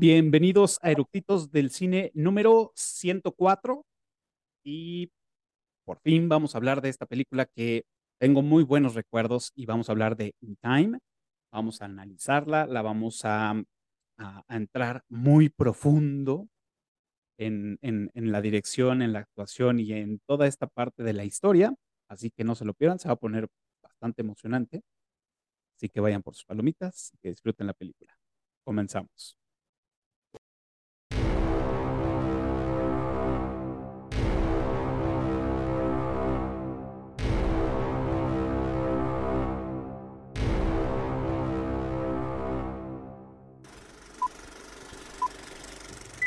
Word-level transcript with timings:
Bienvenidos 0.00 0.78
a 0.82 0.92
Eructitos 0.92 1.50
del 1.50 1.70
Cine 1.70 2.12
número 2.14 2.70
104 2.76 3.84
y 4.64 5.10
por 5.84 5.98
fin 6.00 6.28
vamos 6.28 6.54
a 6.54 6.58
hablar 6.58 6.82
de 6.82 6.88
esta 6.88 7.04
película 7.04 7.46
que 7.46 7.82
tengo 8.20 8.42
muy 8.42 8.62
buenos 8.62 8.94
recuerdos 8.94 9.50
y 9.56 9.66
vamos 9.66 9.88
a 9.88 9.92
hablar 9.92 10.16
de 10.16 10.34
In 10.40 10.56
Time. 10.62 11.00
Vamos 11.52 11.82
a 11.82 11.86
analizarla, 11.86 12.68
la 12.68 12.82
vamos 12.82 13.22
a, 13.24 13.60
entrar 14.48 15.02
muy 15.08 15.48
profundo 15.48 16.46
en, 17.38 17.78
en- 17.82 18.12
en 18.14 18.30
la 18.32 18.40
dirección, 18.40 19.02
en 19.02 19.12
la 19.12 19.20
actuación 19.20 19.80
y 19.80 19.92
en 19.94 20.20
toda 20.28 20.46
esta 20.46 20.68
parte 20.68 21.02
de 21.02 21.12
la 21.14 21.24
historia. 21.24 21.74
Así 22.08 22.30
que 22.30 22.44
no 22.44 22.54
se 22.54 22.64
lo 22.64 22.74
pierdan, 22.74 23.00
se 23.00 23.08
va 23.08 23.14
a 23.14 23.16
poner 23.16 23.48
bastante 23.82 24.22
emocionante. 24.22 24.82
Así 25.76 25.88
que 25.88 26.00
vayan 26.00 26.22
por 26.22 26.34
sus 26.36 26.44
palomitas 26.44 27.10
y 27.14 27.18
que 27.18 27.30
disfruten 27.30 27.66
la 27.66 27.74
película. 27.74 28.16
Comenzamos. 28.64 29.36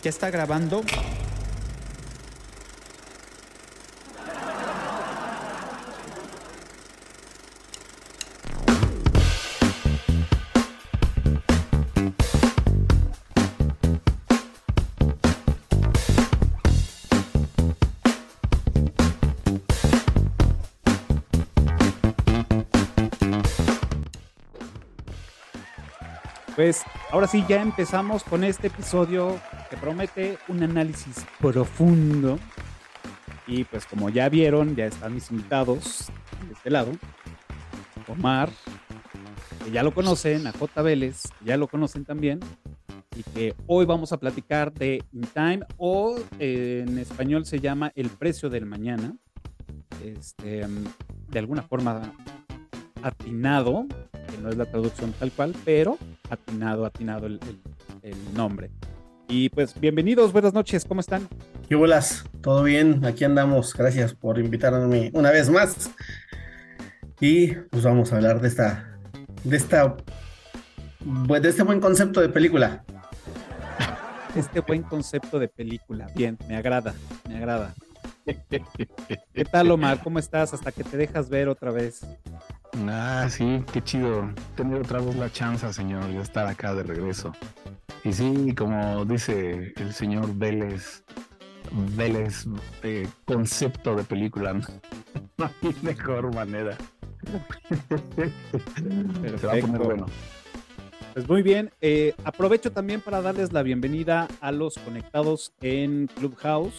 ¿Ya 0.04 0.10
está 0.10 0.32
grabando? 0.32 0.82
Pues 26.56 26.84
ahora 27.12 27.28
sí, 27.28 27.46
ya 27.48 27.62
empezamos 27.62 28.24
con 28.24 28.44
este 28.44 28.68
episodio 28.68 29.40
que 29.72 29.78
promete 29.78 30.38
un 30.50 30.62
análisis 30.62 31.26
profundo. 31.40 32.38
Y 33.48 33.64
pues 33.64 33.86
como 33.86 34.10
ya 34.10 34.28
vieron, 34.28 34.76
ya 34.76 34.86
están 34.86 35.14
mis 35.14 35.32
invitados 35.32 36.12
de 36.46 36.54
este 36.54 36.70
lado. 36.70 36.92
Omar, 38.08 38.50
que 39.64 39.72
ya 39.72 39.82
lo 39.82 39.94
conocen, 39.94 40.46
a 40.46 40.52
J. 40.52 40.82
Vélez, 40.82 41.24
que 41.40 41.46
ya 41.46 41.56
lo 41.56 41.70
conocen 41.70 42.04
también. 42.04 42.42
Y 43.16 43.24
que 43.24 43.56
hoy 43.66 43.86
vamos 43.86 44.12
a 44.12 44.20
platicar 44.20 44.74
de 44.74 45.04
In 45.14 45.22
Time 45.22 45.62
o 45.78 46.18
en 46.38 46.98
español 46.98 47.46
se 47.46 47.60
llama 47.60 47.94
El 47.96 48.10
precio 48.10 48.50
del 48.50 48.66
mañana. 48.66 49.16
Este, 50.04 50.68
de 51.30 51.40
alguna 51.40 51.62
forma 51.62 52.14
atinado, 53.04 53.86
que 54.12 54.38
no 54.42 54.50
es 54.50 54.58
la 54.58 54.66
traducción 54.66 55.14
tal 55.14 55.32
cual, 55.32 55.56
pero 55.64 55.98
atinado, 56.30 56.86
atinado 56.86 57.28
el 57.28 57.40
nombre. 58.34 58.70
Y 59.34 59.48
pues 59.48 59.80
bienvenidos, 59.80 60.34
buenas 60.34 60.54
noches, 60.54 60.84
¿cómo 60.84 61.00
están? 61.00 61.26
¿Qué 61.70 61.76
bolas? 61.76 62.26
¿Todo 62.42 62.64
bien? 62.64 63.06
Aquí 63.06 63.24
andamos. 63.24 63.74
Gracias 63.74 64.14
por 64.14 64.38
invitarme 64.38 65.10
una 65.14 65.32
vez 65.32 65.50
más. 65.50 65.90
Y 67.22 67.54
pues 67.54 67.84
vamos 67.84 68.12
a 68.12 68.18
hablar 68.18 68.42
de 68.42 68.50
esta, 68.50 69.00
de 69.46 69.56
esta, 69.56 69.96
bu- 71.06 71.40
de 71.40 71.48
este 71.48 71.64
buen 71.64 71.80
concepto 71.80 72.20
de 72.20 72.30
película. 72.30 72.84
Este 74.36 74.62
buen 74.62 74.82
concepto 74.84 75.40
de 75.40 75.50
película, 75.50 76.08
bien, 76.16 76.38
me 76.48 76.56
agrada, 76.56 76.94
me 77.28 77.36
agrada. 77.36 77.74
¿Qué 78.26 79.44
tal, 79.52 79.70
Omar? 79.72 80.00
¿Cómo 80.02 80.20
estás? 80.20 80.54
Hasta 80.54 80.72
que 80.72 80.86
te 80.86 80.96
dejas 80.96 81.28
ver 81.30 81.50
otra 81.50 81.70
vez. 81.72 82.00
Ah, 82.88 83.28
sí, 83.30 83.62
qué 83.74 83.82
chido 83.84 84.30
tener 84.56 84.80
otra 84.80 85.00
vez 85.00 85.18
la 85.18 85.30
chance, 85.30 85.72
señor, 85.74 86.08
de 86.08 86.22
estar 86.22 86.48
acá 86.48 86.74
de 86.74 86.84
regreso. 86.84 87.34
Y 88.04 88.14
sí, 88.14 88.56
como 88.56 89.06
dice 89.06 89.74
el 89.78 89.94
señor 89.94 90.34
Vélez, 90.36 91.04
Vélez, 91.96 92.46
eh, 92.84 93.08
concepto 93.26 93.96
de 93.96 94.04
película, 94.04 94.54
no 94.54 94.62
No 95.38 95.46
hay 95.62 95.76
mejor 95.82 96.34
manera. 96.34 96.78
Se 99.38 99.48
va 99.48 99.54
a 99.54 99.58
poner 99.58 99.82
Perfecto. 99.82 99.84
bueno. 99.84 100.06
Pues 101.14 101.28
muy 101.28 101.42
bien, 101.44 101.72
eh, 101.82 102.14
aprovecho 102.24 102.72
también 102.72 103.02
para 103.02 103.22
darles 103.22 103.52
la 103.52 103.64
bienvenida 103.64 104.28
a 104.40 104.52
los 104.52 104.78
conectados 104.78 105.54
en 105.62 106.08
Clubhouse, 106.08 106.76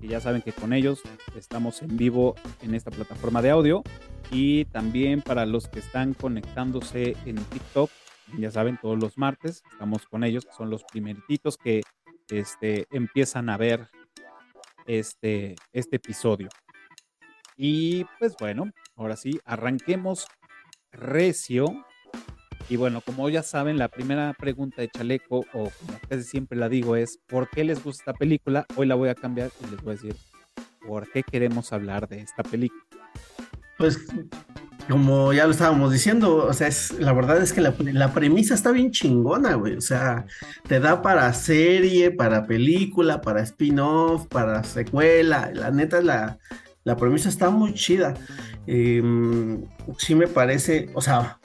que 0.00 0.08
ya 0.08 0.20
saben 0.20 0.42
que 0.42 0.52
con 0.52 0.72
ellos 0.74 1.00
estamos 1.34 1.80
en 1.82 1.96
vivo 1.96 2.34
en 2.62 2.74
esta 2.74 2.90
plataforma 2.90 3.40
de 3.40 3.50
audio, 3.50 3.82
y 4.30 4.66
también 4.66 5.22
para 5.22 5.46
los 5.46 5.66
que 5.66 5.78
están 5.78 6.12
conectándose 6.14 7.16
en 7.24 7.36
TikTok, 7.36 7.90
ya 8.38 8.50
saben, 8.50 8.78
todos 8.80 8.98
los 8.98 9.18
martes 9.18 9.62
estamos 9.70 10.06
con 10.06 10.24
ellos, 10.24 10.46
son 10.56 10.70
los 10.70 10.84
primeritos 10.84 11.56
que 11.56 11.82
este, 12.28 12.86
empiezan 12.90 13.48
a 13.48 13.56
ver 13.56 13.88
este, 14.86 15.56
este 15.72 15.96
episodio. 15.96 16.48
Y 17.56 18.04
pues 18.18 18.34
bueno, 18.38 18.70
ahora 18.96 19.16
sí, 19.16 19.40
arranquemos 19.44 20.26
recio. 20.90 21.66
Y 22.68 22.76
bueno, 22.76 23.02
como 23.02 23.28
ya 23.28 23.42
saben, 23.42 23.78
la 23.78 23.88
primera 23.88 24.34
pregunta 24.38 24.80
de 24.80 24.88
Chaleco, 24.88 25.44
o 25.52 25.70
como 25.70 25.98
casi 26.08 26.22
siempre 26.24 26.58
la 26.58 26.68
digo, 26.68 26.96
es 26.96 27.18
¿por 27.26 27.50
qué 27.50 27.62
les 27.62 27.84
gusta 27.84 28.02
esta 28.02 28.14
película? 28.14 28.66
Hoy 28.76 28.86
la 28.86 28.94
voy 28.94 29.10
a 29.10 29.14
cambiar 29.14 29.50
y 29.62 29.70
les 29.70 29.82
voy 29.82 29.92
a 29.92 29.96
decir 29.96 30.16
¿por 30.86 31.10
qué 31.10 31.22
queremos 31.22 31.72
hablar 31.72 32.08
de 32.08 32.20
esta 32.20 32.42
película? 32.42 32.82
Pues 33.78 33.98
como 34.88 35.32
ya 35.32 35.46
lo 35.46 35.52
estábamos 35.52 35.92
diciendo, 35.92 36.36
o 36.36 36.52
sea, 36.52 36.68
es, 36.68 36.92
la 36.98 37.12
verdad 37.12 37.42
es 37.42 37.52
que 37.52 37.60
la, 37.60 38.12
premisa 38.12 38.54
está 38.54 38.70
bien 38.70 38.90
chingona, 38.90 39.54
güey. 39.54 39.76
O 39.76 39.80
sea, 39.80 40.26
te 40.68 40.78
da 40.80 41.00
para 41.00 41.32
serie, 41.32 42.10
para 42.10 42.46
película, 42.46 43.20
para 43.20 43.42
spin-off, 43.42 44.26
para 44.26 44.62
secuela. 44.62 45.50
La 45.54 45.70
neta, 45.70 46.02
la, 46.02 46.38
la 46.84 46.96
premisa 46.96 47.28
está 47.28 47.50
muy 47.50 47.72
chida. 47.74 48.14
Em, 48.66 49.64
sí 49.98 50.14
me 50.14 50.26
parece, 50.26 50.90
o 50.94 51.00
sea, 51.00 51.38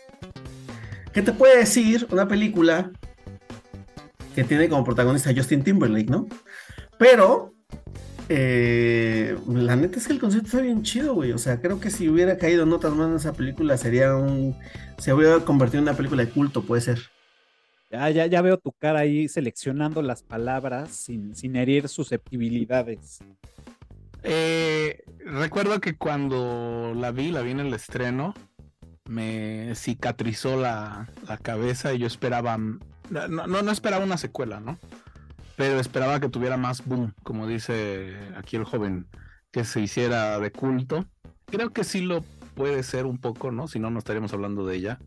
¿qué 1.14 1.22
te 1.22 1.32
puede 1.32 1.60
decir 1.60 2.08
una 2.12 2.28
película 2.28 2.92
que 4.36 4.44
tiene 4.44 4.70
como 4.70 4.84
protagonista 4.84 5.30
a 5.30 5.36
Justin 5.36 5.64
Timberlake, 5.64 6.10
¿no? 6.10 6.28
Pero 6.98 7.54
eh, 8.30 9.36
la 9.48 9.76
neta 9.76 9.98
es 9.98 10.06
que 10.06 10.14
el 10.14 10.20
concepto 10.20 10.48
está 10.48 10.62
bien 10.62 10.84
chido, 10.84 11.16
güey. 11.16 11.32
O 11.32 11.40
sea, 11.40 11.60
creo 11.60 11.80
que 11.80 11.90
si 11.90 12.08
hubiera 12.08 12.38
caído 12.38 12.64
en 12.64 12.72
otras 12.72 12.94
manos 12.94 13.22
esa 13.22 13.34
película, 13.34 13.76
sería 13.76 14.16
un. 14.16 14.56
Se 15.00 15.12
hubiera 15.14 15.40
convertido 15.40 15.80
en 15.80 15.90
una 15.90 15.98
película 15.98 16.24
de 16.24 16.32
culto, 16.32 16.62
puede 16.62 16.82
ser. 16.82 17.00
Ya, 17.90 18.08
ya, 18.12 18.28
ya 18.28 18.42
veo 18.44 18.60
tu 18.60 18.72
cara 18.72 19.00
ahí 19.00 19.28
seleccionando 19.28 20.04
las 20.04 20.22
palabras 20.22 20.92
sin, 20.92 21.36
sin 21.36 21.56
herir 21.56 21.88
susceptibilidades. 21.88 23.18
Eh, 24.22 25.02
recuerdo 25.26 25.82
que 25.82 25.98
cuando 25.98 26.94
la 26.96 27.12
vi, 27.12 27.32
la 27.32 27.42
vi 27.42 27.52
en 27.52 27.62
el 27.62 27.74
estreno, 27.74 28.36
me 29.06 29.74
cicatrizó 29.74 30.56
la, 30.56 31.10
la 31.28 31.38
cabeza 31.38 31.94
y 31.94 31.98
yo 31.98 32.06
esperaba, 32.06 32.58
no, 32.58 33.28
no, 33.28 33.48
no 33.48 33.72
esperaba 33.72 34.06
una 34.06 34.18
secuela, 34.18 34.60
¿no? 34.60 34.78
Pero 35.59 35.78
esperaba 35.78 36.22
que 36.22 36.30
tuviera 36.30 36.56
más 36.56 36.86
boom, 36.86 37.14
como 37.22 37.46
dice 37.46 38.16
aquí 38.38 38.56
el 38.56 38.64
joven, 38.64 39.08
que 39.52 39.66
se 39.66 39.81
hiciera 39.81 40.40
de 40.40 40.53
culto. 40.53 41.06
Creo 41.47 41.72
que 41.72 41.84
sí 41.84 42.00
lo 42.00 42.22
puede 42.56 42.81
ser 42.81 43.06
un 43.06 43.18
poco, 43.18 43.52
¿no? 43.52 43.68
Si 43.68 43.78
no, 43.78 43.90
no 43.90 44.00
estaríamos 44.00 44.31
hablando 44.31 44.66
de 44.66 44.78
ella. 44.78 45.00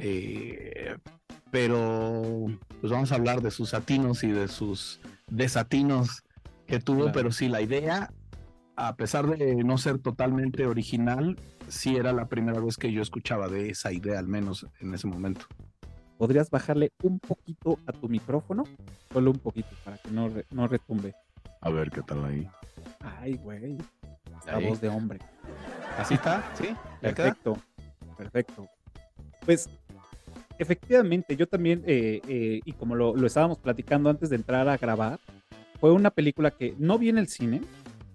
Eh, 0.00 0.96
pero 1.52 2.46
pues 2.80 2.90
vamos 2.92 3.12
a 3.12 3.14
hablar 3.14 3.40
de 3.40 3.52
sus 3.52 3.72
atinos 3.72 4.24
y 4.24 4.32
de 4.32 4.48
sus 4.48 4.98
desatinos 5.28 6.24
que 6.66 6.80
tuvo, 6.80 7.02
Claro. 7.02 7.12
pero 7.12 7.30
sí, 7.30 7.48
la 7.48 7.60
idea, 7.60 8.10
a 8.74 8.96
pesar 8.96 9.28
de 9.28 9.62
no 9.62 9.78
ser 9.78 10.00
totalmente 10.00 10.66
original, 10.66 11.38
sí 11.68 11.94
era 11.94 12.12
la 12.12 12.26
primera 12.26 12.58
vez 12.58 12.78
que 12.78 12.90
yo 12.90 13.00
escuchaba 13.00 13.46
de 13.46 13.70
esa 13.70 13.92
idea, 13.92 14.18
al 14.18 14.26
menos 14.26 14.66
en 14.80 14.92
ese 14.92 15.06
momento. 15.06 15.46
¿Podrías 16.18 16.50
bajarle 16.50 16.92
un 17.02 17.20
poquito 17.20 17.78
a 17.86 17.92
tu 17.92 18.08
micrófono? 18.08 18.64
Solo 19.12 19.30
un 19.30 19.38
poquito, 19.38 19.68
para 19.84 19.98
que 19.98 20.10
no, 20.10 20.28
re- 20.28 20.44
no 20.50 20.66
retumbe. 20.66 21.14
A 21.60 21.70
ver 21.70 21.90
qué 21.90 22.02
tal 22.02 22.24
ahí. 22.24 22.48
Ay, 23.00 23.34
güey. 23.34 23.78
Ahí. 24.46 24.66
voz 24.68 24.80
de 24.80 24.88
hombre. 24.88 25.18
¿Así 25.96 26.14
está? 26.14 26.42
¿Sí? 26.54 26.68
Perfecto, 27.00 27.56
perfecto. 28.16 28.66
Pues 29.44 29.68
efectivamente, 30.58 31.36
yo 31.36 31.46
también, 31.46 31.82
eh, 31.86 32.20
eh, 32.28 32.60
y 32.64 32.72
como 32.72 32.94
lo, 32.96 33.14
lo 33.16 33.26
estábamos 33.26 33.58
platicando 33.58 34.10
antes 34.10 34.30
de 34.30 34.36
entrar 34.36 34.68
a 34.68 34.76
grabar, 34.76 35.18
fue 35.80 35.92
una 35.92 36.10
película 36.10 36.50
que 36.50 36.74
no 36.78 36.98
vi 36.98 37.08
en 37.10 37.18
el 37.18 37.28
cine, 37.28 37.60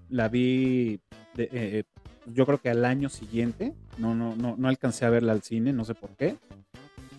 la 0.10 0.28
vi, 0.28 1.00
de- 1.36 1.50
eh, 1.52 1.84
yo 2.28 2.46
creo 2.46 2.58
que 2.60 2.70
al 2.70 2.84
año 2.86 3.10
siguiente, 3.10 3.74
no, 3.98 4.14
no, 4.16 4.36
no, 4.36 4.56
no 4.58 4.68
alcancé 4.68 5.06
a 5.06 5.10
verla 5.10 5.32
al 5.34 5.42
cine, 5.44 5.72
no 5.74 5.86
sé 5.86 5.94
por 5.96 6.12
qué. 6.16 6.38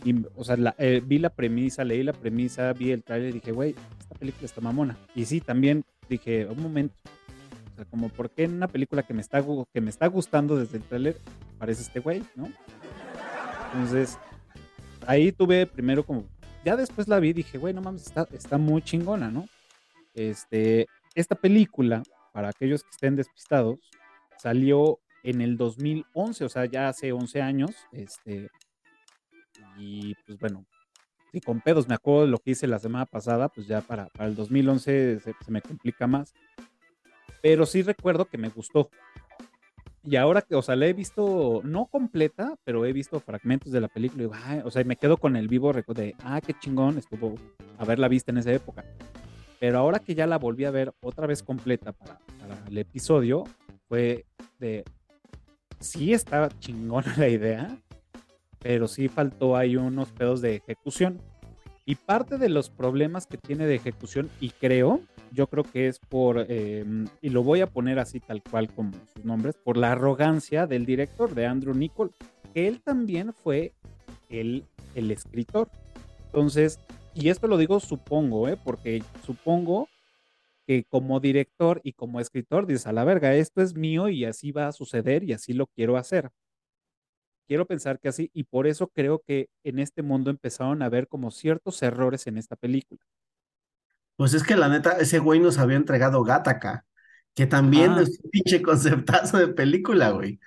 Y, 0.04 0.14
o 0.36 0.44
sea, 0.44 0.56
la- 0.56 0.74
eh, 0.78 1.02
vi 1.04 1.18
la 1.18 1.30
premisa, 1.30 1.82
leí 1.82 2.02
la 2.02 2.12
premisa, 2.12 2.72
vi 2.74 2.90
el 2.92 3.02
trailer 3.02 3.30
y 3.30 3.32
dije, 3.34 3.52
güey, 3.52 3.74
esta 3.98 4.14
película 4.14 4.44
está 4.44 4.60
mamona. 4.60 4.96
Y 5.14 5.24
sí, 5.24 5.40
también 5.40 5.84
dije, 6.08 6.46
un 6.46 6.62
momento. 6.62 6.94
O 7.72 7.76
sea, 7.76 7.84
como, 7.86 8.08
¿por 8.10 8.30
qué 8.30 8.44
en 8.44 8.54
una 8.54 8.68
película 8.68 9.02
que 9.02 9.14
me 9.14 9.20
está, 9.22 9.42
que 9.72 9.80
me 9.80 9.90
está 9.90 10.06
gustando 10.06 10.56
desde 10.56 10.76
el 10.76 10.84
trailer 10.84 11.16
aparece 11.56 11.82
este 11.82 12.00
güey, 12.00 12.22
no? 12.36 12.48
Entonces, 13.72 14.18
ahí 15.06 15.32
tuve 15.32 15.66
primero 15.66 16.04
como, 16.04 16.24
ya 16.64 16.76
después 16.76 17.08
la 17.08 17.18
vi 17.18 17.30
y 17.30 17.32
dije, 17.32 17.58
güey, 17.58 17.74
no 17.74 17.80
mames, 17.80 18.06
está, 18.06 18.28
está 18.32 18.58
muy 18.58 18.82
chingona, 18.82 19.30
¿no? 19.30 19.48
Este, 20.14 20.86
esta 21.14 21.34
película, 21.34 22.02
para 22.32 22.48
aquellos 22.50 22.82
que 22.84 22.90
estén 22.90 23.16
despistados, 23.16 23.78
salió 24.38 24.98
en 25.22 25.40
el 25.40 25.56
2011, 25.56 26.44
o 26.44 26.48
sea, 26.48 26.66
ya 26.66 26.88
hace 26.88 27.12
11 27.12 27.42
años, 27.42 27.72
este, 27.92 28.50
y 29.76 30.14
pues 30.26 30.38
bueno, 30.38 30.64
si 31.32 31.40
con 31.40 31.60
pedos 31.60 31.88
me 31.88 31.94
acuerdo 31.94 32.22
de 32.22 32.28
lo 32.28 32.38
que 32.38 32.52
hice 32.52 32.66
la 32.66 32.78
semana 32.78 33.06
pasada, 33.06 33.48
pues 33.48 33.66
ya 33.66 33.80
para, 33.80 34.06
para 34.08 34.28
el 34.28 34.36
2011 34.36 35.20
se, 35.20 35.34
se 35.44 35.50
me 35.50 35.60
complica 35.62 36.06
más, 36.06 36.32
pero 37.42 37.66
sí 37.66 37.82
recuerdo 37.82 38.24
que 38.26 38.38
me 38.38 38.48
gustó. 38.48 38.88
Y 40.06 40.16
ahora 40.16 40.42
que, 40.42 40.54
o 40.54 40.60
sea, 40.60 40.76
la 40.76 40.86
he 40.86 40.92
visto, 40.92 41.62
no 41.64 41.86
completa, 41.86 42.56
pero 42.64 42.84
he 42.84 42.92
visto 42.92 43.20
fragmentos 43.20 43.72
de 43.72 43.80
la 43.80 43.88
película 43.88 44.24
y 44.24 44.30
"Ay", 44.44 44.60
o 44.62 44.70
sea, 44.70 44.82
y 44.82 44.84
me 44.84 44.96
quedo 44.96 45.16
con 45.16 45.34
el 45.34 45.48
vivo 45.48 45.72
recuerdo 45.72 46.02
de, 46.02 46.14
ah, 46.24 46.42
qué 46.42 46.52
chingón 46.52 46.98
estuvo 46.98 47.36
haberla 47.78 48.08
vista 48.08 48.30
en 48.30 48.38
esa 48.38 48.52
época. 48.52 48.84
Pero 49.60 49.78
ahora 49.78 49.98
que 49.98 50.14
ya 50.14 50.26
la 50.26 50.36
volví 50.36 50.66
a 50.66 50.70
ver 50.70 50.92
otra 51.00 51.26
vez 51.26 51.42
completa 51.42 51.92
para, 51.92 52.18
para 52.38 52.66
el 52.68 52.76
episodio, 52.76 53.44
fue 53.88 54.26
de, 54.58 54.84
sí 55.80 56.12
está 56.12 56.50
chingona 56.58 57.14
la 57.16 57.28
idea, 57.28 57.68
pero 58.64 58.88
sí 58.88 59.08
faltó 59.08 59.56
ahí 59.56 59.76
unos 59.76 60.10
pedos 60.10 60.40
de 60.40 60.56
ejecución. 60.56 61.20
Y 61.84 61.96
parte 61.96 62.38
de 62.38 62.48
los 62.48 62.70
problemas 62.70 63.26
que 63.26 63.36
tiene 63.36 63.66
de 63.66 63.74
ejecución, 63.74 64.30
y 64.40 64.48
creo, 64.48 65.02
yo 65.32 65.48
creo 65.48 65.64
que 65.64 65.86
es 65.86 65.98
por, 65.98 66.46
eh, 66.48 66.82
y 67.20 67.28
lo 67.28 67.42
voy 67.42 67.60
a 67.60 67.66
poner 67.66 67.98
así 67.98 68.20
tal 68.20 68.42
cual 68.42 68.70
como 68.72 68.92
sus 69.12 69.22
nombres, 69.22 69.54
por 69.62 69.76
la 69.76 69.92
arrogancia 69.92 70.66
del 70.66 70.86
director, 70.86 71.34
de 71.34 71.44
Andrew 71.44 71.74
Nichol, 71.74 72.12
que 72.54 72.66
él 72.66 72.80
también 72.80 73.34
fue 73.34 73.74
el, 74.30 74.64
el 74.94 75.10
escritor. 75.10 75.68
Entonces, 76.24 76.80
y 77.14 77.28
esto 77.28 77.48
lo 77.48 77.58
digo 77.58 77.80
supongo, 77.80 78.48
¿eh? 78.48 78.56
porque 78.64 79.02
supongo 79.26 79.90
que 80.66 80.84
como 80.84 81.20
director 81.20 81.82
y 81.84 81.92
como 81.92 82.18
escritor 82.18 82.66
dices, 82.66 82.86
a 82.86 82.94
la 82.94 83.04
verga, 83.04 83.34
esto 83.34 83.60
es 83.60 83.74
mío 83.74 84.08
y 84.08 84.24
así 84.24 84.52
va 84.52 84.68
a 84.68 84.72
suceder 84.72 85.22
y 85.22 85.34
así 85.34 85.52
lo 85.52 85.66
quiero 85.66 85.98
hacer. 85.98 86.30
Quiero 87.46 87.66
pensar 87.66 88.00
que 88.00 88.08
así, 88.08 88.30
y 88.32 88.44
por 88.44 88.66
eso 88.66 88.88
creo 88.88 89.20
que 89.20 89.48
en 89.64 89.78
este 89.78 90.02
mundo 90.02 90.30
empezaron 90.30 90.82
a 90.82 90.88
ver 90.88 91.08
como 91.08 91.30
ciertos 91.30 91.82
errores 91.82 92.26
en 92.26 92.38
esta 92.38 92.56
película. 92.56 93.00
Pues 94.16 94.32
es 94.34 94.42
que 94.44 94.56
la 94.56 94.68
neta, 94.68 94.98
ese 94.98 95.18
güey 95.18 95.40
nos 95.40 95.58
había 95.58 95.76
entregado 95.76 96.22
Gattaca, 96.22 96.86
que 97.34 97.46
también 97.46 97.92
es 97.98 98.20
un 98.22 98.30
pinche 98.30 98.62
conceptazo 98.62 99.38
de 99.38 99.48
película, 99.48 100.10
güey. 100.10 100.38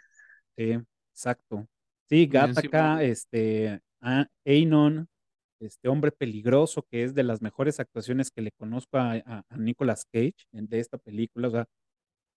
Sí, 0.56 0.78
exacto. 1.14 1.68
Sí, 2.10 2.30
encima- 2.32 3.04
este, 3.04 3.82
a- 4.00 4.28
Einon, 4.46 5.08
este 5.60 5.90
hombre 5.90 6.12
peligroso, 6.12 6.84
que 6.90 7.04
es 7.04 7.14
de 7.14 7.24
las 7.24 7.42
mejores 7.42 7.80
actuaciones 7.80 8.32
que 8.32 8.42
le 8.42 8.52
conozco 8.52 8.98
a, 8.98 9.14
a- 9.14 9.44
a 9.50 9.58
Nicolas 9.58 10.06
Cage 10.12 10.36
de 10.52 10.80
esta 10.80 10.98
película. 10.98 11.50
O 11.50 11.52
sea, 11.52 11.68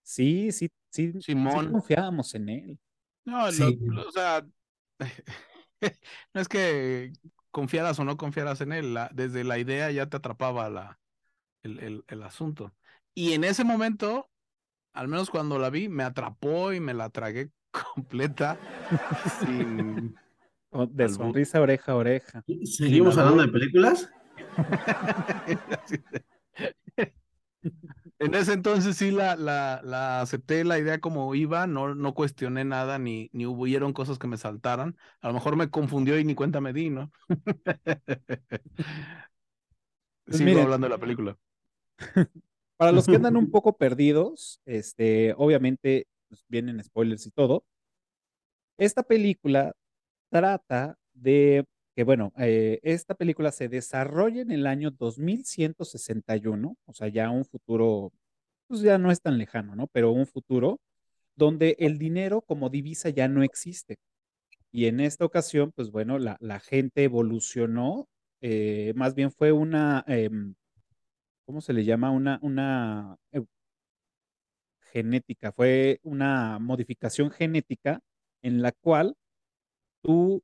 sí, 0.03 0.51
sí, 0.53 0.69
sí, 0.91 1.13
sí 1.13 1.23
Simón. 1.23 1.71
confiábamos 1.71 2.35
en 2.35 2.49
él. 2.49 2.79
No, 3.25 3.47
lo- 3.47 3.53
Sí. 3.53 3.79
lo- 3.83 4.09
o 4.09 4.13
sea, 4.13 4.45
no 6.35 6.41
es 6.41 6.49
que 6.49 7.13
confiaras 7.51 7.99
o 7.99 8.05
no 8.05 8.17
confiaras 8.17 8.61
en 8.61 8.73
él, 8.73 8.95
la- 8.95 9.11
desde 9.13 9.45
la 9.45 9.59
idea 9.59 9.91
ya 9.91 10.07
te 10.07 10.17
atrapaba 10.17 10.71
la, 10.71 10.99
el, 11.63 11.79
el- 11.81 12.05
el 12.09 12.23
asunto. 12.23 12.73
Y 13.15 13.33
en 13.33 13.45
ese 13.45 13.65
momento, 13.65 14.31
al 14.95 15.09
menos 15.09 15.31
cuando 15.31 15.59
la 15.59 15.71
vi, 15.71 15.89
me 15.89 16.05
atrapó 16.05 16.73
y 16.73 16.81
me 16.81 16.95
la 16.95 17.11
tragué 17.11 17.51
completa. 17.95 18.59
sin- 19.41 20.15
o 20.73 20.87
De 20.87 21.09
sonrisa 21.09 21.61
oreja 21.61 21.93
a 21.93 21.97
oreja. 21.97 22.45
¿Seguimos 22.65 23.19
hablando 23.19 23.43
de 23.43 23.49
películas? 23.49 24.09
En 28.21 28.35
ese 28.35 28.53
entonces 28.53 28.97
sí 28.97 29.11
la, 29.11 29.35
la, 29.35 29.81
la 29.83 30.21
acepté 30.21 30.63
la 30.65 30.79
idea 30.79 31.01
como 31.01 31.35
iba, 31.35 31.67
no, 31.67 31.95
no 31.95 32.13
cuestioné 32.15 32.65
nada, 32.67 32.99
ni, 32.99 33.31
ni 33.33 33.47
hubieron 33.47 33.95
cosas 33.95 34.19
que 34.19 34.27
me 34.29 34.37
saltaran. 34.37 34.97
A 35.23 35.29
lo 35.29 35.35
mejor 35.35 35.57
me 35.57 35.71
confundió 35.71 36.19
y 36.19 36.25
ni 36.25 36.35
cuenta 36.35 36.61
me 36.61 36.73
di, 36.75 36.91
¿no? 36.91 37.11
Pues 40.25 40.39
Sigo 40.39 40.47
miren. 40.47 40.65
hablando 40.65 40.87
de 40.87 40.91
la 40.91 40.99
película. 40.99 41.37
Para 42.77 42.93
los 42.93 43.07
que 43.07 43.17
andan 43.17 43.37
un 43.37 43.47
poco 43.51 43.77
perdidos, 43.77 44.61
este, 44.65 45.35
obviamente 45.37 46.07
pues, 46.29 46.45
vienen 46.49 46.83
spoilers 46.83 47.27
y 47.27 47.31
todo. 47.31 47.65
Esta 48.79 49.03
película 49.03 49.73
trata 50.31 50.99
de 51.15 51.67
bueno, 52.05 52.33
eh, 52.39 52.81
esta 52.83 53.15
película 53.15 53.53
se 53.53 53.69
desarrolla 53.69 54.43
en 54.43 54.51
el 54.53 54.67
año 54.67 54.91
2161, 54.91 56.77
o 56.87 56.93
sea, 56.95 57.09
ya 57.09 57.31
un 57.31 57.45
futuro, 57.45 58.13
pues 58.69 58.81
ya 58.83 58.99
no 58.99 59.11
es 59.11 59.21
tan 59.23 59.39
lejano, 59.39 59.77
¿no? 59.77 59.87
Pero 59.89 60.13
un 60.13 60.27
futuro 60.27 60.81
donde 61.37 61.77
el 61.81 61.99
dinero 61.99 62.43
como 62.43 62.71
divisa 62.71 63.11
ya 63.11 63.29
no 63.29 63.43
existe. 63.43 63.99
Y 64.73 64.87
en 64.87 65.01
esta 65.01 65.25
ocasión, 65.25 65.73
pues 65.73 65.91
bueno, 65.91 66.19
la, 66.19 66.61
gente 66.61 67.05
evolucionó, 67.05 68.09
eh, 68.43 68.93
más 68.97 69.15
bien 69.15 69.33
fue 69.33 69.53
una, 69.53 70.05
em, 70.09 70.55
¿cómo 71.47 71.61
se 71.61 71.73
le 71.73 71.85
llama? 71.85 72.11
Una, 72.11 72.39
una 72.43 73.17
genética, 74.93 75.53
fue 75.53 76.01
una 76.03 76.59
modificación 76.59 77.31
genética 77.31 78.01
en 78.43 78.63
la 78.63 78.73
cual 78.73 79.17
tú 80.03 80.43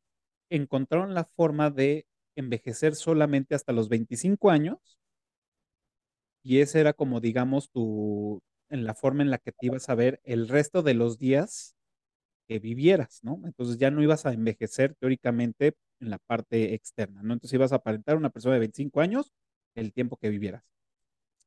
encontraron 0.50 1.14
la 1.14 1.25
forma 1.25 1.70
de 1.70 2.06
envejecer 2.37 2.94
solamente 2.94 3.54
hasta 3.54 3.72
los 3.72 3.88
25 3.88 4.50
años 4.50 4.98
y 6.43 6.60
esa 6.60 6.78
era 6.78 6.93
como, 6.93 7.20
digamos, 7.20 7.70
tu, 7.72 8.40
en 8.70 8.84
la 8.84 8.94
forma 8.94 9.25
en 9.25 9.31
la 9.31 9.38
que 9.38 9.50
te 9.50 9.66
ibas 9.66 9.88
a 9.88 9.96
ver 9.96 10.20
el 10.22 10.48
resto 10.48 10.82
de 10.82 10.94
los 10.94 11.19
días 11.19 11.75
que 12.48 12.60
vivieras, 12.60 13.20
¿no? 13.25 13.40
Entonces 13.44 13.78
ya 13.78 13.90
no 13.90 14.02
ibas 14.02 14.26
a 14.26 14.32
envejecer 14.32 14.94
teóricamente 14.94 15.75
en 16.00 16.10
la 16.10 16.19
parte 16.19 16.75
externa, 16.75 17.22
¿no? 17.22 17.34
Entonces 17.34 17.55
ibas 17.55 17.72
a 17.72 17.76
aparentar 17.76 18.17
una 18.17 18.31
persona 18.31 18.55
de 18.55 18.60
25 18.60 19.00
años 19.00 19.32
el 19.74 19.93
tiempo 19.93 20.17
que 20.19 20.29
vivieras. 20.31 20.62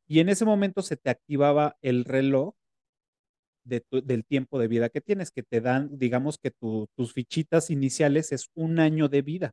Y 0.08 0.20
en 0.20 0.30
ese 0.30 0.46
momento 0.46 0.82
se 0.82 0.98
te 0.98 1.10
activaba 1.10 1.78
el 1.82 2.04
reloj 2.04 2.56
del 3.70 4.26
tiempo 4.26 4.60
de 4.60 4.68
vida 4.68 4.90
que 4.90 5.02
tienes, 5.02 5.32
que 5.32 5.44
te 5.44 5.62
dan, 5.62 5.98
digamos 5.98 6.38
que 6.38 6.52
tu- 6.52 6.88
tus 6.98 7.14
fichitas 7.14 7.70
iniciales 7.70 8.32
es 8.32 8.50
un 8.56 8.80
año 8.80 9.10
de 9.10 9.22
vida. 9.22 9.52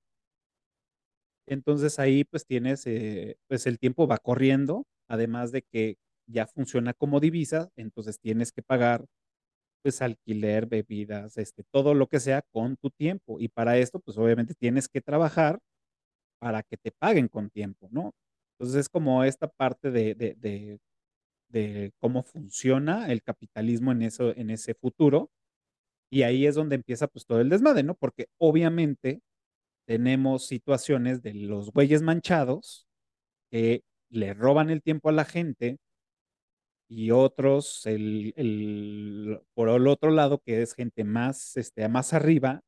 Entonces 1.46 1.98
ahí 1.98 2.24
pues 2.24 2.46
tienes, 2.46 2.86
eh, 2.86 3.36
pues 3.48 3.66
el 3.66 3.78
tiempo 3.78 4.06
va 4.08 4.18
corriendo, 4.18 4.84
además 5.08 5.52
de 5.52 5.62
que 5.62 5.96
ya 6.28 6.46
funciona 6.46 6.92
como 6.94 7.20
divisa, 7.20 7.70
entonces 7.76 8.18
tienes 8.20 8.52
que 8.52 8.62
pagar 8.62 9.06
pues 9.82 10.02
alquiler, 10.02 10.66
bebidas, 10.66 11.38
este, 11.38 11.64
todo 11.72 11.94
lo 11.94 12.08
que 12.08 12.20
sea 12.20 12.42
con 12.52 12.76
tu 12.76 12.90
tiempo. 12.90 13.38
Y 13.40 13.48
para 13.48 13.78
esto 13.78 14.00
pues 14.00 14.18
obviamente 14.18 14.54
tienes 14.54 14.88
que 14.88 15.00
trabajar 15.02 15.60
para 16.40 16.62
que 16.62 16.76
te 16.76 16.92
paguen 16.92 17.28
con 17.28 17.50
tiempo, 17.50 17.88
¿no? 17.92 18.12
Entonces 18.58 18.82
es 18.82 18.88
como 18.90 19.24
esta 19.24 19.48
parte 19.48 19.90
de 19.90 20.80
de 21.48 21.92
cómo 21.98 22.22
funciona 22.22 23.10
el 23.12 23.22
capitalismo 23.22 23.92
en, 23.92 24.02
eso, 24.02 24.36
en 24.36 24.50
ese 24.50 24.74
futuro. 24.74 25.30
Y 26.10 26.22
ahí 26.22 26.46
es 26.46 26.54
donde 26.54 26.76
empieza 26.76 27.08
pues 27.08 27.26
todo 27.26 27.40
el 27.40 27.48
desmadre, 27.50 27.82
¿no? 27.82 27.94
Porque 27.96 28.28
obviamente 28.38 29.22
tenemos 29.86 30.46
situaciones 30.46 31.22
de 31.22 31.34
los 31.34 31.72
güeyes 31.72 32.02
manchados 32.02 32.86
que 33.50 33.82
le 34.10 34.34
roban 34.34 34.70
el 34.70 34.82
tiempo 34.82 35.08
a 35.10 35.12
la 35.12 35.24
gente 35.24 35.78
y 36.88 37.10
otros 37.10 37.84
el, 37.86 38.32
el- 38.36 39.40
por 39.54 39.68
el 39.68 39.86
otro 39.88 40.10
lado 40.10 40.38
que 40.38 40.62
es 40.62 40.74
gente 40.74 41.04
más, 41.04 41.56
este, 41.56 41.88
más 41.88 42.12
arriba, 42.12 42.60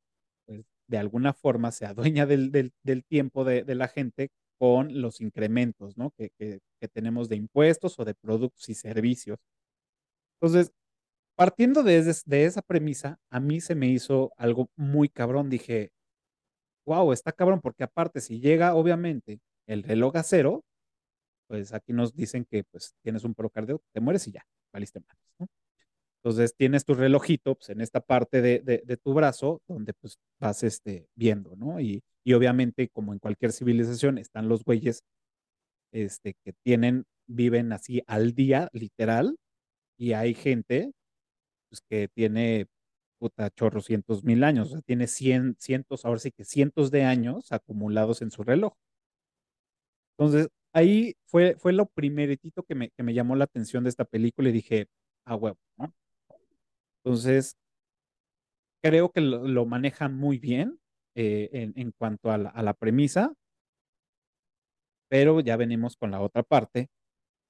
pues 0.46 0.64
de 0.88 0.98
alguna 0.98 1.32
forma 1.34 1.70
se 1.72 1.86
adueña 1.86 2.26
del, 2.26 2.50
del- 2.52 2.72
del 2.82 3.04
tiempo 3.04 3.44
de, 3.44 3.64
de 3.64 3.74
la 3.74 3.88
gente 3.88 4.30
con 4.58 5.00
los 5.00 5.20
incrementos, 5.20 5.96
¿no? 5.96 6.10
Que, 6.12 6.30
que- 6.38 6.60
tenemos 6.92 7.28
de 7.28 7.36
impuestos 7.36 7.98
o 7.98 8.04
de 8.04 8.14
productos 8.14 8.68
y 8.68 8.74
servicios. 8.74 9.38
Entonces, 10.40 10.72
partiendo 11.36 11.82
de, 11.84 12.02
de 12.26 12.44
esa 12.46 12.62
premisa, 12.62 13.18
a 13.30 13.40
mí 13.40 13.60
se 13.60 13.74
me 13.74 13.88
hizo 13.88 14.32
algo 14.36 14.70
muy 14.76 15.08
cabrón. 15.08 15.50
Dije, 15.50 15.92
wow, 16.86 17.12
está 17.12 17.32
cabrón, 17.32 17.60
porque 17.62 17.84
aparte, 17.84 18.20
si 18.20 18.40
llega 18.40 18.74
obviamente 18.74 19.40
el 19.66 19.82
reloj 19.82 20.16
a 20.16 20.22
cero, 20.22 20.64
pues 21.48 21.74
aquí 21.74 21.92
nos 21.92 22.14
dicen 22.14 22.46
que 22.46 22.64
pues 22.64 22.94
tienes 23.02 23.24
un 23.24 23.34
procardio, 23.34 23.82
te 23.92 24.00
mueres 24.00 24.26
y 24.28 24.32
ya, 24.32 24.46
valiste 24.72 25.00
madres, 25.00 25.34
¿no? 25.40 25.48
Entonces 26.22 26.54
tienes 26.56 26.84
tu 26.84 26.94
relojito 26.94 27.54
pues, 27.56 27.70
en 27.70 27.80
esta 27.80 28.00
parte 28.00 28.42
de, 28.42 28.60
de- 28.60 28.82
de 28.84 28.96
tu 28.96 29.14
brazo 29.14 29.62
donde 29.68 29.94
pues 29.94 30.18
vas 30.40 30.62
este, 30.64 31.08
viendo, 31.14 31.56
¿no? 31.56 31.80
Y, 31.80 32.02
Y 32.28 32.34
obviamente, 32.34 32.90
como 32.90 33.14
en 33.14 33.20
cualquier 33.20 33.52
civilización, 33.52 34.18
están 34.18 34.50
los 34.50 34.62
güeyes 34.62 35.02
este, 35.94 36.34
que 36.44 36.52
tienen, 36.62 37.06
viven 37.26 37.72
así 37.72 38.02
al 38.06 38.34
día, 38.34 38.68
literal, 38.74 39.38
y 39.98 40.12
hay 40.12 40.34
gente 40.34 40.92
pues, 41.70 41.80
que 41.88 42.08
tiene 42.08 42.66
puta 43.18 43.48
chorro 43.48 43.80
cientos 43.80 44.24
mil 44.24 44.44
años, 44.44 44.68
o 44.68 44.72
sea, 44.72 44.82
tiene 44.82 45.06
cien, 45.06 45.56
cientos, 45.58 46.04
ahora 46.04 46.20
sí 46.20 46.30
que 46.30 46.44
cientos 46.44 46.90
de 46.90 47.04
años 47.04 47.50
acumulados 47.50 48.20
en 48.20 48.30
su 48.30 48.42
reloj. 48.44 48.74
Entonces, 50.18 50.48
ahí 50.74 51.14
fue, 51.24 51.56
fue 51.56 51.72
lo 51.72 51.86
primeritito 51.86 52.62
que 52.62 52.74
me, 52.74 52.90
que 52.90 53.02
me 53.02 53.14
llamó 53.14 53.36
la 53.36 53.44
atención 53.44 53.84
de 53.84 53.90
esta 53.90 54.04
película 54.04 54.50
y 54.50 54.52
dije, 54.52 54.86
ah, 55.24 55.34
huevo, 55.34 55.56
¿no? 55.78 55.94
Entonces, 57.02 57.56
creo 58.82 59.10
que 59.12 59.22
lo, 59.22 59.48
lo 59.48 59.64
manejan 59.64 60.14
muy 60.14 60.38
bien 60.38 60.78
eh, 61.20 61.50
en, 61.52 61.72
en, 61.74 61.90
cuanto 61.98 62.30
a 62.30 62.38
la, 62.38 62.50
a 62.50 62.62
la 62.62 62.74
premisa, 62.74 63.34
pero 65.08 65.40
ya 65.40 65.56
venimos 65.56 65.96
con 65.96 66.12
la 66.12 66.20
otra 66.20 66.44
parte, 66.44 66.90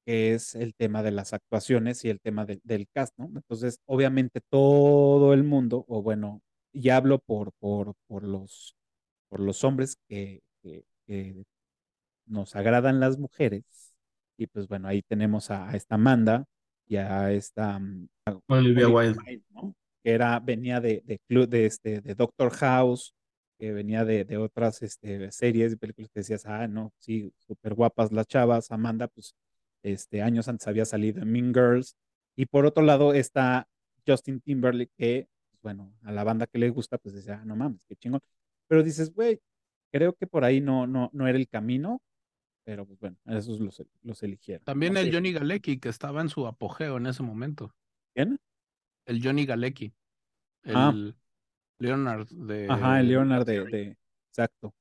que 0.06 0.32
es 0.32 0.54
el 0.54 0.74
tema 0.74 1.02
de 1.02 1.10
las 1.10 1.34
actuaciones 1.34 2.02
y 2.02 2.08
el 2.08 2.18
tema 2.18 2.46
de, 2.46 2.60
del 2.64 2.88
cast, 2.88 3.12
¿no? 3.18 3.26
Entonces, 3.26 3.78
obviamente 3.84 4.40
todo 4.48 5.34
el 5.34 5.44
mundo, 5.44 5.84
o 5.86 6.00
bueno, 6.00 6.40
y 6.72 6.88
hablo 6.88 7.18
por, 7.18 7.52
por, 7.58 7.92
por, 8.06 8.24
los, 8.24 8.74
por 9.28 9.40
los 9.40 9.62
hombres 9.64 9.98
que, 10.08 10.40
que, 10.62 10.86
que 11.06 11.44
nos 12.24 12.56
agradan 12.56 13.00
las 13.00 13.18
mujeres, 13.18 13.64
y 14.38 14.46
pues 14.46 14.66
bueno, 14.66 14.88
ahí 14.88 15.02
tenemos 15.02 15.50
a, 15.50 15.68
a 15.68 15.76
esta 15.76 15.96
Amanda 15.96 16.46
y 16.86 16.96
a 16.96 17.32
esta 17.32 17.78
mm, 17.78 18.08
a 18.24 18.40
Olivia 18.46 18.88
Wilde, 18.88 19.42
¿no? 19.50 19.74
que 20.02 20.12
era, 20.12 20.40
venía 20.40 20.80
de, 20.80 21.02
de, 21.04 21.20
de, 21.46 21.66
este, 21.66 22.00
de 22.00 22.14
Doctor 22.14 22.50
House, 22.52 23.12
que 23.58 23.72
venía 23.72 24.04
de, 24.04 24.24
de 24.24 24.36
otras 24.36 24.82
este, 24.82 25.30
series 25.32 25.72
y 25.72 25.76
películas 25.76 26.10
que 26.10 26.20
decías, 26.20 26.46
ah, 26.46 26.68
no, 26.68 26.92
sí, 26.98 27.32
súper 27.38 27.74
guapas 27.74 28.12
las 28.12 28.26
chavas, 28.26 28.70
Amanda, 28.70 29.08
pues 29.08 29.34
este, 29.82 30.22
años 30.22 30.48
antes 30.48 30.66
había 30.68 30.84
salido 30.84 31.22
en 31.22 31.30
Mean 31.30 31.52
Girls, 31.52 31.96
y 32.36 32.46
por 32.46 32.66
otro 32.66 32.84
lado 32.84 33.14
está 33.14 33.68
Justin 34.06 34.40
Timberlake, 34.40 34.92
que, 34.96 35.28
pues, 35.50 35.60
bueno, 35.62 35.92
a 36.02 36.12
la 36.12 36.24
banda 36.24 36.46
que 36.46 36.58
le 36.58 36.70
gusta, 36.70 36.98
pues 36.98 37.14
decía, 37.16 37.40
ah, 37.42 37.44
no 37.44 37.56
mames, 37.56 37.84
qué 37.84 37.96
chingón, 37.96 38.20
pero 38.68 38.82
dices, 38.82 39.12
güey, 39.12 39.40
creo 39.90 40.14
que 40.14 40.26
por 40.26 40.44
ahí 40.44 40.60
no, 40.60 40.86
no, 40.86 41.10
no 41.12 41.26
era 41.26 41.38
el 41.38 41.48
camino, 41.48 42.00
pero 42.64 42.84
pues 42.86 43.00
bueno, 43.00 43.16
esos 43.24 43.60
los, 43.60 43.82
los 44.02 44.22
eligieron. 44.22 44.62
También 44.64 44.96
el 44.98 45.12
Johnny 45.12 45.32
Galecki, 45.32 45.78
que 45.78 45.88
estaba 45.88 46.20
en 46.20 46.28
su 46.28 46.46
apogeo 46.46 46.98
en 46.98 47.06
ese 47.06 47.22
momento. 47.22 47.74
¿Quién? 48.14 48.38
El 49.06 49.24
Johnny 49.24 49.46
Galecki. 49.46 49.94
El 50.64 50.76
Ah. 50.76 50.92
Leonard 51.80 52.28
de. 52.30 52.60
Ajá, 52.66 53.00
el 53.00 53.08
Leonard 53.08 53.44
de, 53.46 53.64
de, 53.66 53.96
exacto, 54.30 54.74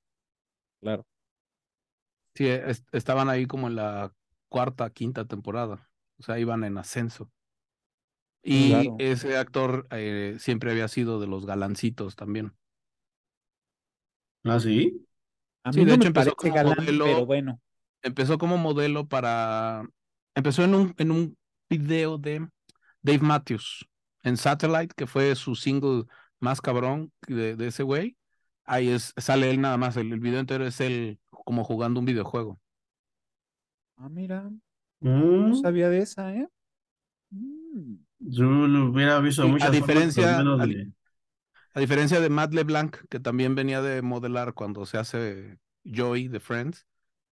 claro. 0.81 1.05
Sí, 2.35 2.47
es- 2.47 2.83
estaban 2.91 3.29
ahí 3.29 3.47
como 3.47 3.67
en 3.67 3.75
la 3.75 4.13
cuarta, 4.49 4.89
quinta 4.91 5.25
temporada. 5.25 5.89
O 6.19 6.23
sea, 6.23 6.39
iban 6.39 6.63
en 6.63 6.77
ascenso. 6.77 7.31
Y 8.43 8.93
Claro. 8.93 8.95
ese 8.97 9.37
actor 9.37 9.87
eh, 9.91 10.37
siempre 10.39 10.71
había 10.71 10.87
sido 10.87 11.19
de 11.19 11.27
los 11.27 11.45
galancitos 11.45 12.15
también. 12.15 12.53
¿Ah, 14.43 14.59
sí? 14.59 15.05
A 15.63 15.71
mí 15.71 15.81
Sí, 15.81 15.85
de 15.85 15.93
no 15.93 15.95
hecho 15.95 16.07
me 16.07 16.07
empezó 16.07 16.35
como 16.35 16.53
galán, 16.53 16.77
modelo. 16.77 17.05
pero 17.05 17.25
bueno. 17.25 17.61
Empezó 18.03 18.37
como 18.37 18.57
modelo 18.57 19.07
para. 19.07 19.83
Empezó 20.35 20.63
en 20.63 20.75
un, 20.75 20.95
en 20.97 21.11
un 21.11 21.37
video 21.69 22.17
de 22.17 22.47
Dave 23.01 23.19
Matthews 23.21 23.87
en 24.23 24.37
Satellite, 24.37 24.93
que 24.95 25.07
fue 25.07 25.35
su 25.35 25.55
single 25.55 26.05
más 26.39 26.61
cabrón 26.61 27.11
de, 27.27 27.55
de 27.55 27.67
ese 27.67 27.83
güey. 27.83 28.17
Ahí 28.65 28.89
es, 28.89 29.13
sale 29.17 29.49
él 29.49 29.61
nada 29.61 29.77
más. 29.77 29.97
El, 29.97 30.11
el 30.13 30.19
video 30.19 30.39
entero 30.39 30.65
es 30.67 30.79
él 30.81 31.19
como 31.31 31.63
jugando 31.63 31.99
un 31.99 32.05
videojuego. 32.05 32.59
Ah, 33.97 34.09
mira, 34.09 34.49
no 35.01 35.53
Mm, 35.53 35.53
sabía 35.53 35.89
de 35.89 35.99
esa, 35.99 36.33
¿eh? 36.35 36.47
Mm, 37.31 37.95
yo 38.19 38.45
lo 38.45 38.91
hubiera 38.91 39.19
visto 39.21 39.41
Sí, 39.41 39.55
a 39.59 39.69
muchas 39.69 39.69
diferencia- 39.69 40.51
a 40.57 40.65
de- 40.67 40.91
A 41.73 41.79
diferencia 41.79 42.19
de 42.21 42.29
Matt 42.29 42.53
LeBlanc, 42.53 42.97
que 43.09 43.19
también 43.19 43.55
venía 43.55 43.81
de 43.81 44.01
modelar 44.01 44.53
cuando 44.53 44.85
se 44.85 44.97
hace 44.97 45.59
Joey 45.85 46.27
de 46.27 46.39
Friends, 46.39 46.87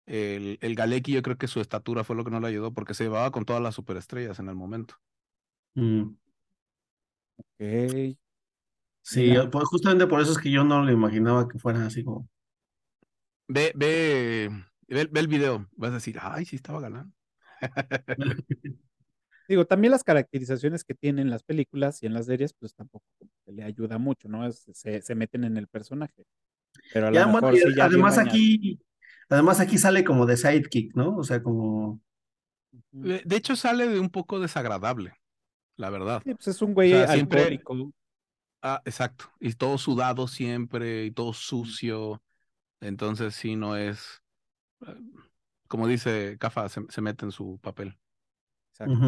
el, 0.07 0.59
el 0.61 0.75
Galecki 0.75 1.13
yo 1.13 1.21
creo 1.23 1.37
que 1.37 1.47
su 1.47 1.61
estatura 1.61 2.03
fue 2.05 2.15
lo 2.15 2.23
que 2.25 2.31
no 2.31 2.39
le 2.41 2.47
ayudó 2.49 2.73
porque 2.73 2.93
se 2.95 3.05
llevaba 3.05 3.31
con 3.31 3.45
todas 3.45 3.61
las 3.63 3.75
superestrellas 3.75 4.39
en 4.39 4.49
el 4.49 4.55
momento. 4.55 4.95
Mm, 5.77 6.15
ok. 7.37 8.17
Sí, 9.07 9.31
yo- 9.33 9.49
pues 9.51 9.65
justamente 9.65 10.07
por 10.07 10.19
eso 10.19 10.31
es 10.31 10.39
que 10.39 10.49
yo 10.49 10.63
no 10.63 10.83
lo 10.83 10.91
imaginaba 10.91 11.47
que 11.47 11.59
fuera 11.59 11.85
así 11.85 12.03
como. 12.03 12.27
Ve, 13.47 13.71
ve, 13.75 14.49
ve, 14.87 15.07
ve 15.11 15.19
el 15.19 15.27
video, 15.27 15.67
vas 15.75 15.91
a 15.91 15.95
decir, 15.95 16.17
ay, 16.19 16.45
sí 16.45 16.55
estaba 16.55 16.81
galán. 16.81 17.13
Digo, 19.47 19.65
también 19.65 19.91
las 19.91 20.03
caracterizaciones 20.03 20.83
que 20.83 20.95
tienen 20.95 21.29
las 21.29 21.43
películas 21.43 22.01
y 22.01 22.07
en 22.07 22.15
las 22.15 22.25
series, 22.25 22.53
pues 22.53 22.73
tampoco 22.73 23.05
le 23.45 23.63
ayuda 23.63 23.99
mucho, 23.99 24.27
¿no? 24.27 24.47
Es- 24.47 24.65
se, 24.73 25.01
se 25.03 25.13
meten 25.15 25.43
en 25.43 25.57
el 25.57 25.67
personaje. 25.67 26.25
Pero 26.91 27.07
a 27.07 27.11
lo 27.11 27.15
Ya, 27.15 27.27
mejor 27.27 27.55
sí, 27.55 27.61
ya 27.75 27.85
además 27.85 28.17
aquí, 28.17 28.79
además 29.29 29.59
aquí 29.59 29.77
sale 29.77 30.03
como 30.03 30.25
de 30.25 30.35
sidekick, 30.37 30.95
¿no? 30.95 31.15
O 31.15 31.23
sea, 31.23 31.43
como. 31.43 32.01
De, 32.91 33.21
de 33.23 33.35
hecho, 33.35 33.55
sale 33.55 33.87
de 33.87 33.99
un 33.99 34.09
poco 34.09 34.39
desagradable, 34.39 35.13
la 35.77 35.91
verdad. 35.91 36.23
Sí, 36.25 36.33
pues 36.33 36.47
es 36.47 36.61
un 36.63 36.73
güey 36.73 36.89
sea, 36.89 37.07
siempre- 37.09 37.41
alcohólico. 37.41 37.93
Ah, 38.67 38.81
exacto. 38.85 39.25
Y 39.39 39.53
todo 39.53 39.77
sudado 39.77 40.27
siempre, 40.27 41.05
y 41.05 41.11
todo 41.11 41.33
sucio. 41.33 42.23
Entonces, 42.81 43.35
sí, 43.35 43.55
no 43.55 43.77
es. 43.77 44.23
eh, 44.87 44.95
Como 45.67 45.87
dice 45.87 46.37
Cafa, 46.39 46.69
se, 46.69 46.81
se 46.89 47.01
mete 47.01 47.25
en 47.25 47.31
su 47.31 47.59
papel. 47.61 47.97
Exacto. 48.73 48.99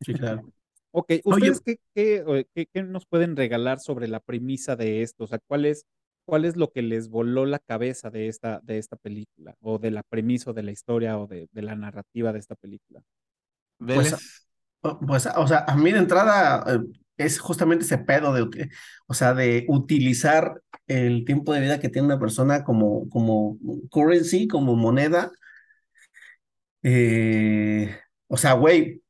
Sí, 0.00 0.16
claro. 0.16 0.44
Ok, 0.92 1.12
¿ustedes 1.24 1.60
qué, 1.60 1.78
qué, 1.94 2.46
qué- 2.54 2.66
qué 2.72 2.82
nos 2.84 3.06
pueden 3.06 3.36
regalar 3.36 3.80
sobre 3.80 4.08
la 4.08 4.20
premisa 4.20 4.76
de 4.76 5.02
esto? 5.02 5.24
O 5.24 5.26
sea, 5.28 5.38
¿cuál 5.46 5.66
es, 5.66 5.86
cuál 6.26 6.44
es 6.46 6.56
lo 6.56 6.72
que 6.72 6.82
les 6.82 7.08
voló 7.10 7.46
la 7.46 7.58
cabeza 7.60 8.10
de 8.10 8.28
esta, 8.28 8.60
de 8.62 8.78
esta 8.78 8.96
película? 8.96 9.56
O 9.60 9.78
de 9.78 9.90
la 9.92 10.02
premisa, 10.04 10.50
o 10.50 10.54
de 10.54 10.62
la 10.64 10.72
historia, 10.72 11.18
o 11.18 11.26
de, 11.26 11.48
de 11.52 11.62
la 11.62 11.76
narrativa 11.76 12.32
de 12.32 12.38
esta 12.40 12.56
película. 12.56 13.02
Pues, 13.92 14.14
Pues, 15.06 15.26
o 15.36 15.46
sea, 15.48 15.64
a 15.66 15.76
mí 15.76 15.90
de 15.92 15.98
entrada 15.98 16.64
eh, 16.74 16.78
es 17.16 17.38
justamente 17.40 17.84
ese 17.84 17.98
pedo 17.98 18.32
de, 18.32 18.70
o 19.06 19.14
sea, 19.14 19.34
de 19.34 19.64
utilizar 19.68 20.62
el 20.86 21.24
tiempo 21.24 21.52
de 21.52 21.60
vida 21.60 21.80
que 21.80 21.88
tiene 21.88 22.06
una 22.06 22.20
persona 22.20 22.64
como, 22.64 23.08
como 23.10 23.58
currency, 23.90 24.48
como 24.48 24.76
moneda. 24.76 25.32
Eh, 26.82 27.96
o 28.28 28.36
sea, 28.36 28.52
güey, 28.54 29.02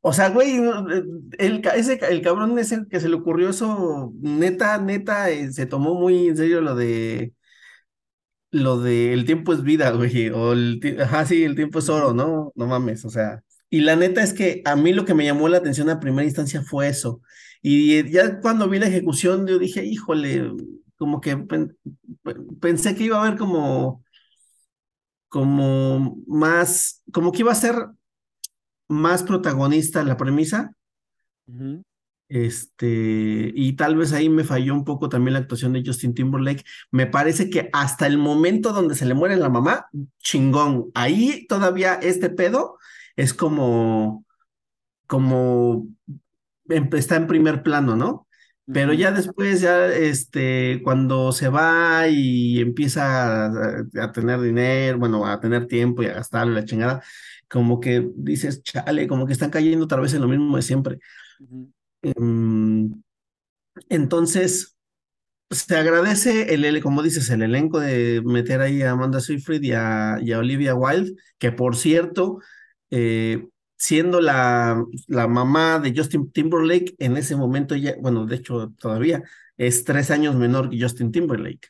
o 0.00 0.12
sea, 0.12 0.30
güey, 0.30 0.58
el, 1.38 1.62
ese, 1.76 2.00
el 2.10 2.22
cabrón 2.22 2.58
ese 2.58 2.86
que 2.90 3.00
se 3.00 3.08
le 3.08 3.16
ocurrió 3.16 3.50
eso, 3.50 4.12
neta, 4.20 4.78
neta, 4.78 5.30
eh, 5.30 5.52
se 5.52 5.66
tomó 5.66 5.94
muy 5.94 6.28
en 6.28 6.36
serio 6.36 6.60
lo 6.60 6.74
de, 6.76 7.34
lo 8.50 8.80
de 8.80 9.12
el 9.12 9.24
tiempo 9.26 9.52
es 9.52 9.62
vida, 9.62 9.90
güey, 9.90 10.30
o 10.30 10.52
el, 10.52 10.80
ajá, 11.00 11.26
sí, 11.26 11.44
el 11.44 11.54
tiempo 11.56 11.78
es 11.80 11.88
oro, 11.88 12.12
¿no? 12.14 12.52
No 12.56 12.66
mames, 12.66 13.04
o 13.04 13.10
sea. 13.10 13.42
Y 13.70 13.80
la 13.80 13.96
neta 13.96 14.22
es 14.22 14.32
que 14.32 14.62
a 14.64 14.76
mí 14.76 14.92
lo 14.92 15.04
que 15.04 15.14
me 15.14 15.24
llamó 15.24 15.48
la 15.48 15.58
atención 15.58 15.90
a 15.90 16.00
primera 16.00 16.24
instancia 16.24 16.62
fue 16.62 16.88
eso. 16.88 17.20
Y 17.60 17.94
eh, 17.94 18.10
ya 18.10 18.40
cuando 18.40 18.68
vi 18.68 18.78
la 18.78 18.86
ejecución, 18.86 19.46
yo 19.46 19.58
dije, 19.58 19.84
híjole, 19.84 20.52
como 20.96 21.20
que 21.20 21.36
pen- 21.36 21.76
pen- 22.22 22.46
pensé 22.60 22.94
que 22.94 23.04
iba 23.04 23.18
a 23.18 23.26
haber 23.26 23.38
como, 23.38 24.04
como 25.28 26.22
más, 26.26 27.02
como 27.12 27.32
que 27.32 27.40
iba 27.40 27.52
a 27.52 27.56
ser 27.56 27.74
más 28.88 29.22
protagonista 29.22 30.02
la 30.04 30.16
premisa. 30.16 30.72
Este, 32.30 33.52
y 33.54 33.72
tal 33.74 33.96
vez 33.96 34.12
ahí 34.12 34.28
me 34.28 34.44
falló 34.44 34.74
un 34.74 34.84
poco 34.84 35.08
también 35.08 35.32
la 35.32 35.38
actuación 35.40 35.72
de 35.72 35.82
Justin 35.84 36.14
Timberlake. 36.14 36.64
Me 36.90 37.06
parece 37.06 37.48
que 37.48 37.70
hasta 37.72 38.06
el 38.06 38.18
momento 38.18 38.72
donde 38.72 38.94
se 38.94 39.06
le 39.06 39.14
muere 39.14 39.36
la 39.36 39.48
mamá, 39.48 39.86
chingón. 40.18 40.90
Ahí 40.94 41.46
todavía 41.48 41.94
este 41.94 42.28
pedo 42.30 42.78
es 43.18 43.34
como, 43.34 44.26
como 45.06 45.88
em- 46.68 46.88
está 46.94 47.16
en 47.16 47.26
primer 47.26 47.62
plano, 47.62 47.96
¿no? 47.96 48.26
Pero 48.72 48.92
ya 48.94 49.12
después, 49.12 49.60
ya 49.62 49.86
este, 49.88 50.80
cuando 50.84 51.32
se 51.32 51.48
va 51.48 52.08
y 52.08 52.60
empieza 52.60 53.46
a, 53.46 53.82
a 54.02 54.12
tener 54.12 54.40
dinero, 54.40 54.98
bueno, 54.98 55.26
a 55.26 55.40
tener 55.40 55.66
tiempo 55.68 56.02
y 56.02 56.06
a 56.06 56.14
gastarlo 56.14 56.52
y 56.52 56.56
la 56.56 56.64
chingada, 56.66 57.02
como 57.48 57.80
que 57.80 58.08
dices, 58.16 58.62
chale, 58.62 59.08
como 59.08 59.26
que 59.26 59.32
están 59.34 59.50
cayendo 59.50 59.84
otra 59.86 60.00
vez 60.00 60.14
en 60.14 60.22
lo 60.22 60.28
mismo 60.28 60.56
de 60.56 60.62
siempre. 60.62 60.98
Em, 62.02 63.02
entonces, 63.88 64.76
se 65.50 65.76
agradece 65.76 66.54
el, 66.54 66.64
el- 66.66 66.82
como 66.82 67.02
dices, 67.02 67.30
el 67.30 67.42
elenco 67.42 67.80
de 67.80 68.22
meter 68.24 68.60
ahí 68.62 68.82
a 68.82 68.92
Amanda 68.92 69.20
Seyfried 69.20 69.62
y 69.62 69.72
a, 69.74 70.18
y 70.22 70.32
a 70.32 70.38
Olivia 70.40 70.74
Wilde, 70.74 71.14
que 71.38 71.52
por 71.52 71.76
cierto, 71.76 72.40
eh, 72.90 73.48
siendo 73.76 74.20
la, 74.20 74.84
la 75.06 75.28
mamá 75.28 75.78
de 75.78 75.94
Justin 75.96 76.30
Timberlake, 76.32 76.94
en 76.98 77.16
ese 77.16 77.36
momento 77.36 77.76
ya, 77.76 77.94
bueno, 78.00 78.26
de 78.26 78.36
hecho 78.36 78.72
todavía 78.78 79.22
es 79.56 79.84
tres 79.84 80.10
años 80.10 80.34
menor 80.36 80.70
que 80.70 80.80
Justin 80.80 81.12
Timberlake. 81.12 81.68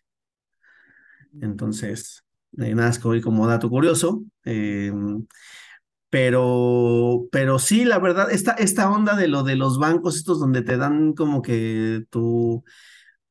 Entonces, 1.40 2.25
eh, 2.58 2.75
nada, 2.75 2.90
es 2.90 2.98
como, 2.98 3.46
dato 3.46 3.68
curioso. 3.68 4.25
eh, 4.44 4.92
pero, 6.10 7.28
pero 7.30 7.58
sí, 7.58 7.84
la 7.84 7.98
verdad, 7.98 8.30
esta, 8.30 8.52
esta 8.52 8.90
onda 8.90 9.14
de 9.14 9.28
lo 9.28 9.42
de 9.42 9.56
los 9.56 9.78
bancos, 9.78 10.16
estos 10.16 10.40
donde 10.40 10.62
te 10.62 10.78
dan 10.78 11.12
como 11.12 11.42
que 11.42 12.04
tu, 12.10 12.64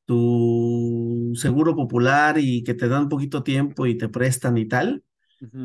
tu 0.04 1.32
seguro 1.34 1.74
popular 1.74 2.38
y 2.38 2.62
que 2.62 2.74
te 2.74 2.88
dan 2.88 3.08
poquito 3.08 3.42
tiempo 3.42 3.86
y 3.86 3.98
te 3.98 4.08
prestan 4.08 4.58
y 4.58 4.66
tal, 4.68 5.02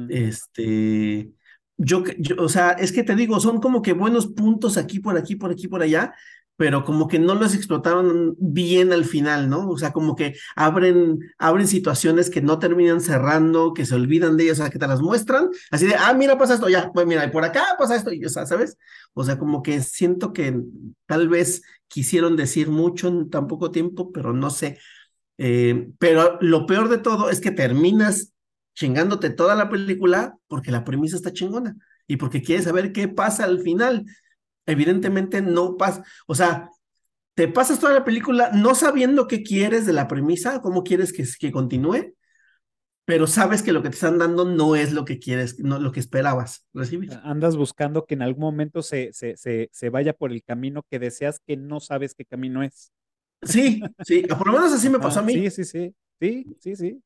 este, 0.10 1.32
yo, 1.78 2.04
yo, 2.18 2.36
o 2.40 2.50
sea, 2.50 2.72
es 2.72 2.92
que 2.92 3.04
te 3.04 3.16
digo, 3.16 3.40
son 3.40 3.60
como 3.60 3.82
que 3.82 3.94
buenos 3.94 4.28
puntos 4.28 4.78
aquí, 4.78 5.00
por 5.00 5.18
aquí, 5.18 5.36
por 5.36 5.52
aquí, 5.52 5.68
por 5.68 5.82
allá, 5.82 6.14
pero 6.56 6.86
como 6.86 7.08
que 7.08 7.20
no 7.20 7.34
los 7.36 7.56
explotaron 7.56 8.36
bien 8.40 8.94
al 8.94 9.06
final, 9.06 9.50
¿no? 9.50 9.70
O 9.70 9.78
sea, 9.78 9.92
como 9.92 10.16
que 10.16 10.36
abren, 10.56 11.20
abren 11.38 11.68
situaciones 11.68 12.30
que 12.30 12.42
no 12.42 12.60
terminan 12.60 13.02
cerrando, 13.02 13.74
que 13.74 13.86
se 13.86 13.96
olvidan 13.96 14.38
de 14.38 14.44
ellas, 14.46 14.60
o 14.60 14.64
sea, 14.64 14.70
que 14.70 14.80
te 14.80 14.88
las 14.88 15.02
muestran, 15.02 15.50
así 15.72 15.88
de, 15.88 15.96
ah, 15.96 16.14
mira, 16.14 16.38
pasa 16.38 16.54
esto, 16.54 16.70
ya, 16.70 16.92
pues 16.94 17.08
mira, 17.08 17.26
y 17.26 17.32
por 17.32 17.44
acá 17.44 17.66
pasa 17.78 17.96
esto, 17.96 18.14
y, 18.14 18.24
o 18.24 18.30
sea, 18.30 18.46
¿sabes? 18.46 18.78
O 19.14 19.24
sea, 19.24 19.40
como 19.40 19.64
que 19.64 19.82
siento 19.82 20.32
que 20.32 20.56
tal 21.08 21.28
vez 21.28 21.64
quisieron 21.88 22.36
decir 22.36 22.70
mucho 22.70 23.08
en 23.08 23.30
tan 23.30 23.48
poco 23.48 23.72
tiempo, 23.72 24.12
pero 24.12 24.34
no 24.34 24.50
sé. 24.50 24.80
Eh, 25.38 25.90
pero 26.00 26.38
lo 26.42 26.66
peor 26.66 26.90
de 26.90 27.00
todo 27.00 27.30
es 27.30 27.42
que 27.42 27.52
terminas 27.52 28.34
chingándote 28.74 29.30
toda 29.30 29.56
la 29.56 29.70
película 29.70 30.36
porque 30.48 30.72
la 30.72 30.84
premisa 30.84 31.16
está 31.16 31.32
chingona 31.32 31.76
y 32.08 32.18
porque 32.18 32.42
quieres 32.42 32.66
saber 32.66 32.92
qué 32.92 33.08
pasa 33.08 33.44
al 33.46 33.62
final. 33.62 34.06
Evidentemente 34.66 35.42
no 35.42 35.78
pasa, 35.78 36.04
o 36.28 36.36
sea, 36.36 36.70
te 37.36 37.48
pasas 37.48 37.80
toda 37.80 37.94
la 37.94 38.06
película 38.06 38.52
no 38.54 38.76
sabiendo 38.76 39.28
qué 39.28 39.44
quieres 39.44 39.86
de 39.86 39.94
la 39.94 40.08
premisa, 40.08 40.62
cómo 40.62 40.84
quieres 40.84 41.12
que, 41.12 41.26
que 41.40 41.52
continúe, 41.52 42.14
pero 43.06 43.28
sabes 43.28 43.62
que 43.62 43.74
lo 43.74 43.84
que 43.84 43.90
te 43.90 43.96
están 43.96 44.18
dando 44.18 44.46
no 44.46 44.76
es 44.76 44.94
lo 44.94 45.04
que 45.04 45.20
quieres, 45.20 45.60
no 45.60 45.80
lo 45.80 45.92
que 45.92 46.00
esperabas 46.00 46.66
recibir. 46.74 47.12
Andas 47.24 47.58
buscando 47.58 48.06
que 48.06 48.14
en 48.14 48.22
algún 48.22 48.42
momento 48.42 48.82
se, 48.82 49.12
se, 49.12 49.36
se, 49.36 49.70
se 49.74 49.90
vaya 49.90 50.14
por 50.14 50.32
el 50.32 50.44
camino 50.44 50.86
que 50.90 51.00
deseas 51.00 51.40
que 51.46 51.58
no 51.58 51.80
sabes 51.80 52.14
qué 52.14 52.24
camino 52.24 52.64
es. 52.64 52.92
Sí, 53.42 53.82
sí, 54.06 54.22
por 54.22 54.48
lo 54.48 54.54
menos 54.54 54.72
así 54.72 54.90
me 54.90 55.00
pasó 55.00 55.20
a 55.20 55.24
mí. 55.24 55.34
sí, 55.34 55.50
sí, 55.50 55.66
sí, 55.66 55.96
sí, 56.20 56.46
sí, 56.62 56.76
sí. 56.76 57.04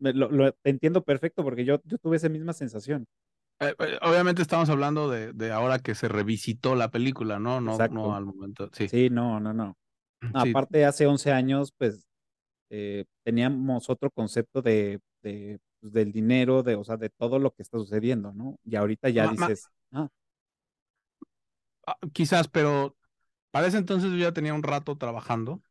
Me- 0.00 0.12
Lo, 0.12 0.30
lo- 0.30 0.54
entiendo 0.64 1.02
perfecto 1.02 1.42
porque 1.42 1.64
yo, 1.64 1.80
yo 1.84 1.98
tuve 1.98 2.16
esa 2.16 2.28
misma 2.28 2.52
sensación. 2.52 3.06
Eh, 3.60 3.74
eh, 3.78 3.98
obviamente 4.02 4.42
estamos 4.42 4.68
hablando 4.70 5.10
de, 5.10 5.32
de 5.32 5.50
ahora 5.50 5.80
que 5.80 5.94
se 5.94 6.08
revisitó 6.08 6.76
la 6.76 6.90
película, 6.90 7.38
¿no? 7.38 7.60
No, 7.60 7.72
Exacto. 7.72 7.94
no 7.96 8.14
al 8.14 8.24
momento. 8.26 8.70
Sí. 8.72 8.88
Sí, 8.88 9.10
no, 9.10 9.40
no, 9.40 9.52
no. 9.52 9.76
Sí. 10.42 10.50
Aparte, 10.50 10.84
hace 10.84 11.06
11 11.06 11.32
años, 11.32 11.72
pues, 11.76 12.06
eh, 12.70 13.04
teníamos 13.24 13.90
otro 13.90 14.10
concepto 14.10 14.62
de, 14.62 15.00
de, 15.22 15.58
pues, 15.80 15.92
del 15.92 16.12
dinero, 16.12 16.62
de, 16.62 16.76
o 16.76 16.84
sea, 16.84 16.96
de 16.96 17.10
todo 17.10 17.38
lo 17.38 17.52
que 17.52 17.62
está 17.62 17.78
sucediendo, 17.78 18.32
¿no? 18.32 18.56
Y 18.64 18.76
ahorita 18.76 19.08
ya 19.10 19.26
Ma- 19.26 19.46
dices, 19.48 19.70
ah, 19.92 20.08
Ah, 21.86 21.96
quizás, 22.12 22.48
pero 22.48 22.96
para 23.50 23.66
ese 23.68 23.78
entonces 23.78 24.10
yo 24.12 24.18
ya 24.18 24.32
tenía 24.32 24.54
un 24.54 24.62
rato 24.62 24.96
trabajando. 24.98 25.62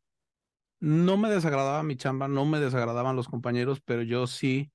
No 0.80 1.16
me 1.16 1.28
desagradaba 1.30 1.82
mi 1.82 1.96
chamba, 1.96 2.28
no 2.28 2.44
me 2.46 2.60
desagradaban 2.60 3.16
los 3.16 3.28
compañeros, 3.28 3.80
pero 3.80 4.02
yo 4.02 4.26
sí 4.28 4.70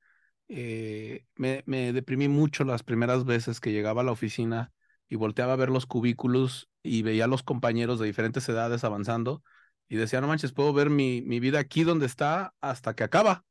eh, 0.49 1.25
me, 1.35 1.63
me 1.65 1.93
deprimí 1.93 2.27
mucho 2.27 2.65
las 2.65 2.83
primeras 2.83 3.23
veces 3.25 3.59
que 3.61 3.71
llegaba 3.71 4.01
a 4.01 4.03
la 4.05 4.11
oficina 4.11 4.73
y 5.07 5.15
volteaba 5.15 5.53
a 5.53 5.55
ver 5.55 5.69
los 5.69 5.85
cubículos 5.85 6.69
y 6.83 7.03
veía 7.03 7.25
a 7.25 7.27
los 7.27 7.43
compañeros 7.43 7.99
de 7.99 8.07
diferentes 8.07 8.47
edades 8.49 8.83
avanzando 8.83 9.43
y 9.87 9.95
decía, 9.95 10.19
no 10.21 10.27
manches, 10.27 10.51
puedo 10.53 10.73
ver 10.73 10.89
mi, 10.89 11.21
mi 11.21 11.39
vida 11.39 11.59
aquí 11.59 11.83
donde 11.83 12.05
está 12.05 12.53
hasta 12.61 12.95
que 12.95 13.03
acaba, 13.05 13.45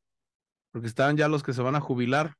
porque 0.72 0.88
están 0.88 1.16
ya 1.16 1.28
los 1.28 1.42
que 1.42 1.52
se 1.54 1.62
van 1.62 1.76
a 1.76 1.80
jubilar. 1.80 2.36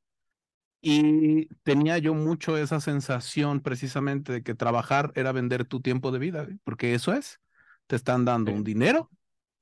Y 0.81 1.47
tenía 1.63 1.99
yo 1.99 2.15
mucho 2.15 2.57
esa 2.59 2.81
sensación 2.81 3.61
precisamente 3.61 4.33
de 4.33 4.43
que 4.43 4.55
trabajar 4.55 5.13
era 5.15 5.33
vender 5.33 5.65
tu 5.65 5.81
tiempo 5.81 6.11
de 6.13 6.19
vida, 6.19 6.49
porque 6.65 6.95
eso 6.95 7.13
es, 7.13 7.41
te 7.87 7.97
están 7.97 8.25
dando 8.25 8.51
Sí. 8.51 8.57
un 8.57 8.65
dinero 8.65 9.11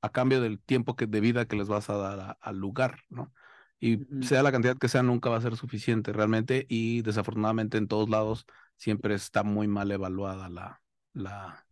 a 0.01 0.09
cambio 0.11 0.41
del 0.41 0.59
tiempo 0.61 0.95
que, 0.95 1.07
de 1.07 1.19
vida 1.21 1.45
que 1.47 1.55
les 1.55 1.67
vas 1.67 1.89
a 1.89 1.97
dar 1.97 2.19
a- 2.19 2.37
al 2.41 2.57
lugar, 2.57 3.01
¿no? 3.09 3.33
Y 3.79 3.99
sea 4.21 4.43
la 4.43 4.51
cantidad 4.51 4.77
que 4.77 4.87
sea, 4.89 5.03
nunca 5.03 5.29
va 5.29 5.37
a 5.37 5.41
ser 5.41 5.55
suficiente 5.57 6.13
realmente 6.13 6.65
y 6.69 7.01
desafortunadamente 7.01 7.77
en 7.77 7.87
todos 7.87 8.09
lados 8.09 8.45
siempre 8.77 9.15
está 9.15 9.43
muy 9.43 9.67
mal 9.67 9.91
evaluada 9.91 10.49
la, 10.49 10.81
la, 11.13 11.65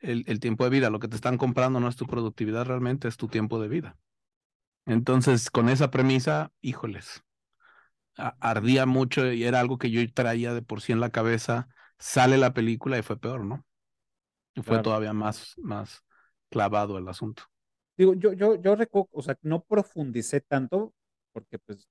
el, 0.00 0.24
el 0.28 0.40
tiempo 0.40 0.64
de 0.64 0.70
vida. 0.70 0.90
Lo 0.90 1.00
que 1.00 1.08
te 1.08 1.16
están 1.16 1.38
comprando 1.38 1.80
no 1.80 1.88
es 1.88 1.96
tu 1.96 2.06
productividad 2.06 2.66
realmente, 2.66 3.08
es 3.08 3.16
tu 3.16 3.28
tiempo 3.28 3.60
de 3.60 3.68
vida. 3.68 3.98
Entonces, 4.86 5.50
con 5.50 5.68
esa 5.70 5.90
premisa, 5.90 6.52
híjoles, 6.62 7.22
ardía 8.16 8.86
mucho 8.86 9.32
y 9.32 9.44
era 9.44 9.60
algo 9.60 9.78
que 9.78 9.90
yo 9.90 10.00
traía 10.12 10.54
de 10.54 10.62
por 10.62 10.80
sí 10.80 10.92
en 10.92 11.00
la 11.00 11.10
cabeza. 11.10 11.68
Sale 11.98 12.38
la 12.38 12.54
película 12.54 12.98
y 12.98 13.02
fue 13.02 13.18
peor, 13.18 13.44
¿no? 13.44 13.66
Y 14.54 14.62
fue 14.62 14.78
Claro. 14.78 14.80
todavía 14.80 15.12
más, 15.12 15.54
más 15.58 16.04
clavado 16.54 16.96
el 16.98 17.08
asunto. 17.08 17.42
digo, 17.98 18.14
yo, 18.14 18.32
yo, 18.32 18.54
yo 18.60 18.76
recuerdo, 18.76 19.08
o 19.12 19.22
sea, 19.22 19.36
no 19.42 19.62
profundicé 19.64 20.40
tanto 20.40 20.92
porque, 21.32 21.58
pues, 21.58 21.88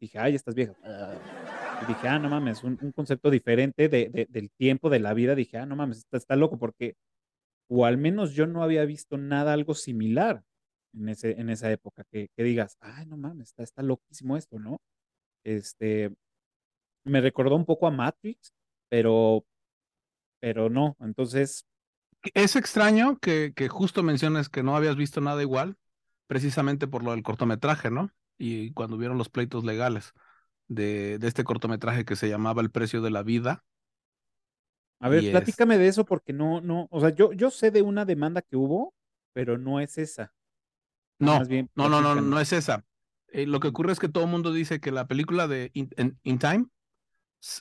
dije, 0.00 0.18
ay, 0.18 0.34
estás 0.34 0.54
vieja. 0.54 0.74
Y 1.82 1.86
dije, 1.86 2.08
ah, 2.08 2.18
no 2.18 2.28
mames, 2.30 2.64
un, 2.64 2.78
un 2.80 2.92
concepto 2.92 3.30
diferente 3.30 3.88
de, 3.88 4.08
de- 4.08 4.26
del 4.30 4.50
tiempo, 4.50 4.88
de 4.90 5.00
la 5.00 5.12
vida. 5.14 5.34
Dije, 5.34 5.58
ah, 5.58 5.66
no 5.66 5.76
mames, 5.76 5.98
está, 5.98 6.16
está 6.16 6.34
loco 6.36 6.58
porque, 6.58 6.94
o 7.68 7.84
al 7.84 7.98
menos 7.98 8.32
yo 8.32 8.46
no 8.46 8.62
había 8.62 8.84
visto 8.86 9.18
nada 9.18 9.52
algo 9.52 9.74
similar 9.74 10.42
en, 10.94 11.08
ese, 11.10 11.38
en 11.40 11.50
esa 11.50 11.70
época, 11.70 12.04
que, 12.10 12.28
que 12.36 12.42
digas, 12.42 12.76
ay, 12.80 13.06
no 13.06 13.16
mames, 13.18 13.48
está, 13.48 13.62
está 13.62 13.82
loquísimo 13.82 14.36
esto, 14.36 14.58
¿no? 14.58 14.78
Este, 15.44 16.14
me 17.04 17.20
recordó 17.20 17.56
un 17.56 17.66
poco 17.66 17.86
a 17.86 17.90
Matrix, 17.90 18.52
pero, 18.90 19.44
pero 20.40 20.70
no, 20.70 20.96
entonces, 21.00 21.66
Es 22.34 22.56
extraño 22.56 23.18
que, 23.18 23.52
que 23.54 23.68
justo 23.68 24.02
menciones 24.02 24.48
que 24.48 24.62
no 24.62 24.76
habías 24.76 24.96
visto 24.96 25.20
nada 25.20 25.42
igual, 25.42 25.76
precisamente 26.26 26.86
por 26.88 27.02
lo 27.04 27.12
del 27.12 27.22
cortometraje, 27.22 27.90
¿no? 27.90 28.10
Y 28.38 28.72
cuando 28.72 28.96
vieron 28.98 29.18
los 29.18 29.28
pleitos 29.28 29.64
legales 29.64 30.12
de, 30.68 31.18
de 31.18 31.28
este 31.28 31.44
cortometraje 31.44 32.04
que 32.04 32.16
se 32.16 32.28
llamaba 32.28 32.62
El 32.62 32.70
precio 32.72 33.02
de 33.02 33.10
la 33.10 33.22
vida. 33.22 33.64
a 35.00 35.08
ver, 35.08 35.24
Y 35.24 35.28
es- 35.28 35.64
platícame 35.64 35.78
de 35.78 35.88
eso 35.88 36.04
porque 36.04 36.32
no, 36.32 36.60
no, 36.60 36.88
o 36.90 37.00
sea, 37.00 37.10
yo, 37.10 37.32
yo 37.32 37.50
sé 37.50 37.70
de 37.70 37.82
una 37.82 38.04
demanda 38.04 38.42
que 38.42 38.56
hubo, 38.56 38.94
pero 39.32 39.58
no 39.58 39.80
es 39.80 39.98
esa. 39.98 40.32
No, 41.18 41.36
Más 41.36 41.48
bien, 41.48 41.70
no, 41.74 41.88
no, 41.88 42.00
no, 42.02 42.14
no 42.16 42.40
es 42.40 42.52
esa. 42.52 42.84
Eh, 43.28 43.46
lo 43.46 43.60
que 43.60 43.68
ocurre 43.68 43.92
es 43.92 43.98
que 43.98 44.08
todo 44.08 44.24
el 44.24 44.30
mundo 44.30 44.52
dice 44.52 44.80
que 44.80 44.92
la 44.92 45.06
película 45.06 45.48
de 45.48 45.70
In, 45.74 45.88
Time 46.38 46.66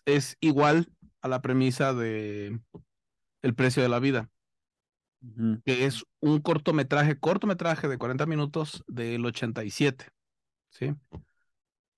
es 0.05 0.37
igual 0.39 0.91
a 1.21 1.27
la 1.27 1.41
premisa 1.41 1.93
de 1.93 2.59
El 3.43 3.55
precio 3.55 3.83
de 3.83 3.89
la 3.89 3.99
vida, 3.99 4.31
Que 5.63 5.85
es 5.85 6.03
un 6.19 6.41
cortometraje, 6.41 7.19
cortometraje 7.19 7.87
de 7.87 7.97
40 7.97 8.25
minutos 8.25 8.83
del 8.87 9.25
87, 9.25 10.07
¿sí? 10.69 10.93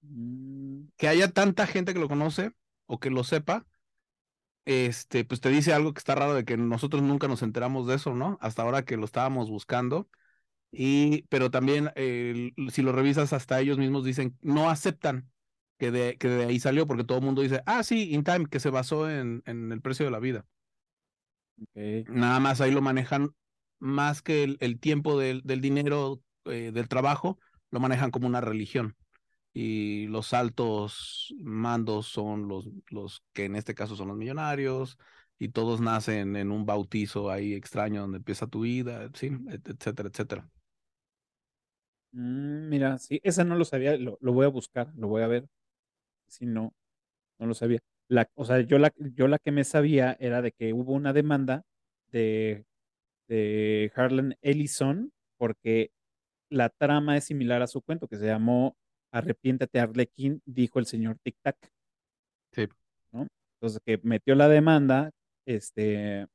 Mm, 0.02 0.86
que 0.98 1.08
haya 1.08 1.32
tanta 1.32 1.68
gente 1.68 1.94
que 1.94 2.00
lo 2.00 2.08
conoce 2.08 2.52
o 2.86 3.00
que 3.00 3.10
lo 3.10 3.24
sepa, 3.24 3.66
este, 4.66 5.24
pues 5.26 5.40
te 5.42 5.50
dice 5.50 5.74
algo 5.74 5.94
que 5.94 6.00
está 6.00 6.16
raro 6.16 6.34
de 6.34 6.46
que 6.46 6.58
nosotros 6.58 7.02
nunca 7.02 7.28
nos 7.28 7.42
enteramos 7.42 7.88
de 7.88 7.96
eso, 7.96 8.14
¿no? 8.14 8.38
Hasta 8.42 8.64
ahora 8.64 8.84
que 8.86 8.98
lo 8.98 9.06
estábamos 9.06 9.50
buscando. 9.50 10.10
Y, 10.72 11.24
pero 11.30 11.52
también, 11.52 11.92
eh, 11.96 12.54
si 12.72 12.82
lo 12.84 12.92
revisas, 12.94 13.34
hasta 13.34 13.60
ellos 13.62 13.78
mismos 13.78 14.06
dicen, 14.06 14.38
no 14.42 14.70
aceptan 14.70 15.32
que 15.80 15.92
de, 15.92 16.18
que 16.18 16.28
de 16.30 16.46
ahí 16.46 16.60
salió, 16.60 16.88
porque 16.88 17.04
todo 17.06 17.20
el 17.20 17.26
mundo 17.26 17.42
dice, 17.44 17.64
ah, 17.66 17.84
sí, 17.84 18.14
In 18.14 18.24
Time, 18.24 18.48
que 18.48 18.60
se 18.60 18.70
basó 18.72 19.10
en, 19.10 19.44
en 19.46 19.72
el 19.72 19.82
precio 19.82 20.06
de 20.06 20.12
la 20.12 20.20
vida. 20.20 20.46
Nada 22.06 22.40
más 22.40 22.62
ahí 22.62 22.72
lo 22.72 22.82
manejan 22.82 23.32
más 23.80 24.22
que 24.22 24.44
el, 24.44 24.58
el 24.62 24.80
tiempo 24.80 25.18
del, 25.20 25.42
del 25.44 25.62
dinero, 25.62 26.22
eh, 26.46 26.72
del 26.74 26.88
trabajo, 26.88 27.40
lo 27.72 27.80
manejan 27.80 28.12
como 28.12 28.28
una 28.28 28.42
religión. 28.42 28.96
Y 29.54 30.08
los 30.08 30.34
altos 30.34 31.34
mandos 31.42 32.08
son 32.08 32.48
los, 32.48 32.70
los 32.90 33.24
que 33.34 33.46
en 33.46 33.56
este 33.56 33.76
caso 33.76 33.96
son 33.96 34.10
los 34.10 34.18
millonarios, 34.18 34.98
y 35.40 35.50
todos 35.50 35.82
nacen 35.82 36.36
en 36.38 36.52
un 36.52 36.66
bautizo 36.66 37.32
ahí 37.32 37.54
extraño 37.54 38.02
donde 38.02 38.18
empieza 38.20 38.48
tu 38.48 38.62
vida, 38.62 39.10
sí, 39.16 39.32
et- 39.52 39.68
etcétera, 39.70 40.10
etcétera. 40.10 40.50
Mm, 42.12 42.70
mira, 42.70 42.98
sí, 42.98 43.20
esa 43.24 43.44
no 43.44 43.56
lo 43.56 43.66
sabía, 43.66 43.98
lo, 43.98 44.18
lo 44.22 44.34
voy 44.34 44.46
a 44.46 44.50
buscar, 44.50 44.92
lo 44.96 45.08
voy 45.08 45.24
a 45.24 45.28
ver. 45.28 45.48
Si 46.28 46.46
no, 46.46 46.74
no 47.40 47.48
lo 47.48 47.56
sabía. 47.56 47.80
La, 48.10 48.30
o 48.36 48.46
sea, 48.46 48.62
yo 48.62 48.80
la, 48.80 48.94
yo 48.98 49.28
la 49.28 49.38
que 49.40 49.52
me 49.52 49.64
sabía 49.64 50.16
era 50.20 50.42
de 50.42 50.52
que 50.52 50.74
hubo 50.74 50.94
una 50.94 51.14
demanda 51.14 51.64
de, 52.12 52.66
de 53.28 53.92
Harlan 53.96 54.36
Ellison 54.42 55.12
porque 55.38 55.92
la 56.50 56.70
trama 56.70 57.18
es 57.18 57.26
similar 57.26 57.62
a 57.62 57.68
su 57.68 57.82
cuento 57.82 58.08
que 58.08 58.18
se 58.18 58.26
llamó 58.28 58.78
Arrepiéntate 59.12 59.80
Arlequín, 59.80 60.42
dijo 60.46 60.80
el 60.80 60.86
señor 60.86 61.18
Tic 61.24 61.36
Tac. 61.42 61.58
Sí. 62.54 62.68
¿no? 63.12 63.28
Entonces 63.56 63.82
que 63.86 64.00
metió 64.04 64.36
la 64.36 64.48
demanda, 64.50 65.12
este, 65.46 66.28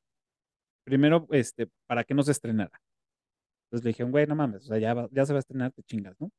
primero, 0.83 1.27
este, 1.31 1.67
para 1.87 2.03
que 2.03 2.13
no 2.13 2.23
se 2.23 2.31
estrenara. 2.31 2.79
Entonces 3.67 3.85
le 3.85 3.89
dijeron, 3.89 4.11
güey, 4.11 4.27
no 4.27 4.35
mames, 4.35 4.63
o 4.65 4.67
sea, 4.67 4.77
ya, 4.77 4.93
va- 4.93 5.09
ya 5.11 5.25
se 5.25 5.33
va 5.33 5.39
a 5.39 5.41
estrenar, 5.41 5.71
te 5.71 5.83
chingas, 5.83 6.15
¿no? 6.19 6.29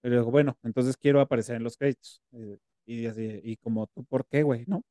Pero 0.00 0.16
digo, 0.20 0.30
bueno, 0.30 0.56
entonces 0.62 0.96
quiero 0.96 1.20
aparecer 1.20 1.56
en 1.56 1.64
los 1.64 1.76
créditos. 1.76 2.22
Eh, 2.32 2.58
y, 2.86 3.06
así, 3.06 3.40
y 3.42 3.56
como 3.56 3.86
tú, 3.88 4.04
¿por 4.04 4.26
qué, 4.26 4.42
güey? 4.42 4.64
No, 4.66 4.82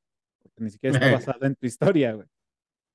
porque 0.41 0.63
ni 0.63 0.69
siquiera 0.71 0.95
está 0.97 1.07
basada 1.35 1.47
en 1.47 1.55
tu 1.55 1.65
historia, 1.65 2.13
güey. 2.13 2.27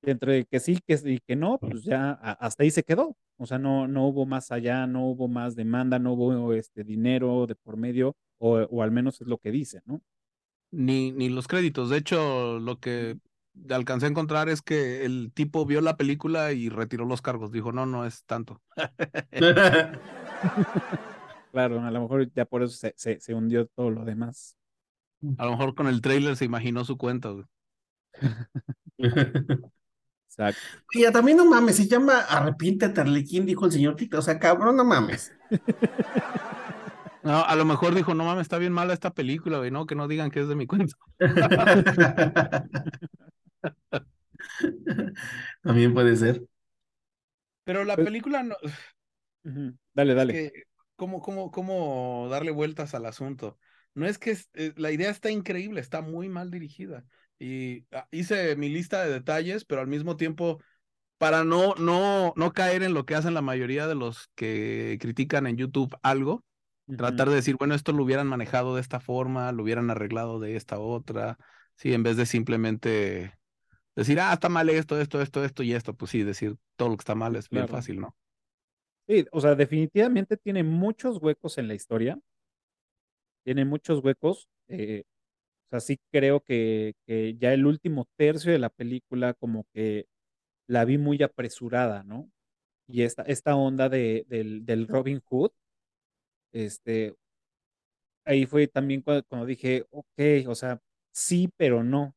Entre 0.03 0.45
que 0.45 0.59
sí 0.61 0.79
que, 0.85 0.99
y 1.05 1.19
que 1.19 1.35
no, 1.35 1.57
pues 1.59 1.83
ya 1.83 2.11
a- 2.11 2.33
hasta 2.33 2.63
ahí 2.63 2.71
se 2.71 2.83
quedó. 2.83 3.17
O 3.37 3.45
sea, 3.45 3.59
no, 3.59 3.87
no 3.87 4.07
hubo 4.07 4.25
más 4.25 4.51
allá, 4.51 4.87
no 4.87 5.05
hubo 5.07 5.27
más 5.27 5.55
demanda, 5.55 5.99
no 5.99 6.13
hubo 6.13 6.53
este 6.53 6.83
dinero 6.83 7.47
de 7.47 7.55
por 7.55 7.77
medio, 7.77 8.15
o, 8.37 8.57
o 8.59 8.81
al 8.83 8.91
menos 8.91 9.19
es 9.21 9.27
lo 9.27 9.37
que 9.37 9.51
dice, 9.51 9.81
¿no? 9.85 10.01
Ni, 10.71 11.11
ni 11.11 11.29
los 11.29 11.47
créditos. 11.47 11.89
De 11.89 11.97
hecho, 11.97 12.59
lo 12.59 12.79
que 12.79 13.17
alcancé 13.69 14.05
a 14.05 14.09
encontrar 14.09 14.49
es 14.49 14.61
que 14.61 15.03
el 15.05 15.31
tipo 15.33 15.65
vio 15.65 15.81
la 15.81 15.97
película 15.97 16.53
y 16.53 16.69
retiró 16.69 17.05
los 17.05 17.21
cargos. 17.21 17.51
Dijo, 17.51 17.71
no, 17.71 17.85
no 17.85 18.05
es 18.05 18.23
tanto. 18.25 18.61
Claro, 21.51 21.81
a 21.81 21.89
lo 21.91 22.01
mejor 22.01 22.31
ya 22.33 22.45
por 22.45 22.61
eso 22.63 22.75
se, 22.77 22.93
se, 22.95 23.19
se 23.19 23.33
hundió 23.33 23.65
todo 23.67 23.89
lo 23.89 24.05
demás. 24.05 24.55
A 25.37 25.45
lo 25.45 25.51
mejor 25.51 25.75
con 25.75 25.87
el 25.87 26.01
trailer 26.01 26.35
se 26.35 26.45
imaginó 26.45 26.85
su 26.85 26.97
cuenta. 26.97 27.29
güey. 27.29 27.45
Exacto. 28.97 30.59
Ya 30.93 31.11
también 31.11 31.37
no 31.37 31.45
mames, 31.45 31.75
se 31.77 31.87
llama 31.87 32.19
Arrepiéntete, 32.21 33.01
Arlequín, 33.01 33.45
dijo 33.45 33.65
el 33.65 33.71
señor 33.71 33.95
Tito. 33.95 34.19
O 34.19 34.21
sea, 34.21 34.39
cabrón, 34.39 34.75
no 34.77 34.85
mames. 34.85 35.33
No, 37.23 37.43
a 37.43 37.55
lo 37.55 37.65
mejor 37.65 37.93
dijo, 37.95 38.13
no 38.13 38.23
mames, 38.23 38.43
está 38.43 38.57
bien 38.57 38.71
mala 38.71 38.93
esta 38.93 39.13
película, 39.13 39.57
güey, 39.57 39.71
no, 39.71 39.85
que 39.85 39.95
no 39.95 40.07
digan 40.07 40.31
que 40.31 40.39
es 40.39 40.47
de 40.47 40.55
mi 40.55 40.67
cuenta. 40.67 40.95
También 45.61 45.93
puede 45.93 46.15
ser. 46.15 46.43
Pero 47.63 47.83
la 47.83 47.95
Pues- 47.95 48.05
película 48.05 48.43
no. 48.43 48.55
Dale, 49.93 50.13
dale. 50.13 50.33
que, 50.33 50.63
¿cómo, 50.95 51.21
cómo, 51.21 51.51
cómo 51.51 52.27
darle 52.29 52.51
vueltas 52.51 52.93
al 52.95 53.05
asunto? 53.05 53.57
No 53.95 54.05
es 54.07 54.17
que 54.17 54.31
es- 54.31 54.49
eh, 54.53 54.73
la 54.77 54.91
idea 54.91 55.09
está 55.09 55.31
increíble, 55.31 55.81
está 55.81 56.01
muy 56.01 56.29
mal 56.29 56.51
dirigida. 56.51 57.05
Y 57.39 57.85
ah, 57.91 58.07
hice 58.11 58.55
mi 58.55 58.69
lista 58.69 59.03
de 59.03 59.11
detalles, 59.11 59.65
pero 59.65 59.81
al 59.81 59.87
mismo 59.87 60.17
tiempo, 60.17 60.59
para 61.17 61.43
no, 61.43 61.75
no, 61.75 62.33
no 62.37 62.53
caer 62.53 62.83
en 62.83 62.93
lo 62.93 63.05
que 63.05 63.15
hacen 63.15 63.33
la 63.33 63.41
mayoría 63.41 63.87
de 63.87 63.95
los 63.95 64.29
que 64.35 64.97
critican 65.01 65.47
en 65.47 65.57
YouTube 65.57 65.95
algo, 66.03 66.45
tratar 66.95 67.29
de 67.29 67.35
decir, 67.35 67.57
bueno, 67.57 67.75
esto 67.75 67.93
lo 67.93 68.03
hubieran 68.03 68.27
manejado 68.27 68.75
de 68.75 68.81
esta 68.81 68.99
forma, 68.99 69.51
lo 69.53 69.63
hubieran 69.63 69.89
arreglado 69.91 70.39
de 70.39 70.55
esta 70.57 70.79
otra, 70.79 71.37
sí, 71.75 71.93
en 71.93 72.03
vez 72.03 72.17
de 72.17 72.25
simplemente 72.25 73.33
decir, 73.95 74.19
ah, 74.21 74.33
está 74.33 74.49
mal 74.49 74.69
esto, 74.69 74.99
esto, 75.01 75.21
esto, 75.21 75.43
esto 75.45 75.63
y 75.63 75.73
esto, 75.73 75.95
pues 75.95 76.11
sí, 76.11 76.23
decir 76.23 76.57
todo 76.77 76.89
lo 76.89 76.97
que 76.97 77.01
está 77.03 77.15
mal 77.15 77.35
es 77.37 77.49
bien 77.51 77.67
fácil, 77.67 77.99
¿no? 78.01 78.15
Sí, 79.07 79.25
o 79.31 79.41
sea, 79.41 79.55
definitivamente 79.55 80.37
tiene 80.37 80.63
muchos 80.63 81.17
huecos 81.21 81.57
en 81.57 81.67
la 81.67 81.73
historia. 81.73 82.19
Tiene 83.49 83.65
muchos 83.65 84.03
huecos. 84.03 84.47
eh, 84.67 85.01
o 85.65 85.69
sea, 85.71 85.79
sí 85.79 85.97
creo 86.11 86.39
que, 86.41 86.93
que 87.07 87.35
ya 87.39 87.51
el 87.51 87.65
último 87.65 88.05
tercio 88.15 88.51
de 88.51 88.59
la 88.59 88.69
película 88.69 89.33
como 89.33 89.65
que 89.73 90.05
la 90.67 90.85
vi 90.85 90.99
muy 90.99 91.23
apresurada, 91.23 92.03
¿no? 92.03 92.29
Y 92.87 93.01
esta, 93.01 93.23
esta 93.23 93.55
onda 93.55 93.89
de, 93.89 94.23
del, 94.29 94.67
del 94.67 94.87
Robin 94.87 95.19
Hood, 95.21 95.49
este, 96.53 97.15
ahí 98.25 98.45
fue 98.45 98.67
también 98.67 99.01
cuando, 99.01 99.23
cuando 99.27 99.47
dije, 99.47 99.83
ok, 99.89 100.47
o 100.47 100.53
sea, 100.53 100.79
sí, 101.11 101.49
pero 101.57 101.83
no. 101.83 102.13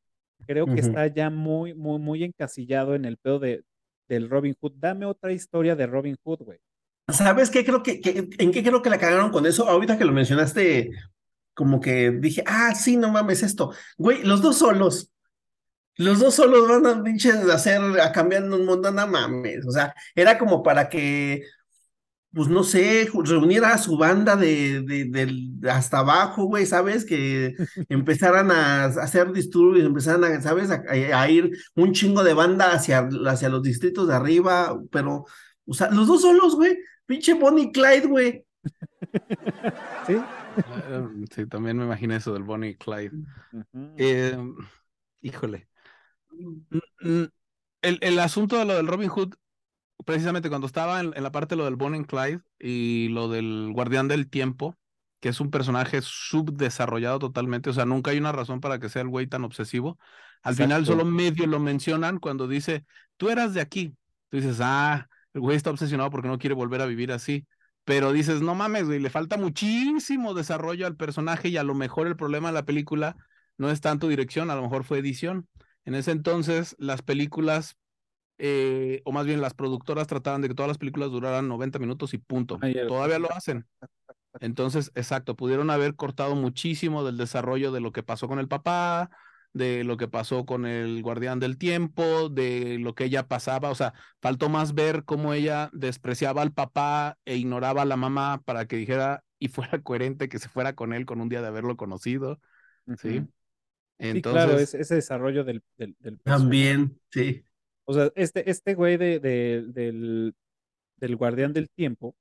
Creo 0.46 0.66
que 0.66 0.80
está 0.80 1.06
ya 1.06 1.30
muy, 1.30 1.72
muy, 1.72 1.98
muy 1.98 2.24
encasillado 2.24 2.94
en 2.94 3.06
el 3.06 3.16
pedo 3.16 3.38
de, 3.38 3.62
del 4.06 4.28
Robin 4.28 4.54
Hood. 4.60 4.72
Dame 4.76 5.06
otra 5.06 5.32
historia 5.32 5.76
de 5.76 5.86
Robin 5.86 6.16
Hood, 6.24 6.40
güey. 6.42 6.58
¿Sabes 7.08 7.48
qué? 7.50 7.64
Creo 7.64 7.82
que, 7.82 8.00
que- 8.02 8.28
¿en 8.38 8.50
qué 8.52 8.62
creo 8.62 8.82
que 8.82 8.90
la 8.90 8.98
cagaron 8.98 9.30
con 9.30 9.46
eso? 9.46 9.68
Ahorita 9.68 9.96
que 9.98 10.04
lo 10.04 10.12
mencionaste, 10.12 10.90
como 11.54 11.80
que 11.80 12.10
dije, 12.10 12.42
ah, 12.46 12.74
sí, 12.74 12.96
no 12.96 13.10
mames 13.10 13.42
esto. 13.42 13.72
Güey, 13.98 14.22
los 14.24 14.42
dos 14.42 14.58
solos. 14.58 15.10
Los 15.96 16.20
dos 16.20 16.34
solos 16.34 16.68
van 16.68 16.86
a 16.86 17.02
pinches 17.02 17.34
hacer, 17.50 17.80
a 18.00 18.12
cambiar 18.12 18.44
un 18.44 18.64
mundo, 18.64 18.90
no 18.90 19.06
mames. 19.06 19.66
O 19.66 19.70
sea, 19.70 19.94
era 20.14 20.38
como 20.38 20.62
para 20.62 20.88
que, 20.88 21.42
pues 22.32 22.48
no 22.48 22.64
sé, 22.64 23.08
reuniera 23.24 23.74
a 23.74 23.78
su 23.78 23.98
banda 23.98 24.36
de, 24.36 24.82
de, 24.82 25.70
hasta 25.70 25.98
abajo, 25.98 26.44
güey, 26.44 26.64
¿sabes? 26.66 27.04
Que 27.04 27.54
empezaran 27.90 28.50
a 28.50 28.86
hacer 28.86 29.32
disturbios, 29.32 29.84
empezaran 29.86 30.24
a, 30.24 30.40
¿sabes? 30.40 30.70
A, 30.70 30.82
a 30.88 31.30
ir 31.30 31.50
un 31.76 31.92
chingo 31.92 32.24
de 32.24 32.34
banda 32.34 32.72
hacia, 32.72 33.08
hacia 33.26 33.48
los 33.50 33.62
distritos 33.62 34.08
de 34.08 34.14
arriba, 34.14 34.80
pero, 34.90 35.26
o 35.66 35.74
sea, 35.74 35.90
los 35.90 36.06
dos 36.06 36.22
solos, 36.22 36.56
güey. 36.56 36.78
Pinche 37.06 37.34
Bonnie 37.34 37.72
Clyde, 37.72 38.06
güey. 38.06 38.46
¿Sí? 40.00 40.28
Eh, 40.56 41.02
Sí, 41.34 41.46
también 41.46 41.76
me 41.78 41.84
imaginé 41.84 42.16
eso 42.16 42.32
del 42.32 42.42
Bonnie 42.44 42.70
y 42.70 42.76
Clyde. 42.76 43.16
Eh, 43.96 44.36
híjole. 45.22 45.68
El, 47.82 47.98
el 48.02 48.18
asunto 48.18 48.58
de 48.58 48.64
lo 48.64 48.74
del 48.76 48.86
Robin 48.86 49.08
Hood, 49.08 49.34
precisamente 50.06 50.48
cuando 50.50 50.66
estaba 50.68 51.00
en, 51.00 51.12
en 51.16 51.22
la 51.22 51.32
parte 51.32 51.54
de 51.54 51.58
lo 51.58 51.64
del 51.66 51.76
Bonnie 51.76 51.98
and 52.00 52.08
Clyde 52.08 52.42
y 52.58 53.08
lo 53.10 53.28
del 53.28 53.70
Guardián 53.74 54.08
del 54.08 54.30
Tiempo, 54.30 54.76
que 55.20 55.30
es 55.30 55.40
un 55.40 55.50
personaje 55.50 56.00
subdesarrollado 56.02 57.18
totalmente, 57.18 57.70
o 57.70 57.72
sea, 57.72 57.86
nunca 57.86 58.12
hay 58.12 58.18
una 58.18 58.32
razón 58.32 58.60
para 58.60 58.78
que 58.80 58.88
sea 58.88 59.02
el 59.02 59.08
güey 59.08 59.26
tan 59.26 59.44
obsesivo. 59.44 59.98
Al 60.42 60.56
final 60.56 60.86
solo 60.86 61.04
medio 61.04 61.46
lo 61.46 61.60
mencionan 61.60 62.18
cuando 62.20 62.48
dice, 62.48 62.86
tú 63.16 63.30
eras 63.30 63.54
de 63.54 63.60
aquí. 63.60 63.96
Tú 64.30 64.38
dices, 64.38 64.58
ah, 64.62 65.08
el 65.34 65.40
güey 65.42 65.56
está 65.56 65.70
obsesionado 65.70 66.10
porque 66.10 66.28
no 66.28 66.38
quiere 66.38 66.54
volver 66.54 66.82
a 66.82 66.86
vivir 66.86 67.12
así. 67.12 67.46
Pero 67.84 68.12
dices, 68.12 68.42
no 68.42 68.54
mames, 68.54 68.84
güey, 68.84 69.00
le 69.00 69.10
falta 69.10 69.36
muchísimo 69.36 70.34
desarrollo 70.34 70.86
al 70.86 70.96
personaje 70.96 71.48
y 71.48 71.56
a 71.56 71.64
lo 71.64 71.74
mejor 71.74 72.06
el 72.06 72.16
problema 72.16 72.48
de 72.48 72.54
la 72.54 72.64
película 72.64 73.16
no 73.58 73.70
es 73.70 73.80
tanto 73.80 74.08
dirección, 74.08 74.50
a 74.50 74.54
lo 74.54 74.62
mejor 74.62 74.84
fue 74.84 74.98
edición. 74.98 75.48
En 75.84 75.94
ese 75.94 76.12
entonces, 76.12 76.76
las 76.78 77.02
películas, 77.02 77.76
eh, 78.38 79.02
o 79.04 79.12
más 79.12 79.26
bien 79.26 79.40
las 79.40 79.54
productoras 79.54 80.06
trataban 80.06 80.42
de 80.42 80.48
que 80.48 80.54
todas 80.54 80.68
las 80.68 80.78
películas 80.78 81.10
duraran 81.10 81.48
90 81.48 81.78
minutos 81.80 82.14
y 82.14 82.18
punto. 82.18 82.58
Todavía 82.86 83.18
lo 83.18 83.32
hacen. 83.32 83.66
Entonces, 84.40 84.92
exacto, 84.94 85.36
pudieron 85.36 85.70
haber 85.70 85.94
cortado 85.94 86.34
muchísimo 86.34 87.04
del 87.04 87.16
desarrollo 87.16 87.72
de 87.72 87.80
lo 87.80 87.92
que 87.92 88.02
pasó 88.02 88.28
con 88.28 88.38
el 88.38 88.48
papá, 88.48 89.10
de 89.52 89.84
lo 89.84 89.96
que 89.96 90.08
pasó 90.08 90.46
con 90.46 90.66
el 90.66 91.02
guardián 91.02 91.40
del 91.40 91.58
tiempo, 91.58 92.28
de 92.28 92.78
lo 92.78 92.94
que 92.94 93.04
ella 93.04 93.28
pasaba, 93.28 93.70
o 93.70 93.74
sea, 93.74 93.94
faltó 94.20 94.48
más 94.48 94.74
ver 94.74 95.04
cómo 95.04 95.34
ella 95.34 95.70
despreciaba 95.72 96.42
al 96.42 96.52
papá 96.52 97.18
e 97.24 97.36
ignoraba 97.36 97.82
a 97.82 97.84
la 97.84 97.96
mamá 97.96 98.42
para 98.44 98.66
que 98.66 98.76
dijera 98.76 99.24
y 99.38 99.48
fuera 99.48 99.82
coherente 99.82 100.28
que 100.28 100.38
se 100.38 100.48
fuera 100.48 100.74
con 100.74 100.92
él 100.92 101.04
con 101.06 101.20
un 101.20 101.28
día 101.28 101.42
de 101.42 101.48
haberlo 101.48 101.76
conocido, 101.76 102.40
¿sí? 102.96 103.26
Entonces, 103.98 104.12
Sí, 104.14 104.22
claro, 104.22 104.58
es, 104.58 104.74
ese 104.74 104.94
desarrollo 104.96 105.44
del, 105.44 105.62
del. 105.76 105.96
También, 106.24 106.98
sí. 107.10 107.44
O 107.84 107.94
sea, 107.94 108.10
este, 108.14 108.50
este 108.50 108.74
güey 108.74 108.96
de, 108.96 109.18
de- 109.20 109.64
del, 109.68 110.34
del 110.96 111.16
Guardián 111.16 111.52
del 111.52 111.68
Tiempo, 111.70 112.16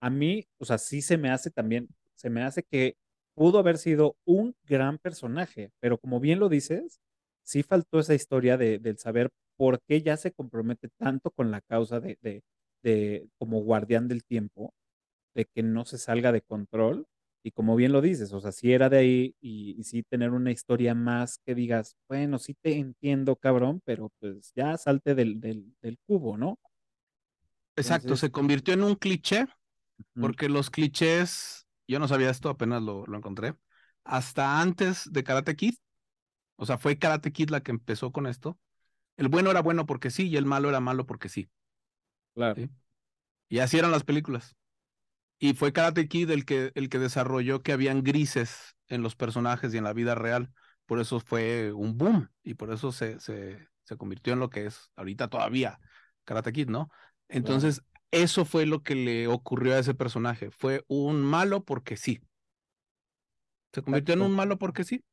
a 0.00 0.10
mí, 0.10 0.46
o 0.58 0.64
sea, 0.64 0.78
sí 0.78 1.02
se 1.02 1.18
me 1.18 1.30
hace 1.30 1.50
también, 1.50 1.88
se 2.14 2.30
me 2.30 2.42
hace 2.42 2.62
que 2.62 2.96
pudo 3.38 3.58
haber 3.60 3.78
sido 3.78 4.16
un 4.26 4.54
gran 4.64 4.98
personaje, 4.98 5.70
pero 5.80 5.98
como 5.98 6.20
bien 6.20 6.40
lo 6.40 6.48
dices, 6.50 7.00
sí 7.44 7.62
faltó 7.62 8.00
esa 8.00 8.14
historia 8.14 8.56
de, 8.58 8.78
del 8.80 8.98
saber 8.98 9.30
por 9.56 9.80
qué 9.88 10.02
ya 10.02 10.16
se 10.18 10.32
compromete 10.32 10.88
tanto 10.98 11.30
con 11.32 11.50
la 11.52 11.60
causa 11.62 12.00
de, 12.00 12.18
de, 12.22 12.42
de 12.82 13.28
como 13.38 13.60
guardián 13.62 14.08
del 14.08 14.24
tiempo, 14.24 14.74
de 15.34 15.46
que 15.46 15.62
no 15.62 15.84
se 15.84 15.98
salga 15.98 16.32
de 16.32 16.42
control. 16.42 17.06
Y 17.44 17.52
como 17.52 17.76
bien 17.76 17.92
lo 17.92 18.00
dices, 18.02 18.32
o 18.32 18.40
sea, 18.40 18.52
si 18.52 18.72
era 18.72 18.88
de 18.90 18.98
ahí 18.98 19.36
y, 19.40 19.76
y 19.80 19.84
sí 19.84 20.02
tener 20.02 20.30
una 20.32 20.50
historia 20.52 20.94
más 20.94 21.38
que 21.46 21.54
digas, 21.54 21.96
bueno, 22.08 22.38
sí 22.38 22.54
te 22.60 22.76
entiendo, 22.78 23.36
cabrón, 23.36 23.80
pero 23.84 24.10
pues 24.20 24.52
ya 24.56 24.76
salte 24.78 25.14
del, 25.14 25.40
del, 25.40 25.74
del 25.82 25.98
cubo, 26.06 26.36
¿no? 26.38 26.58
exacto, 27.76 28.14
entonces- 28.14 28.20
se 28.20 28.30
convirtió 28.30 28.74
en 28.74 28.82
un 28.82 28.94
cliché. 28.96 29.46
Porque 30.20 30.48
los 30.50 30.70
clichés, 30.70 31.67
yo 31.92 31.98
no 31.98 32.08
sabía 32.08 32.30
esto, 32.30 32.50
apenas 32.50 32.82
lo, 32.82 33.06
lo 33.06 33.16
encontré, 33.16 33.56
hasta 34.04 34.60
antes 34.60 35.10
de 35.12 35.24
Karate 35.24 35.56
Kid, 35.56 35.74
o 36.56 36.66
sea, 36.66 36.78
fue 36.78 36.98
Karate 36.98 37.32
Kid 37.32 37.50
la 37.50 37.62
que 37.62 37.70
empezó 37.70 38.12
con 38.12 38.26
esto. 38.26 38.58
El 39.16 39.28
bueno 39.28 39.50
era 39.50 39.62
bueno 39.62 39.86
porque 39.86 40.10
sí 40.10 40.28
y 40.28 40.36
el 40.36 40.46
malo 40.46 40.68
era 40.68 40.80
malo 40.80 41.06
porque 41.06 41.28
sí. 41.28 41.50
Claro. 42.34 42.54
Sí. 42.56 42.70
Y 43.48 43.60
así 43.60 43.78
eran 43.78 43.90
las 43.90 44.04
películas. 44.04 44.56
Y 45.38 45.54
fue 45.54 45.72
Karate 45.72 46.08
Kid 46.08 46.30
el 46.30 46.44
que, 46.44 46.72
el 46.74 46.88
que 46.88 46.98
desarrolló 46.98 47.62
que 47.62 47.72
habían 47.72 48.02
grises 48.02 48.76
en 48.88 49.02
los 49.02 49.14
personajes 49.14 49.72
y 49.72 49.78
en 49.78 49.84
la 49.84 49.92
vida 49.92 50.14
real. 50.14 50.52
Por 50.86 51.00
eso 51.00 51.20
fue 51.20 51.72
un 51.72 51.96
boom 51.96 52.28
y 52.42 52.54
por 52.54 52.72
eso 52.72 52.92
se, 52.92 53.20
se, 53.20 53.68
se 53.84 53.96
convirtió 53.96 54.32
en 54.32 54.40
lo 54.40 54.50
que 54.50 54.66
es 54.66 54.90
ahorita 54.96 55.28
todavía 55.28 55.78
Karate 56.24 56.52
Kid, 56.52 56.68
¿no? 56.68 56.90
Entonces, 57.28 57.82
eso 58.10 58.44
fue 58.44 58.66
lo 58.66 58.82
que 58.82 58.94
le 58.94 59.26
ocurrió 59.26 59.74
a 59.74 59.78
ese 59.78 59.94
personaje. 59.94 60.50
Fue 60.50 60.84
un 60.88 61.22
malo 61.22 61.64
porque 61.64 61.96
sí. 61.96 62.20
Se 63.72 63.82
convirtió 63.82 64.14
en 64.14 64.22
un 64.22 64.32
malo 64.32 64.58
porque 64.58 64.84
sí. 64.84 65.04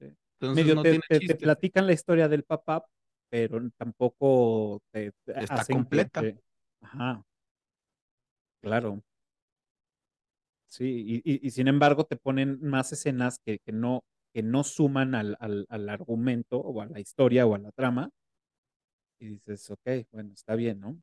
Entonces 0.00 0.64
Medio 0.64 0.74
no 0.74 0.82
te, 0.82 0.98
tiene 1.08 1.26
te- 1.26 1.34
platican 1.36 1.86
la 1.86 1.92
historia 1.92 2.28
del 2.28 2.42
papá, 2.42 2.84
pero 3.28 3.60
tampoco 3.76 4.82
te, 4.90 5.12
te 5.24 5.38
Está 5.38 5.54
hacen 5.54 5.76
completa. 5.76 6.22
Ajá. 6.80 7.24
Claro. 8.60 9.02
Sí, 10.68 11.22
y, 11.24 11.46
y, 11.46 11.50
sin 11.50 11.68
embargo 11.68 12.04
te 12.04 12.16
ponen 12.16 12.58
más 12.62 12.92
escenas 12.92 13.38
que, 13.44 13.58
que 13.58 13.72
no, 13.72 14.04
que 14.32 14.42
no 14.42 14.64
suman 14.64 15.14
al, 15.14 15.36
al, 15.38 15.66
al, 15.68 15.88
argumento 15.90 16.58
o 16.58 16.80
a 16.80 16.86
la 16.86 16.98
historia 16.98 17.44
o 17.44 17.54
a 17.54 17.58
la 17.58 17.72
trama. 17.72 18.10
Y 19.20 19.28
dices, 19.28 19.70
ok, 19.70 20.06
bueno, 20.10 20.32
está 20.32 20.54
bien, 20.54 20.80
¿no? 20.80 20.96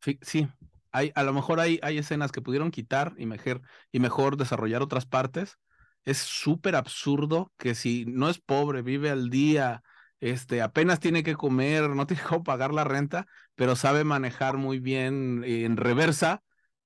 Sí, 0.00 0.48
hay, 0.92 1.12
a 1.14 1.22
lo 1.22 1.32
mejor 1.32 1.60
hay, 1.60 1.78
hay 1.82 1.98
escenas 1.98 2.32
que 2.32 2.42
pudieron 2.42 2.70
quitar 2.70 3.14
y 3.16 3.26
mejor, 3.26 3.62
y 3.90 4.00
mejor 4.00 4.36
desarrollar 4.36 4.82
otras 4.82 5.06
partes. 5.06 5.58
Es 6.04 6.18
súper 6.18 6.76
absurdo 6.76 7.52
que 7.56 7.74
si 7.74 8.04
no 8.06 8.28
es 8.28 8.38
pobre, 8.38 8.82
vive 8.82 9.10
al 9.10 9.30
día, 9.30 9.82
este, 10.20 10.62
apenas 10.62 11.00
tiene 11.00 11.22
que 11.22 11.34
comer, 11.34 11.90
no 11.90 12.06
tiene 12.06 12.22
que 12.22 12.40
pagar 12.40 12.72
la 12.72 12.84
renta, 12.84 13.26
pero 13.54 13.76
sabe 13.76 14.04
manejar 14.04 14.56
muy 14.56 14.78
bien 14.78 15.42
en 15.44 15.76
reversa 15.76 16.42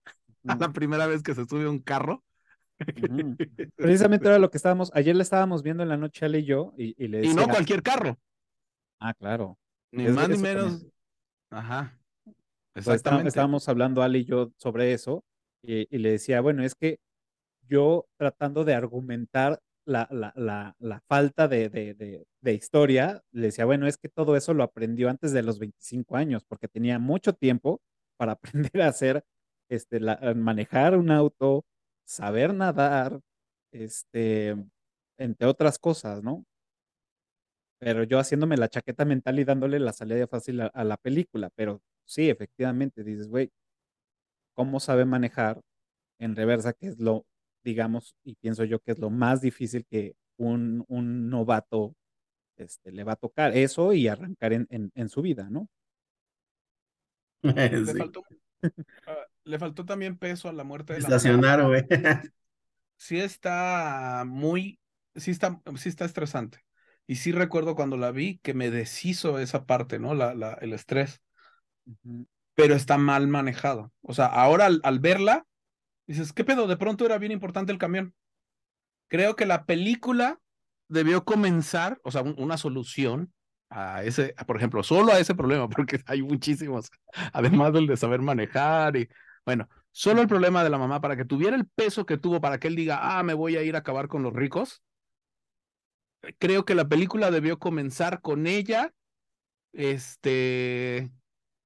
a 0.47 0.57
la 0.57 0.73
primera 0.73 1.07
vez 1.07 1.23
que 1.23 1.35
se 1.35 1.45
sube 1.45 1.69
un 1.69 1.81
carro. 1.81 2.23
Precisamente 3.77 4.29
era 4.29 4.38
lo 4.38 4.51
que 4.51 4.59
estábamos, 4.59 4.90
ayer 4.95 5.16
le 5.16 5.23
estábamos 5.23 5.62
viendo 5.62 5.83
en 5.83 5.88
la 5.88 5.97
noche 5.97 6.27
Ale 6.27 6.40
y 6.40 6.45
yo, 6.45 6.75
y, 6.77 6.95
le 7.09 7.19
decía, 7.19 7.33
Y 7.33 7.35
no 7.35 7.49
cualquier 7.49 7.83
carro. 7.83 8.19
Ah, 9.01 9.14
claro. 9.14 9.59
Ni 9.90 10.09
más 10.09 10.29
ni 10.29 10.38
menos. 10.38 10.87
Ajá. 11.51 11.99
Pues, 12.77 12.89
Exactamente. 12.89 13.29
estábamos 13.29 13.67
hablando 13.71 14.03
Ale 14.03 14.19
y 14.19 14.25
yo 14.27 14.53
sobre 14.59 14.93
eso, 14.93 15.25
y, 15.62 15.87
le 15.97 16.11
decía, 16.11 16.43
bueno, 16.43 16.62
es 16.62 16.75
que 16.75 16.99
yo 17.67 18.07
tratando 18.19 18.65
de 18.65 18.75
argumentar 18.75 19.61
la, 19.87 20.07
la, 20.11 20.35
la, 20.37 20.77
la 20.79 21.01
falta 21.09 21.49
de, 21.49 21.71
de, 21.71 21.95
de, 22.43 22.53
historia, 22.55 23.23
le 23.33 23.47
decía, 23.47 23.65
bueno, 23.65 23.87
es 23.87 23.97
que 23.97 24.11
todo 24.11 24.37
eso 24.37 24.53
lo 24.53 24.62
aprendió 24.62 25.09
antes 25.09 25.33
de 25.33 25.43
los 25.43 25.59
25 25.59 26.17
años, 26.17 26.45
porque 26.45 26.69
tenía 26.69 26.99
mucho 26.99 27.33
tiempo 27.33 27.81
para 28.19 28.33
aprender 28.73 28.83
a 28.83 28.89
hacer, 28.89 29.25
este, 29.71 29.99
manejar 30.35 30.99
un 30.99 31.11
auto, 31.11 31.65
saber 32.05 32.53
nadar, 32.53 33.21
este, 33.73 34.55
entre 35.17 35.47
otras 35.47 35.79
cosas, 35.79 36.23
¿no? 36.23 36.45
Pero 37.81 38.05
yo 38.05 38.19
haciéndome 38.19 38.59
la 38.59 38.69
chaqueta 38.69 39.07
mental 39.07 39.39
y 39.39 39.45
dándole 39.45 39.81
la 39.81 39.95
salida 39.95 40.27
fácil 40.27 40.61
a, 40.61 40.85
la 40.85 40.97
película, 40.99 41.51
pero 41.55 41.81
sí, 42.07 42.31
efectivamente, 42.31 43.05
dices, 43.05 43.29
güey, 43.29 43.51
¿cómo 44.55 44.81
sabe 44.81 45.05
manejar 45.05 45.61
en 46.19 46.35
reversa, 46.35 46.73
que 46.73 46.88
es 46.88 46.99
lo, 46.99 47.27
digamos, 47.62 48.16
y 48.25 48.37
pienso 48.37 48.64
yo 48.64 48.81
que 48.81 48.92
es 48.92 48.99
lo 48.99 49.11
más 49.11 49.40
difícil 49.40 49.85
que 49.85 50.16
un, 50.38 50.85
un 50.88 51.29
novato 51.29 51.95
este, 52.57 52.92
le 52.92 53.05
va 53.05 53.12
a 53.12 53.16
tocar 53.16 53.57
eso 53.57 53.92
y 53.92 54.09
arrancar 54.09 54.53
en, 54.53 54.66
en, 54.71 55.09
su 55.09 55.21
vida, 55.23 55.49
¿no? 55.51 55.69
Le, 57.42 57.95
faltó, 57.95 58.25
ah, 59.07 59.27
le, 59.45 59.59
faltó, 59.59 59.85
también 59.85 60.16
peso 60.16 60.49
a 60.49 60.53
la 60.53 60.64
muerte 60.64 60.95
de 60.95 61.01
Estacionar, 61.01 61.62
güey. 61.64 61.85
Sí 62.97 63.21
está 63.21 64.25
muy, 64.27 64.81
sí 65.14 65.31
está, 65.31 65.61
sí 65.77 65.90
está 65.90 66.07
estresante. 66.07 66.64
Y 67.07 67.16
sí 67.16 67.31
recuerdo 67.31 67.77
cuando 67.77 67.97
la 67.97 68.11
vi 68.11 68.38
que 68.38 68.55
me 68.55 68.71
deshizo 68.71 69.38
esa 69.38 69.66
parte, 69.66 69.99
¿no? 69.99 70.14
La, 70.14 70.35
la, 70.35 70.55
el 70.55 70.73
estrés. 70.73 71.21
Pero 72.55 72.75
está 72.75 72.99
mal 72.99 73.29
manejado. 73.29 73.92
O 74.03 74.14
sea, 74.14 74.27
ahora 74.27 74.66
al, 74.66 75.01
verla, 75.01 75.46
dices, 76.07 76.33
¿qué 76.33 76.44
pedo? 76.44 76.66
De 76.66 76.77
pronto 76.77 77.05
era 77.05 77.18
bien 77.18 77.33
importante 77.33 77.72
el 77.72 77.79
camión. 77.79 78.14
Creo 79.09 79.37
que 79.37 79.46
la 79.46 79.64
película 79.64 80.40
debió 80.88 81.25
comenzar, 81.25 82.01
o 82.03 82.11
sea, 82.11 82.22
una 82.22 82.57
solución 82.57 83.33
a 83.70 84.05
ese, 84.05 84.35
por 84.46 84.57
ejemplo, 84.57 84.83
solo 84.83 85.12
a 85.12 85.18
ese 85.18 85.35
problema, 85.35 85.68
porque 85.68 86.01
hay 86.07 86.22
muchísimos, 86.22 86.90
además 87.33 87.72
del 87.72 87.87
de 87.87 87.96
saber 87.96 88.20
manejar 88.20 88.96
y, 88.96 89.09
bueno, 89.44 89.68
solo 89.90 90.22
el 90.22 90.29
problema 90.29 90.64
de 90.64 90.70
la 90.70 90.79
mamá 90.79 91.01
para 91.01 91.16
que 91.16 91.25
tuviera 91.25 91.57
el 91.57 91.66
peso 91.66 92.07
que 92.07 92.18
tuvo 92.18 92.40
para 92.40 92.59
que 92.59 92.68
él 92.68 92.77
diga, 92.77 93.18
ah, 93.18 93.22
me 93.22 93.35
voy 93.35 93.57
a 93.57 93.62
ir 93.62 93.77
a 93.77 93.81
acabar 93.81 94.09
con 94.09 94.22
los 94.22 94.33
ricos, 94.33 94.83
creo 96.38 96.64
que 96.64 96.75
la 96.75 96.88
película 96.88 97.31
debió 97.31 97.59
comenzar 97.59 98.20
con 98.20 98.46
ella, 98.46 98.92
este, 99.72 101.11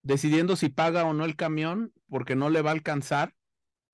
decidiendo 0.03 0.57
si 0.57 0.69
paga 0.69 1.05
o 1.05 1.13
no 1.13 1.25
el 1.25 1.37
camión, 1.37 1.93
porque 2.09 2.37
no 2.37 2.51
le 2.51 2.63
va 2.63 2.71
a 2.71 2.75
alcanzar, 2.75 3.35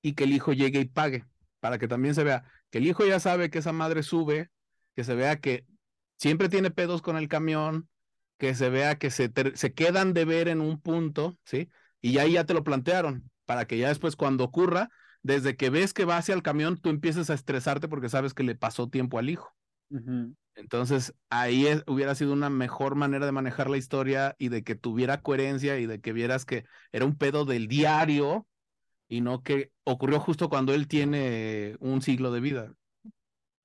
y 0.03 0.14
que 0.14 0.25
el 0.25 0.33
hijo 0.33 0.53
llegue 0.53 0.81
y 0.81 0.85
pague, 0.87 1.25
para 1.61 1.79
que 1.79 1.88
también 1.88 2.14
se 2.14 2.25
vea 2.25 2.45
que 2.71 2.79
el 2.79 2.87
hijo 2.87 3.05
ya 3.05 3.21
sabe 3.21 3.51
que 3.51 3.59
esa 3.59 3.73
madre 3.73 4.03
sube, 4.03 4.51
que 4.95 5.05
se 5.05 5.14
vea 5.14 5.40
que 5.40 5.66
siempre 6.19 6.49
tiene 6.49 6.71
pedos 6.71 7.03
con 7.03 7.16
el 7.16 7.29
camión, 7.29 7.88
que 8.38 8.55
se 8.55 8.71
vea 8.71 8.97
que 8.97 9.11
se, 9.11 9.33
se 9.55 9.75
quedan 9.75 10.12
de 10.12 10.25
ver 10.25 10.49
en 10.49 10.61
un 10.61 10.81
punto, 10.81 11.38
¿sí? 11.45 11.71
Y 12.01 12.19
ahí 12.19 12.33
ya 12.33 12.45
te 12.45 12.55
lo 12.55 12.64
plantearon, 12.64 13.31
para 13.45 13.66
que 13.66 13.79
ya 13.79 13.88
después 13.88 14.16
cuando 14.16 14.45
ocurra, 14.45 14.90
desde 15.23 15.57
que 15.57 15.71
ves 15.71 15.92
que 15.92 16.05
va 16.05 16.19
hacia 16.19 16.35
el 16.35 16.42
camión, 16.42 16.77
tú 16.77 16.88
empieces 16.90 17.31
a 17.31 17.35
estresarte 17.35 17.88
porque 17.88 18.09
sabes 18.09 18.35
que 18.35 18.45
le 18.45 18.55
pasó 18.55 18.88
tiempo 18.88 19.19
al 19.19 19.31
hijo. 19.31 19.53
Entonces, 20.57 21.14
ahí 21.29 21.66
hubiera 21.87 22.14
sido 22.14 22.33
una 22.33 22.51
mejor 22.51 22.95
manera 22.95 23.27
de 23.27 23.33
manejar 23.33 23.69
la 23.69 23.77
historia 23.77 24.35
y 24.38 24.49
de 24.49 24.64
que 24.64 24.75
tuviera 24.75 25.21
coherencia 25.21 25.79
y 25.79 25.87
de 25.87 26.01
que 26.01 26.12
vieras 26.12 26.45
que 26.45 26.64
era 26.92 27.05
un 27.05 27.16
pedo 27.16 27.45
del 27.45 27.69
diario 27.69 28.47
y 29.09 29.21
no 29.21 29.42
que 29.42 29.71
ocurrió 29.85 30.19
justo 30.19 30.49
cuando 30.49 30.75
él 30.75 30.88
tiene 30.88 31.77
un 31.79 32.03
siglo 32.03 32.33
de 32.33 32.40
vida. 32.40 32.75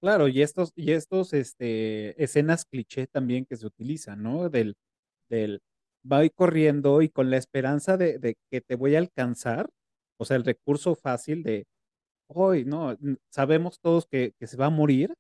Claro, 0.02 0.28
y 0.28 0.42
estos, 0.42 0.74
y 0.76 0.92
estos, 0.92 1.34
este, 1.34 2.22
escenas 2.22 2.66
cliché 2.66 3.08
también 3.08 3.46
que 3.46 3.56
se 3.56 3.68
utilizan, 3.68 4.22
¿no? 4.24 4.50
Del, 4.50 4.76
del, 5.30 5.62
voy 6.04 6.30
corriendo 6.32 7.02
y 7.04 7.10
con 7.10 7.30
la 7.30 7.38
esperanza 7.38 7.98
de, 7.98 8.18
de 8.18 8.36
que 8.50 8.62
te 8.62 8.76
voy 8.76 8.96
a 8.96 9.00
alcanzar, 9.00 9.70
o 10.18 10.26
sea, 10.26 10.38
el 10.38 10.44
recurso 10.44 10.96
fácil 10.96 11.44
de, 11.44 11.68
hoy, 12.28 12.66
no, 12.66 12.98
sabemos 13.30 13.80
todos 13.80 14.06
que, 14.08 14.34
que 14.40 14.48
se 14.48 14.58
va 14.58 14.68
a 14.68 14.70
morir, 14.70 15.14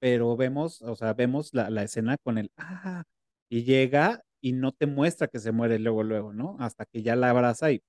pero 0.00 0.36
vemos, 0.36 0.82
o 0.82 0.96
sea, 0.96 1.14
vemos 1.14 1.54
la, 1.54 1.70
la 1.70 1.82
escena 1.82 2.16
con 2.22 2.38
el, 2.38 2.50
ah, 2.56 3.04
y 3.48 3.64
llega 3.64 4.22
y 4.40 4.52
no 4.52 4.72
te 4.72 4.86
muestra 4.86 5.28
que 5.28 5.38
se 5.38 5.52
muere 5.52 5.78
luego, 5.78 6.02
luego, 6.02 6.32
¿no? 6.32 6.56
Hasta 6.60 6.84
que 6.86 7.02
ya 7.02 7.16
la 7.16 7.30
abraza 7.30 7.72
y 7.72 7.82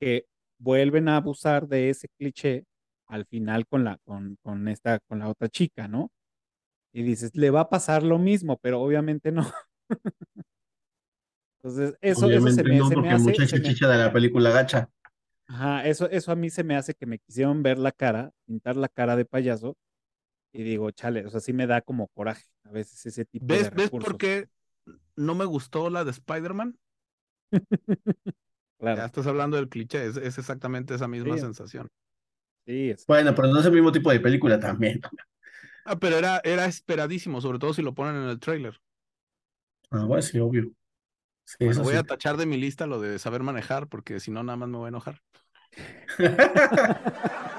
que 0.00 0.26
vuelven 0.58 1.08
a 1.08 1.16
abusar 1.16 1.68
de 1.68 1.90
ese 1.90 2.08
cliché 2.18 2.64
al 3.06 3.26
final 3.26 3.66
con 3.66 3.84
la, 3.84 3.98
con, 4.04 4.36
con 4.42 4.68
esta, 4.68 4.98
con 5.00 5.18
la 5.18 5.28
otra 5.28 5.48
chica, 5.48 5.88
¿no? 5.88 6.10
Y 6.92 7.02
dices, 7.02 7.34
le 7.34 7.50
va 7.50 7.60
a 7.60 7.70
pasar 7.70 8.02
lo 8.02 8.18
mismo, 8.18 8.58
pero 8.58 8.80
obviamente 8.80 9.32
no. 9.32 9.44
Entonces, 11.62 11.96
eso, 12.00 12.30
eso 12.30 12.50
se 12.50 12.62
me, 12.62 12.78
se 12.86 12.96
me 12.96 13.10
hace. 13.10 13.24
Mucha 13.24 13.46
chicha 13.46 13.88
de 13.88 13.98
la 13.98 14.12
película 14.12 14.50
gacha. 14.50 14.90
Ajá, 15.46 15.86
eso, 15.86 16.08
eso 16.10 16.32
a 16.32 16.36
mí 16.36 16.50
se 16.50 16.64
me 16.64 16.76
hace 16.76 16.94
que 16.94 17.06
me 17.06 17.18
quisieron 17.18 17.62
ver 17.62 17.78
la 17.78 17.92
cara, 17.92 18.30
pintar 18.46 18.76
la 18.76 18.88
cara 18.88 19.16
de 19.16 19.24
payaso, 19.24 19.76
y 20.54 20.62
digo, 20.62 20.88
chale, 20.92 21.26
o 21.26 21.30
sea, 21.30 21.40
sí 21.40 21.52
me 21.52 21.66
da 21.66 21.80
como 21.80 22.06
coraje 22.08 22.44
a 22.62 22.70
veces 22.70 23.04
ese 23.04 23.24
tipo 23.24 23.44
de 23.44 23.64
recursos. 23.64 23.90
¿Ves 23.90 23.90
por 23.90 24.16
qué 24.16 24.48
no 25.16 25.34
me 25.34 25.44
gustó 25.44 25.90
la 25.90 26.04
de 26.04 26.12
Spider-Man? 26.12 26.78
claro. 28.78 28.96
Ya 28.96 29.04
estás 29.04 29.26
hablando 29.26 29.56
del 29.56 29.68
cliché, 29.68 30.06
es, 30.06 30.16
exactamente 30.16 30.94
esa 30.94 31.08
misma 31.08 31.36
sensación. 31.38 31.90
Sí, 32.66 32.90
es... 32.90 33.04
Bueno, 33.06 33.34
pero 33.34 33.48
no 33.48 33.58
es 33.58 33.66
el 33.66 33.72
mismo 33.72 33.90
tipo 33.90 34.12
de 34.12 34.20
película 34.20 34.60
también. 34.60 35.00
Ah, 35.84 35.98
pero 35.98 36.18
era, 36.18 36.40
era 36.44 36.66
esperadísimo, 36.66 37.40
sobre 37.40 37.58
todo 37.58 37.74
si 37.74 37.82
lo 37.82 37.92
ponen 37.92 38.14
en 38.14 38.28
el 38.28 38.38
trailer. 38.38 38.80
Ah, 39.90 40.04
bueno, 40.04 40.22
sí, 40.22 40.38
obvio. 40.38 40.70
voy 41.58 41.96
a 41.96 42.04
tachar 42.04 42.36
de 42.36 42.46
mi 42.46 42.58
lista 42.58 42.86
lo 42.86 43.00
de 43.00 43.18
saber 43.18 43.42
manejar, 43.42 43.88
porque 43.88 44.20
si 44.20 44.30
no, 44.30 44.44
nada 44.44 44.56
más 44.56 44.68
me 44.68 44.76
voy 44.76 44.86
a 44.86 44.88
enojar. 44.88 45.20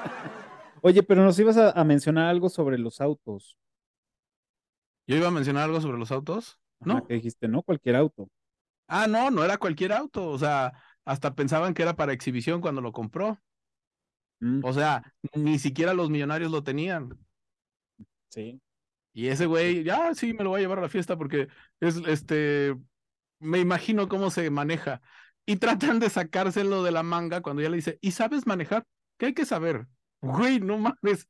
Oye, 0.86 1.02
pero 1.02 1.24
nos 1.24 1.40
ibas 1.40 1.58
a, 1.58 1.84
mencionar 1.84 2.28
algo 2.28 2.48
sobre 2.48 2.78
los 2.78 3.02
autos. 3.02 3.58
¿Yo 5.08 5.16
iba 5.16 5.30
a 5.30 5.32
mencionar 5.32 5.64
algo 5.64 5.82
sobre 5.82 5.98
los 5.98 6.12
autos? 6.12 6.60
No. 6.80 7.04
¿Qué 7.08 7.16
dijiste? 7.16 7.48
No, 7.48 7.64
cualquier 7.64 7.96
auto. 7.96 8.30
Ah, 8.88 9.08
no, 9.08 9.32
no 9.32 9.44
era 9.44 9.58
cualquier 9.58 9.94
auto. 9.94 10.28
O 10.30 10.38
sea, 10.38 10.74
hasta 11.04 11.34
pensaban 11.34 11.74
que 11.74 11.82
era 11.82 11.96
para 11.96 12.14
exhibición 12.14 12.62
cuando 12.62 12.82
lo 12.82 12.92
compró. 12.92 13.42
Mm. 14.42 14.64
O 14.64 14.74
sea, 14.74 15.12
ni 15.34 15.58
siquiera 15.58 15.96
los 15.96 16.12
millonarios 16.12 16.52
lo 16.52 16.62
tenían. 16.62 17.18
Sí. 18.30 18.62
Y 19.12 19.30
ese 19.30 19.48
güey, 19.48 19.84
ya 19.84 20.14
sí, 20.14 20.36
me 20.36 20.44
lo 20.44 20.52
voy 20.52 20.60
a 20.60 20.62
llevar 20.62 20.78
a 20.78 20.84
la 20.84 20.90
fiesta 20.90 21.18
porque 21.18 21.48
es 21.80 21.96
este. 22.06 22.76
Me 23.40 23.58
imagino 23.58 24.08
cómo 24.08 24.30
se 24.30 24.52
maneja. 24.52 25.02
Y 25.48 25.56
tratan 25.56 25.98
de 25.98 26.12
sacárselo 26.12 26.84
de 26.84 26.92
la 26.92 27.02
manga 27.02 27.42
cuando 27.42 27.64
ya 27.64 27.72
le 27.72 27.78
dice, 27.78 27.98
¿y 28.02 28.12
sabes 28.12 28.46
manejar? 28.46 28.86
¿Qué 29.18 29.26
hay 29.26 29.34
que 29.34 29.46
saber? 29.46 29.88
Güey, 30.26 30.60
no 30.60 30.78
mames. 30.78 31.28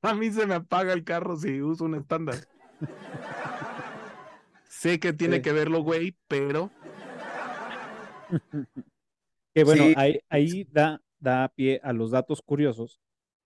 A 0.00 0.14
mí 0.14 0.30
se 0.30 0.46
me 0.46 0.54
apaga 0.54 0.92
el 0.92 1.04
carro 1.04 1.36
si 1.36 1.60
uso 1.60 1.84
un 1.84 1.94
estándar. 1.94 2.36
sé 4.68 4.98
que 4.98 5.12
tiene 5.12 5.42
que 5.42 5.52
verlo, 5.52 5.82
güey, 5.82 6.16
pero. 6.28 6.70
Que 9.54 9.64
bueno, 9.64 9.84
ahí, 9.96 10.18
ahí 10.30 10.66
da, 10.70 11.02
da 11.18 11.48
pie 11.54 11.80
a 11.84 11.92
los 11.92 12.10
datos 12.10 12.40
curiosos. 12.42 13.00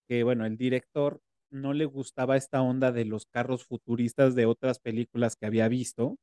Que 0.09 0.23
bueno, 0.23 0.47
el 0.47 0.57
director 0.57 1.21
no 1.51 1.73
le 1.73 1.85
gustaba 1.85 2.37
esta 2.37 2.63
onda 2.63 2.93
de 2.93 3.05
los 3.05 3.27
carros 3.27 3.65
futuristas 3.65 4.37
de 4.37 4.47
otras 4.47 4.79
películas 4.79 5.35
que 5.35 5.47
había 5.47 5.67
visto. 5.67 6.17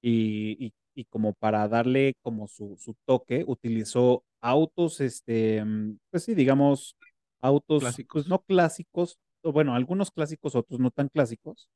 Y, 0.00 0.72
y 0.98 1.04
como 1.04 1.32
para 1.34 1.68
darle 1.68 2.14
como 2.22 2.48
su, 2.48 2.76
su 2.76 2.96
toque, 3.04 3.44
utilizó 3.46 4.24
autos, 4.40 5.00
este, 5.00 5.64
pues 6.10 6.24
sí, 6.24 6.34
digamos, 6.34 6.96
autos, 7.40 7.82
pues 7.82 7.94
Clásicos. 7.94 8.28
no 8.28 8.40
clásicos, 8.40 9.18
o 9.42 9.52
bueno, 9.52 9.74
algunos 9.74 10.10
clásicos, 10.10 10.54
otros 10.54 10.80
no 10.80 10.90
tan 10.90 11.08
clásicos, 11.08 11.68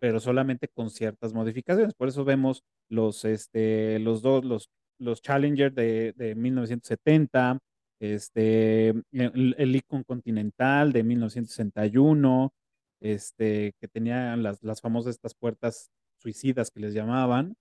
pero 0.00 0.20
solamente 0.20 0.68
con 0.68 0.90
ciertas 0.90 1.32
modificaciones. 1.34 1.94
Por 1.94 2.08
eso 2.08 2.24
vemos 2.24 2.62
los, 2.88 3.24
este, 3.24 3.98
los 3.98 4.22
dos, 4.22 4.44
los, 4.44 4.70
los 4.98 5.22
Challenger 5.22 5.72
de, 5.72 6.12
de 6.14 6.34
1970, 6.34 7.58
este, 8.00 8.88
el, 8.88 9.54
el 9.58 9.72
Lincoln 9.72 10.04
Continental 10.04 10.92
de 10.92 11.02
1961, 11.02 12.52
este, 13.00 13.74
que 13.80 13.88
tenía 13.88 14.36
las, 14.36 14.62
las 14.62 14.80
famosas 14.80 15.14
estas 15.14 15.34
puertas 15.34 15.90
suicidas 16.16 16.70
que 16.70 16.80
les 16.80 16.94
llamaban, 16.94 17.56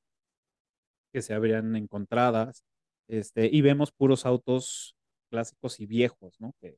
que 1.12 1.22
se 1.22 1.34
habrían 1.34 1.76
encontradas, 1.76 2.64
este, 3.08 3.50
y 3.52 3.62
vemos 3.62 3.92
puros 3.92 4.26
autos 4.26 4.96
clásicos 5.30 5.80
y 5.80 5.86
viejos, 5.86 6.40
¿no? 6.40 6.54
Que, 6.60 6.78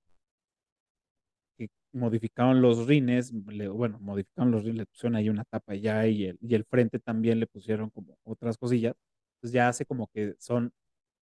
que 1.68 1.70
modificaron 1.94 2.62
los 2.62 2.88
rines, 2.88 3.34
le- 3.48 3.68
bueno, 3.70 4.00
modificaron 4.02 4.52
los 4.52 4.64
rines, 4.64 4.78
le 4.80 4.86
pusieron 4.88 5.16
ahí 5.16 5.30
una 5.30 5.44
tapa 5.46 5.76
ya 5.76 6.08
y 6.08 6.26
el, 6.26 6.38
y 6.42 6.56
el 6.56 6.66
frente 6.66 7.00
también 7.00 7.40
le 7.40 7.48
pusieron 7.48 7.90
como 7.90 8.18
otras 8.24 8.58
cosillas. 8.58 8.96
Entonces 9.38 9.54
ya 9.54 9.70
hace 9.70 9.86
como 9.86 10.08
que 10.14 10.36
son 10.40 10.72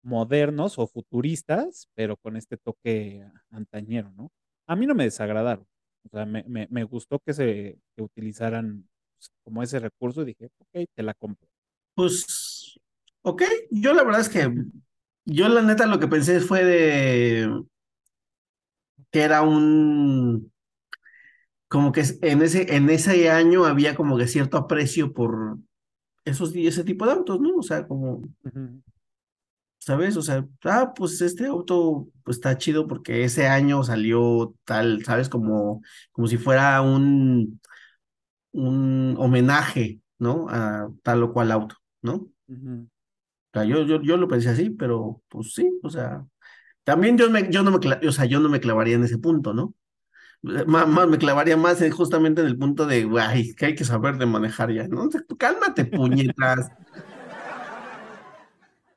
modernos 0.03 0.79
o 0.79 0.87
futuristas, 0.87 1.89
pero 1.95 2.17
con 2.17 2.37
este 2.37 2.57
toque 2.57 3.25
antañero, 3.51 4.13
¿no? 4.17 4.31
A 4.67 4.77
mí 4.77 4.87
no 4.87 4.95
me 4.95 5.05
desagradaron. 5.05 5.67
O 6.05 6.09
sea, 6.11 6.25
me, 6.27 6.45
me, 6.49 6.69
me 6.71 6.85
gustó 6.85 7.19
que 7.21 7.35
se 7.35 7.79
que 7.97 8.03
utilizaran 8.03 8.89
pues, 9.19 9.31
como 9.45 9.63
ese 9.63 9.81
recurso 9.81 10.23
y 10.23 10.27
dije, 10.27 10.51
ok, 10.59 10.89
te 10.95 11.03
la 11.03 11.15
compro. 11.15 11.49
Pues, 11.95 12.79
ok, 13.23 13.43
yo 13.71 13.93
la 13.95 14.05
verdad 14.05 14.21
es 14.21 14.29
que 14.29 14.49
yo 15.25 15.49
la 15.49 15.63
neta 15.63 15.87
lo 15.87 15.99
que 15.99 16.07
pensé 16.09 16.41
fue 16.41 16.65
de 16.65 17.63
que 19.17 19.23
era 19.23 19.41
un, 19.41 20.53
como 21.69 21.91
que 21.91 22.03
en 22.21 22.43
ese, 22.43 22.77
en 22.77 22.91
ese 22.91 23.31
año 23.31 23.65
había 23.65 23.97
como 23.97 24.19
que 24.19 24.27
cierto 24.27 24.59
aprecio 24.59 25.15
por 25.15 25.57
esos, 26.27 26.55
ese 26.55 26.85
tipo 26.85 27.07
de 27.07 27.13
autos, 27.13 27.41
¿no? 27.41 27.57
O 27.57 27.63
sea, 27.63 27.87
como, 27.89 28.21
¿sabes? 29.79 30.19
O 30.19 30.23
sea, 30.23 30.47
ah, 30.65 30.93
pues 30.95 31.23
este 31.23 31.47
auto 31.47 32.09
pues 32.25 32.37
está 32.37 32.59
chido 32.59 32.87
porque 32.87 33.25
ese 33.25 33.49
año 33.49 33.83
salió 33.85 34.55
tal, 34.67 35.03
¿sabes? 35.03 35.31
Como, 35.31 35.81
como 36.13 36.27
si 36.27 36.37
fuera 36.37 36.83
un, 36.83 37.59
un 38.53 39.15
homenaje, 39.19 39.99
¿no? 40.19 40.47
A 40.51 40.91
tal 41.03 41.23
o 41.23 41.33
cual 41.33 41.53
auto, 41.53 41.77
¿no? 42.03 42.29
O 42.51 42.89
sea, 43.55 43.65
yo, 43.65 43.83
yo, 43.85 44.03
yo 44.03 44.19
lo 44.19 44.29
pensé 44.29 44.51
así, 44.51 44.69
pero 44.69 45.23
pues 45.31 45.55
sí, 45.55 45.81
o 45.83 45.89
sea, 45.89 46.23
también 46.87 47.19
yo, 47.19 47.31
me, 47.31 47.51
yo 47.53 47.65
no 47.65 47.73
me, 47.73 48.09
o 48.09 48.13
sea, 48.13 48.27
yo 48.27 48.41
no 48.41 48.51
me 48.51 48.61
clavaría 48.61 48.97
en 48.97 49.05
ese 49.05 49.19
punto, 49.19 49.55
¿no? 49.55 49.75
Más, 50.43 50.89
más 50.89 51.09
me 51.09 51.19
clavaría 51.19 51.57
más 51.57 51.83
en- 51.83 51.93
justamente 51.93 52.41
en 52.43 52.49
el 52.49 52.59
punto 52.59 52.87
de, 52.87 53.09
ay, 53.21 53.55
que 53.57 53.67
hay 53.67 53.75
que 53.77 53.85
saber 53.85 54.19
de 54.19 54.27
manejar 54.27 54.73
ya, 54.73 54.89
¿no? 54.89 55.05
O 55.05 55.11
sea, 55.13 55.23
tú 55.29 55.37
cálmate, 55.39 55.87
puñetas, 55.87 56.73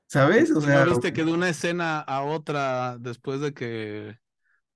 ¿sabes? 0.08 0.52
O 0.52 0.62
¿Y 0.62 0.62
sea, 0.62 0.86
¿No 0.86 0.86
viste 0.86 1.14
que 1.14 1.24
de 1.26 1.32
una 1.34 1.50
escena 1.50 2.00
a 2.00 2.22
otra, 2.24 2.98
después 3.00 3.40
de 3.42 3.54
que 3.54 4.20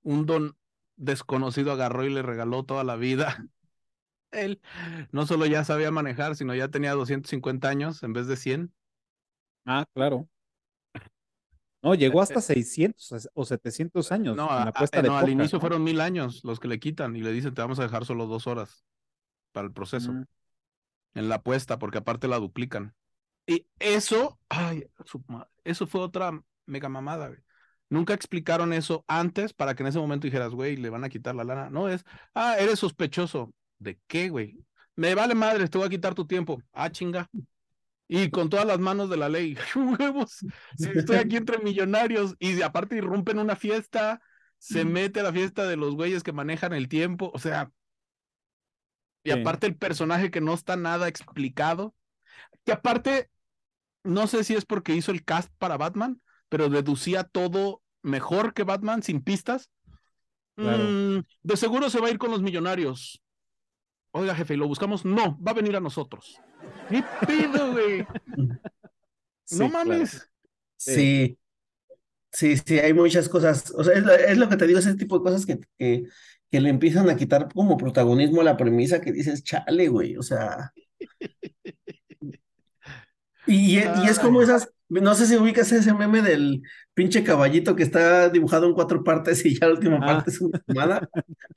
un 0.04 0.26
don 0.28 0.58
desconocido 0.97 1.71
agarró 1.73 2.06
y 2.06 2.12
le 2.12 2.21
regaló 2.23 2.65
toda 2.65 2.84
la 2.84 2.95
vida? 2.97 3.49
Él 4.32 4.62
no 5.12 5.26
solo 5.28 5.45
ya 5.47 5.63
sabía 5.65 5.91
manejar, 5.91 6.36
sino 6.38 6.56
ya 6.56 6.69
tenía 6.69 6.93
250 6.93 7.69
años 7.69 8.04
en 8.04 8.13
vez 8.13 8.28
de 8.28 8.38
100. 8.38 8.73
Ah, 9.65 9.86
claro. 9.93 10.28
No, 11.84 11.93
llegó 11.96 12.22
hasta 12.22 12.41
600 12.41 13.30
o 13.34 13.46
700 13.46 14.12
años 14.12 14.36
No, 14.36 14.50
en 14.50 14.65
la 14.65 14.72
a- 14.72 14.74
puesta 14.74 15.02
de 15.02 15.10
no, 15.10 15.17
al 15.17 15.30
inicio 15.30 15.58
¿no? 15.58 15.62
fueron 15.62 15.84
mil 15.84 16.02
años 16.02 16.41
los 16.43 16.60
que 16.60 16.67
le 16.67 16.80
quitan 16.80 17.15
y 17.15 17.22
le 17.22 17.32
dicen 17.32 17.54
te 17.54 17.62
vamos 17.62 17.80
a 17.80 17.84
dejar 17.84 18.06
solo 18.06 18.26
dos 18.28 18.48
horas 18.48 18.86
para 19.52 19.67
el 19.67 19.74
proceso 19.74 20.12
Mm, 20.13 20.26
en 21.15 21.30
la 21.30 21.36
apuesta, 21.36 21.78
porque 21.78 22.00
aparte 22.00 22.28
la 22.28 22.39
duplican. 22.39 22.96
Y 23.46 23.67
eso, 23.80 24.39
ay, 24.50 24.86
su 25.06 25.24
eso 25.63 25.86
fue 25.86 26.02
otra 26.02 26.32
mega 26.65 26.89
mamada, 26.89 27.28
güey. 27.28 27.39
Nunca 27.89 28.13
explicaron 28.13 28.74
eso 28.74 29.06
antes 29.08 29.54
para 29.54 29.76
que 29.76 29.84
en 29.84 29.88
ese 29.88 30.00
momento 30.00 30.26
dijeras, 30.26 30.54
güey, 30.56 30.78
le 30.78 30.89
van 30.89 31.04
a 31.04 31.10
quitar 31.10 31.36
la 31.36 31.43
lana. 31.43 31.69
No, 31.69 31.88
es, 31.89 32.04
ah, 32.34 32.56
eres 32.58 32.80
sospechoso. 32.80 33.54
¿De 33.78 34.00
qué, 34.08 34.30
güey? 34.30 34.65
Me 34.96 35.13
vale 35.13 35.36
madre, 35.36 35.67
te 35.67 35.78
voy 35.78 35.86
a 35.86 35.89
quitar 35.89 36.15
tu 36.15 36.26
tiempo. 36.26 36.62
Ah, 36.72 36.89
chinga. 36.89 37.30
Y 38.08 38.30
con 38.30 38.50
todas 38.50 38.66
las 38.66 38.80
manos 38.80 39.10
de 39.10 39.18
la 39.18 39.30
ley. 39.30 39.58
Huevos. 39.76 40.46
Si 40.78 40.89
estoy 40.89 41.18
aquí 41.18 41.38
entre 41.38 41.60
millonarios 41.60 42.36
y 42.39 42.62
aparte 42.62 42.98
irrumpen 42.98 43.39
una 43.39 43.56
fiesta, 43.56 44.22
se 44.58 44.86
mete 44.86 45.22
a 45.22 45.24
la 45.24 45.34
fiesta 45.34 45.66
de 45.66 45.78
los 45.78 45.96
güeyes 45.96 46.24
que 46.24 46.34
manejan 46.34 46.74
el 46.74 46.88
tiempo. 46.88 47.32
O 47.34 47.39
sea, 47.39 47.72
y 49.24 49.32
aparte 49.32 49.68
el 49.68 49.78
personaje 49.78 50.32
que 50.32 50.42
no 50.42 50.54
está 50.54 50.76
nada 50.76 51.08
explicado. 51.08 51.96
Que 52.66 52.74
aparte, 52.74 53.30
no 54.04 54.28
sé 54.28 54.44
si 54.44 54.54
es 54.54 54.66
porque 54.66 54.96
hizo 54.96 55.12
el 55.12 55.24
cast 55.24 55.52
para 55.58 55.78
Batman, 55.78 56.22
pero 56.50 56.70
deducía 56.70 57.24
todo 57.24 57.82
mejor 58.02 58.54
que 58.54 58.63
Batman 58.63 59.02
sin 59.02 59.22
pistas. 59.22 59.72
Claro. 60.56 60.84
Mm, 60.84 61.24
de 61.42 61.58
seguro 61.58 61.89
se 61.89 62.00
va 62.00 62.08
a 62.08 62.12
ir 62.12 62.18
con 62.18 62.32
los 62.32 62.42
millonarios. 62.42 63.23
Oiga, 64.15 64.36
jefe, 64.36 64.54
¿y 64.54 64.58
lo 64.58 64.67
buscamos? 64.67 65.06
No, 65.06 65.39
va 65.41 65.52
a 65.52 65.56
venir 65.56 65.76
a 65.76 65.80
nosotros. 65.80 66.39
¿Qué 66.89 67.04
pedo, 67.26 67.71
güey? 67.71 68.06
sí, 69.43 69.58
no 69.60 69.69
claro. 69.69 69.89
mames. 69.89 70.30
sí, 70.78 71.38
sí, 72.32 72.58
sí, 72.58 72.80
hay 72.80 72.93
muchas 72.93 73.28
cosas, 73.28 73.71
o 73.76 73.84
sea, 73.84 73.93
es 73.95 74.04
lo, 74.04 74.13
es 74.13 74.38
lo 74.38 74.49
que 74.49 74.58
te 74.58 74.67
digo, 74.67 74.80
ese 74.80 74.95
tipo 74.95 75.17
de 75.17 75.23
cosas 75.23 75.45
que, 75.45 75.60
que, 75.78 76.04
que 76.52 76.62
le 76.62 76.69
empiezan 76.69 77.10
a 77.10 77.15
quitar 77.15 77.49
como 77.54 77.76
protagonismo 77.78 78.41
a 78.41 78.43
la 78.43 78.58
premisa 78.58 79.02
que 79.02 79.12
dices, 79.12 79.43
chale, 79.43 79.88
güey, 79.88 80.15
o 80.17 80.21
sea, 80.23 80.71
y, 83.47 83.73
y 83.73 83.78
es- 83.78 83.89
y 84.06 84.08
es 84.10 84.19
como 84.19 84.41
esas, 84.41 84.69
no 84.89 85.15
sé 85.15 85.26
si 85.26 85.36
ubicas 85.38 85.71
ese 85.71 85.93
meme 85.93 86.21
del 86.21 86.62
pinche 86.93 87.23
caballito 87.23 87.76
que 87.76 87.84
está 87.84 88.30
dibujado 88.30 88.67
en 88.67 88.73
cuatro 88.73 89.04
partes 89.04 89.43
y 89.45 89.60
ya 89.60 89.67
la 89.67 89.73
última 89.73 89.97
Ah. 90.02 90.06
parte 90.06 90.30
es 90.30 90.39
una 90.41 90.60
tomada, 90.60 91.10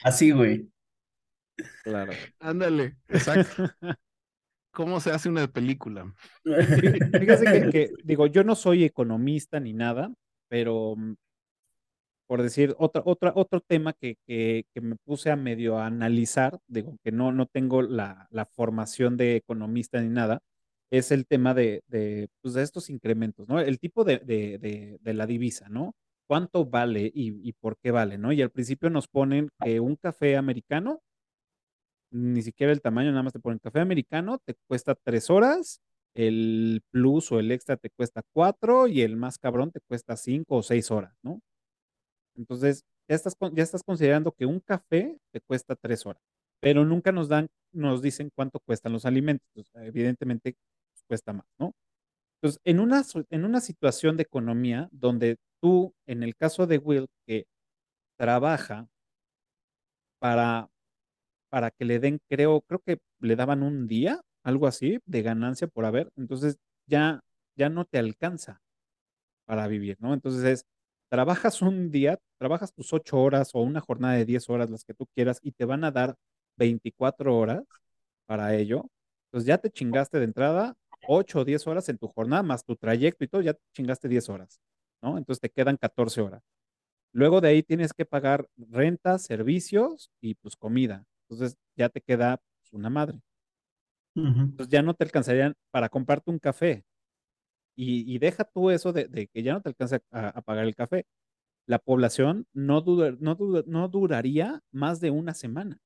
así, 0.03 0.31
güey. 0.31 0.69
Claro. 1.83 2.13
Ándale, 2.41 2.97
exacto. 3.09 3.65
¿Cómo 4.73 5.01
se 5.01 5.11
hace 5.11 5.29
una 5.29 5.49
película? 5.49 6.15
Fí- 6.45 7.21
Fíjate 7.21 7.45
que, 7.47 7.71
que, 7.71 7.91
digo, 8.05 8.27
yo 8.27 8.45
no 8.45 8.55
soy 8.55 8.85
economista 8.85 9.61
ni 9.61 9.73
nada, 9.73 10.13
pero 10.49 10.95
mm, 10.97 11.15
por 12.27 12.43
decir 12.43 12.75
otra, 12.79 13.03
otra, 13.05 13.33
otro 13.37 13.61
tema 13.61 13.93
que, 13.93 14.17
que, 14.27 14.65
que 14.75 14.81
me 14.81 14.97
puse 14.97 15.31
a 15.31 15.37
medio 15.37 15.79
a 15.79 15.87
analizar, 15.87 16.59
digo, 16.67 16.97
que 17.05 17.13
no, 17.13 17.33
no 17.33 17.47
tengo 17.47 17.83
la, 17.83 18.27
la 18.31 18.47
formación 18.47 19.17
de 19.17 19.37
economista 19.37 20.01
ni 20.01 20.09
nada, 20.09 20.41
es 20.91 21.13
el 21.13 21.27
tema 21.27 21.55
de, 21.55 21.83
de, 21.89 22.29
pues, 22.43 22.55
de 22.55 22.63
estos 22.63 22.91
incrementos, 22.91 23.49
¿no? 23.49 23.61
El 23.61 23.79
tipo 23.79 24.05
de, 24.05 24.19
de, 24.19 24.59
de, 24.59 24.99
de 25.01 25.15
la 25.15 25.27
divisa, 25.27 25.69
¿no? 25.69 25.95
¿Cuánto 26.29 26.65
vale 26.67 27.11
y, 27.15 27.49
y 27.49 27.53
por 27.53 27.77
qué 27.79 27.93
vale, 27.93 28.19
¿no? 28.19 28.33
Y 28.33 28.43
al 28.43 28.51
principio 28.51 28.91
nos 28.91 29.07
ponen 29.09 29.49
que 29.63 29.79
un 29.81 29.95
café 29.97 30.37
americano, 30.37 31.01
ni 32.17 32.43
siquiera 32.43 32.73
el 32.73 32.81
tamaño, 32.83 33.11
nada 33.11 33.23
más 33.23 33.33
te 33.33 33.41
ponen 33.41 33.59
café 33.59 33.81
americano, 33.81 34.39
te 34.45 34.55
cuesta 34.69 34.95
tres 34.95 35.31
horas 35.31 35.81
el 36.15 36.83
plus 36.91 37.31
o 37.31 37.39
el 37.41 37.53
extra 37.53 37.77
te 37.77 37.91
cuesta 37.91 38.23
cuatro 38.33 38.87
y 38.89 39.03
el 39.03 39.17
más 39.17 39.39
cabrón 39.39 39.71
te 39.71 39.81
cuesta 39.81 40.17
cinco 40.17 40.57
o 40.57 40.63
seis 40.63 40.91
horas, 40.91 41.15
¿no? 41.23 41.41
Entonces, 42.37 42.85
ya 43.09 43.17
estás, 43.17 43.37
ya 43.53 43.63
estás 43.63 43.83
considerando 43.83 44.33
que 44.33 44.47
un 44.47 44.61
café 44.61 45.19
te 45.33 45.41
cuesta 45.41 45.77
tres 45.77 46.07
horas, 46.07 46.23
pero 46.61 46.85
nunca 46.85 47.13
nos 47.13 47.29
dan, 47.29 47.49
nos 47.73 48.03
dicen 48.03 48.31
cuánto 48.35 48.61
cuestan 48.61 48.93
los 48.93 49.05
alimentos. 49.07 49.71
Evidentemente, 49.75 50.57
pues, 50.93 51.05
cuesta 51.07 51.33
más, 51.33 51.47
¿no? 51.59 51.73
Entonces, 52.41 52.61
en 52.65 52.81
una, 52.81 53.05
en 53.31 53.45
una 53.45 53.61
situación 53.61 54.17
de 54.17 54.25
economía 54.25 54.89
donde 54.93 55.39
tú, 55.63 55.95
en 56.07 56.23
el 56.23 56.37
caso 56.37 56.67
de 56.67 56.79
Will, 56.79 57.07
que 57.27 57.47
trabaja 58.19 58.89
para, 60.19 60.69
para 61.57 61.71
que 61.71 61.87
le 61.87 61.99
den, 61.99 62.21
creo, 62.29 62.61
creo 62.61 62.81
que 62.81 62.99
le 63.19 63.35
daban 63.35 63.63
un 63.63 63.87
día, 63.87 64.21
algo 64.43 64.67
así, 64.67 64.99
de 65.07 65.23
ganancia 65.23 65.67
por 65.67 65.87
haber, 65.87 66.11
entonces 66.15 66.59
ya, 66.85 67.23
ya 67.55 67.71
no 67.71 67.87
te 67.87 67.97
alcanza 67.99 68.61
para 69.47 69.67
vivir, 69.67 69.97
¿no? 69.99 70.13
Entonces 70.13 70.45
es, 70.45 70.67
trabajas 71.09 71.63
un 71.63 71.91
día, 71.91 72.19
trabajas 72.39 72.75
tus 72.75 72.93
ocho 72.93 73.19
horas 73.19 73.53
o 73.55 73.61
una 73.63 73.81
jornada 73.81 74.17
de 74.17 74.27
10 74.27 74.51
horas, 74.51 74.69
las 74.69 74.85
que 74.85 74.93
tú 74.93 75.07
quieras, 75.15 75.39
y 75.43 75.53
te 75.53 75.65
van 75.65 75.85
a 75.85 75.91
dar 75.91 76.17
24 76.59 77.35
horas 77.35 77.65
para 78.27 78.55
ello. 78.55 78.91
Entonces 79.29 79.49
ya 79.49 79.57
te 79.57 79.71
chingaste 79.71 80.19
de 80.19 80.27
entrada 80.27 80.75
8 81.09 81.41
o 81.41 81.45
10 81.47 81.67
horas 81.67 81.89
en 81.89 81.97
tu 81.97 82.09
jornada, 82.09 82.43
más 82.43 82.67
tu 82.67 82.77
trayecto 82.77 83.25
y 83.25 83.29
todo, 83.29 83.41
ya 83.41 83.55
te 83.55 83.63
chingaste 83.73 84.09
10 84.09 84.29
horas, 84.29 84.61
¿no? 85.01 85.17
Entonces 85.17 85.41
te 85.41 85.49
quedan 85.49 85.79
14 85.79 86.21
horas. 86.21 86.43
Luego 87.13 87.41
de 87.41 87.49
ahí 87.49 87.63
tienes 87.63 87.95
que 87.95 88.05
pagar 88.05 88.47
renta, 88.59 89.19
servicios 89.19 90.11
y 90.21 90.35
pues 90.35 90.55
comida. 90.55 91.07
Entonces 91.29 91.57
ya 91.77 91.89
te 91.89 92.01
queda 92.01 92.39
pues, 92.39 92.73
una 92.73 92.91
madre. 92.91 93.21
Entonces 94.53 94.71
ya 94.73 94.83
no 94.83 94.95
te 94.95 95.05
alcanzarían 95.05 95.55
para 95.71 95.89
comprarte 95.89 96.31
un 96.31 96.39
café. 96.39 96.85
Y, 97.77 98.13
y 98.15 98.19
deja 98.19 98.45
tú 98.45 98.71
eso 98.71 98.93
de, 98.93 99.09
de 99.09 99.29
que 99.29 99.43
ya 99.43 99.55
no 99.55 99.63
te 99.63 99.71
alcanza 99.71 100.01
a, 100.11 100.29
a 100.31 100.43
pagar 100.43 100.65
el 100.67 100.75
café. 100.75 101.07
La 101.67 101.79
población 101.79 102.47
no, 102.55 102.83
duda- 102.83 103.17
no, 103.21 103.37
no 103.67 103.89
duraría 103.89 104.61
más 104.73 105.01
de 105.01 105.11
una 105.11 105.35
semana 105.35 105.79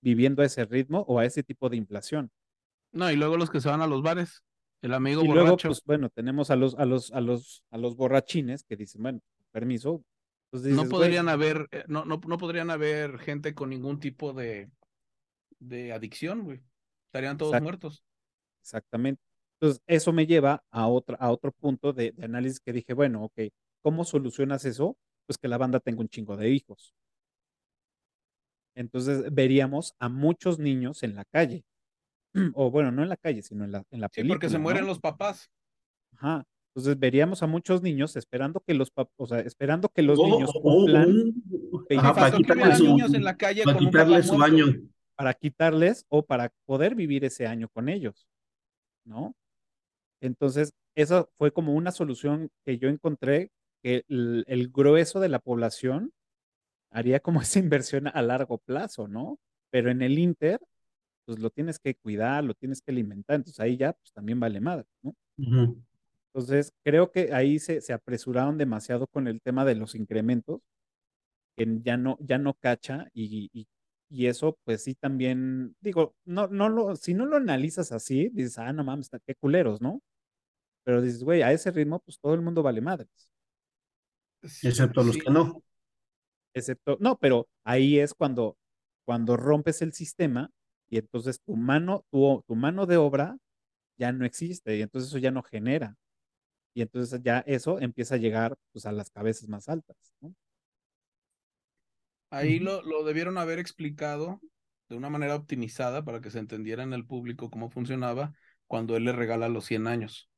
viviendo 0.00 0.42
a 0.42 0.46
ese 0.46 0.64
ritmo 0.64 1.04
o 1.08 1.18
a 1.18 1.24
ese 1.24 1.42
tipo 1.42 1.68
de 1.68 1.76
inflación. 1.76 2.30
No, 2.92 3.10
y 3.10 3.16
luego 3.16 3.36
los 3.36 3.50
que 3.50 3.60
se 3.60 3.68
van 3.68 3.82
a 3.82 3.86
los 3.86 4.02
bares, 4.02 4.42
el 4.82 4.94
amigo 4.94 5.22
Y 5.24 5.28
luego, 5.28 5.50
borracho. 5.50 5.68
pues 5.68 5.82
bueno, 5.84 6.08
tenemos 6.10 6.50
a 6.50 6.56
los, 6.56 6.74
a 6.76 6.84
los, 6.86 7.12
a 7.12 7.20
los, 7.20 7.64
a 7.70 7.78
los 7.78 7.96
borrachines 7.96 8.64
que 8.64 8.76
dicen, 8.76 9.02
bueno, 9.02 9.20
permiso. 9.50 10.02
Pues 10.50 10.62
dices, 10.62 10.76
no 10.76 10.82
güey, 10.82 10.90
podrían 10.90 11.28
haber, 11.28 11.68
eh, 11.70 11.84
no, 11.88 12.04
no, 12.04 12.20
no 12.26 12.38
podrían 12.38 12.70
haber 12.70 13.18
gente 13.18 13.54
con 13.54 13.70
ningún 13.70 14.00
tipo 14.00 14.32
de, 14.32 14.70
de 15.58 15.92
adicción, 15.92 16.44
güey. 16.44 16.62
Estarían 17.06 17.36
todos 17.38 17.60
muertos. 17.60 18.02
Exactamente. 18.62 19.20
Entonces, 19.60 19.82
eso 19.86 20.12
me 20.12 20.26
lleva 20.26 20.62
a, 20.70 20.86
otra, 20.86 21.16
a 21.16 21.30
otro 21.30 21.52
punto 21.52 21.92
de, 21.92 22.12
de 22.12 22.24
análisis 22.24 22.60
que 22.60 22.72
dije, 22.72 22.92
bueno, 22.94 23.24
ok, 23.24 23.40
¿cómo 23.82 24.04
solucionas 24.04 24.64
eso? 24.64 24.96
Pues 25.26 25.36
que 25.38 25.48
la 25.48 25.58
banda 25.58 25.80
tenga 25.80 26.00
un 26.00 26.08
chingo 26.08 26.36
de 26.36 26.50
hijos. 26.50 26.94
Entonces, 28.74 29.32
veríamos 29.34 29.94
a 29.98 30.08
muchos 30.08 30.58
niños 30.58 31.02
en 31.02 31.14
la 31.14 31.24
calle. 31.24 31.64
O 32.54 32.70
bueno, 32.70 32.92
no 32.92 33.02
en 33.02 33.08
la 33.08 33.16
calle, 33.16 33.42
sino 33.42 33.64
en 33.64 33.72
la, 33.72 33.84
en 33.90 34.00
la 34.00 34.08
Sí, 34.10 34.24
porque 34.24 34.48
se 34.48 34.58
película, 34.58 34.62
mueren 34.62 34.82
¿no? 34.82 34.88
los 34.88 35.00
papás. 35.00 35.50
Ajá. 36.16 36.44
Entonces, 36.78 37.00
veríamos 37.00 37.42
a 37.42 37.48
muchos 37.48 37.82
niños 37.82 38.14
esperando 38.14 38.60
que 38.60 38.72
los, 38.72 38.92
o 39.16 39.26
sea, 39.26 39.40
esperando 39.40 39.88
que 39.88 40.00
los 40.02 40.16
O- 40.20 40.26
niños 40.28 40.50
o- 40.54 40.58
o 40.60 40.62
cumplan 40.62 41.08
un- 41.10 41.86
Me 41.90 41.96
ajá, 41.96 42.14
para 42.14 42.30
Faltó 42.30 42.36
que 42.36 42.42
quitarle 42.44 42.62
hubiera 42.62 42.76
su, 42.76 42.84
niños 42.84 43.14
en 43.14 43.24
la 43.24 43.36
calle 43.36 43.64
para 43.64 43.78
con 43.78 43.86
un 43.86 43.92
papá 43.92 44.04
quitarle 44.04 44.22
su 44.22 44.40
año. 44.42 44.66
para 45.16 45.34
quitarles 45.34 46.06
o 46.08 46.24
para 46.24 46.52
poder 46.66 46.94
vivir 46.94 47.24
ese 47.24 47.48
año 47.48 47.68
con 47.68 47.88
ellos, 47.88 48.28
¿no? 49.04 49.34
Entonces, 50.20 50.72
eso 50.94 51.28
fue 51.34 51.50
como 51.52 51.74
una 51.74 51.90
solución 51.90 52.48
que 52.64 52.78
yo 52.78 52.88
encontré 52.88 53.50
que 53.82 54.04
el, 54.08 54.44
el 54.46 54.68
grueso 54.68 55.18
de 55.18 55.28
la 55.30 55.40
población 55.40 56.12
haría 56.92 57.18
como 57.18 57.40
esa 57.42 57.58
inversión 57.58 58.06
a 58.06 58.22
largo 58.22 58.58
plazo, 58.58 59.08
¿no? 59.08 59.40
Pero 59.72 59.90
en 59.90 60.00
el 60.02 60.16
Inter, 60.16 60.60
pues 61.26 61.40
lo 61.40 61.50
tienes 61.50 61.80
que 61.80 61.96
cuidar, 61.96 62.44
lo 62.44 62.54
tienes 62.54 62.80
que 62.80 62.92
alimentar, 62.92 63.34
entonces 63.34 63.58
ahí 63.58 63.76
ya 63.76 63.94
pues 63.94 64.12
también 64.12 64.38
vale 64.38 64.60
madre, 64.60 64.86
¿no? 65.02 65.12
Entonces, 66.34 66.72
creo 66.84 67.10
que 67.10 67.32
ahí 67.32 67.58
se, 67.58 67.80
se 67.80 67.92
apresuraron 67.92 68.58
demasiado 68.58 69.06
con 69.08 69.26
el 69.28 69.40
tema 69.40 69.64
de 69.64 69.74
los 69.74 69.94
incrementos, 69.94 70.60
que 71.56 71.66
ya 71.82 71.96
no, 71.96 72.16
ya 72.20 72.38
no 72.38 72.54
cacha 72.54 73.08
y, 73.12 73.50
y, 73.52 73.66
y 74.10 74.26
eso 74.26 74.58
pues 74.64 74.84
sí 74.84 74.94
también, 74.94 75.76
digo, 75.80 76.14
no, 76.24 76.48
no 76.48 76.68
lo, 76.68 76.96
si 76.96 77.14
no 77.14 77.26
lo 77.26 77.36
analizas 77.36 77.92
así, 77.92 78.28
dices, 78.30 78.58
ah, 78.58 78.72
no 78.72 78.84
mames, 78.84 79.10
qué 79.26 79.34
culeros, 79.34 79.80
¿no? 79.80 80.00
Pero 80.84 81.02
dices, 81.02 81.24
güey, 81.24 81.42
a 81.42 81.52
ese 81.52 81.70
ritmo 81.70 82.00
pues 82.00 82.18
todo 82.20 82.34
el 82.34 82.42
mundo 82.42 82.62
vale 82.62 82.80
madres, 82.80 83.30
Excepto 84.42 85.02
los 85.02 85.16
Sí. 85.16 85.22
que 85.22 85.30
no. 85.30 85.62
excepto, 86.54 86.96
no, 87.00 87.18
pero 87.18 87.48
ahí 87.64 87.98
es 87.98 88.14
cuando, 88.14 88.56
cuando 89.04 89.36
rompes 89.36 89.82
el 89.82 89.92
sistema 89.92 90.50
y 90.90 90.98
entonces 90.98 91.40
tu 91.42 91.56
mano, 91.56 92.04
tu, 92.10 92.42
tu 92.46 92.54
mano 92.56 92.86
de 92.86 92.96
obra 92.96 93.36
ya 93.98 94.12
no 94.12 94.24
existe 94.26 94.76
y 94.76 94.82
entonces 94.82 95.10
eso 95.10 95.18
ya 95.18 95.30
no 95.30 95.42
genera. 95.42 95.96
Y 96.78 96.82
entonces 96.82 97.20
ya 97.24 97.40
eso 97.40 97.80
empieza 97.80 98.14
a 98.14 98.18
llegar 98.18 98.54
pues 98.70 98.86
a 98.86 98.92
las 98.92 99.10
cabezas 99.10 99.48
más 99.48 99.68
altas, 99.68 99.96
¿no? 100.20 100.32
Ahí 102.30 102.60
lo, 102.60 102.82
lo 102.82 103.02
debieron 103.02 103.36
haber 103.36 103.58
explicado 103.58 104.40
de 104.88 104.94
una 104.94 105.10
manera 105.10 105.34
optimizada 105.34 106.04
para 106.04 106.20
que 106.20 106.30
se 106.30 106.38
entendiera 106.38 106.84
en 106.84 106.92
el 106.92 107.04
público 107.04 107.50
cómo 107.50 107.68
funcionaba 107.68 108.32
cuando 108.68 108.96
él 108.96 109.06
le 109.06 109.12
regala 109.12 109.48
los 109.48 109.64
100 109.64 109.88
años. 109.88 110.30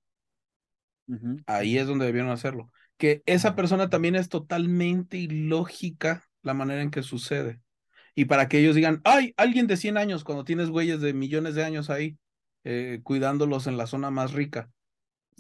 Ahí 1.44 1.76
es 1.76 1.86
donde 1.86 2.06
debieron 2.06 2.30
hacerlo. 2.30 2.70
Que 2.96 3.22
esa 3.26 3.54
persona 3.54 3.90
también 3.90 4.14
es 4.14 4.30
totalmente 4.30 5.18
ilógica 5.18 6.24
la 6.40 6.54
manera 6.54 6.80
en 6.80 6.90
que 6.90 7.02
sucede. 7.02 7.60
Y 8.14 8.24
para 8.24 8.48
que 8.48 8.60
ellos 8.60 8.74
digan, 8.76 9.02
ay, 9.04 9.34
alguien 9.36 9.66
de 9.66 9.76
100 9.76 9.98
años, 9.98 10.24
cuando 10.24 10.44
tienes 10.44 10.70
güeyes 10.70 11.02
de 11.02 11.12
millones 11.12 11.54
de 11.54 11.64
años 11.64 11.90
ahí, 11.90 12.18
eh, 12.64 13.00
cuidándolos 13.02 13.66
en 13.66 13.76
la 13.76 13.86
zona 13.86 14.10
más 14.10 14.32
rica. 14.32 14.70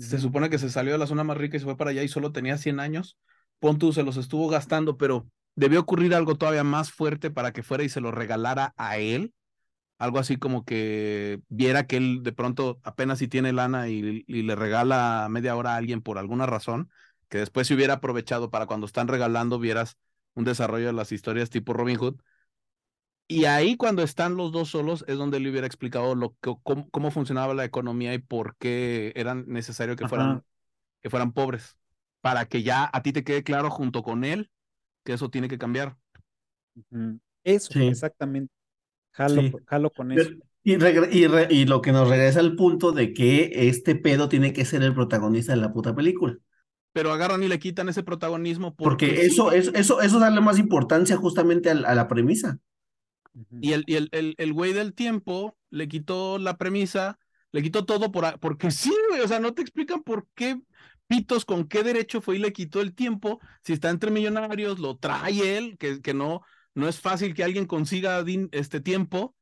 Se 0.00 0.18
supone 0.18 0.48
que 0.48 0.58
se 0.58 0.70
salió 0.70 0.92
de 0.92 0.98
la 0.98 1.06
zona 1.06 1.24
más 1.24 1.36
rica 1.36 1.56
y 1.56 1.60
se 1.60 1.66
fue 1.66 1.76
para 1.76 1.90
allá 1.90 2.02
y 2.02 2.08
solo 2.08 2.32
tenía 2.32 2.56
100 2.58 2.80
años. 2.80 3.18
Pon 3.58 3.78
tú, 3.78 3.92
se 3.92 4.02
los 4.02 4.16
estuvo 4.16 4.48
gastando, 4.48 4.96
pero 4.96 5.30
debió 5.56 5.80
ocurrir 5.80 6.14
algo 6.14 6.36
todavía 6.36 6.64
más 6.64 6.90
fuerte 6.90 7.30
para 7.30 7.52
que 7.52 7.62
fuera 7.62 7.84
y 7.84 7.90
se 7.90 8.00
lo 8.00 8.10
regalara 8.10 8.72
a 8.78 8.96
él. 8.98 9.34
Algo 9.98 10.18
así 10.18 10.36
como 10.38 10.64
que 10.64 11.40
viera 11.48 11.86
que 11.86 11.98
él 11.98 12.22
de 12.22 12.32
pronto 12.32 12.80
apenas 12.84 13.18
si 13.20 13.28
tiene 13.28 13.52
lana 13.52 13.88
y, 13.88 14.24
y 14.26 14.42
le 14.42 14.56
regala 14.56 15.28
media 15.30 15.56
hora 15.56 15.74
a 15.74 15.76
alguien 15.76 16.02
por 16.02 16.18
alguna 16.18 16.46
razón, 16.46 16.90
que 17.28 17.38
después 17.38 17.68
se 17.68 17.74
hubiera 17.74 17.94
aprovechado 17.94 18.50
para 18.50 18.66
cuando 18.66 18.86
están 18.86 19.08
regalando 19.08 19.58
vieras 19.58 19.98
un 20.34 20.44
desarrollo 20.44 20.86
de 20.88 20.94
las 20.94 21.12
historias 21.12 21.50
tipo 21.50 21.74
Robin 21.74 21.98
Hood. 21.98 22.16
Y 23.30 23.44
ahí 23.44 23.76
cuando 23.76 24.02
están 24.02 24.36
los 24.36 24.50
dos 24.50 24.70
solos 24.70 25.04
es 25.06 25.16
donde 25.16 25.38
le 25.38 25.50
hubiera 25.50 25.66
explicado 25.66 26.16
lo 26.16 26.34
que, 26.40 26.52
cómo, 26.64 26.90
cómo 26.90 27.12
funcionaba 27.12 27.54
la 27.54 27.64
economía 27.64 28.12
y 28.12 28.18
por 28.18 28.56
qué 28.56 29.12
era 29.14 29.36
necesario 29.36 29.94
que 29.94 30.08
fueran, 30.08 30.28
Ajá. 30.30 30.44
que 31.00 31.10
fueran 31.10 31.32
pobres. 31.32 31.76
Para 32.20 32.46
que 32.46 32.64
ya 32.64 32.90
a 32.92 33.02
ti 33.02 33.12
te 33.12 33.22
quede 33.22 33.44
claro 33.44 33.70
junto 33.70 34.02
con 34.02 34.24
él 34.24 34.50
que 35.04 35.12
eso 35.12 35.30
tiene 35.30 35.46
que 35.46 35.58
cambiar. 35.58 35.96
Eso, 37.44 37.72
Sí. 37.72 37.86
exactamente. 37.86 38.52
Jalo, 39.12 39.42
Sí. 39.42 39.52
jalo 39.66 39.90
con 39.90 40.10
eso. 40.12 40.28
Pero- 40.28 40.42
Y, 40.62 40.76
regre- 40.76 41.08
y, 41.10 41.26
re- 41.26 41.48
y 41.50 41.64
lo 41.64 41.80
que 41.80 41.90
nos 41.92 42.08
regresa 42.08 42.40
al 42.40 42.54
punto 42.54 42.92
de 42.92 43.14
que 43.14 43.50
este 43.68 43.94
pedo 43.94 44.28
tiene 44.28 44.52
que 44.52 44.64
ser 44.66 44.82
el 44.82 44.92
protagonista 44.92 45.52
de 45.52 45.58
la 45.60 45.72
puta 45.72 45.94
película. 45.94 46.36
Pero 46.92 47.12
agarran 47.12 47.42
y 47.42 47.48
le 47.48 47.58
quitan 47.58 47.88
ese 47.88 48.02
protagonismo 48.02 48.74
Porque 48.74 49.06
porque 49.06 49.20
sí, 49.22 49.26
eso, 49.28 49.52
eso, 49.52 49.72
eso, 49.74 50.00
eso 50.02 50.18
darle 50.18 50.40
más 50.40 50.58
importancia 50.58 51.16
justamente 51.16 51.70
a, 51.70 51.74
la 51.94 52.08
premisa. 52.08 52.58
Y 53.60 53.72
el, 53.72 53.84
y 53.86 53.94
el, 53.96 54.08
el, 54.12 54.34
el 54.38 54.52
güey 54.52 54.72
del 54.72 54.94
tiempo 54.94 55.56
le 55.70 55.88
quitó 55.88 56.38
la 56.38 56.56
premisa, 56.56 57.18
le 57.52 57.62
quitó 57.62 57.84
todo 57.84 58.10
por, 58.12 58.38
porque 58.40 58.70
sí, 58.70 58.92
güey, 59.08 59.20
o 59.20 59.28
sea, 59.28 59.40
no 59.40 59.54
te 59.54 59.62
explican 59.62 60.02
por 60.02 60.26
qué 60.34 60.60
Pitos, 61.06 61.44
con 61.44 61.66
qué 61.66 61.82
derecho 61.82 62.20
fue 62.20 62.36
y 62.36 62.38
le 62.38 62.52
quitó 62.52 62.80
el 62.80 62.94
tiempo, 62.94 63.40
si 63.64 63.72
está 63.72 63.90
entre 63.90 64.12
millonarios, 64.12 64.78
lo 64.78 64.96
trae 64.96 65.58
él, 65.58 65.76
que, 65.76 66.00
que 66.00 66.14
no, 66.14 66.42
no 66.74 66.88
es 66.88 67.00
fácil 67.00 67.34
que 67.34 67.42
alguien 67.42 67.66
consiga 67.66 68.24
este 68.52 68.80
tiempo, 68.80 69.34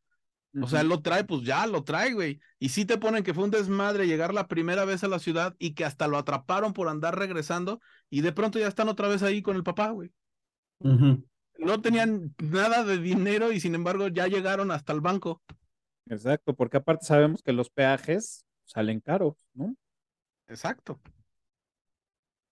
o 0.58 0.66
sea, 0.66 0.80
él 0.80 0.88
lo 0.88 1.02
trae, 1.02 1.24
pues 1.24 1.42
ya 1.42 1.66
lo 1.66 1.84
trae, 1.84 2.14
güey. 2.14 2.40
Y 2.58 2.70
sí 2.70 2.84
te 2.84 2.98
ponen 2.98 3.22
que 3.22 3.34
fue 3.34 3.44
un 3.44 3.50
desmadre 3.50 4.06
llegar 4.06 4.34
la 4.34 4.48
primera 4.48 4.84
vez 4.84 5.04
a 5.04 5.08
la 5.08 5.18
ciudad 5.18 5.54
y 5.58 5.74
que 5.74 5.84
hasta 5.84 6.08
lo 6.08 6.18
atraparon 6.18 6.72
por 6.72 6.88
andar 6.88 7.18
regresando 7.18 7.80
y 8.10 8.22
de 8.22 8.32
pronto 8.32 8.58
ya 8.58 8.68
están 8.68 8.88
otra 8.88 9.08
vez 9.08 9.22
ahí 9.22 9.42
con 9.42 9.56
el 9.56 9.62
papá, 9.62 9.90
güey. 9.90 10.10
No 11.58 11.80
tenían 11.80 12.34
nada 12.38 12.84
de 12.84 12.98
dinero 12.98 13.52
y 13.52 13.60
sin 13.60 13.74
embargo 13.74 14.08
ya 14.08 14.26
llegaron 14.28 14.70
hasta 14.70 14.92
el 14.92 15.00
banco. 15.00 15.42
Exacto, 16.06 16.54
porque 16.54 16.78
aparte 16.78 17.06
sabemos 17.06 17.42
que 17.42 17.52
los 17.52 17.70
peajes 17.70 18.44
salen 18.64 19.00
caros, 19.00 19.36
¿no? 19.54 19.74
Exacto. 20.48 21.00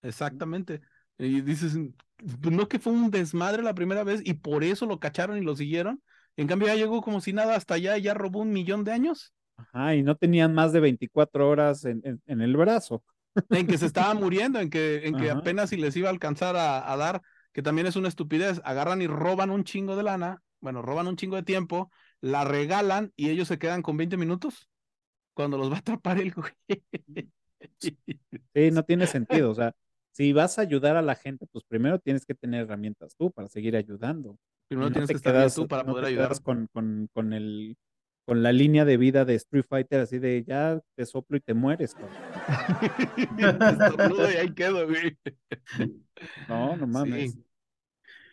Exactamente. 0.03 0.81
Y 1.19 1.41
dices, 1.41 1.73
pues, 2.17 2.55
no 2.55 2.69
que 2.69 2.79
fue 2.79 2.93
un 2.93 3.11
desmadre 3.11 3.63
la 3.63 3.75
primera 3.75 4.05
vez 4.05 4.21
y 4.25 4.35
por 4.35 4.65
eso 4.65 4.87
lo 4.87 5.01
cacharon 5.01 5.39
y 5.39 5.43
lo 5.43 5.57
siguieron. 5.57 6.03
En 6.37 6.47
cambio 6.47 6.69
ya 6.69 6.75
llegó 6.77 7.01
como 7.03 7.21
si 7.21 7.33
nada 7.33 7.57
hasta 7.57 7.75
allá 7.75 7.97
y 7.99 8.03
ya 8.03 8.15
robó 8.15 8.41
un 8.41 8.53
millón 8.53 8.85
de 8.85 8.93
años. 8.93 9.33
Ajá, 9.57 9.95
y 9.95 10.03
no 10.03 10.17
tenían 10.17 10.55
más 10.55 10.73
de 10.73 10.81
24 10.81 11.49
horas 11.49 11.85
en, 11.85 12.01
en- 12.05 12.23
en 12.27 12.41
el 12.41 12.57
brazo. 12.57 13.03
En 13.51 13.67
que 13.69 13.79
se 13.79 13.87
estaba 13.87 14.13
muriendo, 14.15 14.59
en 14.61 14.71
que, 14.71 15.07
en 15.07 15.17
que 15.17 15.31
Ajá. 15.31 15.31
apenas 15.31 15.71
si 15.71 15.77
les 15.77 15.97
iba 15.97 16.09
a 16.09 16.13
alcanzar 16.13 16.57
a, 16.57 16.93
a 16.93 16.97
dar, 16.97 17.23
que 17.57 17.63
también 17.63 17.87
es 17.87 17.97
una 17.97 18.09
estupidez. 18.09 18.61
Agarran 18.65 19.01
y 19.01 19.07
roban 19.07 19.49
un 19.49 19.65
chingo 19.65 19.97
de 19.97 20.03
lana, 20.03 20.43
bueno, 20.61 20.83
roban 20.83 21.07
un 21.07 21.17
chingo 21.17 21.37
de 21.37 21.43
tiempo, 21.43 21.91
la 22.21 22.45
regalan 22.45 23.15
y 23.17 23.31
ellos 23.31 23.49
se 23.49 23.59
quedan 23.59 23.81
con 23.81 23.97
20 23.97 24.19
minutos 24.19 24.69
cuando 25.33 25.57
los 25.57 25.71
va 25.71 25.77
a 25.77 25.79
atrapar 25.79 26.19
el 26.19 26.35
güey. 26.35 26.53
Sí, 27.79 28.71
no 28.71 28.83
tiene 28.83 29.07
sentido. 29.07 29.51
O 29.51 29.55
sea, 29.55 29.75
si 30.13 30.35
vas 30.35 30.59
a 30.59 30.63
ayudar 30.63 30.99
a 30.99 31.03
la 31.03 31.15
gente, 31.15 31.47
pues 31.51 31.65
primero 31.65 31.99
tienes 31.99 32.27
que 32.27 32.35
tener 32.35 32.65
herramientas 32.65 33.15
tú 33.17 33.31
para 33.31 33.49
seguir 33.49 33.75
ayudando. 33.75 34.37
Primero 34.69 34.91
no 34.91 34.93
tienes 34.93 35.09
te 35.09 35.15
que 35.15 35.17
estar 35.17 35.33
quedas, 35.33 35.55
tú 35.55 35.67
para 35.67 35.83
no 35.83 35.93
poder 35.93 36.05
te 36.05 36.11
ayudar. 36.11 36.39
con, 36.43 36.67
con, 36.75 37.09
con 37.15 37.33
el, 37.33 37.79
con 38.27 38.43
la 38.43 38.53
línea 38.53 38.85
de 38.85 38.99
vida 38.99 39.25
de 39.25 39.35
Street 39.37 39.65
Fighter, 39.67 40.01
así 40.01 40.19
de 40.19 40.45
ya 40.47 40.79
te 40.95 41.07
soplo 41.07 41.39
y 41.39 41.41
te 41.41 41.55
mueres, 41.55 41.97
y 43.17 44.37
ahí 44.37 44.53
quedo, 44.53 44.87
güey. 44.87 45.17
No, 46.49 46.77
no 46.77 46.87
mames. 46.87 47.33
Sí. 47.33 47.46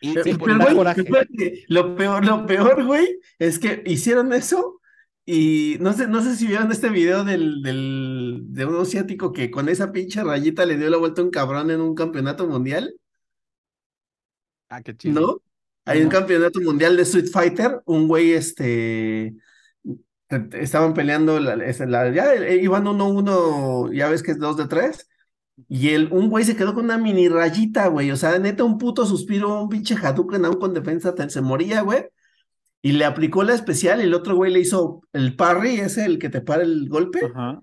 Y, 0.00 0.14
Pero, 0.14 0.28
y 0.28 0.32
Sí, 0.32 0.38
por 0.38 0.48
pero, 0.48 0.58
da 0.58 0.64
güey, 0.66 0.76
coraje. 0.76 1.00
espérate, 1.02 1.64
lo 1.68 1.96
peor, 1.96 2.24
lo 2.26 2.46
peor, 2.46 2.84
güey, 2.84 3.20
es 3.38 3.58
que 3.58 3.82
hicieron 3.86 4.32
eso 4.32 4.80
y 5.26 5.76
no 5.80 5.92
sé, 5.94 6.06
no 6.06 6.20
sé 6.22 6.36
si 6.36 6.46
vieron 6.46 6.70
este 6.70 6.90
video 6.90 7.24
del, 7.24 7.62
del, 7.62 8.40
de 8.48 8.66
un 8.66 8.76
asiático 8.82 9.32
que 9.32 9.50
con 9.50 9.68
esa 9.70 9.92
pinche 9.92 10.22
rayita 10.22 10.66
le 10.66 10.76
dio 10.76 10.90
la 10.90 10.98
vuelta 10.98 11.22
a 11.22 11.24
un 11.24 11.30
cabrón 11.30 11.70
en 11.70 11.80
un 11.80 11.94
campeonato 11.94 12.46
mundial, 12.46 12.94
Ah, 14.68 14.82
qué 14.82 14.96
chido. 14.96 15.20
¿no? 15.20 15.42
Hay 15.86 16.02
un 16.02 16.08
campeonato 16.08 16.60
mundial 16.60 16.96
de 16.96 17.02
Street 17.02 17.26
Fighter, 17.30 17.80
un 17.84 18.08
güey, 18.08 18.32
este, 18.32 19.34
te- 20.28 20.40
te- 20.40 20.62
estaban 20.62 20.94
peleando, 20.94 21.38
la, 21.40 21.54
esa- 21.64 21.86
la- 21.86 22.10
ya 22.10 22.34
eh, 22.34 22.56
iban 22.62 22.86
uno, 22.88 23.08
uno, 23.08 23.92
ya 23.92 24.08
ves 24.08 24.22
que 24.22 24.32
es 24.32 24.38
dos 24.38 24.56
de 24.56 24.66
tres, 24.66 25.08
y 25.68 25.90
el, 25.90 26.12
un 26.12 26.28
güey 26.30 26.44
se 26.44 26.56
quedó 26.56 26.74
con 26.74 26.84
una 26.86 26.98
mini 26.98 27.28
rayita, 27.28 27.86
güey, 27.88 28.10
o 28.10 28.16
sea, 28.16 28.38
neta, 28.38 28.64
un 28.64 28.78
puto 28.78 29.06
suspiro, 29.06 29.62
un 29.62 29.68
pinche 29.68 29.94
Hadouken 29.94 30.44
aún 30.44 30.58
con 30.58 30.74
defensa, 30.74 31.14
se 31.28 31.40
moría, 31.40 31.82
güey, 31.82 32.04
y 32.82 32.92
le 32.92 33.04
aplicó 33.04 33.42
la 33.44 33.54
especial, 33.54 34.00
y 34.00 34.04
el 34.04 34.14
otro 34.14 34.34
güey 34.36 34.52
le 34.52 34.60
hizo 34.60 35.02
el 35.12 35.36
parry, 35.36 35.76
ese, 35.80 36.04
el 36.04 36.18
que 36.18 36.28
te 36.28 36.40
para 36.40 36.62
el 36.62 36.88
golpe, 36.88 37.20
Ajá. 37.24 37.60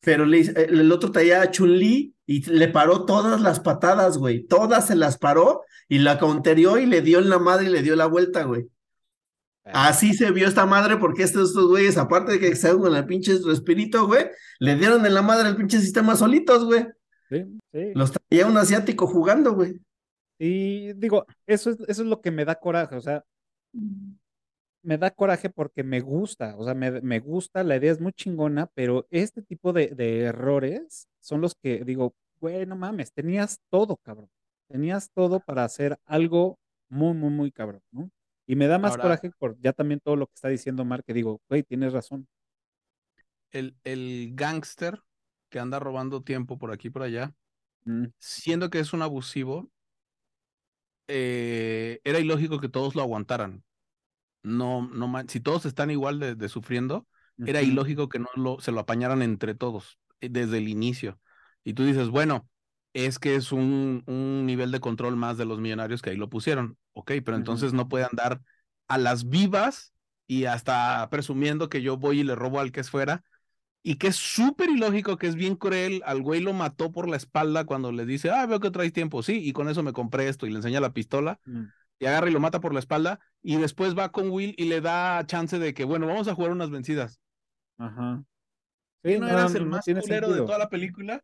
pero 0.00 0.24
le 0.26 0.38
hizo- 0.38 0.56
el, 0.56 0.80
el 0.80 0.92
otro 0.92 1.10
traía 1.12 1.42
a 1.42 1.50
Chun-Li 1.50 2.14
y 2.26 2.50
le 2.50 2.68
paró 2.68 3.04
todas 3.04 3.40
las 3.40 3.60
patadas, 3.60 4.16
güey, 4.16 4.44
todas 4.46 4.86
se 4.86 4.94
las 4.96 5.18
paró, 5.18 5.62
y 5.88 5.98
la 5.98 6.18
counterió 6.18 6.78
y 6.78 6.86
le 6.86 7.02
dio 7.02 7.18
en 7.18 7.28
la 7.28 7.38
madre 7.38 7.66
y 7.66 7.70
le 7.70 7.82
dio 7.82 7.94
la 7.96 8.06
vuelta, 8.06 8.44
güey. 8.44 8.68
Así 9.64 10.12
se 10.12 10.30
vio 10.30 10.46
esta 10.46 10.66
madre 10.66 10.98
porque 10.98 11.22
estos, 11.22 11.48
estos 11.50 11.68
güeyes, 11.68 11.96
aparte 11.96 12.32
de 12.32 12.38
que 12.38 12.48
estaban 12.48 12.78
con 12.80 12.94
el 12.94 13.06
pinche 13.06 13.38
respirito, 13.46 14.06
güey, 14.06 14.26
le 14.60 14.76
dieron 14.76 15.04
en 15.06 15.14
la 15.14 15.22
madre 15.22 15.48
el 15.48 15.56
pinche 15.56 15.80
sistema 15.80 16.16
solitos, 16.16 16.64
güey. 16.66 16.86
Sí, 17.28 17.44
sí. 17.72 17.92
Los 17.94 18.12
traía 18.12 18.46
un 18.46 18.56
asiático 18.56 19.06
jugando, 19.06 19.54
güey. 19.54 19.80
Y 20.38 20.92
digo, 20.94 21.26
eso 21.46 21.70
es, 21.70 21.76
eso 21.88 22.02
es 22.02 22.08
lo 22.08 22.20
que 22.20 22.30
me 22.30 22.44
da 22.44 22.56
coraje, 22.56 22.96
o 22.96 23.00
sea, 23.00 23.24
me 24.82 24.98
da 24.98 25.10
coraje 25.10 25.48
porque 25.48 25.82
me 25.82 26.00
gusta, 26.00 26.56
o 26.58 26.64
sea, 26.64 26.74
me, 26.74 27.00
me 27.00 27.20
gusta, 27.20 27.62
la 27.64 27.76
idea 27.76 27.92
es 27.92 28.00
muy 28.00 28.12
chingona, 28.12 28.66
pero 28.74 29.06
este 29.10 29.42
tipo 29.42 29.72
de, 29.72 29.88
de 29.88 30.20
errores 30.24 31.08
son 31.20 31.40
los 31.40 31.54
que 31.54 31.84
digo, 31.84 32.14
güey, 32.40 32.66
no 32.66 32.76
mames, 32.76 33.12
tenías 33.12 33.58
todo, 33.70 33.96
cabrón. 33.96 34.28
Tenías 34.68 35.10
todo 35.12 35.40
para 35.40 35.64
hacer 35.64 35.96
algo 36.04 36.58
muy, 36.88 37.14
muy, 37.14 37.30
muy 37.30 37.52
cabrón, 37.52 37.80
¿no? 37.92 38.10
Y 38.46 38.56
me 38.56 38.66
da 38.66 38.78
más 38.78 38.92
Ahora- 38.92 39.02
coraje 39.04 39.30
por 39.38 39.58
ya 39.60 39.72
también 39.72 40.00
todo 40.00 40.16
lo 40.16 40.26
que 40.26 40.34
está 40.34 40.48
diciendo 40.48 40.84
Mar, 40.84 41.02
que 41.04 41.14
digo, 41.14 41.40
güey, 41.48 41.62
tienes 41.62 41.92
razón. 41.92 42.26
El, 43.52 43.76
el 43.84 44.32
gángster 44.34 45.00
que 45.54 45.60
anda 45.60 45.78
robando 45.78 46.24
tiempo 46.24 46.58
por 46.58 46.72
aquí 46.72 46.88
y 46.88 46.90
por 46.90 47.04
allá, 47.04 47.32
Mm, 47.86 48.06
siendo 48.18 48.70
que 48.70 48.80
es 48.80 48.92
un 48.94 49.02
abusivo, 49.02 49.70
eh, 51.08 52.00
era 52.04 52.18
ilógico 52.18 52.60
que 52.60 52.68
todos 52.68 52.94
lo 52.94 53.02
aguantaran. 53.02 53.64
No, 54.42 54.88
no, 54.88 55.12
si 55.28 55.40
todos 55.40 55.66
están 55.66 55.90
igual 55.90 56.20
de, 56.20 56.34
de 56.36 56.48
sufriendo, 56.48 57.06
era 57.44 57.62
ilógico 57.62 58.08
que 58.08 58.18
no 58.20 58.28
lo, 58.36 58.60
se 58.60 58.72
lo 58.72 58.80
apañaran 58.80 59.22
entre 59.22 59.54
todos 59.54 59.98
eh, 60.20 60.28
desde 60.30 60.58
el 60.58 60.68
inicio. 60.68 61.20
Y 61.64 61.74
tú 61.74 61.84
dices, 61.84 62.10
bueno, 62.10 62.48
es 62.94 63.18
que 63.18 63.36
es 63.36 63.52
un, 63.52 64.04
un 64.06 64.46
nivel 64.46 64.72
de 64.72 64.80
control 64.80 65.16
más 65.16 65.38
de 65.38 65.46
los 65.46 65.60
millonarios 65.60 66.02
que 66.02 66.10
ahí 66.10 66.16
lo 66.16 66.30
pusieron. 66.30 66.78
Ok, 66.92 67.12
pero 67.24 67.36
entonces 67.36 67.72
no 67.72 67.88
puede 67.88 68.04
andar 68.06 68.42
a 68.88 68.98
las 68.98 69.28
vivas 69.28 69.94
y 70.26 70.46
hasta 70.46 71.08
presumiendo 71.10 71.68
que 71.68 71.82
yo 71.82 71.96
voy 71.98 72.20
y 72.20 72.24
le 72.24 72.34
robo 72.34 72.60
al 72.60 72.72
que 72.72 72.80
es 72.80 72.90
fuera. 72.90 73.24
Y 73.86 73.96
que 73.96 74.08
es 74.08 74.16
súper 74.16 74.70
ilógico, 74.70 75.18
que 75.18 75.26
es 75.26 75.36
bien 75.36 75.56
cruel. 75.56 76.02
Al 76.06 76.22
güey 76.22 76.40
lo 76.40 76.54
mató 76.54 76.90
por 76.90 77.06
la 77.08 77.18
espalda 77.18 77.66
cuando 77.66 77.92
le 77.92 78.06
dice, 78.06 78.30
ah, 78.30 78.46
veo 78.46 78.58
que 78.58 78.70
traes 78.70 78.94
tiempo. 78.94 79.22
Sí, 79.22 79.46
y 79.46 79.52
con 79.52 79.68
eso 79.68 79.82
me 79.82 79.92
compré 79.92 80.28
esto. 80.28 80.46
Y 80.46 80.50
le 80.50 80.56
enseña 80.56 80.80
la 80.80 80.94
pistola 80.94 81.38
Mm, 81.46 81.64
y 81.98 82.06
agarra 82.06 82.30
y 82.30 82.32
lo 82.32 82.40
mata 82.40 82.60
por 82.60 82.72
la 82.72 82.80
espalda. 82.80 83.20
Y 83.42 83.56
después 83.56 83.96
va 83.96 84.10
con 84.10 84.30
Will 84.30 84.54
y 84.56 84.64
le 84.64 84.80
da 84.80 85.24
chance 85.26 85.58
de 85.58 85.74
que, 85.74 85.84
bueno, 85.84 86.06
vamos 86.06 86.28
a 86.28 86.34
jugar 86.34 86.50
unas 86.52 86.70
vencidas. 86.70 87.20
Ajá. 87.78 88.24
¿Y 89.02 89.12
Sí, 89.12 89.18
no, 89.18 89.26
no, 89.26 89.32
eras 89.32 89.54
el 89.54 89.64
no 89.64 89.70
más 89.76 89.84
culero 89.84 90.32
de 90.32 90.40
toda 90.40 90.58
la 90.58 90.70
película? 90.70 91.22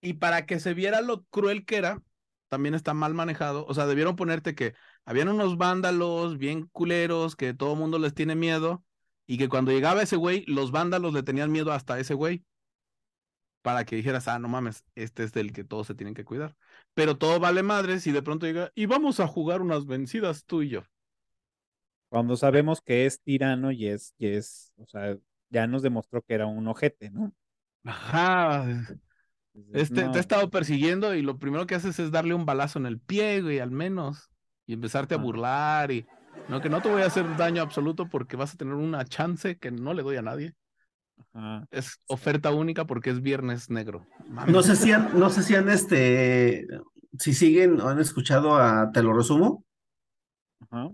Y 0.00 0.14
para 0.14 0.46
que 0.46 0.58
se 0.58 0.72
viera 0.72 1.02
lo 1.02 1.24
cruel 1.24 1.66
que 1.66 1.76
era, 1.76 2.02
también 2.48 2.74
está 2.74 2.94
mal 2.94 3.12
manejado. 3.12 3.66
O 3.66 3.74
sea, 3.74 3.86
debieron 3.86 4.16
ponerte 4.16 4.54
que 4.54 4.74
habían 5.04 5.28
unos 5.28 5.58
vándalos 5.58 6.38
bien 6.38 6.66
culeros 6.72 7.36
que 7.36 7.52
todo 7.52 7.74
el 7.74 7.78
mundo 7.78 7.98
les 7.98 8.14
tiene 8.14 8.34
miedo 8.34 8.82
y 9.30 9.38
que 9.38 9.48
cuando 9.48 9.70
llegaba 9.70 10.02
ese 10.02 10.16
güey, 10.16 10.44
los 10.48 10.72
vándalos 10.72 11.14
le 11.14 11.22
tenían 11.22 11.52
miedo 11.52 11.70
hasta 11.70 12.00
ese 12.00 12.14
güey. 12.14 12.44
Para 13.62 13.84
que 13.84 13.94
dijeras, 13.94 14.26
ah, 14.26 14.40
no 14.40 14.48
mames, 14.48 14.84
este 14.96 15.22
es 15.22 15.32
del 15.32 15.52
que 15.52 15.62
todos 15.62 15.86
se 15.86 15.94
tienen 15.94 16.14
que 16.14 16.24
cuidar. 16.24 16.56
Pero 16.94 17.16
todo 17.16 17.38
vale 17.38 17.62
madres 17.62 18.08
y 18.08 18.10
de 18.10 18.22
pronto 18.22 18.46
llega, 18.46 18.72
y 18.74 18.86
vamos 18.86 19.20
a 19.20 19.28
jugar 19.28 19.62
unas 19.62 19.86
vencidas 19.86 20.44
tú 20.46 20.62
y 20.62 20.70
yo. 20.70 20.82
Cuando 22.08 22.36
sabemos 22.36 22.80
que 22.80 23.06
es 23.06 23.22
tirano 23.22 23.70
y 23.70 23.86
es, 23.86 24.16
y 24.18 24.26
es, 24.26 24.72
o 24.78 24.86
sea, 24.86 25.16
ya 25.48 25.68
nos 25.68 25.82
demostró 25.82 26.22
que 26.22 26.34
era 26.34 26.46
un 26.46 26.66
ojete, 26.66 27.12
¿no? 27.12 27.32
Ajá. 27.84 28.66
Este 29.72 30.06
no, 30.06 30.10
te 30.10 30.18
ha 30.18 30.22
estado 30.22 30.50
persiguiendo 30.50 31.14
y 31.14 31.22
lo 31.22 31.38
primero 31.38 31.68
que 31.68 31.76
haces 31.76 32.00
es 32.00 32.10
darle 32.10 32.34
un 32.34 32.46
balazo 32.46 32.80
en 32.80 32.86
el 32.86 32.98
pie, 32.98 33.42
güey, 33.42 33.60
al 33.60 33.70
menos. 33.70 34.28
Y 34.66 34.72
empezarte 34.72 35.14
a 35.14 35.18
burlar 35.18 35.92
y 35.92 36.04
no, 36.48 36.60
que 36.60 36.68
no 36.68 36.80
te 36.80 36.90
voy 36.90 37.02
a 37.02 37.06
hacer 37.06 37.24
daño 37.36 37.62
absoluto 37.62 38.06
porque 38.08 38.36
vas 38.36 38.54
a 38.54 38.56
tener 38.56 38.74
una 38.74 39.04
chance 39.04 39.56
que 39.58 39.70
no 39.70 39.94
le 39.94 40.02
doy 40.02 40.16
a 40.16 40.22
nadie. 40.22 40.54
ajá. 41.34 41.66
Es 41.70 41.98
oferta 42.06 42.50
única 42.50 42.86
porque 42.86 43.10
es 43.10 43.22
viernes 43.22 43.70
negro. 43.70 44.06
No 44.46 44.62
sé 44.62 44.76
si 44.76 44.92
han, 44.92 45.18
no 45.18 45.30
sé 45.30 45.42
si 45.42 45.54
han 45.54 45.68
este, 45.68 46.66
si 47.18 47.34
siguen 47.34 47.80
o 47.80 47.88
han 47.88 48.00
escuchado 48.00 48.56
a 48.56 48.90
Te 48.92 49.02
lo 49.02 49.12
resumo. 49.12 49.64
Ajá. 50.70 50.90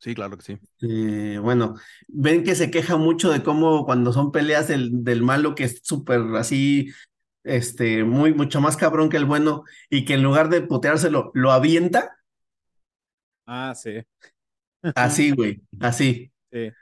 Sí, 0.00 0.14
claro 0.14 0.36
que 0.38 0.42
sí. 0.42 0.58
Eh, 0.80 1.38
bueno, 1.38 1.74
ven 2.08 2.42
que 2.42 2.54
se 2.54 2.70
queja 2.70 2.96
mucho 2.96 3.30
de 3.30 3.42
cómo 3.42 3.84
cuando 3.84 4.14
son 4.14 4.32
peleas 4.32 4.66
del, 4.68 5.04
del 5.04 5.22
malo 5.22 5.54
que 5.54 5.64
es 5.64 5.80
súper 5.82 6.22
así, 6.36 6.90
este, 7.44 8.02
muy, 8.04 8.32
mucho 8.32 8.62
más 8.62 8.78
cabrón 8.78 9.10
que 9.10 9.18
el 9.18 9.26
bueno, 9.26 9.64
y 9.90 10.06
que 10.06 10.14
en 10.14 10.22
lugar 10.22 10.48
de 10.48 10.62
puteárselo, 10.62 11.30
lo 11.34 11.52
avienta. 11.52 12.16
Ah, 13.46 13.74
sí, 13.74 14.02
Así, 14.94 15.30
güey, 15.32 15.62
así. 15.80 16.32
sí. 16.52 16.74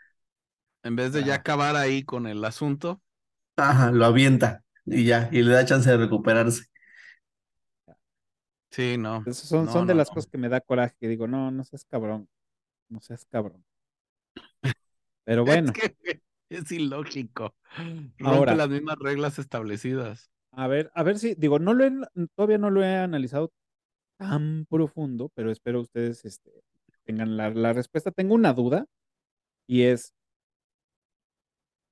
En 0.82 0.96
vez 0.96 1.12
de 1.12 1.24
ya 1.24 1.34
Ah. 1.34 1.36
acabar 1.36 1.76
ahí 1.76 2.04
con 2.04 2.26
el 2.26 2.44
asunto, 2.44 3.00
Ajá, 3.56 3.90
lo 3.92 4.06
avienta 4.06 4.64
y 4.86 5.04
ya, 5.04 5.28
y 5.32 5.42
le 5.42 5.52
da 5.52 5.64
chance 5.66 5.90
de 5.90 5.96
recuperarse. 5.98 6.64
sí, 8.70 8.96
no. 8.98 9.28
Son, 9.32 9.66
No, 9.66 9.72
son 9.72 9.86
de 9.86 9.94
no, 9.94 9.94
las 9.94 10.10
no. 10.10 10.14
cosas 10.14 10.30
que 10.30 10.38
me 10.38 10.48
da 10.48 10.60
coraje, 10.60 10.94
que 11.00 11.08
digo, 11.08 11.26
no, 11.28 11.50
no 11.50 11.64
seas 11.64 11.84
cabrón, 11.84 12.28
no 12.90 13.00
seas 13.00 13.26
cabrón. 13.26 13.64
Pero 15.24 15.44
bueno, 15.44 15.72
Es 15.76 15.92
que 15.96 15.96
es 16.50 16.72
ilógico. 16.72 17.54
Rompe 18.18 18.26
Ahora. 18.28 18.54
las 18.54 18.68
mismas 18.68 18.96
reglas 19.00 19.38
establecidas. 19.38 20.30
a 20.52 20.66
ver, 20.68 20.90
a 20.94 21.02
ver 21.02 21.18
si, 21.18 21.34
digo, 21.34 21.58
no 21.58 21.74
lo 21.74 21.84
he, 21.84 21.92
todavía 22.34 22.58
no 22.58 22.70
lo 22.70 22.82
he 22.82 22.96
analizado 22.96 23.52
tan 24.18 24.66
profundo, 24.70 25.30
pero 25.34 25.50
espero 25.52 25.80
ustedes 25.80 26.24
este, 26.24 26.52
tengan 27.08 27.38
la, 27.38 27.48
la 27.50 27.72
respuesta. 27.72 28.10
Tengo 28.10 28.34
una 28.34 28.52
duda 28.52 28.84
y 29.66 29.82
es, 29.84 30.14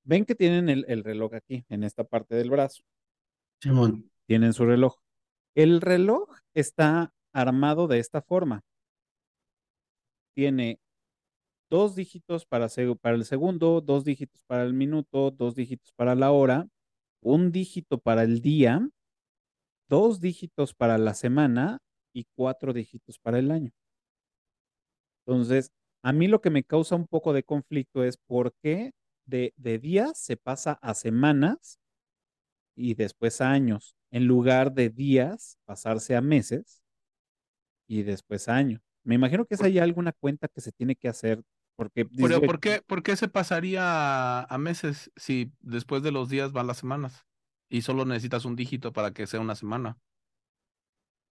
ven 0.05 0.27
que 0.27 0.35
tienen 0.35 0.69
el, 0.69 0.85
el 0.89 1.03
reloj 1.03 1.35
aquí, 1.35 1.65
en 1.71 1.85
esta 1.85 2.05
parte 2.05 2.35
del 2.35 2.51
brazo, 2.51 2.83
Simón. 3.63 4.11
tienen 4.27 4.53
su 4.53 4.67
reloj. 4.67 4.97
El 5.55 5.81
reloj 5.81 6.29
está 6.55 7.15
armado 7.33 7.89
de 7.89 7.99
esta 7.99 8.21
forma. 8.21 8.63
Tiene 10.35 10.81
dos 11.71 11.95
dígitos 11.97 12.45
para, 12.45 12.69
para 13.01 13.17
el 13.17 13.25
segundo, 13.25 13.81
dos 13.81 14.05
dígitos 14.05 14.43
para 14.47 14.65
el 14.65 14.75
minuto, 14.75 15.31
dos 15.31 15.55
dígitos 15.55 15.93
para 15.95 16.15
la 16.15 16.31
hora, 16.31 16.69
un 17.23 17.53
dígito 17.53 17.99
para 17.99 18.23
el 18.23 18.43
día, 18.43 18.87
dos 19.89 20.21
dígitos 20.21 20.75
para 20.75 20.99
la 20.99 21.15
semana 21.15 21.79
y 22.13 22.27
cuatro 22.35 22.75
dígitos 22.75 23.19
para 23.19 23.39
el 23.39 23.51
año. 23.51 23.73
Entonces, 25.27 25.73
a 26.03 26.13
mí 26.13 26.29
lo 26.29 26.41
que 26.41 26.51
me 26.51 26.65
causa 26.65 26.97
un 26.97 27.07
poco 27.07 27.33
de 27.33 27.43
conflicto 27.45 28.05
es 28.05 28.17
por 28.17 28.55
qué 28.63 28.93
de, 29.27 29.53
de 29.57 29.79
días 29.79 30.19
se 30.19 30.37
pasa 30.37 30.73
a 30.83 30.95
semanas 30.95 31.81
y 32.77 32.95
después 32.95 33.41
a 33.41 33.51
años, 33.53 33.97
en 34.11 34.27
lugar 34.27 34.73
de 34.73 34.91
días 34.91 35.59
pasarse 35.65 36.17
a 36.17 36.21
meses 36.21 36.83
y 37.87 38.03
después 38.03 38.49
a 38.49 38.57
años. 38.57 38.81
Me 39.05 39.15
imagino 39.15 39.47
que 39.47 39.55
es 39.55 39.63
ahí 39.63 39.79
alguna 39.79 40.13
cuenta 40.13 40.49
que 40.49 40.61
se 40.61 40.73
tiene 40.73 40.97
que 40.97 41.09
hacer 41.09 41.43
porque 41.77 42.07
Pero 42.07 42.41
¿por 42.41 42.59
qué, 42.61 42.83
por 42.87 43.03
qué 43.03 43.17
se 43.17 43.29
pasaría 43.29 44.43
a 44.43 44.59
meses 44.59 45.11
si 45.17 45.53
después 45.61 46.03
de 46.03 46.11
los 46.11 46.29
días 46.29 46.53
van 46.53 46.67
las 46.67 46.79
semanas? 46.79 47.27
Y 47.69 47.83
solo 47.83 48.05
necesitas 48.05 48.45
un 48.45 48.57
dígito 48.57 48.93
para 48.93 49.13
que 49.13 49.27
sea 49.27 49.41
una 49.41 49.55
semana. 49.57 49.99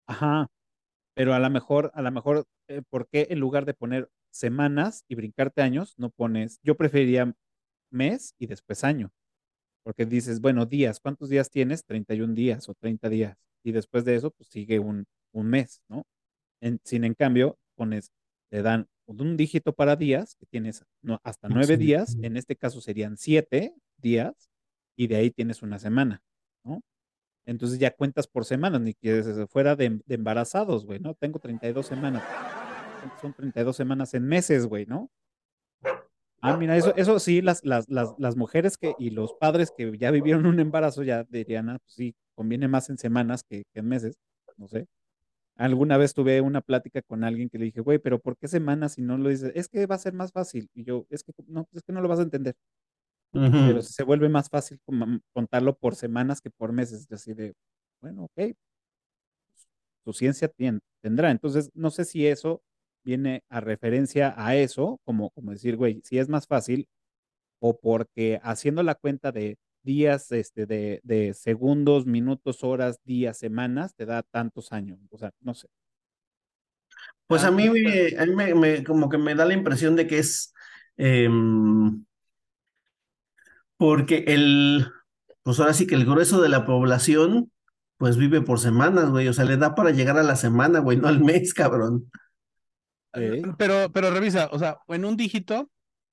Ajá, 0.06 0.48
pero 1.14 1.34
a 1.34 1.38
lo 1.38 1.50
mejor, 1.50 1.90
a 1.94 2.02
lo 2.02 2.10
mejor, 2.12 2.46
eh, 2.68 2.82
¿por 2.88 3.08
qué 3.08 3.28
en 3.30 3.40
lugar 3.40 3.64
de 3.66 3.74
poner 3.74 4.10
semanas 4.30 5.04
y 5.08 5.14
brincarte 5.14 5.62
años, 5.62 5.94
no 5.98 6.10
pones, 6.10 6.58
yo 6.62 6.76
preferiría 6.76 7.34
mes 7.90 8.34
y 8.38 8.46
después 8.46 8.84
año, 8.84 9.12
porque 9.84 10.06
dices, 10.06 10.40
bueno, 10.40 10.66
días, 10.66 11.00
¿cuántos 11.00 11.28
días 11.28 11.50
tienes? 11.50 11.84
31 11.84 12.34
días 12.34 12.68
o 12.68 12.74
30 12.74 13.08
días, 13.08 13.36
y 13.64 13.72
después 13.72 14.04
de 14.04 14.16
eso, 14.16 14.30
pues 14.32 14.48
sigue 14.48 14.78
un, 14.78 15.06
un 15.32 15.46
mes, 15.48 15.82
¿no? 15.88 16.04
En- 16.62 16.80
sin 16.84 17.04
en 17.04 17.14
cambio, 17.14 17.58
pones, 17.76 18.10
te 18.50 18.62
dan 18.62 18.88
un 19.06 19.36
dígito 19.36 19.72
para 19.74 19.96
días, 19.96 20.36
que 20.36 20.46
tienes 20.46 20.84
no, 21.02 21.20
hasta 21.24 21.48
nueve 21.48 21.74
Sí. 21.74 21.80
días, 21.84 22.18
en 22.22 22.36
este 22.36 22.56
caso 22.56 22.80
serían 22.80 23.16
siete 23.18 23.74
días, 23.98 24.50
y 24.96 25.08
de 25.08 25.16
ahí 25.16 25.30
tienes 25.30 25.62
una 25.62 25.78
semana, 25.78 26.22
¿no? 26.64 26.82
Entonces 27.46 27.78
ya 27.78 27.94
cuentas 27.94 28.26
por 28.26 28.44
semanas, 28.44 28.80
ni 28.80 28.94
que 28.94 29.22
fuera 29.50 29.76
de, 29.76 30.00
de 30.06 30.14
embarazados, 30.14 30.86
güey, 30.86 31.00
¿no? 31.00 31.14
Tengo 31.14 31.38
32 31.38 31.86
semanas. 31.86 32.22
Son 33.20 33.34
32 33.34 33.76
semanas 33.76 34.14
en 34.14 34.26
meses, 34.26 34.66
güey, 34.66 34.86
¿no? 34.86 35.10
Ah, 36.40 36.56
mira, 36.58 36.76
eso, 36.76 36.94
eso 36.96 37.18
sí, 37.18 37.40
las, 37.40 37.64
las, 37.64 37.88
las, 37.88 38.14
las 38.18 38.36
mujeres 38.36 38.76
que, 38.76 38.94
y 38.98 39.08
los 39.10 39.32
padres 39.32 39.72
que 39.74 39.96
ya 39.96 40.10
vivieron 40.10 40.44
un 40.44 40.60
embarazo 40.60 41.02
ya 41.02 41.24
dirían, 41.24 41.70
ah, 41.70 41.78
pues 41.78 41.94
sí, 41.94 42.14
conviene 42.34 42.68
más 42.68 42.90
en 42.90 42.98
semanas 42.98 43.42
que, 43.42 43.64
que 43.72 43.80
en 43.80 43.88
meses, 43.88 44.18
no 44.58 44.68
sé. 44.68 44.86
Alguna 45.56 45.96
vez 45.96 46.14
tuve 46.14 46.40
una 46.40 46.60
plática 46.60 47.00
con 47.02 47.24
alguien 47.24 47.48
que 47.48 47.58
le 47.58 47.66
dije, 47.66 47.80
güey, 47.80 47.98
pero 47.98 48.18
¿por 48.18 48.36
qué 48.36 48.48
semanas 48.48 48.94
si 48.94 49.02
no 49.02 49.16
lo 49.16 49.30
dices? 49.30 49.52
Es 49.54 49.68
que 49.68 49.86
va 49.86 49.94
a 49.94 49.98
ser 49.98 50.12
más 50.12 50.32
fácil. 50.32 50.68
Y 50.74 50.84
yo, 50.84 51.06
es 51.10 51.22
que 51.22 51.32
no, 51.46 51.68
es 51.72 51.82
que 51.82 51.92
no 51.92 52.00
lo 52.02 52.08
vas 52.08 52.18
a 52.18 52.22
entender. 52.22 52.56
Pero 53.34 53.48
Ujú. 53.78 53.82
se 53.82 54.02
vuelve 54.04 54.28
más 54.28 54.48
fácil 54.48 54.78
com- 54.86 55.20
contarlo 55.32 55.76
por 55.76 55.96
semanas 55.96 56.40
que 56.40 56.50
por 56.50 56.72
meses. 56.72 57.06
Yo 57.08 57.16
Así 57.16 57.34
de, 57.34 57.52
bueno, 58.00 58.24
ok, 58.24 58.54
tu 60.04 60.12
ciencia 60.12 60.48
tien- 60.48 60.80
tendrá. 61.02 61.30
Entonces, 61.30 61.70
no 61.74 61.90
sé 61.90 62.04
si 62.04 62.26
eso 62.26 62.62
viene 63.04 63.42
a 63.48 63.60
referencia 63.60 64.34
a 64.36 64.54
eso, 64.56 65.00
como, 65.04 65.30
como 65.30 65.50
decir, 65.50 65.76
güey, 65.76 66.00
si 66.04 66.18
es 66.18 66.28
más 66.28 66.46
fácil, 66.46 66.88
o 67.60 67.78
porque 67.78 68.38
haciendo 68.42 68.82
la 68.82 68.94
cuenta 68.94 69.32
de 69.32 69.56
días, 69.82 70.30
este, 70.32 70.66
de, 70.66 71.00
de 71.02 71.34
segundos, 71.34 72.06
minutos, 72.06 72.62
horas, 72.64 72.98
días, 73.04 73.36
semanas, 73.38 73.94
te 73.94 74.06
da 74.06 74.22
tantos 74.22 74.72
años. 74.72 74.98
O 75.10 75.18
sea, 75.18 75.30
no 75.40 75.54
sé. 75.54 75.68
Pues 77.26 77.42
Ah, 77.44 77.48
a 77.48 77.50
mí, 77.50 77.68
pero- 77.70 77.90
me, 77.90 78.18
a 78.18 78.26
mí 78.26 78.34
me, 78.34 78.54
me- 78.54 78.84
como 78.84 79.08
que 79.08 79.18
me 79.18 79.34
da 79.34 79.44
la 79.44 79.54
impresión 79.54 79.96
de 79.96 80.06
que 80.06 80.18
es 80.18 80.52
em, 80.96 82.04
porque 83.76 84.24
el, 84.28 84.86
pues 85.42 85.60
ahora 85.60 85.74
sí 85.74 85.86
que 85.86 85.94
el 85.94 86.04
grueso 86.04 86.40
de 86.40 86.48
la 86.48 86.64
población, 86.64 87.52
pues 87.96 88.16
vive 88.16 88.40
por 88.40 88.58
semanas, 88.58 89.10
güey. 89.10 89.28
O 89.28 89.32
sea, 89.32 89.44
le 89.44 89.56
da 89.56 89.74
para 89.74 89.90
llegar 89.90 90.18
a 90.18 90.22
la 90.22 90.36
semana, 90.36 90.80
güey, 90.80 90.96
no 90.96 91.08
al 91.08 91.20
mes, 91.20 91.54
cabrón. 91.54 92.10
Pero, 93.58 93.90
pero 93.92 94.10
revisa, 94.10 94.48
o 94.50 94.58
sea, 94.58 94.78
en 94.88 95.04
un 95.04 95.16
dígito, 95.16 95.70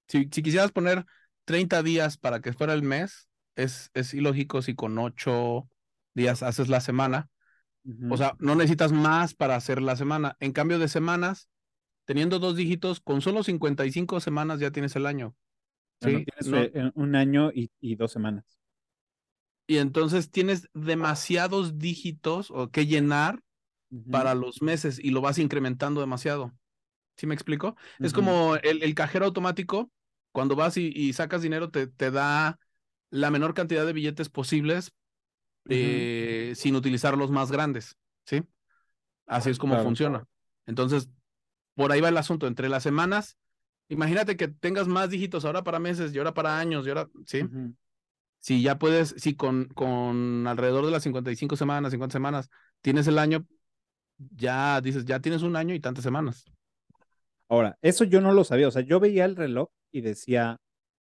si, 0.07 0.29
si 0.31 0.43
quisieras 0.43 0.71
poner 0.71 1.05
30 1.45 1.81
días 1.81 2.17
para 2.17 2.41
que 2.41 2.53
fuera 2.53 2.73
el 2.73 2.83
mes, 2.83 3.29
es, 3.55 3.89
es 3.93 4.13
ilógico 4.13 4.61
si 4.61 4.75
con 4.75 4.97
8 4.97 5.67
días 6.13 6.43
haces 6.43 6.69
la 6.69 6.81
semana. 6.81 7.29
O 8.11 8.17
sea, 8.17 8.35
no 8.37 8.53
necesitas 8.53 8.91
más 8.91 9.33
para 9.33 9.55
hacer 9.55 9.81
la 9.81 9.95
semana. 9.95 10.37
En 10.39 10.51
cambio 10.51 10.77
de 10.77 10.87
semanas, 10.87 11.49
teniendo 12.05 12.37
dos 12.37 12.55
dígitos, 12.55 12.99
con 12.99 13.21
solo 13.21 13.43
55 13.43 14.19
semanas 14.19 14.59
ya 14.59 14.69
tienes 14.71 14.95
el 14.95 15.07
año. 15.07 15.35
Sí, 16.01 16.25
tienes 16.25 16.47
no- 16.49 16.67
un 16.95 17.15
año 17.15 17.51
y, 17.53 17.71
y 17.79 17.95
dos 17.95 18.11
semanas. 18.11 18.59
y 19.67 19.77
entonces 19.77 20.31
tienes 20.31 20.69
demasiados 20.73 21.77
dígitos 21.77 22.51
o 22.51 22.71
que 22.71 22.85
llenar 22.85 23.41
para 24.09 24.35
los 24.35 24.61
meses 24.61 24.99
y 24.99 25.11
lo 25.11 25.21
vas 25.21 25.37
incrementando 25.39 26.01
demasiado. 26.01 26.53
¿Sí 27.17 27.27
me 27.27 27.35
explico? 27.35 27.75
Es 28.01 28.13
como 28.13 28.55
el, 28.57 28.83
el 28.83 28.95
cajero 28.95 29.25
automático, 29.25 29.91
cuando 30.31 30.55
vas 30.55 30.77
y, 30.77 30.87
y 30.95 31.13
sacas 31.13 31.41
dinero, 31.43 31.71
te, 31.71 31.87
te 31.87 32.11
da 32.11 32.59
la 33.11 33.31
menor 33.31 33.53
cantidad 33.53 33.85
de 33.85 33.93
billetes 33.93 34.29
posibles 34.29 34.93
eh, 35.69 36.53
sin 36.55 36.75
utilizar 36.75 37.17
los 37.17 37.31
más 37.31 37.51
grandes, 37.51 37.97
¿sí? 38.25 38.43
Así 39.25 39.49
es 39.49 39.57
como 39.59 39.75
Claro. 39.75 39.83
funciona. 39.83 40.25
Entonces, 40.65 41.09
por 41.75 41.91
ahí 41.91 42.01
va 42.01 42.09
el 42.09 42.17
asunto. 42.17 42.47
Entre 42.47 42.69
las 42.69 42.83
semanas, 42.83 43.37
imagínate 43.91 44.37
que 44.37 44.47
tengas 44.47 44.87
más 44.87 45.09
dígitos 45.09 45.45
ahora 45.45 45.63
para 45.63 45.79
meses 45.79 46.13
y 46.13 46.17
ahora 46.17 46.33
para 46.33 46.57
años 46.59 46.85
y 46.85 46.89
ahora, 46.89 47.09
¿sí? 47.25 47.45
ujú. 47.45 47.73
Si 48.39 48.61
ya 48.63 48.79
puedes, 48.79 49.15
si 49.17 49.35
con, 49.35 49.65
con 49.69 50.47
alrededor 50.47 50.85
de 50.85 50.91
las 50.91 51.03
55 51.03 51.55
semanas, 51.57 51.91
50 51.91 52.13
semanas, 52.13 52.49
tienes 52.81 53.07
el 53.07 53.19
año, 53.19 53.45
ya 54.17 54.81
dices, 54.81 55.05
ya 55.05 55.19
tienes 55.21 55.43
un 55.43 55.55
año 55.57 55.75
y 55.75 55.79
tantas 55.81 56.03
semanas. 56.03 56.45
Ahora, 57.49 57.77
eso 57.81 58.03
yo 58.05 58.21
no 58.21 58.33
lo 58.33 58.43
sabía. 58.43 58.67
O 58.67 58.71
sea, 58.71 58.81
yo 58.81 58.99
veía 58.99 59.25
el 59.25 59.35
reloj 59.35 59.69
y 59.91 60.01
decía, 60.01 60.57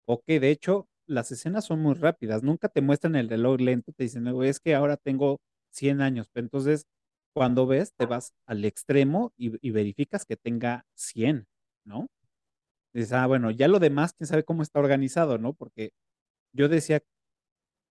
ok, 0.06 0.24
de 0.28 0.50
hecho, 0.52 0.88
las 1.06 1.32
escenas 1.32 1.66
son 1.66 1.80
muy 1.82 1.94
rápidas. 1.96 2.44
Nunca 2.44 2.70
te 2.70 2.82
muestran 2.82 3.16
el 3.16 3.30
reloj 3.30 3.60
lento. 3.60 3.92
Te 3.94 4.04
dicen, 4.04 4.32
"Güey, 4.32 4.50
es 4.50 4.60
que 4.60 4.76
ahora 4.76 4.98
tengo 4.98 5.40
100 5.72 6.02
años. 6.02 6.28
Pero 6.32 6.46
entonces, 6.46 6.86
cuando 7.34 7.68
ves, 7.68 7.94
te 7.96 8.06
vas 8.06 8.34
al 8.46 8.66
extremo 8.66 9.34
y, 9.38 9.52
y 9.68 9.72
verificas 9.72 10.26
que 10.26 10.36
tenga 10.38 10.86
100, 10.96 11.48
¿no? 11.86 12.08
Dices, 12.94 13.14
ah, 13.14 13.28
bueno, 13.28 13.52
ya 13.52 13.68
lo 13.68 13.80
demás, 13.80 14.14
quién 14.14 14.28
sabe 14.28 14.44
cómo 14.44 14.64
está 14.64 14.80
organizado, 14.80 15.38
¿no? 15.38 15.54
Porque 15.54 15.92
yo 16.54 16.70
decía, 16.70 17.02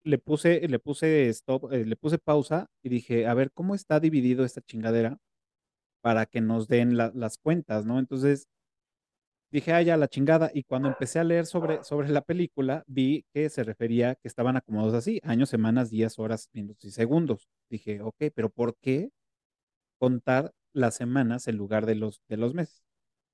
le 0.05 0.19
puse, 0.19 0.67
le 0.69 0.79
puse 0.79 1.29
stop, 1.31 1.73
eh, 1.73 1.85
le 1.87 1.97
puse 1.97 2.19
pausa 2.19 2.69
y 2.83 2.89
dije, 2.91 3.27
a 3.27 3.35
ver, 3.35 3.53
¿cómo 3.53 3.75
está 3.75 4.01
dividido 4.01 4.45
esta 4.45 4.63
chingadera 4.63 5.19
para 6.03 6.27
que 6.27 6.41
nos 6.43 6.69
den 6.69 6.97
la- 6.97 7.13
las 7.15 7.39
cuentas, 7.39 7.87
¿no? 7.87 7.99
Entonces 8.01 8.49
dije, 9.51 9.73
ah, 9.73 9.83
ya 9.83 9.97
la 9.97 10.09
chingada. 10.09 10.51
Y 10.55 10.65
cuando 10.65 10.89
empecé 10.89 11.19
a 11.19 11.25
leer 11.25 11.47
sobre, 11.47 11.83
sobre 11.85 12.09
la 12.11 12.23
película, 12.23 12.85
vi 12.87 13.25
que 13.33 13.49
se 13.51 13.65
refería 13.65 14.15
que 14.17 14.29
estaban 14.29 14.57
acomodados 14.57 14.95
así, 14.95 15.21
años, 15.25 15.49
semanas, 15.49 15.91
días, 15.91 16.19
horas, 16.19 16.49
minutos 16.53 16.85
y 16.85 16.91
segundos. 16.91 17.49
Dije, 17.71 18.01
ok, 18.03 18.17
pero 18.35 18.51
¿por 18.51 18.77
qué 18.81 19.11
contar 19.99 20.53
las 20.75 20.97
semanas 20.97 21.49
en 21.49 21.57
lugar 21.57 21.87
de 21.87 21.97
los, 21.97 22.23
de 22.29 22.37
los 22.39 22.55
meses? 22.55 22.83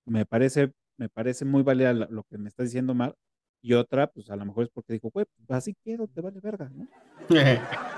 Me 0.07 0.27
parece, 0.27 0.73
me 0.97 1.09
parece 1.09 1.45
muy 1.45 1.63
válida 1.63 1.93
lo 1.93 2.25
que 2.25 2.39
me 2.39 2.49
está 2.49 2.63
diciendo 2.63 2.95
Mar. 2.95 3.15
Y 3.63 3.73
otra, 3.75 4.07
pues 4.09 4.29
a 4.31 4.37
lo 4.37 4.45
mejor 4.45 4.65
es 4.65 4.71
porque 4.71 4.93
dijo, 4.95 5.11
güey, 5.11 5.27
pues 5.37 5.51
así 5.51 5.75
quiero, 5.83 6.07
te 6.07 6.21
vale 6.21 6.41
verga, 6.41 6.71
¿no? 6.71 6.87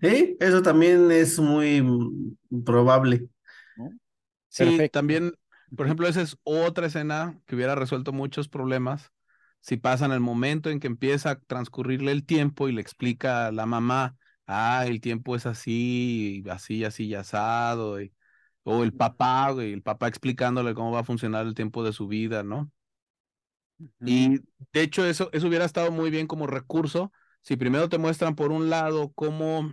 Sí, 0.00 0.36
eso 0.40 0.62
también 0.62 1.10
es 1.10 1.38
muy 1.38 1.82
mm, 1.82 2.36
probable. 2.64 3.28
¿No? 3.76 3.92
Sí, 4.48 4.64
Perfecto. 4.66 4.92
también, 4.92 5.32
por 5.76 5.86
ejemplo, 5.86 6.06
esa 6.08 6.22
es 6.22 6.36
otra 6.44 6.86
escena 6.86 7.38
que 7.46 7.54
hubiera 7.56 7.74
resuelto 7.74 8.12
muchos 8.12 8.48
problemas 8.48 9.10
si 9.60 9.76
pasa 9.76 10.06
en 10.06 10.12
el 10.12 10.20
momento 10.20 10.70
en 10.70 10.80
que 10.80 10.88
empieza 10.88 11.30
a 11.30 11.40
transcurrirle 11.40 12.10
el 12.12 12.26
tiempo 12.26 12.68
y 12.68 12.72
le 12.72 12.80
explica 12.80 13.46
a 13.46 13.52
la 13.52 13.64
mamá, 13.64 14.16
ah, 14.46 14.84
el 14.86 15.00
tiempo 15.00 15.36
es 15.36 15.46
así, 15.46 16.42
y 16.44 16.48
así, 16.50 16.84
así, 16.84 17.06
y 17.06 17.14
asado, 17.14 18.00
y- 18.02 18.12
o 18.64 18.82
el 18.82 18.92
papá, 18.92 19.50
güey, 19.50 19.72
el 19.72 19.82
papá 19.82 20.08
explicándole 20.08 20.74
cómo 20.74 20.92
va 20.92 21.00
a 21.00 21.04
funcionar 21.04 21.46
el 21.46 21.54
tiempo 21.54 21.82
de 21.82 21.92
su 21.92 22.06
vida, 22.06 22.42
¿no? 22.42 22.70
Y 24.00 24.38
de 24.72 24.82
hecho 24.82 25.04
eso, 25.04 25.28
eso 25.32 25.48
hubiera 25.48 25.64
estado 25.64 25.90
muy 25.90 26.10
bien 26.10 26.26
como 26.26 26.46
recurso 26.46 27.12
si 27.42 27.56
primero 27.56 27.88
te 27.88 27.98
muestran 27.98 28.36
por 28.36 28.52
un 28.52 28.70
lado 28.70 29.12
cómo 29.14 29.72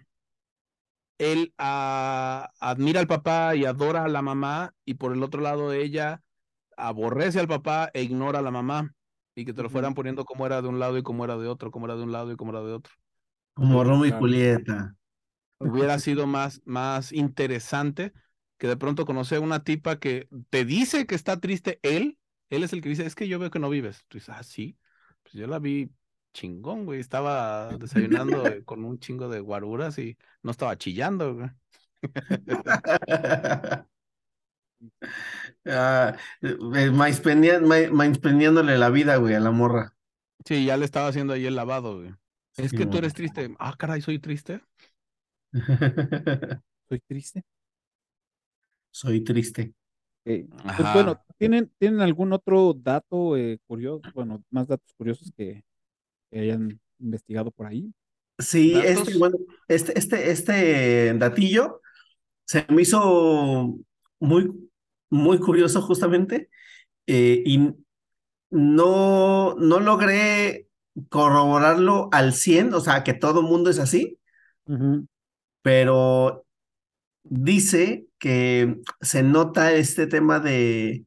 él 1.20 1.54
ah, 1.58 2.50
admira 2.60 3.00
al 3.00 3.08
papá 3.08 3.56
y 3.56 3.66
adora 3.66 4.06
a 4.06 4.08
la 4.10 4.22
mamá 4.22 4.74
y 4.86 4.96
por 4.96 5.14
el 5.14 5.22
otro 5.22 5.42
lado 5.42 5.74
ella 5.74 6.24
aborrece 6.78 7.40
al 7.40 7.48
papá 7.48 7.92
e 7.94 8.02
ignora 8.02 8.40
a 8.40 8.42
la 8.42 8.52
mamá 8.52 8.96
y 9.36 9.46
que 9.46 9.54
te 9.54 9.62
lo 9.62 9.70
fueran 9.70 9.94
poniendo 9.94 10.26
cómo 10.26 10.46
era 10.46 10.62
de 10.62 10.68
un 10.68 10.80
lado 10.80 10.98
y 10.98 11.04
cómo 11.04 11.24
era 11.24 11.38
de 11.38 11.48
otro, 11.48 11.72
cómo 11.72 11.86
era 11.86 11.96
de 11.96 12.04
un 12.04 12.12
lado 12.12 12.32
y 12.32 12.36
cómo 12.36 12.52
era 12.52 12.62
de 12.62 12.74
otro. 12.74 12.94
Como 13.54 13.84
Romeo 13.84 14.06
y. 14.06 14.12
Julieta. 14.12 14.96
Hubiera 15.60 16.00
sido 16.00 16.26
más, 16.26 16.62
más 16.66 17.12
interesante 17.12 18.14
que 18.60 18.68
de 18.68 18.78
pronto 18.78 19.06
conocer 19.06 19.40
a 19.40 19.42
una 19.42 19.64
tipa 19.64 20.00
que 20.00 20.28
te 20.50 20.66
dice 20.66 21.08
que 21.08 21.16
está 21.16 21.40
triste 21.40 21.80
él, 21.82 22.20
él 22.50 22.64
es 22.64 22.74
el 22.74 22.82
que 22.82 22.90
dice, 22.90 23.06
es 23.06 23.16
que 23.16 23.28
yo 23.28 23.40
veo 23.40 23.50
que 23.50 23.60
no 23.60 23.70
vives. 23.70 24.04
Tú 24.10 24.18
dices, 24.18 24.36
ah, 24.38 24.44
sí, 24.44 24.78
pues 25.24 25.34
yo 25.34 25.48
la 25.48 25.60
vi 25.60 25.90
chingón, 26.34 26.86
güey, 26.86 27.00
estaba 27.00 27.70
desayunando 27.78 28.46
eh, 28.46 28.64
con 28.66 28.84
un 28.84 29.00
chingo 29.00 29.30
de 29.30 29.40
guaruras 29.40 29.98
y 29.98 30.18
no 30.44 30.52
estaba 30.52 30.78
chillando, 30.78 31.34
güey. 31.36 31.50
Ah, 35.66 36.16
eh, 36.42 36.56
la 38.78 38.90
vida, 38.90 39.18
güey, 39.18 39.36
a 39.36 39.40
la 39.42 39.52
morra. 39.52 39.94
Sí, 40.46 40.64
ya 40.64 40.78
le 40.78 40.86
estaba 40.86 41.10
haciendo 41.10 41.34
ahí 41.34 41.46
el 41.46 41.58
lavado, 41.58 41.98
güey. 41.98 42.16
Es 42.56 42.72
que 42.72 42.86
tú 42.86 42.98
eres 42.98 43.14
triste. 43.14 43.54
Ah, 43.60 43.76
caray, 43.78 44.02
soy 44.02 44.20
triste. 44.20 44.62
Soy 46.88 47.00
triste. 47.02 47.44
Soy 48.92 49.22
triste. 49.22 49.74
Eh, 50.26 50.48
pues 50.78 50.94
bueno, 50.94 51.20
¿tienen, 51.38 51.72
¿tienen 51.78 52.02
algún 52.02 52.34
otro 52.34 52.74
dato 52.74 53.38
eh, 53.38 53.60
curioso? 53.66 54.02
Bueno, 54.14 54.44
más 54.50 54.68
datos 54.68 54.94
curiosos 54.98 55.32
que, 55.36 55.64
que 56.30 56.40
hayan 56.40 56.80
investigado 57.00 57.52
por 57.52 57.68
ahí. 57.68 57.92
Sí, 58.38 58.74
este, 58.76 59.18
bueno, 59.18 59.38
este, 59.68 59.98
este, 59.98 60.32
este 60.32 61.14
datillo 61.16 61.82
se 62.46 62.66
me 62.70 62.84
hizo 62.84 63.78
muy, 64.20 64.70
muy 65.10 65.40
curioso 65.40 65.82
justamente 65.82 66.50
eh, 67.06 67.44
y 67.46 67.74
no, 68.50 69.56
no 69.56 69.80
logré 69.80 70.68
corroborarlo 71.10 72.10
al 72.12 72.34
100, 72.34 72.74
o 72.74 72.80
sea, 72.80 73.04
que 73.04 73.14
todo 73.14 73.42
mundo 73.42 73.70
es 73.70 73.80
así, 73.80 74.20
pero 75.62 76.46
dice 77.24 78.09
que 78.20 78.78
se 79.02 79.24
nota 79.24 79.74
este 79.74 80.08
tema 80.08 80.40
de, 80.40 81.06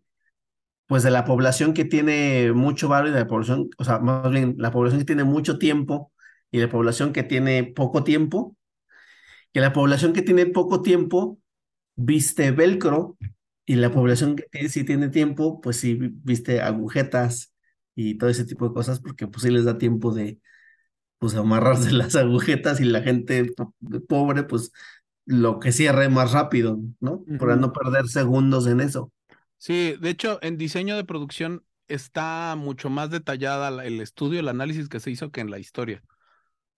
pues, 0.86 1.02
de 1.02 1.10
la 1.10 1.24
población 1.24 1.74
que 1.74 1.84
tiene 1.84 2.52
mucho 2.54 2.88
valor 2.88 3.10
y 3.10 3.12
la 3.14 3.26
población, 3.26 3.70
o 3.78 3.84
sea, 3.84 3.98
más 4.00 4.30
bien 4.32 4.56
la 4.58 4.70
población 4.72 5.00
que 5.00 5.06
tiene 5.06 5.24
mucho 5.24 5.58
tiempo 5.58 6.12
y 6.50 6.58
la 6.60 6.68
población 6.70 7.12
que 7.12 7.22
tiene 7.24 7.64
poco 7.64 8.04
tiempo, 8.04 8.56
que 9.52 9.60
la 9.60 9.72
población 9.72 10.12
que 10.12 10.22
tiene 10.22 10.46
poco 10.46 10.82
tiempo 10.82 11.38
viste 11.96 12.50
velcro 12.52 13.16
Y 13.66 13.76
la 13.76 13.92
población 13.92 14.36
que 14.36 14.68
sí 14.70 14.84
tiene 14.84 15.08
tiempo, 15.10 15.60
pues 15.62 15.78
sí 15.78 15.94
vi- 15.94 16.10
viste 16.24 16.62
agujetas 16.62 17.54
y 17.96 18.16
todo 18.18 18.30
ese 18.30 18.44
tipo 18.46 18.68
de 18.68 18.74
cosas, 18.74 19.00
porque 19.00 19.26
pues 19.28 19.42
sí 19.44 19.50
les 19.50 19.64
da 19.66 19.78
tiempo 19.78 20.12
de 20.14 20.40
pues 21.18 21.34
amarrarse 21.36 21.92
las 21.92 22.16
agujetas 22.16 22.80
y 22.80 22.84
la 22.84 23.02
gente 23.02 23.46
po- 23.56 23.74
pobre, 24.08 24.44
pues 24.44 24.72
lo 25.26 25.60
que 25.60 25.72
cierre 25.72 26.08
más 26.08 26.32
rápido, 26.32 26.78
¿no? 27.00 27.24
Para 27.38 27.56
no 27.56 27.72
perder 27.72 28.08
segundos 28.08 28.66
en 28.66 28.80
eso. 28.80 29.12
Sí, 29.58 29.96
de 30.00 30.10
hecho, 30.10 30.38
en 30.42 30.58
diseño 30.58 30.96
de 30.96 31.04
producción 31.04 31.64
está 31.88 32.54
mucho 32.56 32.90
más 32.90 33.10
detallada 33.10 33.70
la- 33.70 33.84
el 33.84 34.00
estudio, 34.00 34.40
el 34.40 34.48
análisis 34.48 34.88
que 34.88 35.00
se 35.00 35.10
hizo 35.10 35.30
que 35.30 35.40
en 35.40 35.50
la 35.50 35.58
historia. 35.58 36.02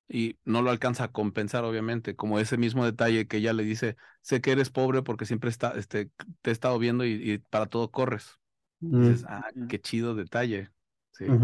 Y 0.09 0.39
no 0.45 0.63
lo 0.63 0.71
alcanza 0.71 1.05
a 1.05 1.13
compensar, 1.13 1.65
obviamente, 1.65 2.17
como 2.17 2.39
ese 2.41 2.59
mismo 2.59 2.85
detalle 2.85 3.29
que 3.29 3.39
ella 3.39 3.53
le 3.55 3.65
dice, 3.65 3.97
sé 4.23 4.41
que 4.43 4.53
eres 4.53 4.71
pobre 4.71 5.03
porque 5.03 5.27
siempre 5.27 5.51
está, 5.51 5.73
este, 5.77 6.11
te 6.43 6.51
he 6.51 6.53
estado 6.53 6.79
viendo 6.79 7.05
y, 7.07 7.13
y 7.33 7.39
para 7.39 7.67
todo 7.67 7.91
corres. 7.93 8.39
Mm, 8.83 8.99
Dices, 8.99 9.25
ah, 9.29 9.51
qué 9.69 9.81
chido 9.81 10.15
detalle. 10.15 10.71
Sí. 11.13 11.39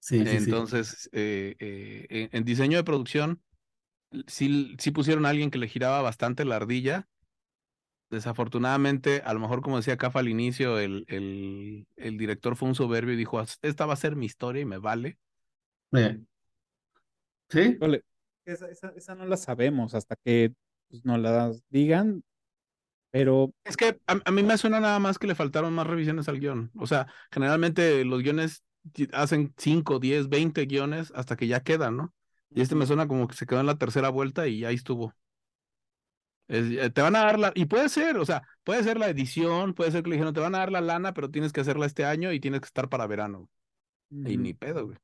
Sí, 0.00 0.26
sí, 0.26 0.38
sí. 0.38 0.54
Entonces, 0.54 1.08
eh, 1.12 1.56
eh, 1.60 2.06
en, 2.10 2.28
en 2.32 2.44
diseño 2.44 2.76
de 2.78 2.84
producción, 2.84 3.42
sí, 4.26 4.76
sí 4.78 4.90
pusieron 4.90 5.26
a 5.26 5.30
alguien 5.30 5.50
que 5.50 5.58
le 5.58 5.68
giraba 5.68 6.02
bastante 6.02 6.44
la 6.44 6.56
ardilla. 6.56 7.08
Desafortunadamente, 8.10 9.22
a 9.24 9.32
lo 9.34 9.38
mejor 9.40 9.62
como 9.62 9.76
decía 9.76 9.96
Cafa 9.96 10.18
al 10.18 10.28
inicio, 10.28 10.80
el, 10.80 11.04
el, 11.08 11.86
el 11.96 12.18
director 12.18 12.56
fue 12.56 12.68
un 12.68 12.74
soberbio 12.74 13.14
y 13.14 13.16
dijo, 13.16 13.38
"As- 13.38 13.58
esta 13.62 13.86
va 13.86 13.92
a 13.94 13.96
ser 13.96 14.16
mi 14.16 14.26
historia 14.26 14.62
y 14.62 14.64
me 14.64 14.78
vale. 14.78 15.18
Eh, 15.94 16.18
¿Sí? 17.48 17.78
Esa, 18.44 18.68
esa, 18.68 18.88
esa 18.96 19.14
no 19.14 19.26
la 19.26 19.36
sabemos 19.36 19.94
hasta 19.94 20.16
que 20.16 20.52
pues, 20.88 21.04
nos 21.04 21.18
la 21.20 21.52
digan, 21.68 22.24
pero 23.10 23.52
Es 23.64 23.76
que 23.76 24.00
a, 24.06 24.18
a 24.24 24.30
mí 24.30 24.42
me 24.42 24.58
suena 24.58 24.80
nada 24.80 24.98
más 24.98 25.18
que 25.18 25.26
le 25.26 25.34
faltaron 25.34 25.72
más 25.74 25.86
revisiones 25.86 26.28
al 26.28 26.40
guion. 26.40 26.70
O 26.76 26.86
sea, 26.86 27.06
generalmente 27.30 28.04
los 28.04 28.22
guiones 28.22 28.64
hacen 29.12 29.54
5, 29.58 29.98
10, 29.98 30.28
20 30.28 30.66
guiones 30.66 31.12
hasta 31.14 31.36
que 31.36 31.46
ya 31.46 31.60
quedan, 31.62 31.96
¿no? 31.96 32.14
Y 32.50 32.60
este 32.62 32.74
me 32.74 32.86
suena 32.86 33.08
como 33.08 33.28
que 33.28 33.34
se 33.36 33.46
quedó 33.46 33.60
en 33.60 33.66
la 33.66 33.78
tercera 33.78 34.08
vuelta 34.10 34.46
y 34.48 34.64
ahí 34.64 34.74
estuvo. 34.76 35.14
Es- 36.48 36.70
eh, 36.72 36.90
te 36.90 37.00
van 37.02 37.14
a 37.16 37.20
dar 37.24 37.38
la, 37.38 37.52
y 37.54 37.66
puede 37.66 37.88
ser, 37.88 38.16
o 38.18 38.26
sea, 38.26 38.42
puede 38.64 38.82
ser 38.82 38.98
la 38.98 39.08
edición, 39.08 39.74
puede 39.74 39.92
ser 39.92 40.02
que 40.02 40.10
le 40.10 40.16
dijeron, 40.16 40.34
te 40.34 40.40
van 40.40 40.54
a 40.54 40.58
dar 40.58 40.72
la 40.72 40.80
lana, 40.80 41.14
pero 41.14 41.30
tienes 41.30 41.52
que 41.52 41.60
hacerla 41.60 41.86
este 41.86 42.04
año 42.04 42.32
y 42.32 42.40
tienes 42.40 42.60
que 42.60 42.66
estar 42.66 42.88
para 42.88 43.06
verano. 43.06 43.48
Y 44.24 44.38
ni 44.38 44.54
pedo, 44.54 44.86
güey. 44.86 44.98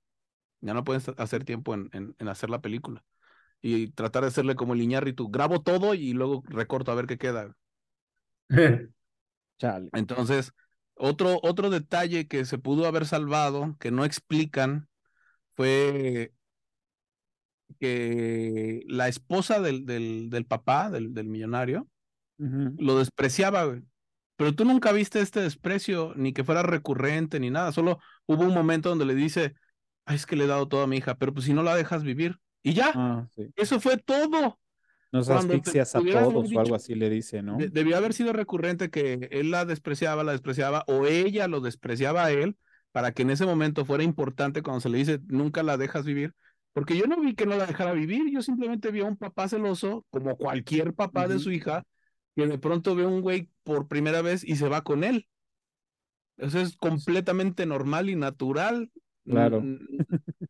Ya 0.62 0.74
no 0.74 0.84
puedes 0.84 1.09
hacer 1.18 1.44
tiempo 1.44 1.74
en, 1.74 1.90
en, 1.92 2.16
en 2.18 2.28
hacer 2.28 2.51
la 2.51 2.61
película. 2.62 3.05
Y 3.62 3.90
tratar 3.92 4.22
de 4.24 4.28
hacerle 4.28 4.57
como 4.57 4.74
el 4.74 4.82
Iñárritu, 4.82 5.30
grabo 5.30 5.62
todo 5.62 5.94
y 5.94 6.12
luego 6.14 6.44
recorto 6.49 6.92
a 6.92 6.97
ver 6.97 7.07
qué 7.07 7.18
queda. 7.18 7.57
Chale. 9.59 9.90
Entonces, 9.92 10.53
otro, 10.94 11.38
otro 11.42 11.70
detalle 11.70 12.28
que 12.28 12.44
se 12.44 12.59
pudo 12.59 12.86
haber 12.86 13.07
salvado, 13.07 13.76
que 13.80 13.90
no 13.90 14.05
explican, 14.05 14.88
fue 15.57 16.34
que 17.80 18.82
la 18.86 19.08
esposa 19.08 19.60
del, 19.60 19.84
del, 19.86 20.30
del 20.30 20.44
papá, 20.46 20.90
del, 20.90 21.12
del 21.14 21.28
millonario, 21.28 21.86
lo 22.38 22.98
despreciaba, 22.98 23.64
güey. 23.64 23.82
Pero 24.36 24.54
tú 24.54 24.64
nunca 24.66 24.92
viste 24.92 25.20
este 25.20 25.40
desprecio, 25.40 26.12
ni 26.16 26.34
que 26.34 26.44
fuera 26.44 26.62
recurrente, 26.62 27.40
ni 27.40 27.48
nada. 27.50 27.72
Solo 27.72 27.98
hubo 28.26 28.42
un 28.44 28.52
momento 28.52 28.90
donde 28.90 29.06
le 29.06 29.14
dice, 29.14 29.54
Ay, 30.04 30.16
es 30.16 30.26
que 30.26 30.36
le 30.36 30.44
he 30.44 30.46
dado 30.46 30.68
todo 30.68 30.82
a 30.82 30.86
mi 30.86 30.98
hija, 30.98 31.16
pero 31.16 31.32
pues 31.32 31.46
si 31.46 31.54
no 31.54 31.62
la 31.62 31.74
dejas 31.74 32.02
vivir. 32.02 32.36
Y 32.62 32.74
ya, 32.74 32.92
Ah, 32.94 33.26
sí. 33.34 33.46
eso 33.56 33.80
fue 33.80 33.96
todo. 33.96 34.58
Nos 35.12 35.26
Cuando 35.28 35.48
te 35.48 35.54
asfixias 35.60 35.96
a 35.96 36.00
todos 36.00 36.52
o 36.52 36.60
algo 36.60 36.74
así 36.74 36.94
le 36.94 37.08
dice, 37.08 37.42
¿no? 37.42 37.56
De- 37.56 37.68
debió 37.68 37.96
haber 37.96 38.12
sido 38.12 38.32
recurrente 38.32 38.90
que 38.90 39.28
él 39.30 39.50
la 39.50 39.64
despreciaba, 39.64 40.22
la 40.24 40.32
despreciaba, 40.32 40.84
o 40.86 41.06
ella 41.06 41.48
lo 41.48 41.60
despreciaba 41.60 42.24
a 42.26 42.30
él, 42.32 42.56
para 42.92 43.12
que 43.12 43.22
en 43.22 43.30
ese 43.30 43.46
momento 43.46 43.84
fuera 43.86 44.04
importante 44.04 44.62
cuando 44.62 44.80
se 44.80 44.88
le 44.90 44.98
dice, 44.98 45.20
nunca 45.28 45.62
la 45.62 45.76
dejas 45.78 46.04
vivir. 46.04 46.34
Porque 46.76 46.94
yo 46.94 47.06
no 47.06 47.18
vi 47.18 47.34
que 47.34 47.46
no 47.46 47.56
la 47.56 47.64
dejara 47.64 47.92
vivir, 47.94 48.30
yo 48.30 48.42
simplemente 48.42 48.90
vi 48.90 49.00
a 49.00 49.06
un 49.06 49.16
papá 49.16 49.48
celoso, 49.48 50.04
como 50.10 50.36
cualquier 50.36 50.92
papá 50.92 51.26
de 51.26 51.38
su 51.38 51.50
hija, 51.50 51.84
que 52.36 52.46
de 52.46 52.58
pronto 52.58 52.94
ve 52.94 53.04
a 53.04 53.08
un 53.08 53.22
güey 53.22 53.48
por 53.64 53.88
primera 53.88 54.20
vez 54.20 54.44
y 54.44 54.56
se 54.56 54.68
va 54.68 54.82
con 54.82 55.02
él. 55.02 55.26
Eso 56.36 56.60
es 56.60 56.76
completamente 56.76 57.64
normal 57.64 58.10
y 58.10 58.14
natural. 58.14 58.90
Claro. 59.24 59.62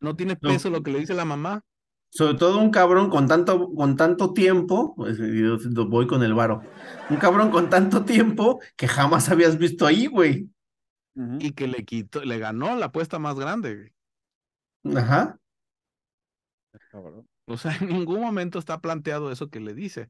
No 0.01 0.17
tiene 0.17 0.37
No. 0.41 0.49
peso 0.49 0.69
lo 0.69 0.83
que 0.83 0.91
le 0.91 0.99
dice 0.99 1.13
la 1.13 1.23
mamá. 1.23 1.61
Sobre 2.09 2.33
todo 2.33 2.59
un 2.59 2.71
cabrón 2.71 3.09
con 3.09 3.29
tanto, 3.29 3.73
con 3.73 3.95
tanto 3.95 4.33
tiempo, 4.33 4.95
pues, 4.97 5.17
yo 5.17 5.57
voy 5.87 6.07
con 6.07 6.23
el 6.23 6.33
varo, 6.33 6.61
un 7.09 7.15
cabrón 7.15 7.51
con 7.51 7.69
tanto 7.69 8.03
tiempo 8.03 8.59
que 8.75 8.89
jamás 8.89 9.29
habías 9.29 9.57
visto 9.57 9.85
ahí, 9.85 10.07
güey. 10.07 10.49
Y 11.39 11.53
que 11.53 11.67
le 11.67 11.85
quitó, 11.85 12.21
le 12.25 12.37
ganó 12.37 12.75
la 12.75 12.87
apuesta 12.87 13.17
más 13.17 13.39
grande. 13.39 13.91
güey. 14.83 14.97
Ajá. 14.97 15.39
Cabrón. 16.91 17.27
O 17.45 17.57
sea, 17.57 17.75
en 17.81 17.87
ningún 17.89 18.21
momento 18.21 18.59
está 18.59 18.79
planteado 18.81 19.31
eso 19.31 19.49
que 19.49 19.59
le 19.59 19.73
dice. 19.73 20.09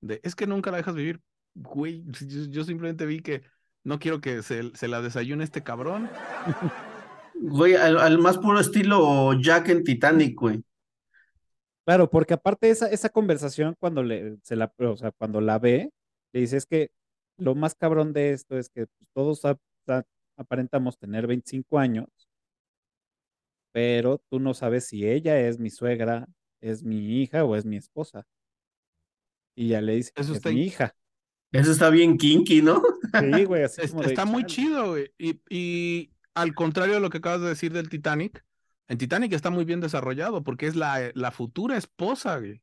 De, 0.00 0.20
es 0.22 0.34
que 0.34 0.46
nunca 0.46 0.70
la 0.70 0.78
dejas 0.78 0.94
vivir. 0.94 1.20
Güey, 1.54 2.04
yo, 2.26 2.44
yo 2.50 2.64
simplemente 2.64 3.06
vi 3.06 3.20
que 3.20 3.42
no 3.84 3.98
quiero 3.98 4.20
que 4.20 4.42
se, 4.42 4.74
se 4.76 4.88
la 4.88 5.00
desayune 5.02 5.44
este 5.44 5.62
cabrón. 5.62 6.10
Güey, 7.34 7.74
al, 7.74 7.98
al 7.98 8.18
más 8.18 8.38
puro 8.38 8.60
estilo 8.60 9.32
Jack 9.40 9.68
en 9.68 9.84
Titanic, 9.84 10.38
güey. 10.38 10.64
Claro, 11.84 12.08
porque 12.08 12.34
aparte 12.34 12.70
esa, 12.70 12.88
esa 12.88 13.10
conversación 13.10 13.76
cuando 13.78 14.02
le, 14.02 14.38
se 14.42 14.56
la, 14.56 14.72
o 14.78 14.96
sea, 14.96 15.12
cuando 15.12 15.40
la 15.42 15.58
ve, 15.58 15.90
le 16.32 16.40
dice 16.40 16.56
es 16.56 16.64
que 16.64 16.90
lo 17.36 17.54
más 17.54 17.74
cabrón 17.74 18.12
de 18.14 18.32
esto 18.32 18.56
es 18.56 18.70
que 18.70 18.86
pues, 18.86 19.08
todos 19.12 19.44
ap- 19.44 19.60
ap- 19.88 20.06
aparentamos 20.36 20.98
tener 20.98 21.26
25 21.26 21.78
años, 21.78 22.06
pero 23.74 24.22
tú 24.30 24.38
no 24.38 24.54
sabes 24.54 24.86
si 24.86 25.04
ella 25.04 25.36
es 25.40 25.58
mi 25.58 25.68
suegra, 25.68 26.28
es 26.60 26.84
mi 26.84 27.20
hija 27.20 27.42
o 27.44 27.56
es 27.56 27.64
mi 27.66 27.76
esposa. 27.76 28.24
Y 29.56 29.68
ya 29.68 29.80
le 29.80 29.96
dice 29.96 30.12
Eso 30.14 30.28
que 30.28 30.32
es 30.32 30.36
está 30.38 30.50
mi 30.50 30.62
hija. 30.62 30.94
Eso 31.50 31.72
está 31.72 31.90
bien 31.90 32.16
kinky, 32.16 32.62
¿no? 32.62 32.80
Sí, 33.20 33.44
güey, 33.44 33.64
así 33.64 33.80
Es- 33.82 33.90
como 33.90 34.02
de 34.04 34.08
está 34.10 34.24
muy 34.24 34.44
chido, 34.46 34.90
güey. 34.90 35.12
Y, 35.18 35.40
y 35.50 36.12
al 36.34 36.54
contrario 36.54 36.94
de 36.94 37.00
lo 37.00 37.10
que 37.10 37.18
acabas 37.18 37.40
de 37.40 37.48
decir 37.48 37.72
del 37.72 37.88
Titanic, 37.88 38.44
en 38.86 38.98
Titanic 38.98 39.32
está 39.32 39.50
muy 39.50 39.64
bien 39.64 39.80
desarrollado 39.80 40.44
porque 40.44 40.66
es 40.66 40.76
la, 40.76 41.10
la 41.14 41.32
futura 41.32 41.76
esposa, 41.76 42.38
güey. 42.38 42.62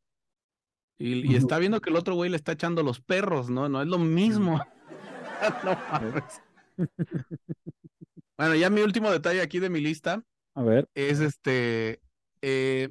Y, 0.97 1.30
y 1.30 1.36
está 1.36 1.57
viendo 1.57 1.82
que 1.82 1.89
el 1.89 1.95
otro 1.97 2.16
güey 2.16 2.30
le 2.30 2.38
está 2.38 2.53
echando 2.53 2.84
los 2.84 3.01
perros, 3.01 3.49
¿no? 3.49 3.68
No 3.68 3.82
es 3.82 3.88
lo 3.89 3.99
mismo. 3.99 4.64
No 5.66 5.76
mames. 5.91 6.41
Bueno, 8.38 8.53
ya 8.55 8.70
mi 8.70 8.82
último 8.82 9.09
detalle 9.12 9.41
aquí 9.41 9.57
de 9.59 9.70
mi 9.72 9.80
lista 9.82 10.24
A 10.55 10.63
ver, 10.63 10.87
es 10.93 11.19
este, 11.19 12.01
eh, 12.41 12.89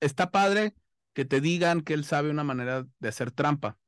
está 0.00 0.30
padre 0.30 0.74
que 1.14 1.24
te 1.24 1.40
digan 1.40 1.82
que 1.82 1.94
él 1.94 2.04
sabe 2.04 2.30
una 2.30 2.44
manera 2.44 2.86
de 2.98 3.08
hacer 3.08 3.30
trampa. 3.30 3.78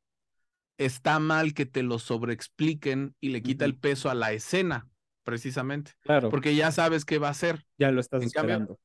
Está 0.77 1.19
mal 1.19 1.55
que 1.55 1.67
te 1.67 1.83
lo 1.83 1.99
sobreexpliquen 1.99 3.15
y 3.21 3.29
le 3.31 3.43
quita 3.43 3.65
el 3.65 3.77
peso 3.77 4.11
a 4.11 4.15
la 4.15 4.33
escena, 4.33 4.89
precisamente, 5.23 5.93
claro, 6.03 6.31
porque 6.31 6.55
ya 6.55 6.73
sabes 6.73 7.05
qué 7.05 7.19
va 7.19 7.29
a 7.29 7.33
hacer. 7.33 7.65
ya 7.79 7.91
lo 7.91 8.01
estás 8.01 8.23
en 8.23 8.31
cambio. 8.31 8.79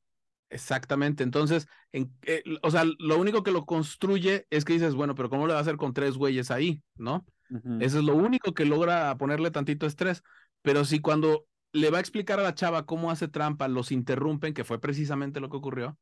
Exactamente. 0.50 1.22
Entonces, 1.22 1.66
en- 1.92 2.12
eh, 2.22 2.42
o 2.62 2.70
sea, 2.70 2.84
lo 2.98 3.18
único 3.18 3.42
que 3.42 3.52
lo 3.52 3.66
construye 3.66 4.46
es 4.50 4.64
que 4.64 4.72
dices, 4.72 4.94
bueno, 4.94 5.14
pero 5.14 5.30
¿cómo 5.30 5.46
le 5.46 5.52
va 5.52 5.58
a 5.60 5.62
hacer 5.62 5.76
con 5.76 5.92
tres 5.94 6.16
güeyes 6.16 6.50
ahí? 6.50 6.82
¿No? 6.96 7.24
Eso 7.80 7.98
es 7.98 8.04
lo 8.04 8.14
único 8.16 8.52
que 8.54 8.64
logra 8.64 9.16
ponerle 9.16 9.50
tantito 9.50 9.86
estrés. 9.86 10.22
Pero 10.62 10.84
si 10.84 11.00
cuando 11.00 11.46
le 11.72 11.90
va 11.90 11.98
a 11.98 12.00
explicar 12.00 12.40
a 12.40 12.42
la 12.42 12.54
chava 12.54 12.86
cómo 12.86 13.10
hace 13.10 13.28
trampa, 13.28 13.68
los 13.68 13.92
interrumpen, 13.92 14.54
que 14.54 14.64
fue 14.64 14.80
precisamente 14.80 15.40
lo 15.40 15.48
que 15.50 15.56
ocurrió, 15.56 15.98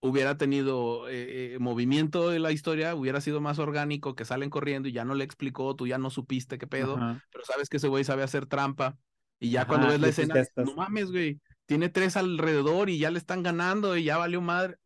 hubiera 0.00 0.36
tenido 0.36 1.08
eh, 1.08 1.54
eh, 1.54 1.58
movimiento 1.58 2.28
de 2.28 2.38
la 2.38 2.52
historia, 2.52 2.94
hubiera 2.94 3.20
sido 3.20 3.40
más 3.40 3.58
orgánico, 3.58 4.14
que 4.14 4.24
salen 4.24 4.50
corriendo 4.50 4.88
y 4.88 4.92
ya 4.92 5.04
no 5.04 5.14
le 5.14 5.24
explicó, 5.24 5.74
tú 5.74 5.86
ya 5.86 5.98
no 5.98 6.10
supiste 6.10 6.58
qué 6.58 6.66
pedo, 6.66 6.96
Ajá. 6.96 7.24
pero 7.32 7.44
sabes 7.44 7.68
que 7.68 7.78
ese 7.78 7.88
güey 7.88 8.04
sabe 8.04 8.22
hacer 8.22 8.46
trampa. 8.46 8.96
Y 9.40 9.50
ya 9.50 9.66
cuando 9.66 9.88
ves 9.88 10.00
la 10.00 10.08
escena, 10.08 10.40
estás- 10.40 10.66
no 10.66 10.74
mames, 10.74 11.10
güey, 11.10 11.40
tiene 11.66 11.88
tres 11.88 12.16
alrededor 12.16 12.88
y 12.88 12.98
ya 12.98 13.10
le 13.10 13.18
están 13.18 13.42
ganando 13.42 13.96
y 13.96 14.04
ya 14.04 14.16
valió 14.16 14.40
madre. 14.40 14.76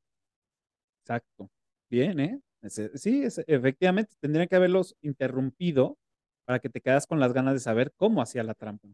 Exacto. 1.02 1.50
Bien, 1.90 2.18
¿eh? 2.20 2.40
Ese- 2.62 2.96
sí, 2.96 3.24
efectivamente, 3.46 4.14
tendrían 4.20 4.48
que 4.48 4.56
haberlos 4.56 4.96
interrumpido 5.00 5.96
para 6.44 6.58
que 6.60 6.68
te 6.68 6.80
quedas 6.80 7.06
con 7.06 7.20
las 7.20 7.32
ganas 7.32 7.54
de 7.54 7.60
saber 7.60 7.92
cómo 7.96 8.22
hacía 8.22 8.42
la 8.42 8.54
trampa. 8.54 8.88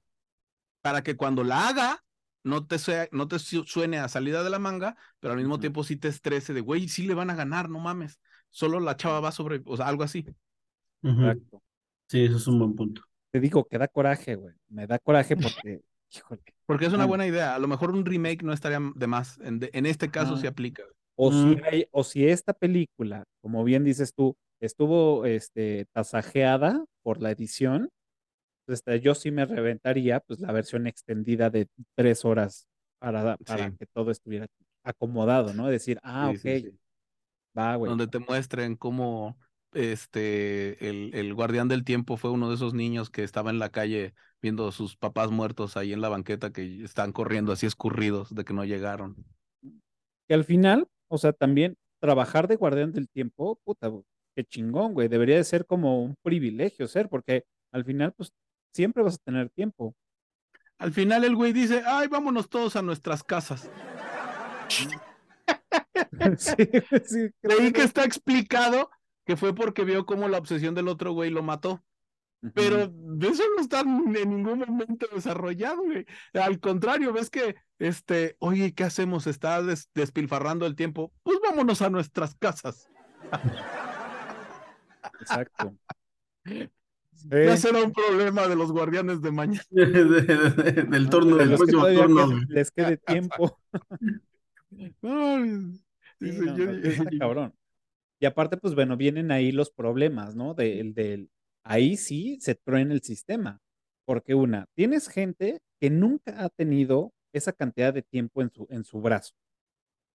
Para 0.84 1.02
que 1.02 1.16
cuando 1.16 1.44
la 1.44 1.68
haga 1.68 2.04
no 2.42 2.66
te, 2.66 2.78
sea- 2.78 3.08
no 3.10 3.26
te 3.26 3.38
su- 3.38 3.64
suene 3.64 3.96
a 3.98 4.08
salida 4.08 4.44
de 4.44 4.50
la 4.50 4.58
manga, 4.58 4.98
pero 5.18 5.32
al 5.32 5.38
mismo 5.38 5.58
tiempo 5.58 5.82
sí 5.82 5.96
te 5.96 6.08
estrese 6.08 6.52
de, 6.52 6.60
güey, 6.60 6.88
sí 6.88 7.06
le 7.06 7.14
van 7.14 7.30
a 7.30 7.34
ganar, 7.34 7.70
no 7.70 7.78
mames. 7.80 8.20
Solo 8.50 8.80
la 8.80 8.94
chava 8.94 9.20
va 9.20 9.32
sobre, 9.32 9.62
o 9.64 9.76
sea, 9.78 9.88
algo 9.88 10.02
así. 10.02 10.26
Exacto. 11.02 11.62
Sí, 12.06 12.24
eso 12.24 12.36
es 12.36 12.46
un 12.46 12.58
buen 12.58 12.74
punto. 12.74 13.00
Te 13.30 13.40
digo 13.40 13.64
que 13.64 13.78
da 13.78 13.88
coraje, 13.88 14.34
güey. 14.34 14.54
Me 14.68 14.86
da 14.86 14.98
coraje 14.98 15.36
porque, 15.36 15.80
híjole. 16.12 16.42
Porque 16.66 16.84
es 16.84 16.92
una 16.92 17.06
buena 17.06 17.26
idea. 17.26 17.54
A 17.54 17.58
lo 17.58 17.66
mejor 17.66 17.90
un 17.90 18.04
remake 18.04 18.42
no 18.42 18.52
estaría 18.52 18.80
de 18.94 19.06
más. 19.06 19.38
En, 19.40 19.60
de- 19.60 19.70
en 19.72 19.86
este 19.86 20.10
caso 20.10 20.34
Ajá. 20.34 20.42
se 20.42 20.48
aplica. 20.48 20.82
O, 21.16 21.32
si, 21.32 21.56
hay- 21.64 21.86
o 21.92 22.04
si 22.04 22.26
esta 22.28 22.52
película, 22.52 23.24
como 23.40 23.64
bien 23.64 23.84
dices 23.84 24.12
tú, 24.14 24.36
estuvo 24.60 25.24
este, 25.24 25.86
tasajeada 25.92 26.84
por 27.02 27.22
la 27.22 27.30
edición, 27.30 27.88
pues, 28.66 28.78
este, 28.80 29.00
yo 29.00 29.14
sí 29.14 29.30
me 29.30 29.44
reventaría 29.46 30.20
pues 30.20 30.40
la 30.40 30.52
versión 30.52 30.86
extendida 30.86 31.50
de 31.50 31.68
tres 31.94 32.24
horas 32.24 32.66
para, 32.98 33.36
para 33.38 33.70
Sí. 33.70 33.76
que 33.78 33.86
todo 33.86 34.10
estuviera 34.10 34.46
acomodado, 34.82 35.52
¿no? 35.54 35.68
Decir, 35.68 35.98
ah, 36.02 36.30
Sí, 36.32 36.36
ok, 36.38 36.64
sí, 36.64 36.78
va, 37.56 37.76
güey. 37.76 37.90
Donde 37.90 38.06
te 38.06 38.18
muestren 38.18 38.76
cómo 38.76 39.38
este 39.72 40.88
el, 40.88 41.14
el 41.14 41.34
guardián 41.34 41.66
del 41.68 41.84
tiempo 41.84 42.16
fue 42.16 42.30
uno 42.30 42.48
de 42.48 42.54
esos 42.54 42.74
niños 42.74 43.10
que 43.10 43.24
estaba 43.24 43.50
en 43.50 43.58
la 43.58 43.70
calle 43.70 44.14
viendo 44.40 44.68
a 44.68 44.72
sus 44.72 44.96
papás 44.96 45.30
muertos 45.30 45.76
ahí 45.76 45.92
en 45.92 46.00
la 46.00 46.08
banqueta 46.08 46.52
que 46.52 46.84
están 46.84 47.12
corriendo 47.12 47.52
así 47.52 47.66
escurridos 47.66 48.34
de 48.34 48.44
que 48.44 48.52
no 48.54 48.64
llegaron. 48.64 49.16
Que 50.28 50.34
al 50.34 50.44
final, 50.44 50.88
o 51.08 51.18
sea, 51.18 51.32
también 51.32 51.76
trabajar 52.00 52.48
de 52.48 52.56
guardián 52.56 52.92
del 52.92 53.08
tiempo, 53.08 53.58
puta, 53.64 53.90
qué 54.34 54.44
chingón, 54.44 54.94
güey. 54.94 55.08
Debería 55.08 55.36
de 55.36 55.44
ser 55.44 55.66
como 55.66 56.02
un 56.02 56.14
privilegio 56.22 56.86
ser, 56.88 57.08
porque 57.08 57.44
al 57.72 57.84
final, 57.84 58.12
pues, 58.12 58.32
siempre 58.74 59.02
vas 59.02 59.14
a 59.14 59.24
tener 59.24 59.50
tiempo. 59.50 59.94
Al 60.78 60.92
final 60.92 61.24
el 61.24 61.36
güey 61.36 61.52
dice, 61.52 61.82
ay, 61.86 62.08
vámonos 62.08 62.48
todos 62.48 62.76
a 62.76 62.82
nuestras 62.82 63.22
casas. 63.22 63.70
sí, 66.38 66.56
sí, 67.06 67.30
Creí 67.40 67.72
que 67.72 67.82
está 67.82 68.04
explicado 68.04 68.90
que 69.24 69.36
fue 69.36 69.54
porque 69.54 69.84
vio 69.84 70.04
cómo 70.04 70.28
la 70.28 70.38
obsesión 70.38 70.74
del 70.74 70.88
otro 70.88 71.12
güey 71.12 71.30
lo 71.30 71.42
mató. 71.42 71.82
Pero 72.52 72.82
eso 73.22 73.42
no 73.56 73.62
está 73.62 73.80
en 73.80 74.12
ningún 74.12 74.58
momento 74.58 75.06
desarrollado, 75.14 75.82
güey. 75.82 76.04
Al 76.34 76.60
contrario, 76.60 77.10
ves 77.14 77.30
que, 77.30 77.54
este, 77.78 78.36
oye, 78.38 78.74
¿qué 78.74 78.84
hacemos? 78.84 79.26
Está 79.26 79.62
des- 79.62 79.88
despilfarrando 79.94 80.66
el 80.66 80.76
tiempo. 80.76 81.10
Pues 81.22 81.38
vámonos 81.42 81.80
a 81.80 81.88
nuestras 81.88 82.34
casas. 82.34 82.90
Exacto. 85.20 85.74
Ya 87.30 87.56
Sí. 87.56 87.62
será 87.68 87.82
un 87.82 87.92
problema 87.92 88.46
de 88.48 88.56
los 88.56 88.70
guardianes 88.72 89.22
de 89.22 89.30
mañana. 89.30 89.64
del 89.70 91.08
turno, 91.10 91.36
De 91.36 91.42
del 91.46 91.50
los 91.52 91.60
que 91.60 91.72
próximo 91.72 91.86
turno. 92.02 92.28
que- 92.46 92.52
les 92.54 92.70
quede 92.70 92.96
tiempo. 93.06 93.58
Sí, 94.70 94.90
dice, 96.20 96.40
no, 96.44 96.56
yo- 96.56 96.66
no, 96.66 96.72
está 96.72 97.04
cabrón. 97.18 97.54
Y 98.20 98.26
aparte, 98.26 98.56
pues 98.56 98.74
bueno, 98.74 98.96
vienen 98.96 99.30
ahí 99.32 99.52
los 99.52 99.70
problemas, 99.70 100.34
¿no? 100.36 100.54
Del, 100.54 100.94
del, 100.94 101.30
ahí 101.64 101.96
sí 101.96 102.38
se 102.40 102.54
truena 102.54 102.94
el 102.94 103.02
sistema. 103.02 103.60
Porque 104.06 104.34
una, 104.34 104.66
tienes 104.74 105.08
gente 105.08 105.60
que 105.80 105.90
nunca 105.90 106.44
ha 106.44 106.48
tenido 106.50 107.12
esa 107.32 107.52
cantidad 107.52 107.92
de 107.92 108.02
tiempo 108.02 108.42
en 108.42 108.50
su, 108.50 108.66
en 108.70 108.84
su 108.84 109.00
brazo. 109.00 109.32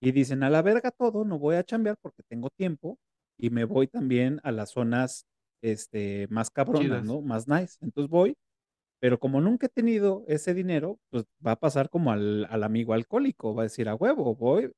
Y 0.02 0.12
dicen, 0.12 0.44
a 0.44 0.50
la 0.50 0.62
verga 0.62 0.92
todo, 0.92 1.24
no 1.24 1.40
voy 1.40 1.56
a 1.56 1.64
chambear 1.64 1.96
porque 2.02 2.24
tengo 2.28 2.50
tiempo 2.50 3.00
y 3.38 3.50
me 3.52 3.64
voy 3.64 3.88
también 3.88 4.40
a 4.44 4.52
las 4.52 4.72
zonas 4.72 5.26
este, 5.72 6.28
más 6.30 6.50
cabronas, 6.52 6.82
Chidas. 6.84 7.04
¿no? 7.06 7.22
Más 7.22 7.48
nice. 7.48 7.78
Entonces 7.82 8.10
voy, 8.10 8.36
pero 9.00 9.20
como 9.20 9.42
nunca 9.42 9.66
he 9.68 9.70
tenido 9.70 10.24
ese 10.28 10.54
dinero, 10.54 11.00
pues 11.10 11.26
va 11.46 11.52
a 11.52 11.60
pasar 11.60 11.90
como 11.90 12.12
al, 12.12 12.46
al 12.50 12.64
amigo 12.64 12.94
alcohólico, 12.94 13.54
va 13.56 13.64
a 13.64 13.66
decir, 13.66 13.90
a 13.90 13.96
huevo, 13.96 14.36
voy, 14.36 14.72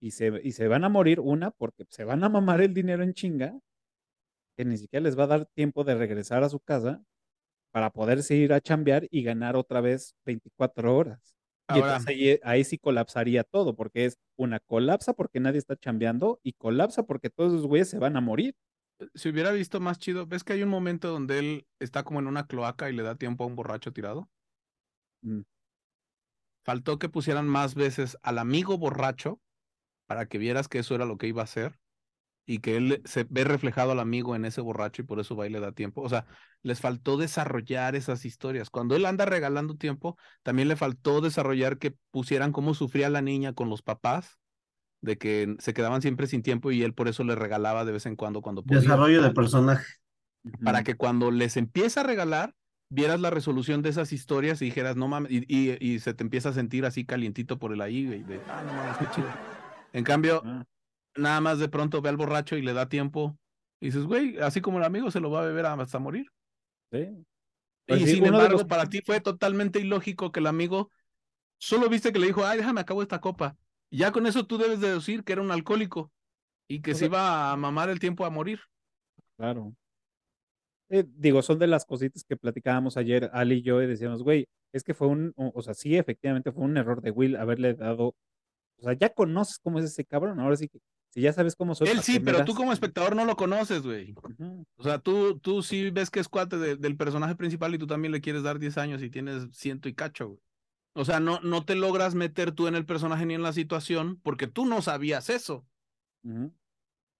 y 0.00 0.10
se, 0.10 0.40
y 0.42 0.52
se 0.52 0.68
van 0.68 0.84
a 0.84 0.88
morir 0.88 1.20
una 1.20 1.50
porque 1.50 1.84
se 1.88 2.04
van 2.04 2.24
a 2.24 2.28
mamar 2.28 2.60
el 2.60 2.74
dinero 2.74 3.02
en 3.02 3.14
chinga, 3.14 3.58
que 4.56 4.64
ni 4.64 4.76
siquiera 4.76 5.04
les 5.04 5.18
va 5.18 5.24
a 5.24 5.28
dar 5.28 5.46
tiempo 5.54 5.84
de 5.84 5.94
regresar 5.94 6.42
a 6.44 6.48
su 6.48 6.60
casa 6.60 7.02
para 7.72 7.90
poderse 7.90 8.34
ir 8.36 8.52
a 8.52 8.60
chambear 8.60 9.06
y 9.10 9.22
ganar 9.22 9.56
otra 9.56 9.80
vez 9.80 10.14
24 10.26 10.96
horas. 10.96 11.34
Y 11.70 11.74
Ahora- 11.74 11.96
entonces 11.96 12.08
ahí, 12.08 12.40
ahí 12.42 12.64
sí 12.64 12.78
colapsaría 12.78 13.42
todo, 13.44 13.74
porque 13.74 14.04
es 14.04 14.18
una 14.36 14.60
colapsa 14.60 15.12
porque 15.14 15.40
nadie 15.40 15.58
está 15.58 15.76
chambeando 15.76 16.38
y 16.42 16.52
colapsa 16.52 17.04
porque 17.04 17.30
todos 17.30 17.52
esos 17.54 17.66
güeyes 17.66 17.88
se 17.88 17.98
van 17.98 18.16
a 18.16 18.20
morir. 18.20 18.54
Si 19.14 19.28
hubiera 19.28 19.52
visto 19.52 19.80
más 19.80 19.98
chido, 19.98 20.26
¿ves 20.26 20.44
que 20.44 20.52
hay 20.54 20.62
un 20.62 20.68
momento 20.68 21.08
donde 21.08 21.38
él 21.38 21.66
está 21.78 22.04
como 22.04 22.20
en 22.20 22.26
una 22.26 22.46
cloaca 22.46 22.90
y 22.90 22.92
le 22.94 23.02
da 23.02 23.16
tiempo 23.16 23.44
a 23.44 23.46
un 23.46 23.56
borracho 23.56 23.92
tirado? 23.92 24.28
Mm, 25.24 25.42
Faltó 26.64 26.98
que 26.98 27.08
pusieran 27.08 27.46
más 27.46 27.74
veces 27.74 28.16
al 28.22 28.38
amigo 28.38 28.78
borracho 28.78 29.40
para 30.06 30.26
que 30.26 30.38
vieras 30.38 30.68
que 30.68 30.78
eso 30.80 30.94
era 30.94 31.06
lo 31.06 31.18
que 31.18 31.28
iba 31.28 31.42
a 31.42 31.44
hacer 31.44 31.78
y 32.46 32.60
que 32.60 32.76
él 32.76 33.02
se 33.06 33.26
ve 33.30 33.44
reflejado 33.44 33.92
al 33.92 34.00
amigo 34.00 34.36
en 34.36 34.44
ese 34.44 34.60
borracho 34.62 35.02
y 35.02 35.06
por 35.06 35.20
eso 35.20 35.36
va 35.36 35.46
y 35.46 35.50
le 35.50 35.60
da 35.60 35.72
tiempo. 35.72 36.02
O 36.02 36.08
sea, 36.08 36.26
les 36.62 36.80
faltó 36.80 37.16
desarrollar 37.18 37.96
esas 37.96 38.24
historias. 38.24 38.70
Cuando 38.70 38.96
él 38.96 39.06
anda 39.06 39.26
regalando 39.26 39.76
tiempo, 39.76 40.16
también 40.42 40.68
le 40.68 40.76
faltó 40.76 41.20
desarrollar 41.20 41.78
que 41.78 41.96
pusieran 42.10 42.52
cómo 42.52 42.74
sufría 42.74 43.10
la 43.10 43.22
niña 43.22 43.54
con 43.54 43.70
los 43.70 43.82
papás, 43.82 44.38
de 45.04 45.18
que 45.18 45.54
se 45.58 45.74
quedaban 45.74 46.00
siempre 46.02 46.26
sin 46.26 46.42
tiempo 46.42 46.72
y 46.72 46.82
él 46.82 46.94
por 46.94 47.08
eso 47.08 47.24
le 47.24 47.34
regalaba 47.34 47.84
de 47.84 47.92
vez 47.92 48.06
en 48.06 48.16
cuando 48.16 48.40
cuando 48.40 48.62
podía. 48.62 48.80
Desarrollo 48.80 49.22
de 49.22 49.30
personaje. 49.30 49.84
para 50.62 50.82
que 50.82 50.94
cuando 50.94 51.30
les 51.30 51.56
empieza 51.56 52.00
a 52.00 52.04
regalar, 52.04 52.54
vieras 52.90 53.20
la 53.20 53.30
resolución 53.30 53.82
de 53.82 53.90
esas 53.90 54.12
historias 54.12 54.60
y 54.62 54.66
dijeras, 54.66 54.96
no 54.96 55.08
mames, 55.08 55.30
y, 55.32 55.44
y- 55.48 55.76
y 55.80 55.98
se 56.00 56.14
te 56.14 56.22
empieza 56.22 56.50
a 56.50 56.52
sentir 56.52 56.84
así 56.84 57.04
calientito 57.04 57.58
por 57.58 57.72
el 57.72 57.80
ahí, 57.80 58.06
güey, 58.06 58.22
de, 58.22 58.40
ah, 58.48 58.62
no 58.66 58.72
mames, 58.72 58.96
qué 58.98 59.06
chido. 59.14 59.28
En 59.92 60.04
cambio, 60.04 60.42
Ah, 60.44 60.64
nada 61.16 61.40
más 61.40 61.58
de 61.58 61.68
pronto 61.68 62.02
ve 62.02 62.08
al 62.10 62.16
borracho 62.16 62.56
y 62.56 62.62
le 62.62 62.72
da 62.72 62.88
tiempo, 62.88 63.38
y 63.80 63.86
dices, 63.86 64.04
güey, 64.04 64.38
así 64.38 64.60
como 64.60 64.78
el 64.78 64.84
amigo 64.84 65.10
se 65.10 65.20
lo 65.20 65.30
va 65.30 65.42
a 65.42 65.46
beber 65.46 65.66
hasta 65.66 65.98
morir. 65.98 66.26
sí. 66.92 67.08
Pues 67.86 68.00
y 68.00 68.04
sí, 68.06 68.14
sin 68.14 68.26
embargo, 68.26 68.52
los- 68.58 68.64
para 68.64 68.86
ti 68.86 69.02
fue 69.04 69.20
totalmente 69.20 69.78
ilógico 69.78 70.32
que 70.32 70.40
el 70.40 70.46
amigo 70.46 70.90
solo 71.58 71.88
viste 71.90 72.12
que 72.12 72.18
le 72.18 72.26
dijo, 72.28 72.44
ay, 72.44 72.58
déjame 72.58 72.80
acabo 72.80 73.02
esta 73.02 73.20
copa. 73.20 73.56
Ya 73.90 74.12
con 74.12 74.26
eso 74.26 74.46
tú 74.46 74.58
debes 74.58 74.80
deducir 74.80 75.24
que 75.24 75.32
era 75.32 75.42
un 75.42 75.50
alcohólico 75.50 76.12
y 76.68 76.80
que 76.80 76.92
O 76.92 76.94
se 76.94 77.06
iba 77.06 77.52
a 77.52 77.56
mamar 77.56 77.90
el 77.90 77.98
tiempo 78.00 78.24
a 78.24 78.30
morir. 78.30 78.60
Claro. 79.36 79.74
Eh, 80.90 81.04
digo, 81.06 81.42
son 81.42 81.58
de 81.58 81.66
las 81.66 81.84
cositas 81.84 82.24
que 82.24 82.36
platicábamos 82.36 82.96
ayer, 82.96 83.30
Ali 83.32 83.56
y 83.56 83.62
yo, 83.62 83.82
y 83.82 83.86
decíamos, 83.86 84.22
güey, 84.22 84.46
es 84.72 84.84
que 84.84 84.94
fue 84.94 85.08
un, 85.08 85.32
o 85.36 85.50
o 85.54 85.62
sea, 85.62 85.74
sí, 85.74 85.96
efectivamente 85.96 86.52
fue 86.52 86.64
un 86.64 86.76
error 86.76 87.00
de 87.00 87.10
Will 87.10 87.36
haberle 87.36 87.74
dado, 87.74 88.08
o 88.78 88.82
sea, 88.82 88.92
ya 88.92 89.08
conoces 89.08 89.58
cómo 89.58 89.78
es 89.78 89.86
ese 89.86 90.04
cabrón, 90.04 90.40
ahora 90.40 90.56
sí 90.56 90.68
que, 90.68 90.78
si 91.10 91.20
ya 91.22 91.32
sabes 91.32 91.56
cómo 91.56 91.74
soy, 91.74 91.88
Él 91.88 91.94
¿para 91.94 92.02
sí, 92.02 92.20
pero 92.20 92.44
tú 92.44 92.54
como 92.54 92.72
espectador 92.72 93.16
no 93.16 93.24
lo 93.24 93.34
conoces, 93.36 93.82
güey. 93.82 94.14
O 94.76 94.82
sea, 94.82 94.98
tú, 94.98 95.38
tú 95.38 95.62
sí 95.62 95.90
ves 95.90 96.10
que 96.10 96.20
es 96.20 96.28
cuate 96.28 96.58
de- 96.58 96.76
del 96.76 96.96
personaje 96.96 97.34
principal 97.34 97.74
y 97.74 97.78
tú 97.78 97.86
también 97.86 98.12
le 98.12 98.20
quieres 98.20 98.42
dar 98.42 98.58
10 98.58 98.76
años 98.78 99.02
y 99.02 99.10
tienes 99.10 99.46
ciento 99.52 99.88
y 99.88 99.94
cacho, 99.94 100.28
güey. 100.28 100.40
O 100.94 101.04
sea, 101.04 101.20
no, 101.20 101.40
no 101.40 101.64
te 101.64 101.74
logras 101.74 102.14
meter 102.14 102.52
tú 102.52 102.66
en 102.68 102.74
el 102.76 102.86
personaje 102.86 103.26
ni 103.26 103.34
en 103.34 103.42
la 103.42 103.52
situación 103.52 104.20
porque 104.22 104.46
tú 104.46 104.66
no 104.66 104.82
sabías 104.82 105.28
eso. 105.30 105.66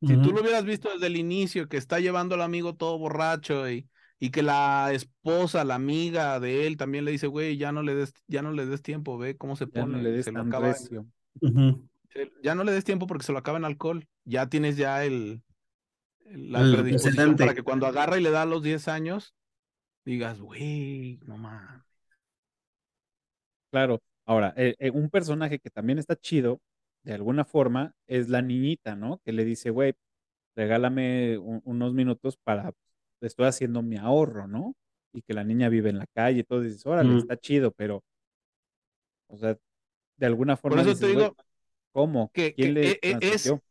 Si 0.06 0.18
tú 0.18 0.32
lo 0.32 0.42
hubieras 0.42 0.64
visto 0.64 0.90
desde 0.92 1.06
el 1.06 1.16
inicio, 1.16 1.68
que 1.68 1.78
está 1.78 1.98
llevando 1.98 2.34
al 2.34 2.42
amigo 2.42 2.74
todo 2.76 2.98
borracho 2.98 3.70
y, 3.70 3.88
y 4.18 4.30
que 4.30 4.42
la 4.42 4.92
esposa, 4.92 5.64
la 5.64 5.76
amiga 5.76 6.38
de 6.40 6.66
él 6.66 6.76
también 6.76 7.04
le 7.06 7.10
dice, 7.10 7.26
güey, 7.26 7.56
ya 7.56 7.72
no 7.72 7.82
le 7.82 7.94
des, 7.94 8.12
ya 8.26 8.42
no 8.42 8.52
le 8.52 8.66
des 8.66 8.82
tiempo, 8.82 9.16
ve 9.16 9.36
cómo 9.36 9.56
se 9.56 9.66
Ya 9.66 9.80
pone, 9.82 9.96
no 9.96 10.02
le 10.02 10.10
des 10.10 10.26
se 10.26 10.32
tan 10.32 10.48
acaba 10.48 10.68
en- 10.68 10.74
ya 12.42 12.54
no 12.54 12.64
le 12.64 12.72
des 12.72 12.84
tiempo 12.84 13.06
porque 13.06 13.24
se 13.24 13.32
lo 13.32 13.38
acaba 13.38 13.58
en 13.58 13.64
alcohol. 13.64 14.06
Ya 14.24 14.48
tienes 14.48 14.76
ya 14.76 15.04
el, 15.04 15.42
el- 16.26 16.52
la 16.52 16.60
El 16.60 16.70
predisposición 16.76 17.36
para 17.36 17.54
que 17.54 17.62
cuando 17.62 17.86
agarra 17.86 18.18
y 18.18 18.22
le 18.22 18.30
da 18.30 18.46
los 18.46 18.62
10 18.62 18.88
años, 18.88 19.34
digas, 20.04 20.40
güey, 20.40 21.18
no 21.26 21.38
mames. 21.38 21.83
Claro. 23.74 24.00
Ahora, 24.24 24.54
eh, 24.56 24.76
eh, 24.78 24.90
un 24.90 25.10
personaje 25.10 25.58
que 25.58 25.68
también 25.68 25.98
está 25.98 26.14
chido, 26.16 26.60
de 27.02 27.12
alguna 27.14 27.44
forma, 27.44 27.92
es 28.06 28.28
la 28.28 28.40
niñita, 28.40 28.94
¿no? 28.94 29.18
Que 29.24 29.32
le 29.32 29.44
dice, 29.44 29.70
güey, 29.70 29.94
regálame 30.56 31.38
un- 31.38 31.62
unos 31.64 31.94
minutos 31.94 32.36
para, 32.44 32.72
estoy 33.20 33.46
haciendo 33.46 33.82
mi 33.82 33.96
ahorro, 33.96 34.46
¿no? 34.48 34.74
Y 35.12 35.22
que 35.22 35.34
la 35.34 35.44
niña 35.44 35.68
vive 35.70 35.90
en 35.90 35.98
la 35.98 36.06
calle 36.14 36.40
y 36.40 36.44
todo, 36.44 36.62
y 36.62 36.68
dices, 36.68 36.86
órale, 36.86 37.14
Mm. 37.14 37.18
está 37.18 37.36
chido, 37.38 37.72
pero, 37.72 38.02
o 39.28 39.36
sea, 39.36 39.56
de 40.18 40.26
alguna 40.26 40.56
Por 40.62 40.62
forma 40.68 40.82
eso 40.82 40.90
dices, 40.90 41.00
te 41.00 41.08
digo 41.08 41.36
¿cómo? 41.92 42.32
que, 42.32 42.54
¿Quién 42.56 42.74
que 42.74 42.74
le 42.74 42.92
e- 42.92 43.00
e- 43.02 43.18
es, 43.34 43.52
transmitió? 43.52 43.62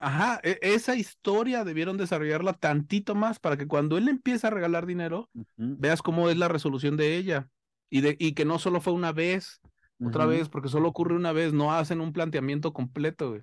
ajá, 0.00 0.40
e- 0.42 0.58
esa 0.62 0.96
historia 0.96 1.64
debieron 1.64 1.96
desarrollarla 1.98 2.54
tantito 2.54 3.14
más 3.14 3.38
para 3.40 3.56
que 3.56 3.66
cuando 3.68 3.98
él 3.98 4.08
empieza 4.08 4.48
a 4.48 4.50
regalar 4.50 4.86
dinero, 4.86 5.30
veas 5.56 6.02
cómo 6.02 6.30
es 6.30 6.36
la 6.36 6.48
resolución 6.48 6.96
de 6.96 7.16
ella. 7.16 7.50
Y, 7.94 8.00
de, 8.00 8.16
y 8.18 8.32
que 8.32 8.46
no 8.46 8.58
solo 8.58 8.80
fue 8.80 8.94
una 8.94 9.12
vez, 9.12 9.60
otra 10.02 10.24
vez, 10.24 10.48
porque 10.48 10.70
solo 10.70 10.88
ocurre 10.88 11.14
una 11.14 11.32
vez, 11.32 11.52
no 11.52 11.74
hacen 11.74 12.00
un 12.00 12.14
planteamiento 12.14 12.72
completo, 12.72 13.32
güey. 13.32 13.42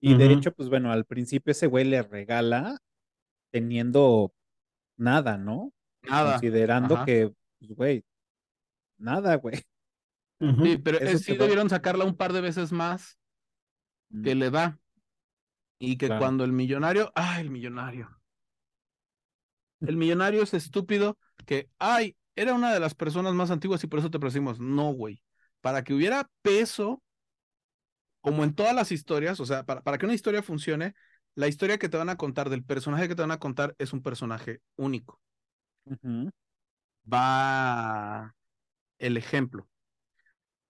Y 0.00 0.16
de 0.16 0.32
hecho, 0.32 0.50
pues 0.52 0.70
bueno, 0.70 0.90
al 0.90 1.04
principio 1.04 1.50
ese 1.50 1.66
güey 1.66 1.84
le 1.84 2.00
regala 2.02 2.78
teniendo 3.50 4.32
nada, 4.96 5.36
¿no? 5.36 5.74
Nada. 6.08 6.32
Considerando 6.32 6.96
Ajá. 6.96 7.04
que, 7.04 7.30
pues, 7.58 7.72
güey, 7.72 8.04
nada, 8.96 9.34
güey. 9.36 9.56
Sí, 10.40 10.78
pero 10.78 10.98
Eso 10.98 11.16
eh, 11.16 11.18
sí 11.18 11.36
debieron 11.36 11.68
sacarla 11.68 12.06
un 12.06 12.16
par 12.16 12.32
de 12.32 12.40
veces 12.40 12.72
más 12.72 13.18
que 14.24 14.34
le 14.34 14.50
da. 14.50 14.78
Y 15.78 15.98
que 15.98 16.06
Claro. 16.06 16.20
cuando 16.20 16.44
el 16.44 16.52
millonario, 16.52 17.12
ay, 17.14 17.42
el 17.42 17.50
millonario. 17.50 18.08
El 19.80 19.96
millonario 19.96 20.42
es 20.42 20.54
estúpido 20.54 21.18
que, 21.44 21.68
ay, 21.78 22.16
era 22.40 22.54
una 22.54 22.72
de 22.72 22.80
las 22.80 22.94
personas 22.94 23.34
más 23.34 23.50
antiguas 23.50 23.82
y 23.82 23.86
por 23.88 23.98
eso 23.98 24.10
te 24.10 24.20
presimos. 24.20 24.60
No, 24.60 24.92
güey. 24.92 25.22
Para 25.60 25.82
que 25.82 25.92
hubiera 25.92 26.30
peso, 26.42 27.02
como 28.20 28.44
en 28.44 28.54
todas 28.54 28.74
las 28.74 28.92
historias, 28.92 29.40
o 29.40 29.46
sea, 29.46 29.64
para, 29.64 29.82
para 29.82 29.98
que 29.98 30.06
una 30.06 30.14
historia 30.14 30.42
funcione, 30.42 30.94
la 31.34 31.48
historia 31.48 31.78
que 31.78 31.88
te 31.88 31.96
van 31.96 32.08
a 32.08 32.16
contar, 32.16 32.50
del 32.50 32.64
personaje 32.64 33.08
que 33.08 33.14
te 33.14 33.22
van 33.22 33.30
a 33.30 33.38
contar, 33.38 33.74
es 33.78 33.92
un 33.92 34.02
personaje 34.02 34.60
único. 34.76 35.20
Va 37.12 38.34
el 38.98 39.16
ejemplo. 39.16 39.68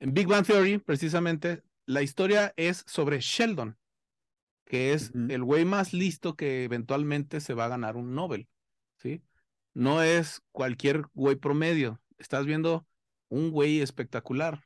En 0.01 0.15
Big 0.15 0.27
Bang 0.27 0.47
Theory, 0.47 0.79
precisamente, 0.79 1.63
la 1.87 2.03
historia 2.03 2.53
es 2.57 2.85
sobre 2.87 3.21
Sheldon, 3.21 3.77
que 4.65 4.93
es 4.93 5.13
el 5.15 5.43
güey 5.43 5.65
más 5.65 5.93
listo 5.93 6.37
que 6.37 6.65
eventualmente 6.65 7.41
se 7.41 7.55
va 7.55 7.65
a 7.65 7.69
ganar 7.69 7.97
un 7.97 8.15
Nobel, 8.15 8.49
¿sí? 8.99 9.23
No 9.79 10.03
es 10.03 10.43
cualquier 10.51 11.05
güey 11.15 11.37
promedio. 11.37 12.01
Estás 12.19 12.47
viendo 12.47 12.85
un 13.29 13.53
güey 13.53 13.81
espectacular. 13.81 14.65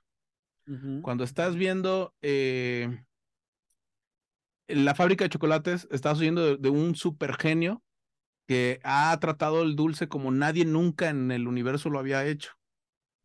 Cuando 1.02 1.22
estás 1.22 1.54
viendo 1.54 2.14
eh, 2.22 3.04
la 4.68 4.94
fábrica 4.94 5.24
de 5.24 5.28
chocolates, 5.28 5.86
estás 5.90 6.18
oyendo 6.18 6.42
de, 6.46 6.56
de 6.56 6.70
un 6.70 6.94
super 6.94 7.34
genio 7.34 7.82
que 8.46 8.80
ha 8.84 9.14
tratado 9.20 9.60
el 9.60 9.76
dulce 9.76 10.08
como 10.08 10.30
nadie 10.30 10.64
nunca 10.64 11.10
en 11.10 11.30
el 11.30 11.46
universo 11.46 11.90
lo 11.90 11.98
había 11.98 12.24
hecho. 12.24 12.52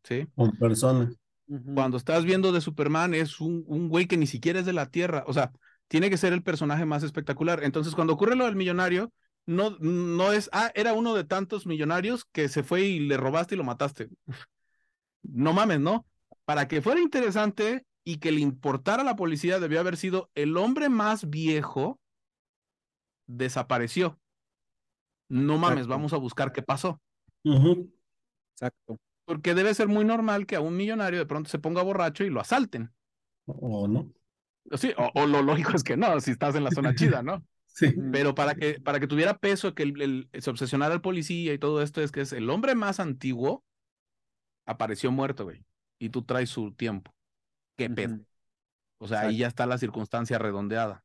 ¿Sí? 0.04 0.28
Con 0.36 0.58
personas. 0.58 1.16
Cuando 1.74 1.96
estás 1.96 2.26
viendo 2.26 2.52
de 2.52 2.60
Superman, 2.60 3.14
es 3.14 3.40
un, 3.40 3.64
un 3.66 3.88
güey 3.88 4.08
que 4.08 4.18
ni 4.18 4.28
siquiera 4.28 4.60
es 4.60 4.66
de 4.66 4.74
la 4.74 4.90
Tierra. 4.90 5.24
O 5.26 5.32
sea, 5.32 5.54
tiene 5.88 6.10
que 6.10 6.18
ser 6.18 6.34
el 6.34 6.44
personaje 6.44 6.84
más 6.86 7.04
espectacular. 7.04 7.64
Entonces, 7.64 7.96
cuando 7.96 8.12
ocurre 8.12 8.36
lo 8.36 8.44
del 8.44 8.58
millonario, 8.58 9.14
no, 9.48 9.78
no 9.80 10.34
es, 10.34 10.50
ah, 10.52 10.72
era 10.76 10.94
uno 10.94 11.16
de 11.16 11.24
tantos 11.24 11.66
millonarios 11.66 12.26
que 12.26 12.50
se 12.50 12.64
fue 12.64 12.82
y 12.82 13.00
le 13.00 13.18
robaste 13.18 13.56
y 13.56 13.58
lo 13.58 13.64
mataste. 13.64 14.10
No 15.24 15.52
mames, 15.52 15.82
¿no? 15.82 16.06
Para 16.46 16.70
que 16.70 16.82
fuera 16.82 17.02
interesante 17.02 17.86
y 18.06 18.20
que 18.20 18.32
le 18.32 18.40
importara 18.40 19.02
a 19.02 19.06
la 19.06 19.18
policía, 19.18 19.60
debió 19.60 19.82
haber 19.82 19.98
sido 19.98 20.30
el 20.36 20.56
hombre 20.56 20.88
más 20.88 21.30
viejo 21.30 22.00
desapareció. 23.26 24.18
No 25.28 25.58
mames, 25.58 25.80
Exacto. 25.80 25.90
vamos 25.90 26.14
a 26.14 26.18
buscar 26.18 26.54
qué 26.54 26.62
pasó. 26.62 27.02
Exacto. 28.54 28.98
Porque 29.26 29.54
debe 29.54 29.74
ser 29.74 29.90
muy 29.90 30.06
normal 30.06 30.46
que 30.46 30.56
a 30.56 30.62
un 30.62 30.78
millonario 30.78 31.20
de 31.20 31.26
pronto 31.26 31.50
se 31.50 31.60
ponga 31.60 31.82
borracho 31.82 32.24
y 32.24 32.30
lo 32.30 32.40
asalten. 32.40 32.94
O 33.46 33.88
no. 33.88 34.10
Sí, 34.78 34.94
o, 34.98 35.12
o 35.14 35.26
lo 35.26 35.42
lógico 35.42 35.72
es 35.76 35.84
que 35.84 35.98
no, 35.98 36.20
si 36.22 36.32
estás 36.32 36.56
en 36.56 36.64
la 36.64 36.72
zona 36.72 36.96
chida, 36.96 37.22
¿no? 37.22 37.44
Sí. 37.78 37.94
Pero 38.12 38.34
para 38.34 38.56
que, 38.56 38.80
para 38.82 39.00
que 39.00 39.08
tuviera 39.08 39.38
peso, 39.38 39.76
que 39.76 39.84
el, 39.84 40.02
el- 40.02 40.30
se 40.42 40.50
obsesionara 40.50 40.96
el 40.96 41.02
policía 41.02 41.54
y 41.54 41.60
todo 41.60 41.82
esto, 41.84 42.02
es 42.02 42.12
que 42.12 42.22
es 42.22 42.34
el 42.34 42.50
hombre 42.50 42.74
más 42.76 43.00
antiguo 43.00 43.64
apareció 44.66 45.12
muerto, 45.12 45.46
güey. 45.46 45.64
Y 46.00 46.10
tú 46.10 46.24
traes 46.24 46.50
su 46.50 46.72
tiempo. 46.74 47.14
¿Qué 47.76 47.90
pedo? 47.90 48.20
O 49.00 49.08
sea, 49.08 49.22
ahí 49.22 49.40
ya 49.40 49.48
está 49.48 49.66
la 49.66 49.78
circunstancia 49.78 50.38
redondeada. 50.40 51.04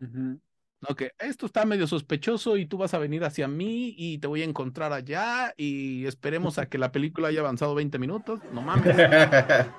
ujú. 0.00 0.40
No, 0.86 0.94
que 0.96 1.12
esto 1.18 1.46
está 1.46 1.64
medio 1.64 1.86
sospechoso 1.86 2.58
y 2.58 2.66
tú 2.66 2.76
vas 2.76 2.92
a 2.92 2.98
venir 2.98 3.24
hacia 3.24 3.48
mí 3.48 3.94
y 3.96 4.18
te 4.18 4.26
voy 4.26 4.42
a 4.42 4.44
encontrar 4.44 4.92
allá 4.92 5.54
y 5.56 6.04
esperemos 6.06 6.58
a 6.58 6.68
que 6.68 6.76
la 6.76 6.92
película 6.92 7.28
haya 7.28 7.40
avanzado 7.40 7.74
20 7.74 7.98
minutos. 7.98 8.40
No 8.52 8.60
mames. 8.62 8.94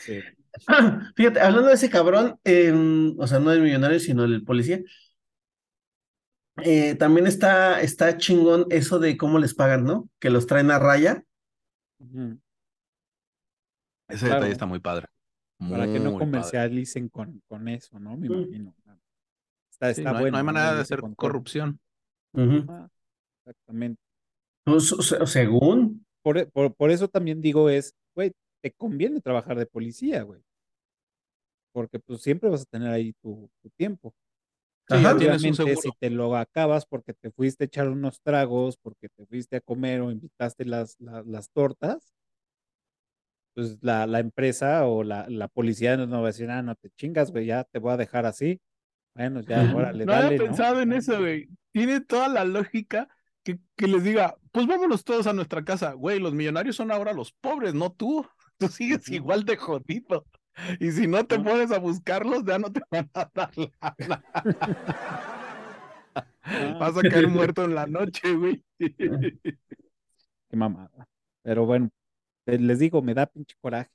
Sí. 0.00 0.20
Fíjate, 1.16 1.40
hablando 1.40 1.68
de 1.68 1.74
ese 1.74 1.90
cabrón, 1.90 2.38
em, 2.44 3.14
o 3.18 3.26
sea, 3.26 3.38
no 3.38 3.52
el 3.52 3.60
millonario, 3.62 3.98
sino 4.00 4.24
el 4.24 4.42
policía, 4.44 4.80
eh, 6.64 6.94
también 6.96 7.26
está, 7.26 7.80
está 7.80 8.16
chingón 8.16 8.66
eso 8.70 8.98
de 8.98 9.16
cómo 9.16 9.38
les 9.38 9.54
pagan, 9.54 9.84
¿no? 9.84 10.08
Que 10.18 10.30
los 10.30 10.46
traen 10.46 10.70
a 10.70 10.78
raya. 10.78 11.22
Ese 14.08 14.26
Claro. 14.26 14.34
detalle 14.36 14.52
está 14.52 14.66
muy 14.66 14.78
padre. 14.80 15.06
Para 15.58 15.86
que 15.86 15.98
no 15.98 16.18
comercialicen 16.18 17.08
con, 17.08 17.42
con 17.48 17.66
eso, 17.68 17.98
¿no? 17.98 18.16
Me 18.16 18.28
Mm. 18.28 18.32
imagino. 18.32 18.74
Está, 19.70 19.94
Sí, 19.94 20.02
no, 20.02 20.10
hay, 20.10 20.14
no 20.14 20.20
bueno. 20.20 20.36
hay 20.38 20.44
manera 20.44 20.74
de 20.74 20.80
hacer 20.80 21.00
control. 21.00 21.16
corrupción. 21.16 21.80
Ah, 22.34 22.88
exactamente. 23.44 24.00
Pues, 24.64 24.94
según. 25.26 26.04
Por, 26.22 26.50
por, 26.50 26.74
por 26.74 26.90
eso 26.90 27.08
también 27.08 27.40
digo 27.40 27.70
es, 27.70 27.94
güey, 28.14 28.32
te 28.62 28.72
conviene 28.72 29.20
trabajar 29.20 29.56
de 29.58 29.66
policía, 29.66 30.22
güey. 30.22 30.42
Porque 31.72 31.98
pues 31.98 32.20
siempre 32.22 32.48
vas 32.50 32.62
a 32.62 32.66
tener 32.66 32.90
ahí 32.90 33.12
tu, 33.22 33.48
tu 33.62 33.70
tiempo. 33.70 34.14
Sí, 34.88 34.94
Ajá. 34.94 35.02
ya 35.02 35.16
tienes 35.16 35.42
un 35.42 35.50
Obviamente, 35.52 35.82
si 35.82 35.90
te 35.98 36.10
lo 36.10 36.36
acabas 36.36 36.86
porque 36.86 37.12
te 37.12 37.30
fuiste 37.32 37.64
a 37.64 37.66
echar 37.66 37.88
unos 37.88 38.20
tragos, 38.22 38.76
porque 38.76 39.08
te 39.08 39.26
fuiste 39.26 39.56
a 39.56 39.60
comer 39.60 40.00
o 40.00 40.10
invitaste 40.12 40.64
las, 40.64 40.96
la- 41.00 41.22
las 41.26 41.50
tortas, 41.50 42.12
pues 43.54 43.78
la, 43.80 44.06
la 44.06 44.20
empresa 44.20 44.86
o 44.86 45.02
la, 45.02 45.26
la 45.28 45.48
policía 45.48 45.96
no 45.96 46.18
va 46.20 46.28
a 46.28 46.32
decir, 46.32 46.50
ah, 46.50 46.62
no 46.62 46.74
te 46.74 46.90
chingas, 46.90 47.30
güey, 47.32 47.46
ya 47.46 47.64
te 47.64 47.78
voy 47.78 47.92
a 47.92 47.96
dejar 47.96 48.26
así. 48.26 48.60
Bueno, 49.14 49.40
ya, 49.40 49.62
órale, 49.74 50.04
No 50.04 50.12
había 50.12 50.24
dale, 50.24 50.38
¿no? 50.38 50.44
pensado 50.44 50.80
en 50.80 50.92
eso, 50.92 51.18
güey. 51.18 51.48
Tiene 51.72 52.00
toda 52.00 52.28
la 52.28 52.44
lógica 52.44 53.08
que, 53.42 53.58
que 53.76 53.86
les 53.88 54.04
diga, 54.04 54.36
pues 54.52 54.66
vámonos 54.66 55.04
todos 55.04 55.26
a 55.26 55.32
nuestra 55.32 55.64
casa. 55.64 55.92
Güey, 55.94 56.18
los 56.20 56.34
millonarios 56.34 56.76
son 56.76 56.90
ahora 56.92 57.12
los 57.12 57.32
pobres, 57.32 57.74
no 57.74 57.92
tú. 57.92 58.26
Tú 58.58 58.68
sigues 58.68 59.06
igual 59.10 59.44
de 59.44 59.56
jodido. 59.56 60.26
Y 60.80 60.90
si 60.92 61.06
no 61.06 61.24
te 61.26 61.38
pones 61.38 61.70
a 61.70 61.78
buscarlos, 61.78 62.44
ya 62.44 62.58
no 62.58 62.72
te 62.72 62.80
van 62.90 63.10
a 63.14 63.30
dar 63.34 63.50
lana. 63.56 64.24
Ah, 66.44 66.76
Vas 66.78 66.96
a 66.96 67.06
caer 67.06 67.28
muerto 67.28 67.64
en 67.64 67.74
la 67.74 67.86
noche, 67.86 68.34
güey. 68.34 68.64
qué 70.48 70.56
mamada. 70.56 71.08
Pero 71.42 71.66
bueno, 71.66 71.90
les 72.46 72.78
digo, 72.78 73.02
me 73.02 73.14
da 73.14 73.26
pinche 73.26 73.56
coraje. 73.60 73.90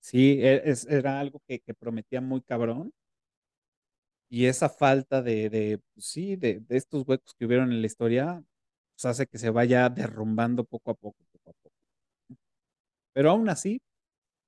Sí, 0.00 0.38
e- 0.42 0.62
es, 0.70 0.86
era 0.86 1.20
algo 1.20 1.40
que, 1.48 1.60
que 1.60 1.74
prometía 1.74 2.20
muy 2.20 2.42
cabrón. 2.42 2.92
Y 4.28 4.46
esa 4.46 4.68
falta 4.68 5.22
de, 5.22 5.50
de 5.50 5.78
pues 5.94 6.06
sí, 6.06 6.36
de, 6.36 6.60
de 6.60 6.76
estos 6.76 7.04
huecos 7.06 7.34
que 7.34 7.44
hubieron 7.46 7.70
en 7.72 7.80
la 7.82 7.86
historia, 7.86 8.42
pues 8.94 9.04
hace 9.04 9.26
que 9.26 9.38
se 9.38 9.50
vaya 9.50 9.88
derrumbando 9.90 10.64
poco 10.64 10.90
a 10.92 10.94
poco, 10.94 11.18
poco 11.32 11.50
a 11.50 11.52
poco. 11.62 11.74
Pero 13.14 13.30
aún 13.30 13.48
así, 13.48 13.80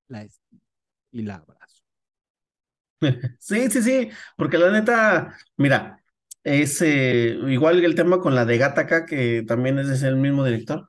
la 0.08 0.22
estimo 0.24 0.62
y 1.14 1.22
la 1.22 1.36
abrazo. 1.36 1.82
Sí, 3.38 3.70
sí, 3.70 3.82
sí, 3.82 4.10
porque 4.36 4.58
la 4.58 4.70
neta, 4.70 5.36
mira, 5.56 6.02
es 6.42 6.80
eh, 6.82 7.36
igual 7.48 7.84
el 7.84 7.94
tema 7.94 8.20
con 8.20 8.34
la 8.34 8.44
de 8.44 8.58
Gattaca, 8.58 9.04
que 9.06 9.42
también 9.46 9.78
es 9.78 10.02
el 10.02 10.16
mismo 10.16 10.44
director. 10.44 10.88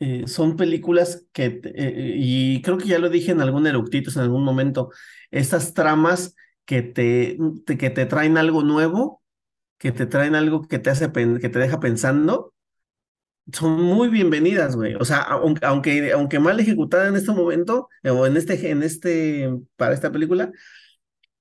eh, 0.00 0.26
son 0.28 0.56
películas 0.56 1.26
que, 1.32 1.50
te- 1.50 1.70
eh, 1.76 2.14
y 2.18 2.62
creo 2.62 2.78
que 2.78 2.86
ya 2.88 2.98
lo 3.00 3.10
dije 3.10 3.32
en 3.32 3.40
algún 3.42 3.66
eructitos 3.66 4.16
en 4.16 4.22
algún 4.24 4.44
momento, 4.44 4.90
estas 5.32 5.74
tramas 5.74 6.36
que 6.66 6.82
te, 6.82 7.38
te- 7.66 7.78
que 7.78 7.90
te 7.90 8.06
traen 8.06 8.38
algo 8.38 8.62
nuevo, 8.64 9.22
que 9.78 9.92
te 9.92 10.06
traen 10.06 10.36
algo 10.36 10.62
que 10.68 10.78
te 10.80 10.90
hace, 10.90 11.12
que 11.12 11.50
te 11.50 11.60
deja 11.60 11.80
pensando, 11.80 12.54
son 13.52 13.82
muy 13.82 14.08
bienvenidas, 14.08 14.76
güey. 14.76 14.94
O 14.96 15.04
sea, 15.04 15.18
aunque, 15.22 15.64
aunque, 15.64 16.12
aunque 16.12 16.38
mal 16.38 16.58
ejecutada 16.60 17.08
en 17.08 17.16
este 17.16 17.32
momento, 17.32 17.88
eh, 18.02 18.10
o 18.10 18.26
en 18.26 18.36
este, 18.36 18.70
en 18.70 18.82
este, 18.82 19.50
para 19.76 19.94
esta 19.94 20.10
película, 20.10 20.50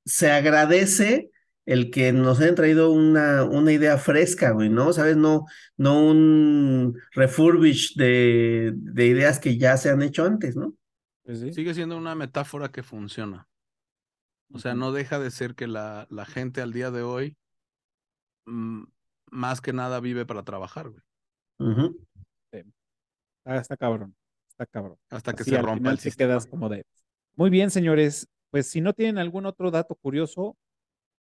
se 0.06 0.32
agradece 0.32 1.32
el 1.66 1.90
que 1.90 2.12
nos 2.12 2.40
hayan 2.40 2.56
traído 2.56 2.92
una, 2.92 3.44
una 3.44 3.72
idea 3.72 3.98
fresca, 3.98 4.52
güey, 4.52 4.70
¿no? 4.70 4.94
¿Sabes? 4.94 5.18
No, 5.18 5.46
no 5.78 6.00
un 6.00 6.96
refurbish 7.14 7.96
de, 7.96 8.72
de 8.76 9.08
ideas 9.08 9.40
que 9.40 9.58
ya 9.58 9.76
se 9.78 9.90
han 9.90 10.04
hecho 10.04 10.26
antes, 10.26 10.56
¿no? 10.56 10.76
Pues 11.24 11.40
sí. 11.40 11.54
Sigue 11.54 11.74
siendo 11.74 11.98
una 11.98 12.14
metáfora 12.14 12.70
que 12.70 12.84
funciona. 12.84 13.48
O 14.54 14.60
sea, 14.60 14.76
no 14.76 14.92
deja 14.92 15.20
de 15.20 15.32
ser 15.32 15.56
que 15.56 15.66
la, 15.66 16.06
la 16.12 16.26
gente 16.26 16.62
al 16.62 16.72
día 16.72 16.92
de 16.92 17.02
hoy, 17.02 17.36
mm, 18.46 18.84
más 19.32 19.60
que 19.60 19.74
nada, 19.74 20.00
vive 20.00 20.26
para 20.28 20.44
trabajar, 20.44 20.90
güey. 20.90 21.02
Ah, 23.46 23.58
está 23.58 23.78
cabrón, 23.78 24.16
está 24.50 24.66
cabrón. 24.66 24.98
Hasta 25.10 25.34
que 25.34 25.44
se 25.44 25.56
al 25.56 25.64
rompa 25.64 25.78
final 25.78 25.92
el 25.94 25.98
te 25.98 26.04
sistema. 26.04 26.30
quedas 26.30 26.48
como 26.48 26.68
de. 26.70 26.86
Muy 27.36 27.50
bien, 27.50 27.70
señores. 27.70 28.28
Pues 28.50 28.68
si 28.68 28.82
no 28.82 28.94
tienen 28.94 29.18
algún 29.18 29.46
otro 29.46 29.70
dato 29.70 29.96
curioso, 29.96 30.56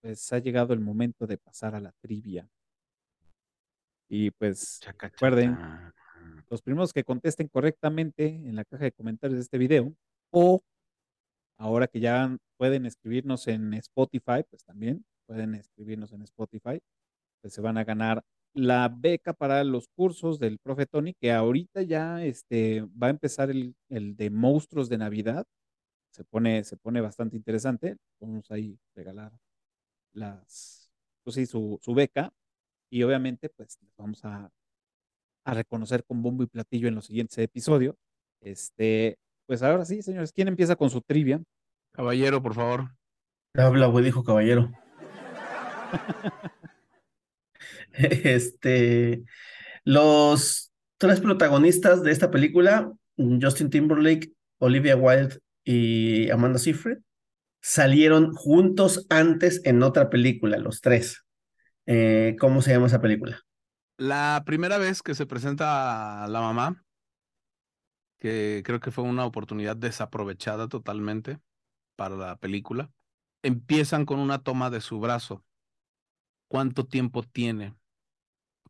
pues 0.01 0.31
ha 0.33 0.39
llegado 0.39 0.73
el 0.73 0.79
momento 0.79 1.27
de 1.27 1.37
pasar 1.37 1.75
a 1.75 1.79
la 1.81 1.91
trivia. 2.01 2.49
Y 4.09 4.31
pues 4.31 4.79
Chaca, 4.79 5.09
recuerden, 5.09 5.55
chaca. 5.55 5.93
los 6.49 6.61
primeros 6.61 6.93
que 6.93 7.03
contesten 7.03 7.47
correctamente 7.47 8.27
en 8.27 8.55
la 8.55 8.63
caja 8.65 8.85
de 8.85 8.91
comentarios 8.91 9.37
de 9.37 9.41
este 9.43 9.57
video, 9.57 9.93
o 10.31 10.63
ahora 11.57 11.87
que 11.87 11.99
ya 11.99 12.37
pueden 12.57 12.85
escribirnos 12.85 13.47
en 13.47 13.73
Spotify, 13.73 14.43
pues 14.49 14.63
también 14.63 15.03
pueden 15.27 15.55
escribirnos 15.55 16.11
en 16.13 16.21
Spotify, 16.21 16.79
pues 17.41 17.53
se 17.53 17.61
van 17.61 17.77
a 17.77 17.83
ganar 17.83 18.23
la 18.55 18.87
beca 18.87 19.33
para 19.33 19.63
los 19.65 19.89
cursos 19.89 20.39
del 20.39 20.59
profe 20.59 20.85
Tony, 20.85 21.13
que 21.13 21.33
ahorita 21.33 21.81
ya 21.81 22.23
este, 22.23 22.81
va 22.81 23.07
a 23.07 23.09
empezar 23.09 23.51
el, 23.51 23.75
el 23.89 24.15
de 24.15 24.29
monstruos 24.29 24.87
de 24.87 24.97
Navidad. 24.97 25.45
Se 26.11 26.23
pone, 26.23 26.63
se 26.63 26.77
pone 26.77 27.01
bastante 27.01 27.35
interesante. 27.35 27.97
Vamos 28.21 28.49
ahí 28.51 28.79
regalar 28.95 29.33
las, 30.13 30.89
pues 31.23 31.35
sí, 31.35 31.45
su, 31.45 31.77
su 31.81 31.93
beca. 31.93 32.31
Y 32.89 33.03
obviamente, 33.03 33.49
pues 33.49 33.77
vamos 33.97 34.23
a, 34.23 34.49
a 35.43 35.53
reconocer 35.53 36.05
con 36.05 36.23
bombo 36.23 36.43
y 36.43 36.47
platillo 36.47 36.87
en 36.87 36.95
los 36.95 37.07
siguientes 37.07 37.37
episodios. 37.37 37.95
Este, 38.39 39.19
pues 39.45 39.63
ahora 39.63 39.83
sí, 39.83 40.01
señores, 40.01 40.31
¿quién 40.31 40.47
empieza 40.47 40.77
con 40.77 40.89
su 40.89 41.01
trivia? 41.01 41.43
Caballero, 41.91 42.41
por 42.41 42.53
favor. 42.53 42.95
Habla, 43.53 43.87
güey, 43.87 44.05
dijo 44.05 44.23
caballero. 44.23 44.71
Este, 48.23 49.23
los 49.83 50.71
tres 50.97 51.21
protagonistas 51.21 52.03
de 52.03 52.11
esta 52.11 52.31
película, 52.31 52.91
Justin 53.17 53.69
Timberlake, 53.69 54.31
Olivia 54.59 54.95
Wilde 54.95 55.39
y 55.63 56.29
Amanda 56.29 56.59
Seyfried, 56.59 56.97
salieron 57.61 58.33
juntos 58.33 59.05
antes 59.09 59.61
en 59.65 59.81
otra 59.83 60.09
película, 60.09 60.57
los 60.57 60.81
tres. 60.81 61.25
Eh, 61.87 62.35
¿cómo 62.39 62.61
se 62.61 62.71
llama 62.71 62.87
esa 62.87 63.01
película? 63.01 63.41
La 63.97 64.43
primera 64.45 64.77
vez 64.77 65.01
que 65.01 65.15
se 65.15 65.25
presenta 65.25 66.27
la 66.27 66.41
mamá, 66.41 66.83
que 68.19 68.63
creo 68.65 68.79
que 68.79 68.91
fue 68.91 69.03
una 69.03 69.25
oportunidad 69.25 69.77
desaprovechada 69.77 70.67
totalmente 70.67 71.39
para 71.95 72.15
la 72.15 72.35
película, 72.37 72.91
empiezan 73.43 74.05
con 74.05 74.19
una 74.19 74.39
toma 74.39 74.69
de 74.69 74.81
su 74.81 74.99
brazo. 74.99 75.43
¿Cuánto 76.47 76.85
tiempo 76.85 77.23
tiene 77.23 77.75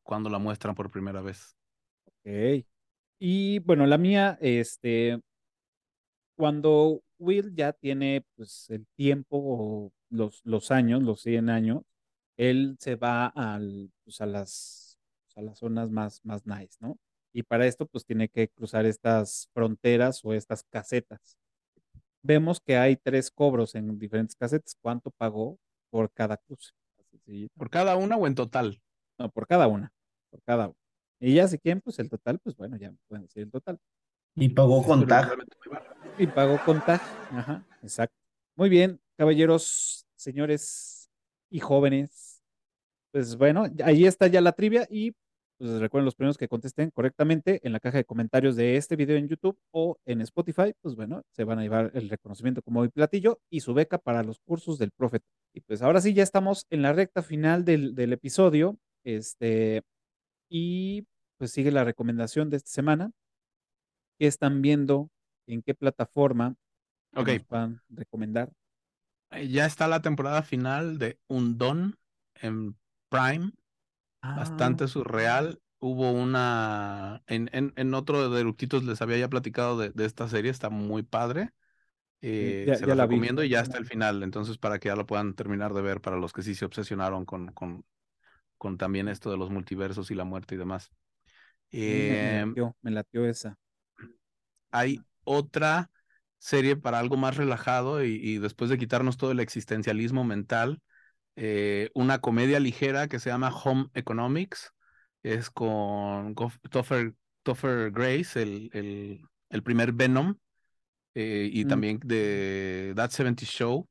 cuando 0.06 0.30
la 0.30 0.40
muestran 0.40 0.76
por 0.76 0.90
primera 0.90 1.22
vez? 1.22 1.58
Ok. 2.06 2.66
Y 3.20 3.60
bueno, 3.60 3.86
la 3.88 3.98
mía, 3.98 4.38
este, 4.42 5.20
cuando 6.36 7.02
Will 7.18 7.54
ya 7.56 7.74
tiene 7.74 8.26
pues 8.36 8.70
el 8.70 8.86
tiempo 8.96 9.38
o 9.38 9.92
los, 10.10 10.42
los 10.44 10.72
años, 10.72 11.02
los 11.04 11.22
100 11.22 11.50
años, 11.50 11.84
él 12.38 12.76
se 12.80 12.96
va 12.96 13.28
al, 13.28 13.92
pues, 14.04 14.22
a 14.22 14.26
las, 14.26 15.00
a 15.36 15.42
las 15.42 15.60
zonas 15.60 15.90
más, 15.90 16.22
más 16.24 16.46
nice, 16.46 16.78
¿no? 16.80 16.98
Y 17.34 17.44
para 17.44 17.66
esto 17.68 17.86
pues 17.86 18.06
tiene 18.06 18.30
que 18.30 18.48
cruzar 18.50 18.86
estas 18.86 19.50
fronteras 19.54 20.24
o 20.24 20.34
estas 20.34 20.64
casetas. 20.70 21.38
Vemos 22.22 22.60
que 22.60 22.78
hay 22.78 22.96
tres 22.96 23.30
cobros 23.30 23.76
en 23.76 24.00
diferentes 24.00 24.36
casetas. 24.36 24.76
¿Cuánto 24.82 25.12
pagó 25.12 25.60
por 25.90 26.12
cada 26.12 26.38
cruce? 26.38 26.72
¿Por 27.58 27.70
cada 27.70 27.98
una 27.98 28.16
o 28.18 28.28
en 28.28 28.36
total? 28.36 28.82
No, 29.18 29.30
por 29.30 29.48
cada 29.48 29.68
una, 29.68 29.94
por 30.36 30.44
cada 30.44 30.68
una. 30.68 30.76
Y 31.20 31.34
ya 31.34 31.48
si 31.48 31.58
quieren, 31.58 31.82
pues 31.82 31.98
el 32.00 32.10
total, 32.10 32.40
pues 32.40 32.56
bueno, 32.56 32.76
ya 32.78 32.94
pueden 33.08 33.24
decir 33.24 33.44
el 33.44 33.52
total. 33.52 33.80
Y 34.36 34.50
pagó 34.50 34.84
con 34.84 35.08
tag. 35.08 35.32
Y 36.18 36.28
pagó 36.28 36.60
con 36.66 36.84
tag, 36.84 37.02
ajá, 37.32 37.66
exacto. 37.82 38.16
Muy 38.56 38.70
bien, 38.70 39.00
caballeros, 39.18 40.06
señores 40.16 41.10
y 41.50 41.60
jóvenes. 41.60 42.44
Pues 43.12 43.38
bueno, 43.38 43.66
ahí 43.84 44.06
está 44.06 44.28
ya 44.28 44.42
la 44.42 44.52
trivia 44.52 44.86
y 44.90 45.14
pues 45.58 45.80
recuerden 45.80 46.04
los 46.04 46.16
primeros 46.16 46.38
que 46.38 46.50
contesten 46.50 46.92
correctamente 46.92 47.62
en 47.64 47.72
la 47.72 47.80
caja 47.80 47.98
de 47.98 48.04
comentarios 48.04 48.58
de 48.58 48.76
este 48.76 48.98
video 48.98 49.16
en 49.16 49.30
YouTube 49.30 49.58
o 49.72 49.98
en 50.06 50.20
Spotify, 50.20 50.74
pues 50.82 50.96
bueno, 50.96 51.22
se 51.32 51.46
van 51.46 51.60
a 51.60 51.62
llevar 51.62 51.92
el 51.94 52.10
reconocimiento 52.10 52.62
como 52.62 52.82
hoy 52.82 52.90
platillo 52.90 53.40
y 53.50 53.62
su 53.62 53.74
beca 53.74 53.98
para 53.98 54.22
los 54.22 54.40
cursos 54.40 54.78
del 54.78 54.92
profeta. 54.92 55.26
Y 55.54 55.62
pues 55.62 55.82
ahora 55.82 56.02
sí, 56.02 56.14
ya 56.14 56.24
estamos 56.24 56.66
en 56.70 56.82
la 56.82 56.92
recta 56.92 57.24
final 57.24 57.64
del, 57.64 57.96
del 57.96 58.12
episodio. 58.12 58.78
Este, 59.06 59.84
y 60.50 61.08
pues 61.38 61.52
sigue 61.52 61.72
la 61.72 61.84
recomendación 61.84 62.50
de 62.50 62.58
esta 62.58 62.72
semana. 62.72 63.12
¿Qué 64.20 64.28
están 64.28 64.62
viendo? 64.62 65.10
¿En 65.48 65.62
qué 65.62 65.74
plataforma? 65.76 66.56
Ok. 67.16 67.30
Nos 67.30 67.48
van 67.48 67.76
a 67.76 67.84
recomendar. 67.90 68.52
Eh, 69.32 69.48
Ya 69.50 69.66
está 69.66 69.88
la 69.88 70.02
temporada 70.02 70.44
final 70.44 70.98
de 70.98 71.20
Undone 71.28 71.94
en 72.36 72.78
Prime. 73.10 73.52
Ah. 74.22 74.36
Bastante 74.38 74.88
surreal. 74.88 75.62
Hubo 75.80 76.12
una. 76.12 77.24
En, 77.28 77.50
en, 77.54 77.74
en 77.76 77.94
otro 77.94 78.30
de 78.30 78.40
Eructitos 78.42 78.84
les 78.86 79.02
había 79.02 79.18
ya 79.18 79.30
platicado 79.30 79.78
de, 79.78 79.90
de 79.92 80.06
esta 80.06 80.28
serie. 80.30 80.52
Está 80.52 80.70
muy 80.70 81.04
padre. 81.04 81.52
Eh, 82.22 82.66
ya- 82.68 82.76
se 82.76 82.88
ya 82.88 82.96
la 82.96 83.06
vi. 83.06 83.16
recomiendo 83.16 83.44
y 83.44 83.50
ya 83.50 83.62
está 83.62 83.78
el 83.78 83.86
final. 83.86 84.24
Entonces, 84.24 84.58
para 84.58 84.80
que 84.80 84.90
ya 84.90 84.96
lo 84.96 85.06
puedan 85.06 85.36
terminar 85.36 85.74
de 85.74 85.82
ver, 85.82 86.02
para 86.02 86.18
los 86.18 86.34
que 86.34 86.44
sí 86.44 86.56
se 86.56 86.66
obsesionaron 86.66 87.26
con, 87.26 87.52
con, 87.54 87.86
con 88.58 88.78
también 88.78 89.08
esto 89.08 89.32
de 89.32 89.38
los 89.38 89.50
multiversos 89.52 90.12
y 90.12 90.16
la 90.16 90.26
muerte 90.26 90.56
y 90.56 90.58
demás. 90.58 90.92
Me, 91.86 92.22
Eh, 92.22 92.46
latió, 92.46 92.76
me 92.84 92.92
latió 92.92 93.26
esa. 93.26 93.58
hay 94.72 95.06
otra 95.24 95.90
serie 96.38 96.76
para 96.76 97.00
algo 97.00 97.18
más 97.18 97.38
relajado 97.38 98.04
y, 98.04 98.16
y 98.22 98.38
después 98.40 98.70
de 98.70 98.78
quitarnos 98.78 99.18
todo 99.18 99.32
el 99.32 99.40
existencialismo 99.40 100.24
mental, 100.24 100.82
eh, 101.36 101.92
una 101.96 102.20
comedia 102.22 102.60
ligera 102.60 103.08
que 103.08 103.20
se 103.20 103.30
llama 103.30 103.56
Home 103.56 103.88
Economics, 103.94 104.72
es 105.24 105.50
con 105.52 106.36
Topher, 106.72 107.16
Topher 107.44 107.92
Grace, 107.92 108.42
el, 108.42 108.72
el, 108.74 109.22
el 109.50 109.64
primer 109.64 109.94
Venom, 109.94 110.38
eh, 111.16 111.50
y 111.52 111.66
Mm. 111.66 111.70
también 111.70 112.00
de 112.04 112.94
That 112.96 113.12
70 113.12 113.46
Show. 113.46 113.90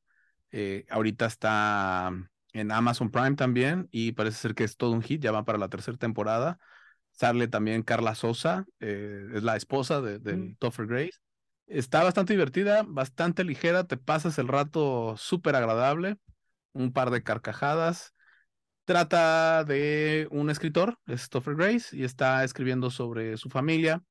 Ahorita 0.89 1.25
está 1.27 2.11
en 2.55 2.71
Amazon 2.71 3.11
Prime 3.11 3.35
también 3.35 3.89
y 3.91 4.13
parece 4.13 4.37
ser 4.37 4.55
que 4.55 4.63
es 4.63 4.77
todo 4.77 4.91
un 4.91 5.01
hit, 5.01 5.21
ya 5.21 5.31
va 5.31 5.43
para 5.43 5.57
la 5.57 5.67
tercera 5.67 5.97
temporada. 5.97 6.57
Sale 7.11 7.47
también 7.49 7.83
Carla 7.83 8.15
Sosa, 8.15 8.65
eh, 8.79 9.27
es 9.33 9.43
la 9.43 9.57
esposa 9.57 10.01
de, 10.01 10.19
del 10.19 10.37
Mm. 10.37 10.55
Topher 10.57 10.87
Grace. 10.87 11.19
Está 11.67 12.03
bastante 12.03 12.33
divertida, 12.33 12.83
bastante 12.87 13.43
ligera, 13.43 13.85
te 13.85 13.97
pasas 13.97 14.37
el 14.39 14.47
rato 14.47 15.15
súper 15.17 15.55
agradable, 15.55 16.17
un 16.73 16.93
par 16.93 17.11
de 17.11 17.23
carcajadas. 17.23 18.13
Trata 18.85 19.63
de 19.65 20.27
un 20.31 20.49
escritor, 20.49 20.97
es 21.07 21.27
Topher 21.29 21.55
Grace, 21.55 21.95
y 21.95 22.03
está 22.05 22.43
escribiendo 22.43 22.89
sobre 22.89 23.35
su 23.35 23.49
familia, 23.49 24.01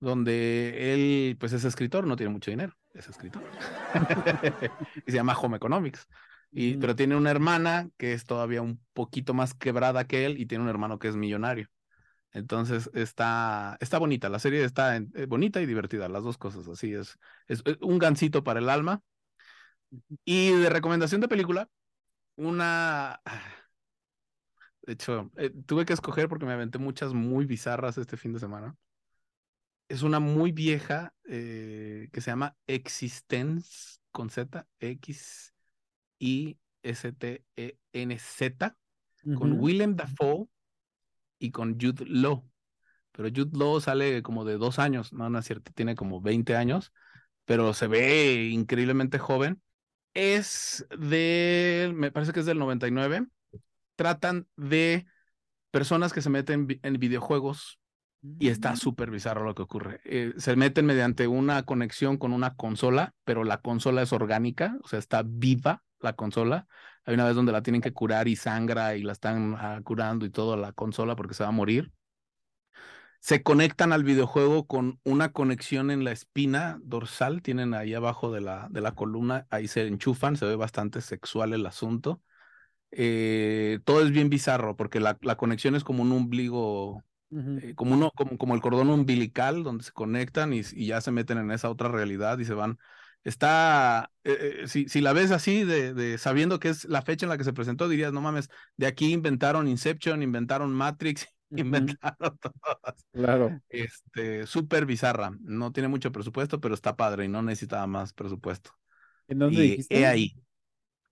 donde 0.00 0.94
él, 0.94 1.36
pues 1.38 1.52
es 1.52 1.64
escritor, 1.64 2.06
no 2.06 2.16
tiene 2.16 2.32
mucho 2.32 2.50
dinero, 2.50 2.72
es 2.94 3.08
escritor. 3.08 3.42
y 5.06 5.10
se 5.10 5.16
llama 5.16 5.36
Home 5.36 5.56
Economics. 5.56 6.06
Y, 6.56 6.76
pero 6.76 6.94
tiene 6.96 7.16
una 7.16 7.30
hermana 7.32 7.90
que 7.96 8.12
es 8.12 8.24
todavía 8.26 8.62
un 8.62 8.80
poquito 8.92 9.34
más 9.34 9.54
quebrada 9.54 10.06
que 10.06 10.24
él 10.26 10.40
y 10.40 10.46
tiene 10.46 10.62
un 10.64 10.70
hermano 10.70 10.98
que 11.00 11.08
es 11.08 11.16
millonario. 11.16 11.68
Entonces 12.32 12.90
está, 12.94 13.76
está 13.80 13.98
bonita, 13.98 14.28
la 14.30 14.38
serie 14.40 14.64
está 14.64 14.96
en- 14.96 15.12
eh, 15.16 15.26
bonita 15.26 15.60
y 15.62 15.66
divertida, 15.66 16.08
las 16.08 16.24
dos 16.24 16.38
cosas, 16.38 16.68
así 16.68 16.94
es, 16.94 17.18
es, 17.48 17.62
es 17.66 17.78
un 17.82 17.98
gancito 17.98 18.44
para 18.44 18.60
el 18.60 18.68
alma. 18.70 19.02
Y 20.24 20.50
de 20.52 20.70
recomendación 20.70 21.20
de 21.20 21.28
película, 21.28 21.68
una... 22.36 23.20
De 24.82 24.92
hecho, 24.94 25.30
eh, 25.36 25.50
tuve 25.66 25.84
que 25.86 25.92
escoger 25.94 26.28
porque 26.28 26.46
me 26.46 26.52
aventé 26.52 26.78
muchas 26.78 27.12
muy 27.14 27.46
bizarras 27.46 27.98
este 27.98 28.16
fin 28.16 28.32
de 28.32 28.40
semana. 28.40 28.76
Es 29.88 30.02
una 30.02 30.18
muy 30.20 30.52
vieja 30.52 31.14
eh, 31.28 32.08
que 32.12 32.20
se 32.20 32.30
llama 32.30 32.56
Existence 32.66 33.98
con 34.12 34.30
Z, 34.30 34.66
X 34.80 35.53
I 36.18 36.58
S 36.82 37.12
T 37.12 37.44
E 37.56 37.78
N 37.92 38.18
Z, 38.18 38.76
con. 39.36 39.58
Willem 39.58 39.96
Dafoe 39.96 40.46
y 41.38 41.50
con 41.50 41.78
Jude 41.80 42.04
Law. 42.06 42.44
Pero 43.12 43.28
Jude 43.28 43.56
Law 43.56 43.80
sale 43.80 44.22
como 44.22 44.44
de 44.44 44.58
dos 44.58 44.78
años, 44.78 45.12
no, 45.12 45.30
no 45.30 45.38
es 45.38 45.46
cierto, 45.46 45.72
tiene 45.72 45.94
como 45.94 46.20
20 46.20 46.56
años, 46.56 46.92
pero 47.44 47.72
se 47.74 47.86
ve 47.86 48.48
increíblemente 48.50 49.18
joven. 49.18 49.62
Es 50.14 50.86
de, 50.98 51.92
me 51.94 52.12
parece 52.12 52.32
que 52.32 52.40
es 52.40 52.46
del 52.46 52.58
99. 52.58 53.26
Tratan 53.96 54.46
de 54.56 55.06
personas 55.70 56.12
que 56.12 56.22
se 56.22 56.30
meten 56.30 56.80
en 56.82 56.98
videojuegos 56.98 57.78
y 58.38 58.48
está 58.48 58.74
súper 58.76 59.10
bizarro 59.10 59.44
lo 59.44 59.54
que 59.54 59.62
ocurre. 59.62 60.00
Eh, 60.04 60.32
se 60.36 60.56
meten 60.56 60.86
mediante 60.86 61.26
una 61.26 61.64
conexión 61.64 62.16
con 62.16 62.32
una 62.32 62.54
consola, 62.54 63.14
pero 63.24 63.44
la 63.44 63.60
consola 63.60 64.02
es 64.02 64.12
orgánica, 64.12 64.76
o 64.82 64.88
sea, 64.88 64.98
está 64.98 65.22
viva 65.24 65.82
la 66.04 66.14
consola. 66.14 66.66
Hay 67.04 67.14
una 67.14 67.24
vez 67.26 67.34
donde 67.36 67.52
la 67.52 67.62
tienen 67.62 67.82
que 67.82 67.92
curar 67.92 68.28
y 68.28 68.36
sangra 68.36 68.96
y 68.96 69.02
la 69.02 69.12
están 69.12 69.56
ah, 69.58 69.80
curando 69.84 70.26
y 70.26 70.30
todo 70.30 70.56
la 70.56 70.72
consola 70.72 71.16
porque 71.16 71.34
se 71.34 71.42
va 71.44 71.50
a 71.50 71.52
morir. 71.52 71.92
Se 73.20 73.42
conectan 73.42 73.92
al 73.92 74.04
videojuego 74.04 74.66
con 74.66 75.00
una 75.04 75.32
conexión 75.32 75.90
en 75.90 76.04
la 76.04 76.12
espina 76.12 76.78
dorsal, 76.82 77.40
tienen 77.42 77.72
ahí 77.72 77.94
abajo 77.94 78.30
de 78.30 78.42
la, 78.42 78.68
de 78.70 78.82
la 78.82 78.92
columna, 78.94 79.46
ahí 79.50 79.66
se 79.66 79.86
enchufan, 79.86 80.36
se 80.36 80.44
ve 80.46 80.56
bastante 80.56 81.00
sexual 81.00 81.54
el 81.54 81.64
asunto. 81.66 82.22
Eh, 82.92 83.80
todo 83.84 84.02
es 84.02 84.10
bien 84.12 84.30
bizarro 84.30 84.76
porque 84.76 85.00
la, 85.00 85.18
la 85.22 85.36
conexión 85.36 85.74
es 85.76 85.84
como 85.84 86.02
un 86.02 86.12
ombligo 86.12 87.04
eh, 87.56 87.74
como, 87.74 87.94
uno, 87.94 88.10
como, 88.16 88.38
como 88.38 88.54
el 88.54 88.60
cordón 88.60 88.90
umbilical 88.90 89.64
donde 89.64 89.84
se 89.84 89.92
conectan 89.92 90.52
y, 90.52 90.62
y 90.72 90.86
ya 90.88 91.00
se 91.00 91.10
meten 91.12 91.38
en 91.38 91.50
esa 91.52 91.70
otra 91.70 91.88
realidad 91.88 92.38
y 92.38 92.44
se 92.44 92.54
van. 92.54 92.78
Está, 93.24 94.10
eh, 94.24 94.60
eh, 94.64 94.68
si, 94.68 94.88
si 94.88 95.00
la 95.00 95.12
ves 95.14 95.30
así, 95.30 95.64
de, 95.64 95.94
de 95.94 96.18
sabiendo 96.18 96.58
que 96.60 96.68
es 96.68 96.84
la 96.84 97.02
fecha 97.02 97.24
en 97.26 97.30
la 97.30 97.38
que 97.38 97.44
se 97.44 97.52
presentó, 97.54 97.88
dirías, 97.88 98.12
no 98.12 98.20
mames, 98.20 98.50
de 98.76 98.86
aquí 98.86 99.12
inventaron 99.12 99.66
Inception, 99.68 100.22
inventaron 100.22 100.72
Matrix, 100.74 101.26
inventaron 101.50 102.38
todas. 102.38 103.06
Claro. 103.12 103.60
Este, 103.68 104.46
súper 104.46 104.86
bizarra. 104.86 105.32
No 105.40 105.72
tiene 105.72 105.88
mucho 105.88 106.12
presupuesto, 106.12 106.60
pero 106.60 106.74
está 106.74 106.96
padre 106.96 107.24
y 107.24 107.28
no 107.28 107.42
necesitaba 107.42 107.86
más 107.86 108.12
presupuesto. 108.12 108.70
¿En 109.28 109.38
dónde 109.38 109.60
Y 109.60 109.62
dijiste? 109.62 109.90
he 109.90 110.06
ahí, 110.06 110.36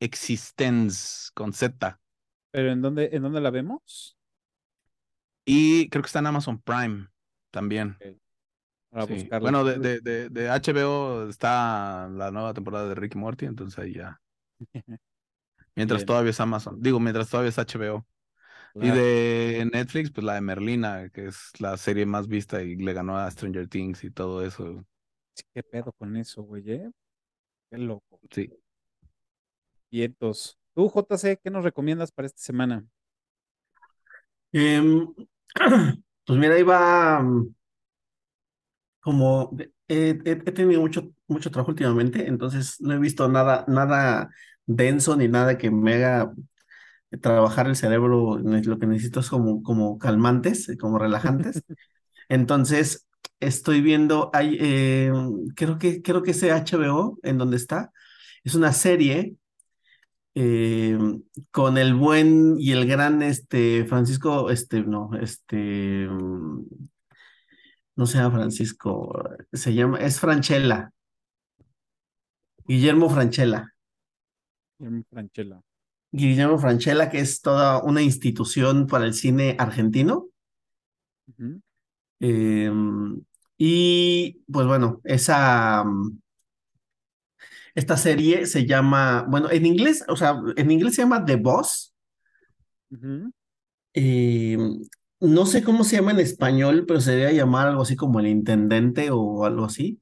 Existence 0.01 1.31
con 1.35 1.53
Z. 1.53 2.01
¿Pero 2.51 2.71
en 2.73 2.83
dónde, 2.83 3.11
en 3.13 3.23
dónde 3.23 3.41
la 3.41 3.51
vemos? 3.51 4.17
Y 5.45 5.89
creo 5.91 6.03
que 6.03 6.07
está 6.07 6.19
en 6.21 6.27
Amazon 6.27 6.61
Prime 6.61 7.09
también. 7.51 8.01
Para 8.93 9.07
Sí. 9.07 9.15
buscarla. 9.15 9.41
Bueno, 9.41 9.65
de, 9.65 9.79
de, 9.79 10.01
de, 10.01 10.29
de 10.29 10.49
HBO 10.51 11.29
está 11.29 12.09
la 12.09 12.31
nueva 12.31 12.55
temporada 12.55 12.89
de 12.89 12.95
Rick 12.95 13.15
y 13.17 13.19
Morty, 13.19 13.47
entonces 13.47 13.79
ahí 13.79 13.95
ya. 13.95 14.21
Mientras 15.75 16.05
Bien. 16.05 16.07
todavía 16.07 16.31
es 16.31 16.41
Amazon. 16.41 16.83
Digo, 16.83 17.01
mientras 17.01 17.31
todavía 17.31 17.51
es 17.51 17.59
HBO. 17.59 18.07
Y 18.81 18.91
de 18.91 19.69
Netflix, 19.73 20.11
pues 20.11 20.25
la 20.25 20.35
de 20.35 20.41
Merlina, 20.43 21.09
que 21.11 21.27
es 21.27 21.53
la 21.61 21.77
serie 21.77 22.07
más 22.07 22.29
vista 22.29 22.63
y 22.63 22.77
le 22.77 22.93
ganó 22.95 23.19
a 23.19 23.31
Stranger 23.31 23.69
Things 23.69 24.05
y 24.05 24.11
todo 24.11 24.45
eso. 24.45 24.85
¿Qué 25.55 25.63
pedo 25.63 25.93
con 25.93 26.17
eso, 26.17 26.43
güey? 26.43 26.71
Eh? 26.71 26.91
Qué 27.71 27.79
loco. 27.79 28.21
Sí. 28.31 28.53
Y 29.91 30.03
entonces, 30.03 30.59
tú, 30.75 30.89
JC, 30.89 31.39
¿qué 31.43 31.51
nos 31.51 31.63
recomiendas 31.65 32.11
para 32.13 32.27
esta 32.27 32.43
semana? 32.43 32.85
Em, 34.53 35.15
pues 36.27 36.39
mira, 36.39 36.59
iba 36.59 37.23
como 39.03 39.57
he, 39.89 40.15
tenido 40.15 40.81
mucho, 40.81 41.11
mucho 41.27 41.51
trabajo 41.51 41.73
últimamente, 41.73 42.29
entonces 42.29 42.81
no 42.81 42.95
he 42.95 42.99
visto 42.99 43.29
nada, 43.29 43.65
nada 43.69 44.31
denso 44.65 45.17
ni 45.17 45.29
nada 45.29 45.59
que 45.59 45.71
me 45.71 45.95
haga 45.95 46.33
trabajar 47.21 47.67
el 47.67 47.77
cerebro. 47.77 48.39
Lo 48.39 48.79
que 48.79 48.87
necesito 48.87 49.21
es 49.21 49.29
como, 49.29 49.63
como 49.63 49.99
calmantes, 49.99 50.69
como 50.81 50.99
relajantes. 50.99 51.63
Entonces, 52.29 53.09
estoy 53.41 53.81
viendo, 53.81 54.31
hay, 54.33 54.57
em, 54.61 55.49
creo 55.57 55.79
que, 55.79 56.01
creo 56.03 56.23
que 56.23 56.31
ese 56.33 56.53
HBO 56.53 57.19
en 57.23 57.39
donde 57.39 57.57
está, 57.57 57.93
es 58.45 58.55
una 58.55 58.73
serie 58.73 59.37
eh, 60.35 60.99
con 61.51 61.77
el 61.77 61.95
buen 61.95 62.57
y 62.59 62.73
el 62.73 62.87
gran 62.87 63.23
este 63.23 63.85
Francisco, 63.85 64.51
este, 64.51 64.83
no, 64.83 65.11
este, 65.21 66.09
no 67.97 68.07
se 68.07 68.19
llama 68.19 68.37
Francisco, 68.37 69.13
se 69.53 69.75
llama, 69.75 69.99
es 69.99 70.19
Franchella. 70.19 70.93
Guillermo 72.65 73.11
Franchella. 73.11 73.75
Guillermo 74.79 75.05
Franchella. 75.11 75.63
Guillermo 76.11 76.59
Franchella, 76.59 77.11
que 77.11 77.21
es 77.21 77.41
toda 77.41 77.83
una 77.83 78.03
institución 78.03 78.87
para 78.87 79.07
el 79.07 79.15
cine 79.15 79.57
argentino. 79.59 80.29
Em, 82.21 83.21
y 83.57 84.43
pues 84.51 84.67
bueno, 84.67 85.01
esa, 85.05 85.85
esta 87.75 87.97
serie 87.97 88.47
se 88.47 88.67
llama, 88.67 89.25
bueno, 89.29 89.51
en 89.51 89.67
inglés, 89.67 90.05
o 90.09 90.17
sea, 90.17 90.41
en 90.57 90.71
inglés 90.71 90.95
se 90.95 91.03
llama 91.03 91.25
The 91.25 91.37
Boss. 91.37 91.95
Eh, 93.95 94.59
no 95.23 95.47
sé 95.47 95.63
cómo 95.65 95.85
se 95.85 95.97
llama 95.97 96.13
en 96.13 96.21
español, 96.21 96.85
pero 96.87 97.01
se 97.01 97.13
debería 97.13 97.33
llamar 97.45 97.69
algo 97.69 97.83
así 97.83 97.97
como 97.97 98.21
el 98.21 98.27
intendente 98.29 99.11
o 99.11 99.45
algo 99.45 99.65
así. 99.65 100.01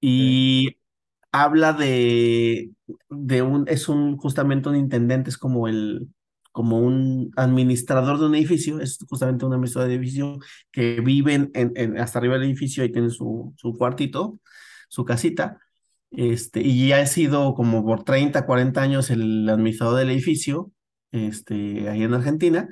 Y 0.00 0.76
habla 1.32 1.72
de, 1.72 2.70
de 3.10 3.42
un, 3.42 3.66
es 3.68 3.88
un, 3.88 4.16
justamente 4.18 4.68
un 4.68 4.76
intendente, 4.76 5.30
es 5.30 5.38
como 5.38 5.68
el, 5.68 6.08
como 6.52 6.80
un 6.80 7.32
administrador 7.36 8.18
de 8.18 8.26
un 8.26 8.34
edificio, 8.34 8.80
es 8.80 8.98
justamente 9.08 9.44
un 9.46 9.52
administrador 9.54 9.88
de 9.90 9.96
edificio 9.96 10.38
que 10.72 11.00
vive 11.00 11.34
en, 11.34 11.50
en, 11.54 11.98
hasta 11.98 12.18
arriba 12.18 12.34
del 12.34 12.44
edificio 12.44 12.84
y 12.84 12.92
tiene 12.92 13.10
su, 13.10 13.54
su 13.56 13.74
cuartito, 13.74 14.40
su 14.88 15.04
casita, 15.04 15.58
este, 16.10 16.62
y 16.62 16.92
ha 16.92 17.06
sido 17.06 17.54
como 17.54 17.84
por 17.84 18.04
30, 18.04 18.46
40 18.46 18.82
años 18.82 19.10
el 19.10 19.48
administrador 19.48 19.98
del 19.98 20.10
edificio, 20.10 20.72
este, 21.12 21.88
ahí 21.88 22.02
en 22.02 22.14
Argentina, 22.14 22.68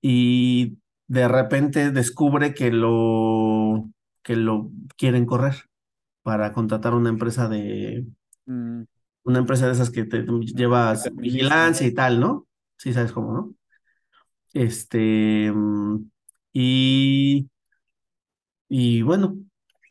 y 0.00 0.78
de 1.06 1.28
repente 1.28 1.90
descubre 1.90 2.54
que 2.54 2.70
lo, 2.70 3.90
que 4.22 4.36
lo 4.36 4.70
quieren 4.96 5.26
correr 5.26 5.54
para 6.22 6.52
contratar 6.52 6.94
una 6.94 7.08
empresa 7.08 7.48
de, 7.48 8.06
mm. 8.46 8.82
una 9.24 9.38
empresa 9.38 9.66
de 9.66 9.72
esas 9.72 9.90
que 9.90 10.04
te 10.04 10.24
llevas 10.54 11.10
vigilancia 11.14 11.86
y 11.86 11.94
tal, 11.94 12.20
¿no? 12.20 12.46
Sí, 12.76 12.92
sabes 12.92 13.12
cómo, 13.12 13.32
¿no? 13.32 13.54
Este, 14.52 15.50
mm, 15.52 16.10
y, 16.52 17.48
y 18.68 19.02
bueno, 19.02 19.36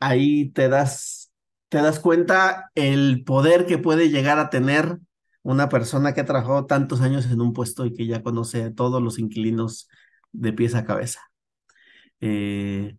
ahí 0.00 0.50
te 0.50 0.68
das 0.68 1.30
te 1.70 1.78
das 1.78 2.00
cuenta 2.00 2.70
el 2.74 3.22
poder 3.24 3.64
que 3.64 3.78
puede 3.78 4.10
llegar 4.10 4.38
a 4.38 4.50
tener 4.50 4.98
una 5.42 5.68
persona 5.68 6.12
que 6.12 6.20
ha 6.20 6.26
trabajado 6.26 6.66
tantos 6.66 7.00
años 7.00 7.26
en 7.26 7.40
un 7.40 7.52
puesto 7.52 7.86
y 7.86 7.94
que 7.94 8.06
ya 8.06 8.22
conoce 8.22 8.64
a 8.64 8.74
todos 8.74 9.00
los 9.00 9.18
inquilinos 9.18 9.88
de 10.32 10.52
pies 10.52 10.74
a 10.74 10.84
cabeza. 10.84 11.20
Eh, 12.20 12.96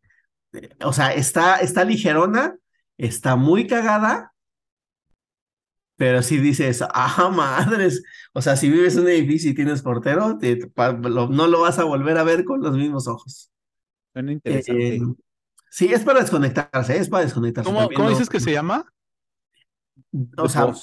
o 0.83 0.93
sea, 0.93 1.13
está, 1.13 1.57
está 1.57 1.83
ligerona, 1.83 2.55
está 2.97 3.35
muy 3.35 3.67
cagada, 3.67 4.33
pero 5.95 6.23
si 6.23 6.37
dices, 6.37 6.83
ah, 6.93 7.29
madres, 7.33 8.03
o 8.33 8.41
sea, 8.41 8.55
si 8.55 8.69
vives 8.69 8.95
en 8.95 9.03
un 9.03 9.09
edificio 9.09 9.51
y 9.51 9.55
tienes 9.55 9.81
portero, 9.81 10.39
no 11.29 11.47
lo 11.47 11.61
vas 11.61 11.79
a 11.79 11.83
volver 11.83 12.17
a 12.17 12.23
ver 12.23 12.43
con 12.43 12.61
los 12.61 12.75
mismos 12.75 13.07
ojos. 13.07 13.51
Suena 14.13 14.31
interesante. 14.31 14.95
Eh, 14.95 15.01
Sí, 15.71 15.91
es 15.91 16.03
para 16.03 16.19
desconectarse, 16.19 16.97
es 16.97 17.07
para 17.07 17.23
desconectarse. 17.23 17.71
¿Cómo, 17.95 18.09
dices 18.09 18.29
que 18.29 18.41
se 18.41 18.51
llama? 18.51 18.85
O 20.37 20.49
sea, 20.49 20.73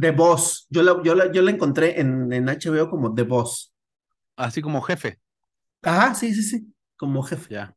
The 0.00 0.10
Boss. 0.12 0.66
Yo 0.70 0.82
la, 0.82 1.02
yo, 1.02 1.14
la, 1.14 1.30
yo 1.30 1.42
la 1.42 1.50
encontré 1.50 2.00
en, 2.00 2.32
en 2.32 2.46
HBO 2.46 2.88
como 2.88 3.14
The 3.14 3.24
Boss. 3.24 3.74
Así 4.36 4.62
como 4.62 4.80
jefe. 4.80 5.20
Ajá, 5.84 6.14
sí, 6.14 6.34
sí, 6.34 6.42
sí. 6.42 6.74
Como 6.96 7.22
jefe. 7.22 7.54
Ya. 7.54 7.76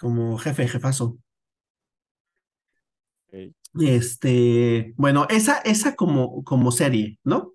Como 0.00 0.36
jefe, 0.38 0.66
jefazo. 0.66 1.18
Este, 3.78 4.94
bueno, 4.96 5.26
esa, 5.30 5.58
esa 5.58 5.94
como, 5.94 6.42
como 6.44 6.72
serie, 6.72 7.18
¿no? 7.24 7.54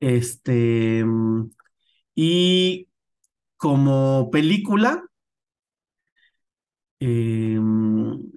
Este, 0.00 1.04
y 2.14 2.88
como 3.58 4.30
película, 4.30 5.04
Em, 7.00 8.30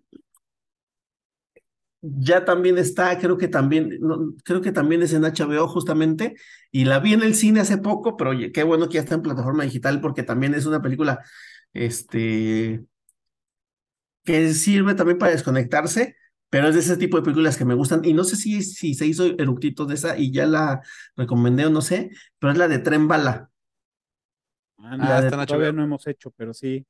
ya 2.18 2.46
también 2.46 2.78
está, 2.78 3.18
creo 3.18 3.38
que 3.38 3.48
también, 3.48 4.00
creo 4.44 4.62
que 4.62 4.72
también 4.72 5.02
es 5.04 5.14
en 5.14 5.24
HBO 5.24 5.68
justamente, 5.68 6.36
y 6.72 6.86
la 6.86 7.00
vi 7.00 7.14
en 7.14 7.24
el 7.24 7.36
cine 7.36 7.62
hace 7.62 7.78
poco, 7.78 8.18
pero 8.18 8.32
oye, 8.32 8.52
qué 8.52 8.64
bueno 8.64 8.88
que 8.88 8.96
ya 8.96 9.02
está 9.02 9.16
en 9.16 9.22
plataforma 9.22 9.64
digital 9.64 10.02
porque 10.02 10.24
también 10.24 10.54
es 10.54 10.66
una 10.66 10.82
película, 10.82 11.24
este, 11.74 12.84
que 14.24 14.54
sirve 14.54 14.96
también 14.96 15.18
para 15.18 15.32
desconectarse, 15.32 16.16
pero 16.50 16.68
es 16.68 16.76
de 16.76 16.82
ese 16.82 16.98
tipo 16.98 17.18
de 17.18 17.24
películas 17.24 17.58
que 17.58 17.66
me 17.66 17.74
gustan, 17.74 18.06
y 18.06 18.14
no 18.14 18.24
sé 18.24 18.36
si, 18.36 18.62
si 18.62 18.94
se 18.94 19.06
hizo 19.06 19.26
eructito 19.26 19.86
de 19.86 19.96
esa 19.96 20.18
y 20.18 20.32
ya 20.32 20.46
la 20.46 20.82
recomendé 21.16 21.66
o 21.66 21.70
no 21.70 21.82
sé, 21.82 22.12
pero 22.40 22.52
es 22.52 22.58
la 22.58 22.68
de 22.68 22.80
Tren 22.80 23.08
Bala. 23.08 23.50
Ah, 24.78 24.98
la 24.98 25.46
todavía 25.46 25.72
no 25.72 25.84
hemos 25.84 26.06
hecho, 26.08 26.32
pero 26.32 26.54
sí. 26.54 26.86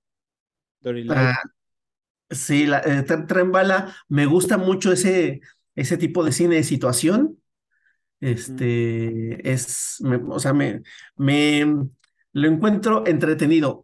Sí, 2.30 2.66
la, 2.66 2.80
eh, 2.80 3.04
Tren 3.28 3.52
Bala, 3.52 3.96
me 4.08 4.26
gusta 4.26 4.58
mucho 4.58 4.92
ese, 4.92 5.42
ese 5.76 5.98
tipo 5.98 6.24
de 6.24 6.32
cine 6.32 6.56
de 6.56 6.64
situación. 6.64 7.40
Este, 8.20 9.52
es, 9.52 10.02
o 10.30 10.40
sea, 10.40 10.54
me, 10.54 10.82
me 11.16 11.66
lo 12.34 12.48
encuentro 12.48 13.06
entretenido, 13.08 13.84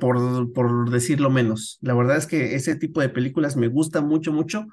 por, 0.00 0.52
por 0.52 0.90
decirlo 0.90 1.30
menos. 1.30 1.78
La 1.80 1.94
verdad 1.94 2.16
es 2.18 2.26
que 2.26 2.54
ese 2.54 2.76
tipo 2.76 3.00
de 3.00 3.08
películas 3.08 3.56
me 3.56 3.68
gusta 3.68 4.00
mucho, 4.00 4.32
mucho. 4.32 4.66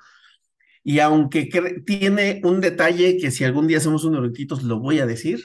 Y 0.84 1.00
aunque 1.00 1.50
tiene 1.86 2.42
un 2.46 2.62
detalle 2.62 3.18
que 3.18 3.32
si 3.32 3.44
algún 3.44 3.68
día 3.68 3.80
hacemos 3.80 4.06
unos 4.06 4.22
retitos 4.22 4.64
lo 4.64 4.80
voy 4.80 5.00
a 5.00 5.06
decir, 5.06 5.42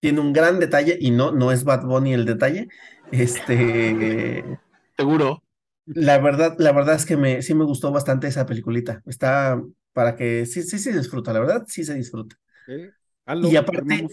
tiene 0.00 0.20
un 0.20 0.32
gran 0.32 0.60
detalle 0.60 0.98
y 1.00 1.12
no, 1.12 1.32
no 1.32 1.52
es 1.52 1.64
Bad 1.64 1.86
Bunny 1.86 2.14
el 2.14 2.24
detalle. 2.24 2.68
Este. 3.12 4.58
Seguro. 4.98 5.43
La 5.86 6.18
verdad, 6.18 6.56
la 6.58 6.72
verdad 6.72 6.94
es 6.94 7.04
que 7.04 7.16
me, 7.16 7.42
sí 7.42 7.54
me 7.54 7.64
gustó 7.64 7.92
bastante 7.92 8.26
esa 8.26 8.46
peliculita. 8.46 9.02
Está 9.06 9.60
para 9.92 10.16
que 10.16 10.46
sí, 10.46 10.62
sí 10.62 10.78
se 10.78 10.92
disfruta, 10.92 11.32
la 11.32 11.40
verdad, 11.40 11.64
sí 11.68 11.84
se 11.84 11.94
disfruta. 11.94 12.36
y 12.66 13.56
aparte, 13.56 14.06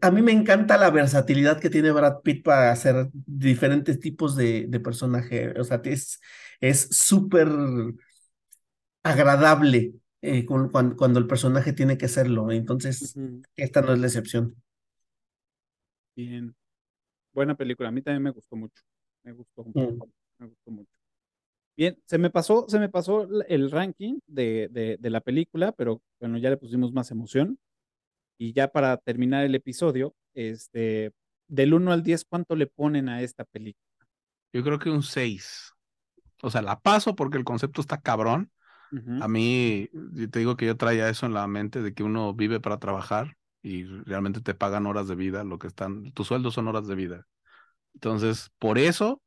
a, 0.00 0.10
mí 0.10 0.22
me 0.22 0.32
encanta 0.32 0.78
la 0.78 0.90
versatilidad 0.90 1.60
que 1.60 1.70
tiene 1.70 1.90
Brad 1.90 2.20
Pitt 2.22 2.44
para 2.44 2.70
hacer 2.70 3.08
diferentes 3.12 3.98
tipos 3.98 4.36
de, 4.36 4.66
de 4.68 4.80
personaje. 4.80 5.58
O 5.60 5.64
sea, 5.64 5.80
es 6.60 6.88
súper 6.90 7.48
agradable 9.02 9.94
eh, 10.22 10.46
cuando, 10.46 10.96
cuando, 10.96 11.18
el 11.18 11.26
personaje 11.26 11.72
tiene 11.72 11.98
que 11.98 12.08
serlo. 12.08 12.50
Entonces, 12.50 13.16
esta 13.56 13.82
no 13.82 13.92
es 13.92 13.98
la 13.98 14.06
excepción. 14.06 14.54
Bien. 16.14 16.54
Buena 17.32 17.54
película. 17.54 17.88
A 17.88 17.92
mí 17.92 18.02
también 18.02 18.22
me 18.22 18.30
gustó 18.30 18.56
mucho. 18.56 18.82
Me 19.24 19.32
gustó 19.32 19.64
mucho. 19.64 19.80
Mm 19.80 20.15
me 20.38 20.46
gustó 20.46 20.70
mucho. 20.70 20.90
Bien, 21.76 21.98
se 22.06 22.16
me 22.16 22.30
pasó, 22.30 22.64
se 22.68 22.78
me 22.78 22.88
pasó 22.88 23.28
el 23.48 23.70
ranking 23.70 24.18
de, 24.26 24.96
de, 24.98 25.10
la 25.10 25.20
película, 25.20 25.72
pero 25.72 26.00
bueno, 26.18 26.38
ya 26.38 26.48
le 26.48 26.56
pusimos 26.56 26.92
más 26.92 27.10
emoción. 27.10 27.58
Y 28.38 28.52
ya 28.52 28.68
para 28.68 28.96
terminar 28.96 29.44
el 29.44 29.54
episodio, 29.54 30.14
este, 30.34 31.12
del 31.48 31.74
1 31.74 31.92
al 31.92 32.02
10, 32.02 32.24
¿cuánto 32.24 32.56
le 32.56 32.66
ponen 32.66 33.08
a 33.08 33.20
esta 33.22 33.44
película? 33.44 34.06
Yo 34.52 34.62
creo 34.62 34.78
que 34.78 34.90
un 34.90 35.02
6. 35.02 35.74
O 36.42 36.50
sea, 36.50 36.62
la 36.62 36.80
paso 36.80 37.14
porque 37.14 37.36
el 37.36 37.44
concepto 37.44 37.80
está 37.80 38.00
cabrón. 38.00 38.50
A 39.20 39.28
mí, 39.28 39.90
te 40.30 40.38
digo 40.38 40.56
que 40.56 40.64
yo 40.64 40.76
traía 40.76 41.10
eso 41.10 41.26
en 41.26 41.34
la 41.34 41.46
mente 41.48 41.82
de 41.82 41.92
que 41.92 42.04
uno 42.04 42.32
vive 42.32 42.60
para 42.60 42.78
trabajar 42.78 43.36
y 43.60 43.84
realmente 43.84 44.40
te 44.40 44.54
pagan 44.54 44.86
horas 44.86 45.08
de 45.08 45.16
vida, 45.16 45.42
lo 45.42 45.58
que 45.58 45.66
están, 45.66 46.12
tus 46.12 46.28
sueldos 46.28 46.54
son 46.54 46.68
horas 46.68 46.86
de 46.86 46.94
vida. 46.94 47.26
Entonces, 47.94 48.50
por 48.58 48.78
eso 48.78 49.20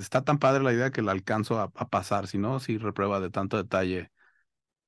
está 0.00 0.24
tan 0.24 0.38
padre 0.38 0.62
la 0.62 0.72
idea 0.72 0.90
que 0.90 1.02
la 1.02 1.12
alcanzo 1.12 1.60
a, 1.60 1.70
pasar, 1.70 2.26
si 2.26 2.38
no, 2.38 2.60
si 2.60 2.78
reprueba 2.78 3.20
de 3.20 3.30
tanto 3.30 3.56
detalle. 3.56 4.10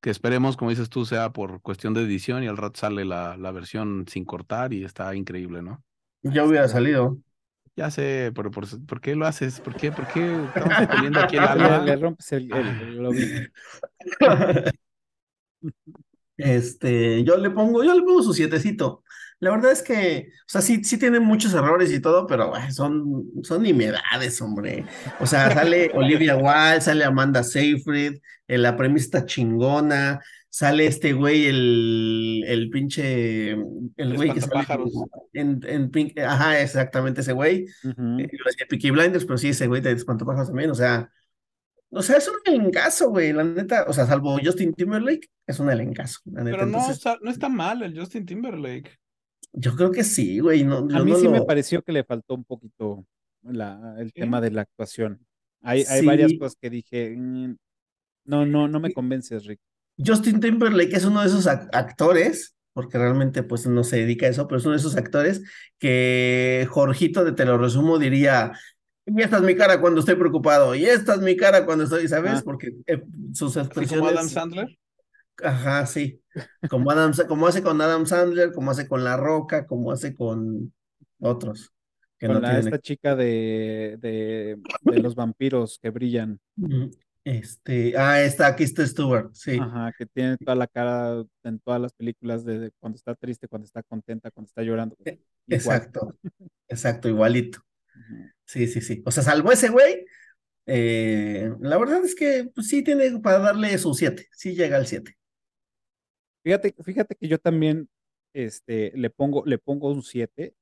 Que 0.00 0.10
esperemos, 0.10 0.56
como 0.56 0.70
dices 0.70 0.88
tú, 0.88 1.04
sea 1.04 1.32
por 1.32 1.60
cuestión 1.60 1.94
de 1.94 2.02
edición 2.02 2.42
y 2.42 2.46
al 2.46 2.56
rato 2.56 2.78
sale 2.80 3.04
la, 3.04 3.36
la 3.36 3.50
versión 3.50 4.06
sin 4.08 4.24
cortar 4.24 4.72
y 4.72 4.84
está 4.84 5.14
increíble, 5.14 5.62
¿no? 5.62 5.82
Ya 6.22 6.44
hubiera 6.44 6.68
salido. 6.68 7.18
Ya 7.76 7.90
sé, 7.92 8.32
pero 8.34 8.50
por, 8.50 8.66
por, 8.86 9.00
qué 9.00 9.14
lo 9.14 9.24
haces? 9.24 9.60
¿Por 9.60 9.76
qué? 9.76 9.92
¿Por 9.92 10.08
qué 10.08 10.44
estamos 10.54 10.88
poniendo 10.88 11.20
aquí 11.20 11.36
el 11.36 11.44
alma? 11.44 11.78
Le, 11.78 11.96
rompes 11.96 12.32
el, 12.32 12.52
el, 12.52 13.52
Este, 16.36 17.24
yo 17.24 17.36
le 17.36 17.50
pongo, 17.50 17.84
yo 17.84 17.94
le 17.94 18.02
pongo 18.02 18.22
su 18.22 18.32
sietecito. 18.32 19.02
La 19.40 19.50
verdad 19.50 19.70
es 19.70 19.82
que, 19.82 20.30
o 20.32 20.48
sea, 20.48 20.60
sí, 20.60 20.82
sí 20.82 20.98
tiene 20.98 21.20
muchos 21.20 21.54
errores 21.54 21.92
y 21.92 22.00
todo, 22.00 22.26
pero 22.26 22.52
son, 22.70 23.24
son 23.42 23.62
nimiedades, 23.62 24.40
hombre. 24.42 24.84
O 25.20 25.26
sea, 25.26 25.52
sale 25.52 25.92
Olivia 25.94 26.36
Wilde, 26.36 26.80
sale 26.80 27.04
Amanda 27.04 27.44
Seyfried, 27.44 28.18
eh, 28.48 28.58
la 28.58 28.76
premisa 28.76 29.24
chingona, 29.24 30.20
sale 30.50 30.86
este 30.86 31.12
güey, 31.12 31.46
el, 31.46 32.44
el 32.48 32.70
pinche, 32.70 33.52
el 33.52 34.16
güey 34.16 34.32
que 34.32 34.40
sale 34.40 34.66
en, 35.34 35.60
en 35.64 35.90
Pink, 35.90 36.18
ajá, 36.18 36.60
exactamente 36.60 37.20
ese 37.20 37.32
güey. 37.32 37.66
Uh 37.84 37.90
-huh. 37.90 38.92
Blinders, 38.92 39.24
pero 39.24 39.38
sí, 39.38 39.50
ese 39.50 39.68
güey 39.68 39.80
de 39.80 39.92
Espantapájaros 39.92 40.48
también, 40.48 40.70
o 40.70 40.74
sea, 40.74 41.08
o 41.90 42.02
sea, 42.02 42.16
es 42.16 42.28
un 42.28 42.34
elencazo, 42.44 43.10
güey, 43.10 43.32
la 43.32 43.44
neta. 43.44 43.86
O 43.88 43.92
sea, 43.92 44.04
salvo 44.06 44.38
Justin 44.42 44.74
Timberlake, 44.74 45.30
es 45.46 45.58
un 45.58 45.70
elencazo. 45.70 46.20
La 46.26 46.44
neta. 46.44 46.56
Pero 46.58 46.68
no, 46.68 46.90
está, 46.90 47.16
no 47.22 47.30
está 47.30 47.48
mal 47.48 47.82
el 47.82 47.98
Justin 47.98 48.26
Timberlake. 48.26 48.98
Yo 49.52 49.74
creo 49.74 49.90
que 49.90 50.04
sí, 50.04 50.38
güey. 50.40 50.64
No, 50.64 50.78
a 50.78 51.02
mí 51.02 51.12
no 51.12 51.16
sí 51.16 51.24
lo... 51.24 51.30
me 51.30 51.42
pareció 51.42 51.82
que 51.82 51.92
le 51.92 52.04
faltó 52.04 52.34
un 52.34 52.44
poquito 52.44 53.06
la, 53.42 53.96
el 53.98 54.12
tema 54.12 54.40
de 54.40 54.50
la 54.50 54.62
actuación. 54.62 55.26
Hay, 55.62 55.84
hay 55.88 56.00
sí. 56.00 56.06
varias 56.06 56.32
cosas 56.38 56.56
que 56.60 56.70
dije, 56.70 57.14
mmm, 57.16 57.54
no, 58.24 58.46
no, 58.46 58.68
no 58.68 58.80
me 58.80 58.92
convences, 58.92 59.46
Rick. 59.46 59.60
Justin 59.98 60.38
Timberlake 60.38 60.94
es 60.94 61.04
uno 61.04 61.22
de 61.22 61.26
esos 61.26 61.46
actores, 61.46 62.54
porque 62.72 62.98
realmente 62.98 63.42
pues 63.42 63.66
no 63.66 63.82
se 63.82 63.96
dedica 63.96 64.26
a 64.26 64.28
eso, 64.28 64.46
pero 64.46 64.58
es 64.58 64.64
uno 64.64 64.74
de 64.74 64.78
esos 64.78 64.96
actores 64.96 65.42
que 65.78 66.68
Jorgito 66.70 67.24
de 67.24 67.32
Te 67.32 67.44
lo 67.44 67.58
resumo 67.58 67.98
diría, 67.98 68.52
y 69.06 69.22
esta 69.22 69.38
es 69.38 69.42
mi 69.42 69.56
cara 69.56 69.80
cuando 69.80 70.00
estoy 70.00 70.14
preocupado, 70.14 70.76
y 70.76 70.84
esta 70.84 71.14
es 71.14 71.20
mi 71.20 71.36
cara 71.36 71.66
cuando 71.66 71.84
estoy, 71.84 72.06
¿sabes? 72.06 72.34
Ah. 72.34 72.42
Porque 72.44 72.74
eh, 72.86 73.02
sus 73.32 73.56
expresiones... 73.56 73.98
¿Como 73.98 74.10
Adam 74.10 74.28
Sandler? 74.28 74.78
Ajá, 75.42 75.86
sí. 75.86 76.20
Como, 76.68 76.90
Adam, 76.90 77.12
como 77.26 77.46
hace 77.46 77.62
con 77.62 77.80
Adam 77.80 78.06
Sandler, 78.06 78.52
como 78.52 78.70
hace 78.70 78.88
con 78.88 79.04
La 79.04 79.16
Roca, 79.16 79.66
como 79.66 79.92
hace 79.92 80.14
con 80.14 80.72
otros. 81.20 81.72
Que 82.18 82.26
con 82.26 82.36
no 82.36 82.40
la, 82.40 82.50
tienen... 82.50 82.66
esta 82.66 82.80
chica 82.80 83.14
de, 83.14 83.96
de, 84.00 84.58
de, 84.82 84.98
los 84.98 85.14
vampiros 85.14 85.78
que 85.80 85.90
brillan. 85.90 86.40
Este, 87.24 87.96
ah, 87.96 88.22
está 88.22 88.56
Kristen 88.56 88.86
Stewart, 88.86 89.30
sí. 89.34 89.58
Ajá, 89.60 89.92
que 89.96 90.06
tiene 90.06 90.36
toda 90.38 90.54
la 90.54 90.66
cara 90.66 91.22
en 91.44 91.58
todas 91.60 91.80
las 91.80 91.92
películas 91.92 92.44
de 92.44 92.72
cuando 92.80 92.96
está 92.96 93.14
triste, 93.14 93.48
cuando 93.48 93.66
está 93.66 93.82
contenta, 93.82 94.30
cuando 94.30 94.48
está 94.48 94.62
llorando. 94.62 94.96
Igual. 94.98 95.18
Exacto, 95.46 96.18
exacto, 96.68 97.08
igualito. 97.08 97.60
Sí, 98.44 98.66
sí, 98.66 98.80
sí. 98.80 99.02
O 99.04 99.10
sea, 99.10 99.22
salvo 99.22 99.52
ese 99.52 99.68
güey, 99.68 100.06
eh, 100.64 101.50
la 101.60 101.76
verdad 101.78 102.04
es 102.04 102.14
que 102.14 102.50
pues, 102.54 102.68
sí 102.68 102.82
tiene 102.82 103.18
para 103.20 103.38
darle 103.38 103.76
su 103.78 103.92
7, 103.94 104.26
sí 104.32 104.54
llega 104.54 104.76
al 104.76 104.86
7. 104.86 105.17
Fíjate, 106.48 106.74
fíjate 106.82 107.14
que 107.14 107.28
yo 107.28 107.38
también 107.38 107.90
este, 108.32 108.90
le, 108.94 109.10
pongo, 109.10 109.44
le 109.44 109.58
pongo 109.58 109.90
un 109.90 110.02
7 110.02 110.54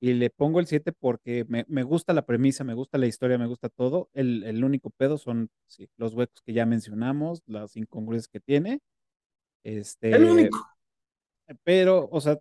y 0.00 0.14
le 0.14 0.28
pongo 0.28 0.58
el 0.58 0.66
7 0.66 0.90
porque 0.90 1.44
me, 1.46 1.64
me, 1.68 1.84
gusta 1.84 2.12
la 2.12 2.26
premisa, 2.26 2.64
me 2.64 2.74
gusta 2.74 2.98
la 2.98 3.06
historia, 3.06 3.38
me 3.38 3.46
gusta 3.46 3.68
todo. 3.68 4.10
El, 4.12 4.42
el 4.42 4.64
único 4.64 4.90
pedo 4.90 5.18
son 5.18 5.50
sí, 5.68 5.88
los 5.98 6.14
huecos 6.14 6.42
que 6.42 6.52
ya 6.52 6.66
mencionamos, 6.66 7.44
las 7.46 7.76
incongruencias 7.76 8.26
que 8.26 8.40
tiene. 8.40 8.80
Este, 9.62 10.10
el 10.10 10.24
único. 10.24 10.58
Pero, 11.62 12.08
o 12.10 12.20
sea, 12.20 12.40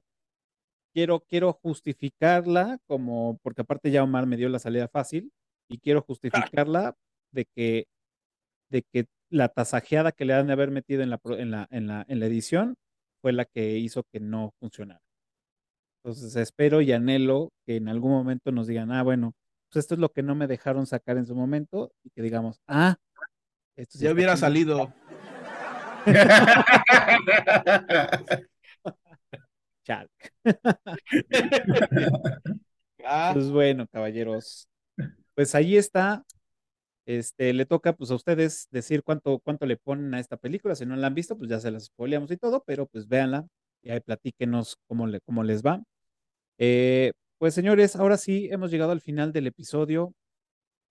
quiero, 0.96 1.20
quiero 1.20 1.54
justificarla 1.54 2.80
como, 2.88 3.38
porque 3.44 3.62
aparte 3.62 3.92
ya 3.92 4.02
Omar 4.02 4.26
me 4.26 4.38
dio 4.38 4.50
la 4.50 4.58
salida 4.58 4.88
fácil, 4.88 5.32
y 5.68 5.78
quiero 5.78 6.02
justificarla 6.02 6.98
de 7.30 7.46
que, 7.46 7.86
de 8.72 8.82
que 8.82 9.06
la 9.32 9.49
tasajeada 9.49 10.12
que 10.12 10.26
le 10.26 10.34
han 10.34 10.48
de 10.48 10.53
haber 10.53 10.72
metido 10.72 11.02
en 11.02 11.10
la, 11.10 11.20
en, 11.24 11.52
la, 11.52 11.68
en, 11.72 11.88
la, 11.88 12.06
en 12.08 12.20
la 12.20 12.26
edición 12.28 12.76
fue 13.22 13.34
la 13.34 13.45
que 13.45 13.78
hizo 13.78 14.03
que 14.12 14.20
no 14.20 14.53
funcionara. 14.60 15.02
Entonces 16.03 16.36
espero 16.36 16.82
y 16.82 16.91
anhelo 16.91 17.52
que 17.66 17.78
en 17.78 17.88
algún 17.88 18.12
momento 18.12 18.52
nos 18.52 18.68
digan, 18.68 18.91
ah, 18.91 19.03
bueno, 19.03 19.34
pues 19.70 19.84
esto 19.84 19.94
es 19.94 19.99
lo 19.99 20.12
que 20.12 20.24
no 20.24 20.36
me 20.36 20.48
dejaron 20.48 20.86
sacar 20.86 21.18
en 21.18 21.26
su 21.26 21.36
momento 21.36 21.94
y 22.03 22.10
que 22.10 22.22
digamos, 22.22 22.60
ah, 22.68 22.98
esto 23.76 23.99
ya 23.99 24.12
hubiera 24.12 24.36
salido. 24.36 24.94
Chal. 29.84 30.10
pues 33.34 33.49
bueno, 33.49 33.88
caballeros. 33.88 34.68
Pues 35.36 35.56
ahí 35.56 35.78
está. 35.78 36.24
Este, 37.06 37.53
le 37.53 37.65
toca 37.65 37.94
pues 37.94 38.11
a 38.11 38.15
ustedes 38.15 38.68
decir 38.72 39.03
cuánto, 39.03 39.40
cuánto 39.40 39.65
le 39.65 39.78
ponen 39.78 40.14
a 40.14 40.19
esta 40.19 40.38
película. 40.38 40.76
Si 40.76 40.86
no 40.86 40.95
la 40.95 41.07
han 41.07 41.15
visto, 41.15 41.38
pues 41.38 41.49
ya 41.49 41.60
se 41.60 41.72
las 41.72 41.86
spoileamos 41.86 42.32
y 42.32 42.38
todo, 42.38 42.64
pero 42.65 42.86
pues 42.86 43.07
véanla 43.07 43.48
y 43.84 43.91
ahí 43.91 43.99
platíquenos 43.99 44.78
cómo, 44.88 45.07
le, 45.07 45.22
cómo 45.22 45.44
les 45.44 45.64
va. 45.64 45.82
Eh, 46.57 47.14
pues 47.38 47.53
señores, 47.56 47.95
ahora 47.95 48.18
sí 48.18 48.49
hemos 48.52 48.72
llegado 48.72 48.91
al 48.91 49.02
final 49.02 49.34
del 49.34 49.48
episodio. 49.48 50.14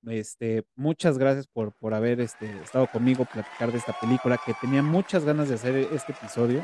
Este, 0.07 0.65
muchas 0.75 1.19
gracias 1.19 1.47
por, 1.47 1.75
por 1.75 1.95
haber 1.95 2.21
este, 2.21 2.51
estado 2.63 2.87
conmigo, 2.89 3.27
platicar 3.27 3.71
de 3.71 3.79
esta 3.79 3.93
película, 4.01 4.41
que 4.45 4.55
tenía 4.61 4.83
muchas 4.83 5.25
ganas 5.25 5.49
de 5.49 5.55
hacer 5.57 5.77
este 5.93 6.13
episodio. 6.13 6.63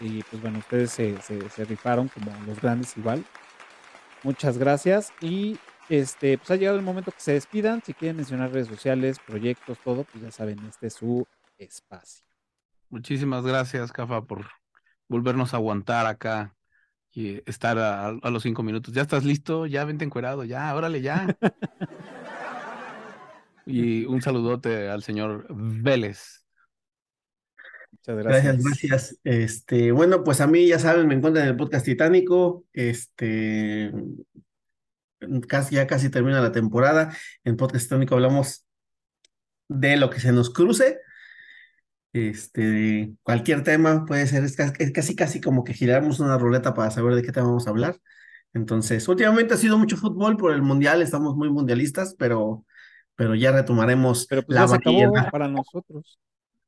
Y 0.00 0.22
pues 0.24 0.40
bueno, 0.42 0.58
ustedes 0.58 0.90
se, 0.90 1.20
se, 1.22 1.48
se 1.50 1.64
rifaron 1.64 2.08
como 2.08 2.32
los 2.46 2.60
grandes 2.60 2.96
igual. 2.96 3.24
Muchas 4.22 4.58
gracias. 4.58 5.12
Y 5.20 5.58
este, 5.88 6.38
pues 6.38 6.50
ha 6.50 6.56
llegado 6.56 6.78
el 6.78 6.84
momento 6.84 7.12
que 7.12 7.20
se 7.20 7.32
despidan. 7.32 7.82
Si 7.84 7.94
quieren 7.94 8.16
mencionar 8.16 8.52
redes 8.52 8.68
sociales, 8.68 9.18
proyectos, 9.26 9.78
todo, 9.82 10.04
pues 10.04 10.22
ya 10.22 10.30
saben, 10.30 10.58
este 10.68 10.88
es 10.88 10.94
su 10.94 11.26
espacio. 11.56 12.24
Muchísimas 12.90 13.44
gracias, 13.44 13.92
Cafa, 13.92 14.22
por 14.22 14.46
volvernos 15.08 15.52
a 15.52 15.58
aguantar 15.58 16.06
acá 16.06 16.54
y 17.12 17.42
estar 17.48 17.78
a, 17.78 18.08
a, 18.08 18.30
los 18.30 18.42
cinco 18.42 18.62
minutos. 18.62 18.94
¿Ya 18.94 19.02
estás 19.02 19.24
listo? 19.24 19.66
Ya 19.66 19.84
vente 19.84 20.04
encuerado, 20.04 20.44
ya, 20.44 20.74
órale, 20.74 21.00
ya. 21.00 21.36
y 23.66 24.04
un 24.06 24.22
saludote 24.22 24.88
al 24.88 25.02
señor 25.02 25.46
Vélez. 25.50 26.46
Muchas 27.92 28.16
gracias. 28.16 28.44
Gracias, 28.44 28.64
gracias. 28.64 29.20
Este, 29.24 29.92
bueno, 29.92 30.24
pues 30.24 30.40
a 30.40 30.46
mí 30.46 30.66
ya 30.66 30.78
saben, 30.78 31.06
me 31.06 31.14
encuentran 31.14 31.44
en 31.44 31.50
el 31.50 31.56
podcast 31.56 31.84
Titánico. 31.84 32.64
Este, 32.72 33.92
casi, 35.46 35.76
ya 35.76 35.86
casi 35.86 36.10
termina 36.10 36.40
la 36.40 36.52
temporada. 36.52 37.16
En 37.44 37.56
podcast 37.56 37.86
Titánico 37.86 38.14
hablamos 38.14 38.66
de 39.68 39.96
lo 39.96 40.10
que 40.10 40.20
se 40.20 40.32
nos 40.32 40.50
cruce 40.50 41.00
este, 42.12 43.12
cualquier 43.22 43.62
tema 43.62 44.04
puede 44.06 44.26
ser, 44.26 44.44
es 44.44 44.56
casi, 44.56 44.72
es 44.78 44.92
casi, 44.92 45.14
casi 45.14 45.40
como 45.40 45.64
que 45.64 45.74
giramos 45.74 46.20
una 46.20 46.38
ruleta 46.38 46.74
para 46.74 46.90
saber 46.90 47.14
de 47.14 47.22
qué 47.22 47.32
tema 47.32 47.48
vamos 47.48 47.66
a 47.66 47.70
hablar. 47.70 47.96
Entonces, 48.54 49.06
últimamente 49.08 49.54
ha 49.54 49.58
sido 49.58 49.78
mucho 49.78 49.96
fútbol 49.96 50.36
por 50.36 50.52
el 50.52 50.62
mundial, 50.62 51.02
estamos 51.02 51.36
muy 51.36 51.50
mundialistas, 51.50 52.14
pero, 52.18 52.64
pero 53.14 53.34
ya 53.34 53.52
retomaremos 53.52 54.26
pero 54.26 54.42
pues 54.42 54.54
la 54.54 54.62
ya 54.62 54.68
se 54.68 54.74
acabó 54.76 55.12
para 55.30 55.48
nosotros. 55.48 56.18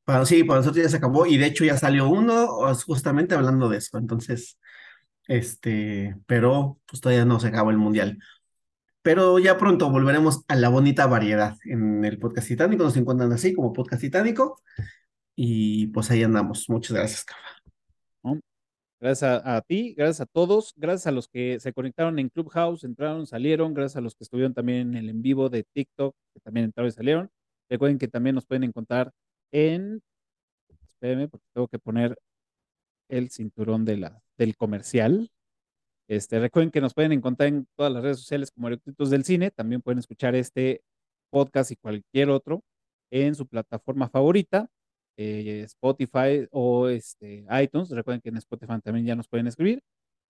Para, 0.04 0.26
sí, 0.26 0.44
para 0.44 0.60
nosotros 0.60 0.84
ya 0.84 0.90
se 0.90 0.96
acabó 0.96 1.26
y 1.26 1.38
de 1.38 1.46
hecho 1.46 1.64
ya 1.64 1.76
salió 1.78 2.08
uno 2.08 2.74
justamente 2.84 3.34
hablando 3.34 3.68
de 3.68 3.78
eso. 3.78 3.96
Entonces, 3.96 4.58
este, 5.26 6.16
pero 6.26 6.78
pues 6.86 7.00
todavía 7.00 7.24
no 7.24 7.40
se 7.40 7.48
acabó 7.48 7.70
el 7.70 7.78
mundial. 7.78 8.18
Pero 9.02 9.38
ya 9.38 9.56
pronto 9.56 9.90
volveremos 9.90 10.44
a 10.48 10.56
la 10.56 10.68
bonita 10.68 11.06
variedad 11.06 11.56
en 11.64 12.04
el 12.04 12.18
podcast 12.18 12.48
titánico. 12.48 12.84
Nos 12.84 12.96
encuentran 12.96 13.32
así 13.32 13.54
como 13.54 13.72
podcast 13.72 14.02
titánico. 14.02 14.60
Y 15.34 15.86
pues 15.88 16.10
ahí 16.10 16.22
andamos. 16.22 16.68
Muchas 16.68 16.96
gracias, 16.96 17.24
Cafa. 17.24 17.60
Gracias 19.00 19.42
a, 19.42 19.56
a, 19.56 19.62
ti, 19.62 19.94
gracias 19.94 20.20
a 20.20 20.26
todos, 20.26 20.74
gracias 20.76 21.06
a 21.06 21.10
los 21.10 21.26
que 21.26 21.58
se 21.58 21.72
conectaron 21.72 22.18
en 22.18 22.28
Clubhouse, 22.28 22.84
entraron, 22.84 23.26
salieron, 23.26 23.72
gracias 23.72 23.96
a 23.96 24.02
los 24.02 24.14
que 24.14 24.24
estuvieron 24.24 24.52
también 24.52 24.90
en 24.90 24.94
el 24.94 25.08
en 25.08 25.22
vivo 25.22 25.48
de 25.48 25.64
TikTok, 25.64 26.14
que 26.34 26.40
también 26.40 26.66
entraron 26.66 26.88
y 26.90 26.92
salieron. 26.92 27.30
Recuerden 27.70 27.96
que 27.98 28.08
también 28.08 28.34
nos 28.34 28.44
pueden 28.44 28.64
encontrar 28.64 29.10
en, 29.52 30.02
espérenme 30.82 31.28
porque 31.28 31.46
tengo 31.54 31.66
que 31.68 31.78
poner 31.78 32.18
el 33.08 33.30
cinturón 33.30 33.86
de 33.86 33.96
la, 33.96 34.22
del 34.36 34.54
comercial. 34.56 35.30
Este, 36.10 36.40
recuerden 36.40 36.72
que 36.72 36.80
nos 36.80 36.92
pueden 36.92 37.12
encontrar 37.12 37.50
en 37.50 37.68
todas 37.76 37.92
las 37.92 38.02
redes 38.02 38.18
sociales 38.18 38.50
como 38.50 38.66
Eructitos 38.66 39.10
del 39.10 39.24
Cine, 39.24 39.52
también 39.52 39.80
pueden 39.80 40.00
escuchar 40.00 40.34
este 40.34 40.82
podcast 41.30 41.70
y 41.70 41.76
cualquier 41.76 42.30
otro 42.30 42.64
en 43.12 43.36
su 43.36 43.46
plataforma 43.46 44.08
favorita. 44.08 44.68
eh, 45.16 45.62
Spotify 45.66 46.48
o 46.50 46.88
este, 46.88 47.46
iTunes. 47.62 47.90
Recuerden 47.90 48.20
que 48.22 48.30
en 48.30 48.38
Spotify 48.38 48.80
también 48.82 49.06
ya 49.06 49.14
nos 49.16 49.28
pueden 49.28 49.46
escribir. 49.46 49.82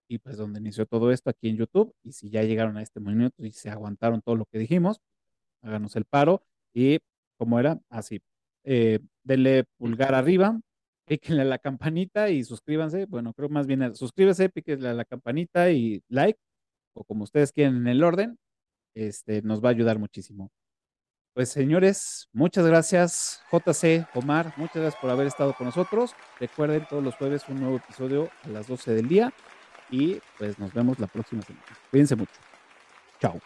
Y 0.09 0.19
pues 0.19 0.37
donde 0.39 0.61
inició 0.61 0.87
todo 0.87 1.13
esto 1.13 1.31
aquí 1.31 1.49
en 1.49 1.57
YouTube. 1.57 1.95
Y 2.05 2.13
si 2.13 2.31
ya 2.31 2.43
llegaron 2.43 2.77
a 2.77 2.83
este 2.83 3.01
momento 3.01 3.45
y 3.47 3.53
se 3.53 3.71
aguantaron 3.71 4.23
todo 4.23 4.37
lo 4.37 4.47
que 4.47 4.59
dijimos, 4.59 5.01
háganos 5.63 5.97
el 5.97 6.05
paro. 6.07 6.43
Y 6.75 6.99
como 7.39 7.59
era, 7.61 7.81
así, 7.91 8.21
eh, 8.65 9.01
denle 9.25 9.65
pulgar 9.79 10.15
arriba, 10.15 10.61
píquenle 11.11 11.43
a 11.43 11.45
la 11.45 11.59
campanita 11.59 12.31
y 12.31 12.45
suscríbanse. 12.45 13.07
Bueno, 13.07 13.35
creo 13.35 13.49
más 13.49 13.67
bien 13.67 13.97
suscríbase, 13.97 14.49
píquenle 14.49 14.91
a 14.91 14.95
la 14.95 15.05
campanita 15.05 15.69
y 15.73 16.05
like, 16.09 16.39
o 16.95 17.03
como 17.03 17.25
ustedes 17.25 17.51
quieran 17.51 17.79
en 17.79 17.89
el 17.89 18.05
orden. 18.05 18.39
Este 18.95 19.43
nos 19.43 19.63
va 19.63 19.71
a 19.71 19.73
ayudar 19.73 19.99
muchísimo. 19.99 20.53
Pues 21.35 21.49
señores, 21.49 22.29
muchas 22.33 22.65
gracias. 22.65 23.43
JC, 23.51 24.07
Omar, 24.15 24.55
muchas 24.57 24.77
gracias 24.77 25.01
por 25.01 25.11
haber 25.11 25.27
estado 25.27 25.53
con 25.55 25.67
nosotros. 25.67 26.15
Recuerden 26.39 26.87
todos 26.89 27.03
los 27.03 27.17
jueves 27.17 27.43
un 27.49 27.59
nuevo 27.59 27.79
episodio 27.79 28.31
a 28.45 28.49
las 28.49 28.69
12 28.69 28.95
del 28.95 29.09
día 29.09 29.33
y 29.91 30.21
pues 30.39 30.61
nos 30.61 30.73
vemos 30.73 31.01
la 31.01 31.09
próxima 31.09 31.43
semana. 31.43 31.67
Cuídense 31.91 32.15
mucho. 32.15 32.35
Chao. 33.21 33.41